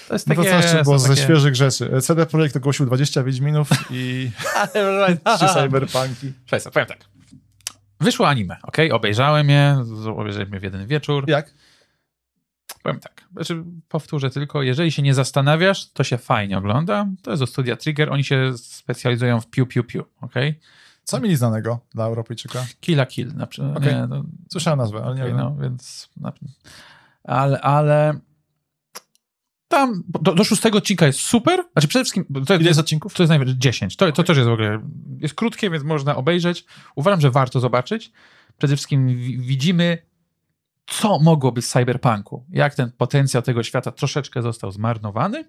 To 0.09 0.14
jest 0.14 0.26
No 0.26 0.35
to 0.35 0.43
takie... 0.43 0.51
co 0.52 0.56
jeszcze 0.56 0.82
było 0.82 0.94
to 0.94 0.98
ze 0.98 1.09
takie- 1.09 1.22
świeżych 1.22 1.55
rzeczy? 1.56 1.90
CD 2.02 2.26
Projekt 2.26 2.56
ogłosił 2.56 2.86
20 2.86 3.22
Wiedźminów 3.22 3.68
i 3.90 4.30
3 5.36 5.47
cyberpunki. 5.55 6.32
Słuchaj, 6.47 6.72
powiem 6.72 6.89
tak. 6.89 6.98
Wyszło 8.01 8.28
anime, 8.28 8.56
ok? 8.62 8.76
Obejrzałem 8.93 9.51
je, 9.51 9.85
obejrzałem 10.16 10.52
je 10.52 10.60
w 10.60 10.62
jeden 10.62 10.86
wieczór. 10.86 11.24
Jak? 11.28 11.55
Powiem 12.82 13.01
tak, 13.01 13.24
znaczy 13.32 13.64
powtórzę 13.89 14.30
tylko, 14.30 14.62
jeżeli 14.62 14.93
się 14.93 15.02
nie 15.02 15.14
zastanawiasz, 15.14 15.90
to 15.93 16.05
się 16.05 16.18
fajnie 16.18 16.59
ogląda. 16.59 17.06
To 17.22 17.30
jest 17.30 17.43
do 17.43 17.47
studia 17.47 17.76
Trigger, 17.76 18.12
oni 18.12 18.24
się 18.24 18.52
specjalizują 18.59 19.40
w 19.40 19.47
piu 19.47 19.66
piu 19.66 19.85
piu, 19.85 20.05
ok? 20.20 20.35
Co 21.09 21.20
mieli 21.20 21.36
znanego 21.36 21.80
dla 21.94 22.05
Europejczyka? 22.05 22.66
Kill 22.80 23.01
a 23.01 23.06
kill. 23.06 23.35
Na 23.35 23.47
przykład, 23.47 23.76
Okej. 23.76 23.94
nie, 23.94 24.06
no, 24.06 24.24
Słyszałem 24.52 24.78
nazwę, 24.78 25.02
ale 25.05 25.14
nie 25.14 25.22
Okej, 25.22 25.35
wiem. 25.35 25.44
no, 25.44 25.56
więc. 25.62 26.09
Ale, 27.24 27.60
ale. 27.60 28.18
Tam 29.68 30.02
do, 30.09 30.35
do 30.35 30.44
szóstego 30.44 30.78
odcinka 30.78 31.06
jest 31.06 31.20
super. 31.20 31.64
Znaczy 31.72 31.89
przede 31.89 32.05
wszystkim. 32.05 32.44
To, 32.47 32.55
Ile 32.55 32.64
jest 32.68 32.80
odcinków? 32.80 33.14
to 33.14 33.22
jest 33.22 33.28
najwyżej 33.28 33.59
10. 33.59 33.97
To, 33.97 34.12
to 34.12 34.22
też 34.22 34.36
jest 34.36 34.48
w 34.48 34.52
ogóle. 34.52 34.80
Jest 35.18 35.35
krótkie, 35.35 35.70
więc 35.70 35.85
można 35.85 36.16
obejrzeć. 36.16 36.64
Uważam, 36.94 37.20
że 37.20 37.30
warto 37.30 37.60
zobaczyć. 37.60 38.12
Przede 38.59 38.76
wszystkim 38.76 39.09
wi- 39.09 39.39
widzimy, 39.39 39.98
co 40.86 41.18
mogło 41.18 41.52
być 41.52 41.64
w 41.64 41.68
cyberpunku. 41.68 42.44
Jak 42.51 42.74
ten 42.74 42.93
potencjał 42.93 43.43
tego 43.43 43.62
świata 43.62 43.93
troszeczkę 43.93 44.43
został 44.43 44.70
zmarnowany. 44.72 45.44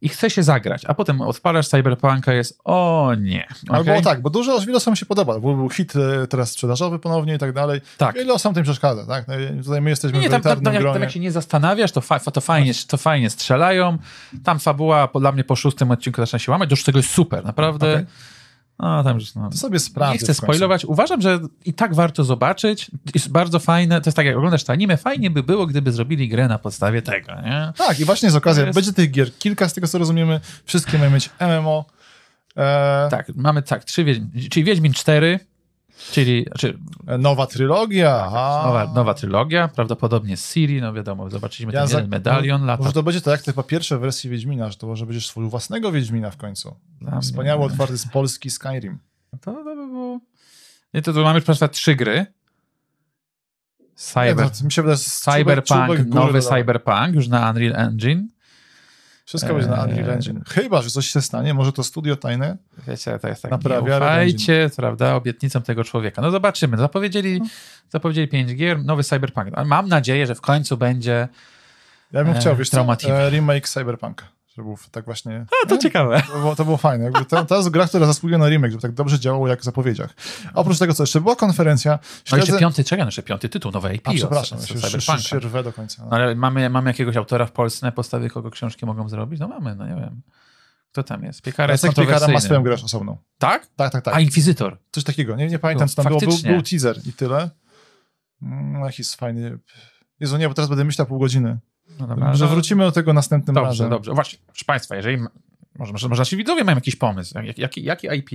I 0.00 0.08
chce 0.08 0.30
się 0.30 0.42
zagrać, 0.42 0.84
a 0.84 0.94
potem 0.94 1.20
odpalasz 1.20 1.68
cyberpunka 1.68 2.32
jest 2.32 2.60
o 2.64 3.12
nie. 3.20 3.46
Albo 3.68 3.90
Okej? 3.90 4.04
tak, 4.04 4.22
bo 4.22 4.30
dużo 4.30 4.60
wielu 4.60 4.76
osobom 4.76 4.96
się 4.96 5.06
podoba. 5.06 5.40
Był, 5.40 5.56
był 5.56 5.70
hit 5.70 5.92
e, 5.96 6.26
teraz 6.26 6.50
sprzedażowy 6.50 6.98
ponownie 6.98 7.34
i 7.34 7.38
tak 7.38 7.52
dalej. 7.52 7.80
Tak. 7.98 8.14
Wiele 8.14 8.32
osobom 8.32 8.54
tym 8.54 8.64
przeszkadza, 8.64 9.06
tak? 9.06 9.28
No 9.28 9.34
Tutaj 9.64 9.80
my 9.80 9.90
jesteśmy 9.90 10.18
Nie, 10.18 10.22
nie 10.22 10.28
w 10.28 10.30
tam, 10.30 10.42
tam, 10.42 10.52
elitarnym 10.52 10.64
tam, 10.64 10.74
jak, 10.74 10.82
gronie. 10.82 10.94
tam 10.94 11.02
jak 11.02 11.10
się 11.10 11.20
nie 11.20 11.32
zastanawiasz, 11.32 11.92
to, 11.92 12.00
fa, 12.00 12.20
to, 12.20 12.40
fajnie, 12.40 12.72
to 12.88 12.96
fajnie 12.96 13.30
strzelają. 13.30 13.98
Tam 14.44 14.58
fabuła 14.58 15.08
po, 15.08 15.20
dla 15.20 15.32
mnie 15.32 15.44
po 15.44 15.56
szóstym 15.56 15.90
odcinku 15.90 16.20
zaczyna 16.20 16.38
się 16.38 16.52
łamać, 16.52 16.70
do 16.70 16.76
czego 16.76 16.98
jest 16.98 17.10
super, 17.10 17.44
naprawdę. 17.44 17.92
Okej. 17.92 18.06
No, 18.78 19.04
tam 19.04 19.18
już, 19.18 19.34
no. 19.34 19.50
To 19.50 19.56
sobie 19.56 19.78
sprawdzę 19.78 20.12
Nie 20.12 20.18
chcę 20.18 20.34
spoilować. 20.34 20.84
Uważam, 20.84 21.20
że 21.22 21.38
i 21.64 21.74
tak 21.74 21.94
warto 21.94 22.24
zobaczyć. 22.24 22.90
Jest 23.14 23.30
bardzo 23.30 23.58
fajne. 23.58 24.00
To 24.00 24.08
jest 24.08 24.16
tak, 24.16 24.26
jak 24.26 24.36
oglądasz 24.36 24.64
to 24.64 24.72
anime, 24.72 24.96
fajnie 24.96 25.30
by 25.30 25.42
było, 25.42 25.66
gdyby 25.66 25.92
zrobili 25.92 26.28
grę 26.28 26.48
na 26.48 26.58
podstawie 26.58 27.02
tego, 27.02 27.32
nie? 27.44 27.72
Tak, 27.76 28.00
i 28.00 28.04
właśnie 28.04 28.30
z 28.30 28.36
okazji, 28.36 28.62
To 28.62 28.66
jest- 28.66 28.74
będzie 28.78 28.92
tych 28.92 29.10
gier 29.10 29.38
kilka, 29.38 29.68
z 29.68 29.74
tego 29.74 29.88
co 29.88 29.98
rozumiemy. 29.98 30.40
Wszystkie 30.64 30.98
mają 30.98 31.10
mieć 31.10 31.30
MMO. 31.40 31.84
E, 32.56 33.08
Tak, 33.10 33.26
mamy 33.36 33.62
tak, 33.62 33.84
trzy 33.84 34.04
Wiedźmin, 34.04 34.30
czyli 34.50 34.64
Wiedźmin 34.64 34.92
4, 34.92 35.40
czyli 36.12 36.44
znaczy, 36.44 36.78
Nowa 37.18 37.46
trylogia. 37.46 38.24
aha. 38.26 38.62
nowa, 38.66 38.92
nowa 38.94 39.14
trylogia, 39.14 39.68
prawdopodobnie 39.68 40.36
z 40.36 40.52
Siri, 40.52 40.80
no 40.80 40.92
wiadomo, 40.92 41.30
zobaczyliśmy 41.30 41.72
Ja 41.72 41.80
ten 41.80 41.88
za- 41.88 42.06
medalion, 42.06 42.64
lata. 42.66 42.82
Może 42.82 42.92
to 42.94 43.02
będzie 43.02 43.20
to 43.20 43.30
jak 43.30 43.42
te 43.42 43.52
pierwsze 43.62 43.98
wersje 43.98 44.30
Wiedźmina, 44.30 44.70
że 44.70 44.76
to 44.76 44.86
może 44.86 45.06
będziesz 45.06 45.26
swój 45.26 45.48
własnego 45.48 45.92
Wiedźmina 45.92 46.30
w 46.30 46.36
końcu. 46.36 46.76
Dla 47.00 47.20
Wspaniały, 47.20 47.64
otwarty 47.64 47.98
z 47.98 48.06
Polski 48.06 48.50
Skyrim. 48.50 48.98
To, 49.30 49.52
to 49.52 49.64
by 49.64 49.74
było... 49.86 50.20
Nie, 50.94 51.02
to 51.02 51.12
tu 51.12 51.22
mamy 51.22 51.40
państwa 51.40 51.68
trzy 51.68 51.94
gry. 51.94 52.26
Cyber, 53.94 54.36
Nie, 54.44 54.50
to 54.50 54.64
mi 54.64 54.72
się 54.72 54.82
wydaje, 54.82 54.98
czubek- 54.98 55.34
Cyberpunk, 55.36 55.86
czubek 55.86 56.08
góry 56.08 56.24
nowy. 56.26 56.40
Cyberpunk, 56.42 57.14
już 57.14 57.28
na 57.28 57.50
Unreal 57.50 57.76
Engine. 57.86 58.28
Wszystko 59.28 59.54
będzie 59.54 59.70
na 59.70 59.82
Unreal 59.82 60.04
Eee. 60.04 60.14
Engine. 60.14 60.42
Chyba, 60.48 60.82
że 60.82 60.90
coś 60.90 61.06
się 61.06 61.22
stanie, 61.22 61.54
może 61.54 61.72
to 61.72 61.84
studio 61.84 62.16
tajne. 62.16 62.56
Wiecie, 62.86 63.18
to 63.18 63.28
jest 63.28 63.42
tak, 63.42 63.50
Naprawia 63.50 63.96
ufajcie, 63.96 64.70
prawda, 64.76 65.14
obietnicom 65.14 65.62
tego 65.62 65.84
człowieka. 65.84 66.22
No 66.22 66.30
zobaczymy. 66.30 66.76
Zapowiedzieli, 66.76 67.40
zapowiedzieli 67.90 68.28
pięć 68.28 68.54
gier, 68.54 68.84
nowy 68.84 69.04
Cyberpunk. 69.04 69.48
Mam 69.64 69.88
nadzieję, 69.88 70.26
że 70.26 70.34
w 70.34 70.40
końcu 70.40 70.76
będzie... 70.76 71.28
Ja 72.12 72.24
bym 72.24 72.34
Eee, 72.34 72.40
chciał, 72.40 72.56
wiesz 72.56 72.68
co, 72.68 72.86
e, 73.04 73.30
remake 73.30 73.68
Cyberpunka. 73.68 74.24
Żeby 74.58 74.68
był 74.68 74.78
tak 74.90 75.04
właśnie... 75.04 75.46
A, 75.64 75.68
to 75.68 75.78
ciekawe. 75.78 76.22
To 76.32 76.38
było, 76.38 76.56
to 76.56 76.64
było 76.64 76.76
fajne. 76.76 77.04
Jakby 77.04 77.24
to, 77.24 77.44
to 77.44 77.56
jest 77.56 77.68
gra, 77.68 77.86
która 77.86 78.06
zasługuje 78.06 78.38
na 78.38 78.48
remake, 78.48 78.70
żeby 78.70 78.82
tak 78.82 78.92
dobrze 78.92 79.20
działało 79.20 79.48
jak 79.48 79.60
w 79.60 79.64
zapowiedziach. 79.64 80.14
A 80.54 80.54
oprócz 80.54 80.78
tego, 80.78 80.94
co 80.94 81.02
jeszcze 81.02 81.20
była 81.20 81.36
konferencja. 81.36 81.92
No 81.92 82.38
jeszcze 82.38 82.52
śledzę- 82.52 82.58
piąty, 82.58 82.84
czekaj, 82.84 82.98
no 82.98 83.08
jeszcze 83.08 83.22
piąty 83.22 83.48
tytuł, 83.48 83.72
nowe 83.72 83.94
IP 83.94 84.08
A, 84.08 84.12
przepraszam, 84.12 84.58
od 84.58 85.08
ja 85.08 85.18
się, 85.18 85.38
rwę 85.38 85.62
do 85.62 85.72
końca. 85.72 86.04
No, 86.04 86.10
ale 86.10 86.34
mamy, 86.34 86.70
mamy 86.70 86.90
jakiegoś 86.90 87.16
autora 87.16 87.46
w 87.46 87.52
Polsce 87.52 87.86
na 87.86 87.92
podstawie 87.92 88.30
kogo 88.30 88.50
książki 88.50 88.86
mogą 88.86 89.08
zrobić? 89.08 89.40
No 89.40 89.48
mamy, 89.48 89.76
no 89.76 89.86
nie 89.86 89.94
wiem. 89.94 90.22
Kto 90.92 91.02
tam 91.02 91.24
jest? 91.24 91.42
Piekara 91.42 91.72
jest 91.72 91.84
Piekara 91.96 92.28
ma 92.28 92.40
swoją 92.40 92.62
grę 92.62 92.74
osobną. 92.74 93.16
Tak? 93.38 93.66
Tak, 93.76 93.92
tak, 93.92 94.04
tak. 94.04 94.14
A 94.14 94.20
Inkwizytor. 94.20 94.78
Coś 94.90 95.04
takiego. 95.04 95.36
Nie, 95.36 95.48
nie 95.48 95.58
pamiętam, 95.58 95.84
No, 95.84 95.88
co 95.88 96.02
tam 96.02 96.18
było. 96.18 96.20
Był, 96.20 96.52
był 96.52 96.62
teaser 96.62 97.00
i 97.06 97.12
tyle. 97.12 97.50
Mm, 98.42 98.84
jakiś 98.84 99.10
fajny. 99.10 99.58
Jezu, 100.20 100.36
nie, 100.36 100.48
bo 100.48 100.54
teraz 100.54 100.68
będę 100.68 100.84
myślał 100.84 101.06
pół 101.06 101.18
godziny. 101.18 101.58
No 102.00 102.06
dobra, 102.06 102.34
Że 102.34 102.46
wrócimy 102.46 102.84
do 102.84 102.92
tego 102.92 103.12
następnym 103.12 103.54
Dobrze, 103.54 103.68
razem. 103.68 103.90
dobrze. 103.90 104.12
Właśnie, 104.12 104.38
proszę 104.46 104.64
Państwa, 104.64 104.96
jeżeli. 104.96 105.18
Może, 105.78 105.92
może, 105.92 106.08
może 106.08 106.20
nasi 106.20 106.36
widzowie 106.36 106.64
mają 106.64 106.76
jakiś 106.76 106.96
pomysł, 106.96 107.34
jak, 107.38 107.58
jaki, 107.58 107.82
jaki 107.84 108.06
IP. 108.16 108.30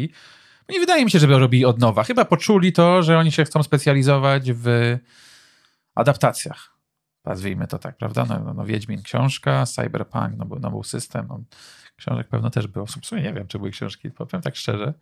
Nie 0.70 0.80
wydaje 0.80 1.06
mi 1.06 1.12
się, 1.12 1.20
żeby 1.20 1.40
robili 1.40 1.66
od 1.66 1.80
nowa. 1.80 2.04
Chyba 2.04 2.26
poczuli 2.26 2.74
to, 2.74 3.04
że 3.04 3.18
oni 3.18 3.32
się 3.32 3.46
chcą 3.46 3.64
specjalizować 3.64 4.52
w 4.54 4.98
adaptacjach. 5.96 6.74
Nazwijmy 7.26 7.68
to 7.68 7.80
tak, 7.80 7.98
prawda? 7.98 8.26
No, 8.30 8.40
no, 8.40 8.54
no 8.54 8.66
Wiedźmin 8.66 9.02
książka, 9.04 9.66
Cyberpunk, 9.66 10.34
no 10.38 10.46
był, 10.46 10.60
no 10.60 10.72
był 10.72 10.84
system. 10.84 11.26
No, 11.30 11.40
książek 11.96 12.28
pewno 12.28 12.50
też 12.50 12.68
było. 12.68 12.86
W 12.86 13.06
sumie 13.06 13.22
nie 13.22 13.34
wiem, 13.34 13.48
czy 13.48 13.58
były 13.58 13.72
książki, 13.72 14.12
powiem 14.12 14.42
tak 14.42 14.56
szczerze. 14.56 14.94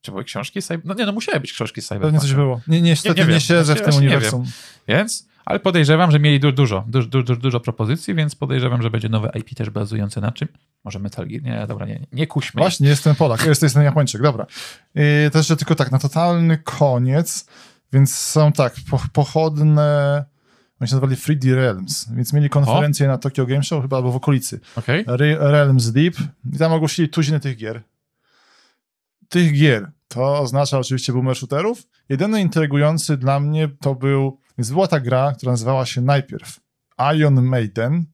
Czy 0.00 0.10
były 0.10 0.24
książki? 0.24 0.60
No 0.84 0.94
nie, 0.94 1.06
no 1.06 1.12
musiały 1.12 1.40
być 1.40 1.52
książki 1.52 1.82
z 1.82 1.88
Pewnie 1.88 2.20
coś 2.20 2.34
było. 2.34 2.60
Nie, 2.68 2.82
niestety 2.82 3.20
Nie- 3.20 3.26
nie, 3.26 3.32
nie 3.34 3.40
siedzę 3.40 3.74
w 3.74 3.76
Właśnie- 3.78 3.92
tym 3.92 4.02
nie 4.02 4.08
uniwersum. 4.08 4.44
Więc, 4.88 5.28
ale 5.48 5.60
podejrzewam, 5.60 6.10
że 6.10 6.20
mieli 6.20 6.40
du 6.40 6.52
dużo, 6.52 6.84
du 6.88 7.02
du 7.02 7.22
du 7.22 7.36
dużo 7.36 7.60
propozycji, 7.60 8.14
więc 8.14 8.34
podejrzewam, 8.34 8.82
że 8.82 8.90
będzie 8.90 9.08
nowe 9.08 9.30
IP 9.34 9.54
też 9.54 9.70
bazujące 9.70 10.20
na 10.20 10.32
czym? 10.32 10.48
Może 10.84 10.98
Metal 10.98 11.26
Gear? 11.26 11.42
Nie, 11.42 11.66
dobra, 11.66 11.86
nie, 11.86 12.06
nie 12.12 12.26
kuśmy. 12.26 12.58
Właśnie, 12.58 12.88
jestem 12.88 13.14
Polak, 13.14 13.46
jest, 13.46 13.62
jestem 13.62 13.82
Japończyk, 13.82 14.22
dobra. 14.22 14.46
Yy, 14.94 15.30
też, 15.32 15.46
że 15.46 15.56
tylko 15.56 15.74
tak, 15.74 15.92
na 15.92 15.98
totalny 15.98 16.58
koniec, 16.58 17.46
więc 17.92 18.14
są 18.14 18.52
tak, 18.52 18.74
po, 18.90 19.02
pochodne, 19.12 20.24
oni 20.80 20.88
się 20.88 20.96
nazywali 20.96 21.16
3D 21.16 21.54
Realms, 21.54 22.12
więc 22.12 22.32
mieli 22.32 22.48
konferencję 22.48 23.08
na 23.08 23.18
Tokyo 23.18 23.46
Game 23.46 23.62
Show 23.62 23.82
chyba 23.82 23.96
albo 23.96 24.12
w 24.12 24.16
okolicy. 24.16 24.60
Okej. 24.76 25.04
Re 25.06 25.36
Realms 25.50 25.92
Deep 25.92 26.14
i 26.52 26.58
tam 26.58 26.72
ogłosili 26.72 27.08
tuziny 27.08 27.40
tych 27.40 27.56
gier. 27.56 27.82
Tych 29.28 29.52
gier. 29.52 29.90
To 30.08 30.40
oznacza 30.40 30.78
oczywiście 30.78 31.12
boomer 31.12 31.36
shooterów. 31.36 31.82
Jedyny 32.08 32.40
intrygujący 32.40 33.16
dla 33.16 33.40
mnie 33.40 33.68
to 33.80 33.94
był, 33.94 34.40
więc 34.58 34.70
była 34.70 34.86
ta 34.86 35.00
gra, 35.00 35.32
która 35.36 35.52
nazywała 35.52 35.86
się 35.86 36.00
najpierw 36.00 36.60
Iron 37.16 37.42
Maiden, 37.42 38.04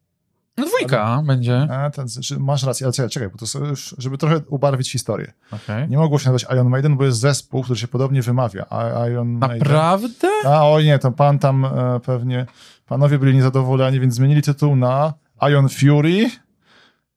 No 0.56 0.66
dwójka 0.66 1.22
będzie. 1.26 1.62
a, 1.70 1.90
ten, 1.90 2.06
masz 2.38 2.62
rację, 2.62 2.86
ale 2.86 2.92
czekaj, 2.92 3.10
czekaj, 3.10 3.28
bo 3.28 3.46
to 3.46 3.58
już, 3.66 3.94
żeby 3.98 4.18
trochę 4.18 4.40
ubarwić 4.48 4.92
historię. 4.92 5.32
Okej. 5.50 5.88
Nie 5.88 5.96
mogło 5.98 6.18
się 6.18 6.30
nazywać 6.30 6.52
Iron 6.54 6.68
Maiden, 6.68 6.96
bo 6.96 7.04
jest 7.04 7.18
zespół, 7.18 7.62
który 7.62 7.78
się 7.78 7.88
podobnie 7.88 8.22
wymawia. 8.22 8.66
I- 8.70 9.10
Iron 9.10 9.28
Maiden. 9.28 9.58
Naprawdę? 9.58 10.28
A 10.46 10.68
oj 10.70 10.84
nie, 10.84 10.98
to 10.98 11.12
pan 11.12 11.38
tam 11.38 11.64
e, 11.64 12.00
pewnie, 12.00 12.46
panowie 12.86 13.18
byli 13.18 13.34
niezadowoleni, 13.34 14.00
więc 14.00 14.14
zmienili 14.14 14.42
tytuł 14.42 14.76
na 14.76 15.14
Iron 15.50 15.68
Fury 15.68 16.30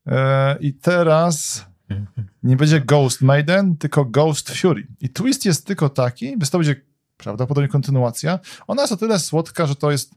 e, 0.07 0.57
i 0.59 0.73
teraz 0.73 1.65
nie 2.43 2.55
będzie 2.55 2.81
Ghost 2.81 3.21
Maiden, 3.21 3.77
tylko 3.77 4.05
Ghost 4.05 4.51
Fury. 4.51 4.87
I 5.01 5.09
twist 5.09 5.45
jest 5.45 5.67
tylko 5.67 5.89
taki, 5.89 6.35
że 6.41 6.49
to 6.49 6.57
będzie 6.57 6.75
prawdopodobnie 7.17 7.67
kontynuacja. 7.67 8.39
Ona 8.67 8.81
jest 8.81 8.93
o 8.93 8.97
tyle 8.97 9.19
słodka, 9.19 9.65
że 9.65 9.75
to 9.75 9.91
jest 9.91 10.15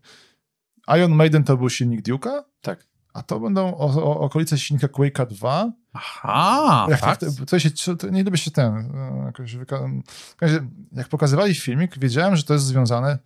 Iron 0.96 1.12
Maiden 1.12 1.44
to 1.44 1.56
był 1.56 1.70
silnik 1.70 2.02
Duke'a, 2.06 2.42
Tak. 2.60 2.86
a 3.14 3.22
to 3.22 3.40
będą 3.40 3.66
o, 3.76 4.04
o, 4.04 4.20
okolice 4.20 4.58
silnika 4.58 4.86
Quake'a 4.86 5.26
2, 5.26 5.72
Aha, 5.92 6.86
jak 6.90 7.00
tak? 7.00 7.20
to, 7.20 7.26
to 7.46 7.58
się, 7.58 7.70
to 7.98 8.08
nie 8.08 8.24
lubię 8.24 8.38
się 8.38 8.50
ten, 8.50 8.74
e, 8.76 9.22
jakoś 9.26 9.56
wyka- 9.56 10.00
jak 10.92 11.08
pokazywali 11.08 11.54
filmik, 11.54 11.98
wiedziałem, 11.98 12.36
że 12.36 12.42
to 12.42 12.52
jest 12.54 12.66
związane, 12.66 13.18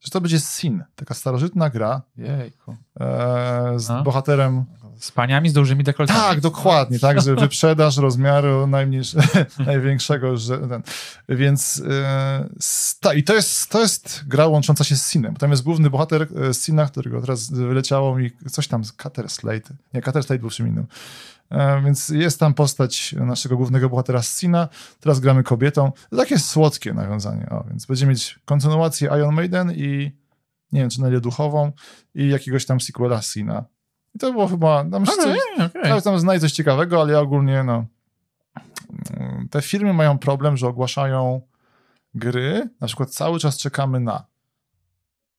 że 0.00 0.10
to 0.10 0.20
będzie 0.20 0.40
Sin, 0.40 0.84
taka 0.96 1.14
starożytna 1.14 1.70
gra 1.70 2.02
Jejku. 2.16 2.76
e, 3.00 3.72
z 3.76 3.90
A? 3.90 4.02
bohaterem. 4.02 4.64
Z 4.98 5.12
paniami 5.12 5.48
z 5.48 5.52
dużymi 5.52 5.84
dekoltami. 5.84 6.20
Tak, 6.20 6.40
dokładnie, 6.40 6.98
tak, 6.98 7.20
że 7.22 7.34
wyprzedaż 7.34 7.96
rozmiaru 7.96 8.66
największego, 9.66 10.36
że 10.36 10.58
ten. 10.58 10.82
Więc 11.28 11.82
e, 11.90 12.48
sta, 12.60 13.14
i 13.14 13.22
to 13.22 13.34
jest, 13.34 13.70
to 13.70 13.80
jest 13.80 14.24
gra 14.26 14.46
łącząca 14.46 14.84
się 14.84 14.96
z 14.96 15.06
Sinem. 15.06 15.36
Tam 15.36 15.50
jest 15.50 15.62
główny 15.62 15.90
bohater 15.90 16.22
e, 16.22 16.54
Sina, 16.54 16.86
którego 16.86 17.20
teraz 17.20 17.50
wyleciało 17.50 18.16
mi 18.18 18.30
coś 18.50 18.68
tam, 18.68 18.82
Cutter 19.02 19.30
Slate. 19.30 19.74
Nie, 19.94 20.02
Cutter 20.02 20.22
Slate 20.22 20.40
był 20.40 20.50
czym 20.50 20.68
innym. 20.68 20.86
E, 21.50 21.82
Więc 21.84 22.08
jest 22.08 22.40
tam 22.40 22.54
postać 22.54 23.12
naszego 23.12 23.56
głównego 23.56 23.88
bohatera 23.88 24.22
Sina. 24.22 24.68
Teraz 25.00 25.20
gramy 25.20 25.42
kobietą. 25.42 25.92
To 26.10 26.16
takie 26.16 26.38
słodkie 26.38 26.94
nawiązanie. 26.94 27.46
O, 27.50 27.64
więc 27.68 27.86
będziemy 27.86 28.10
mieć 28.10 28.38
kontynuację 28.44 29.08
Iron 29.08 29.34
Maiden 29.34 29.72
i 29.72 30.12
nie 30.72 30.80
wiem, 30.80 30.90
czy 30.90 31.00
na 31.00 31.20
duchową 31.20 31.72
i 32.14 32.28
jakiegoś 32.28 32.66
tam 32.66 32.80
sequela 32.80 33.22
Sina. 33.22 33.64
I 34.14 34.18
to 34.18 34.32
było 34.32 34.48
chyba... 34.48 34.84
Tam 34.84 35.02
Okej, 35.02 35.16
coś, 35.16 35.66
okej. 35.66 35.82
Cały 35.82 36.02
tam 36.02 36.18
znaj 36.18 36.40
coś 36.40 36.52
ciekawego, 36.52 37.00
ale 37.00 37.12
ja 37.12 37.20
ogólnie 37.20 37.64
no. 37.64 37.84
Te 39.50 39.62
firmy 39.62 39.92
mają 39.92 40.18
problem, 40.18 40.56
że 40.56 40.68
ogłaszają 40.68 41.40
gry. 42.14 42.68
Na 42.80 42.86
przykład 42.86 43.10
cały 43.10 43.38
czas 43.38 43.58
czekamy 43.58 44.00
na 44.00 44.24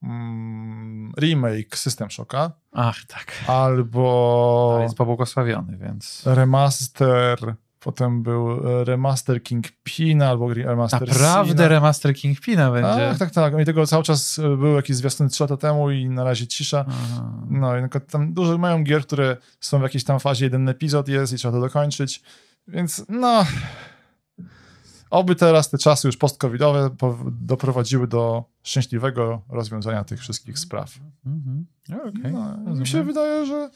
mm, 0.03 1.11
remake 1.19 1.77
System 1.77 2.11
Shocka 2.11 2.51
Ach, 2.71 3.05
tak. 3.05 3.33
albo 3.47 4.71
Ale 4.75 4.83
jest 4.83 4.95
pobłogosławiony, 4.95 5.77
więc... 5.77 6.21
remaster. 6.25 7.55
Potem 7.85 8.23
był 8.23 8.51
e, 8.51 8.83
remaster 8.83 9.43
Kingpina 9.43 10.29
albo 10.29 10.53
remaster 10.53 11.07
Naprawdę 11.07 11.53
Sina. 11.53 11.67
remaster 11.67 12.15
Kingpina 12.15 12.71
będzie. 12.71 13.09
Tak, 13.09 13.17
tak, 13.17 13.31
tak. 13.31 13.61
I 13.61 13.65
tego 13.65 13.87
cały 13.87 14.03
czas 14.03 14.39
e, 14.39 14.57
był 14.57 14.75
jakiś 14.75 14.95
zwiastun 14.95 15.29
3 15.29 15.43
lata 15.43 15.57
temu 15.57 15.91
i 15.91 16.09
na 16.09 16.23
razie 16.23 16.47
cisza. 16.47 16.85
Aha. 16.87 17.31
No 17.49 17.77
i 17.77 17.81
tam 18.11 18.33
dużo 18.33 18.57
mają 18.57 18.83
gier, 18.83 19.01
które 19.01 19.37
są 19.59 19.79
w 19.79 19.81
jakiejś 19.81 20.03
tam 20.03 20.19
fazie, 20.19 20.45
jeden 20.45 20.69
epizod 20.69 21.07
jest 21.07 21.33
i 21.33 21.35
trzeba 21.35 21.51
to 21.51 21.61
dokończyć, 21.61 22.23
więc 22.67 23.05
no... 23.09 23.45
Oby 25.09 25.35
teraz 25.35 25.69
te 25.69 25.77
czasy 25.77 26.07
już 26.07 26.17
post-covidowe 26.17 26.89
po- 26.97 27.17
doprowadziły 27.31 28.07
do 28.07 28.43
szczęśliwego 28.63 29.41
rozwiązania 29.49 30.03
tych 30.03 30.19
wszystkich 30.19 30.59
spraw. 30.59 30.93
Mhm. 31.25 31.65
Okej. 31.89 32.33
No, 32.33 32.75
mi 32.75 32.87
się 32.87 33.03
wydaje, 33.03 33.45
że 33.45 33.69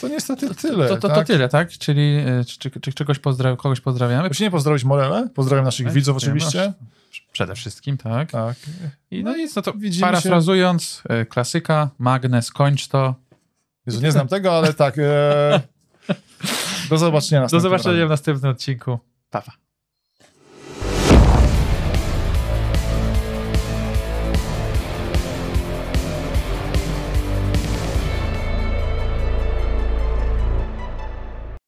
to 0.00 0.08
niestety 0.08 0.54
tyle. 0.54 0.88
To, 0.88 0.96
to, 0.96 1.08
to 1.08 1.14
tak? 1.14 1.26
tyle, 1.26 1.48
tak? 1.48 1.70
Czyli 1.70 2.16
e, 2.16 2.44
czy, 2.44 2.58
czy, 2.58 2.80
czy 2.80 2.92
czegoś 2.92 3.18
pozdra 3.18 3.56
kogoś 3.56 3.80
pozdrawiamy? 3.80 4.28
Musimy 4.28 4.50
pozdrowić 4.50 4.84
Morele, 4.84 5.28
pozdrawiam 5.34 5.64
naszych 5.64 5.86
Tak, 5.86 5.94
widzów 5.94 6.16
oczywiście. 6.16 6.72
Przede 7.32 7.54
wszystkim, 7.54 7.96
tak. 7.96 8.30
Tak. 8.30 8.56
I 9.10 9.24
no 9.24 9.36
nic, 9.36 9.56
no 9.56 9.62
to 9.62 9.72
widzimy 9.72 10.06
parafrazując, 10.06 11.02
e, 11.08 11.26
klasyka, 11.26 11.90
Magne, 11.98 12.42
skończ 12.42 12.88
to. 12.88 13.14
Jezu, 13.86 14.00
nie 14.00 14.12
znam 14.12 14.28
tego, 14.28 14.56
ale 14.58 14.74
tak. 14.74 14.94
E... 14.98 15.60
Do 16.90 16.98
zobaczenia 16.98 17.46
Do 17.46 17.60
zobaczenia 17.60 18.06
w 18.06 18.08
następnym 18.08 18.50
odcinku. 18.50 18.98
Pawa. 19.30 19.52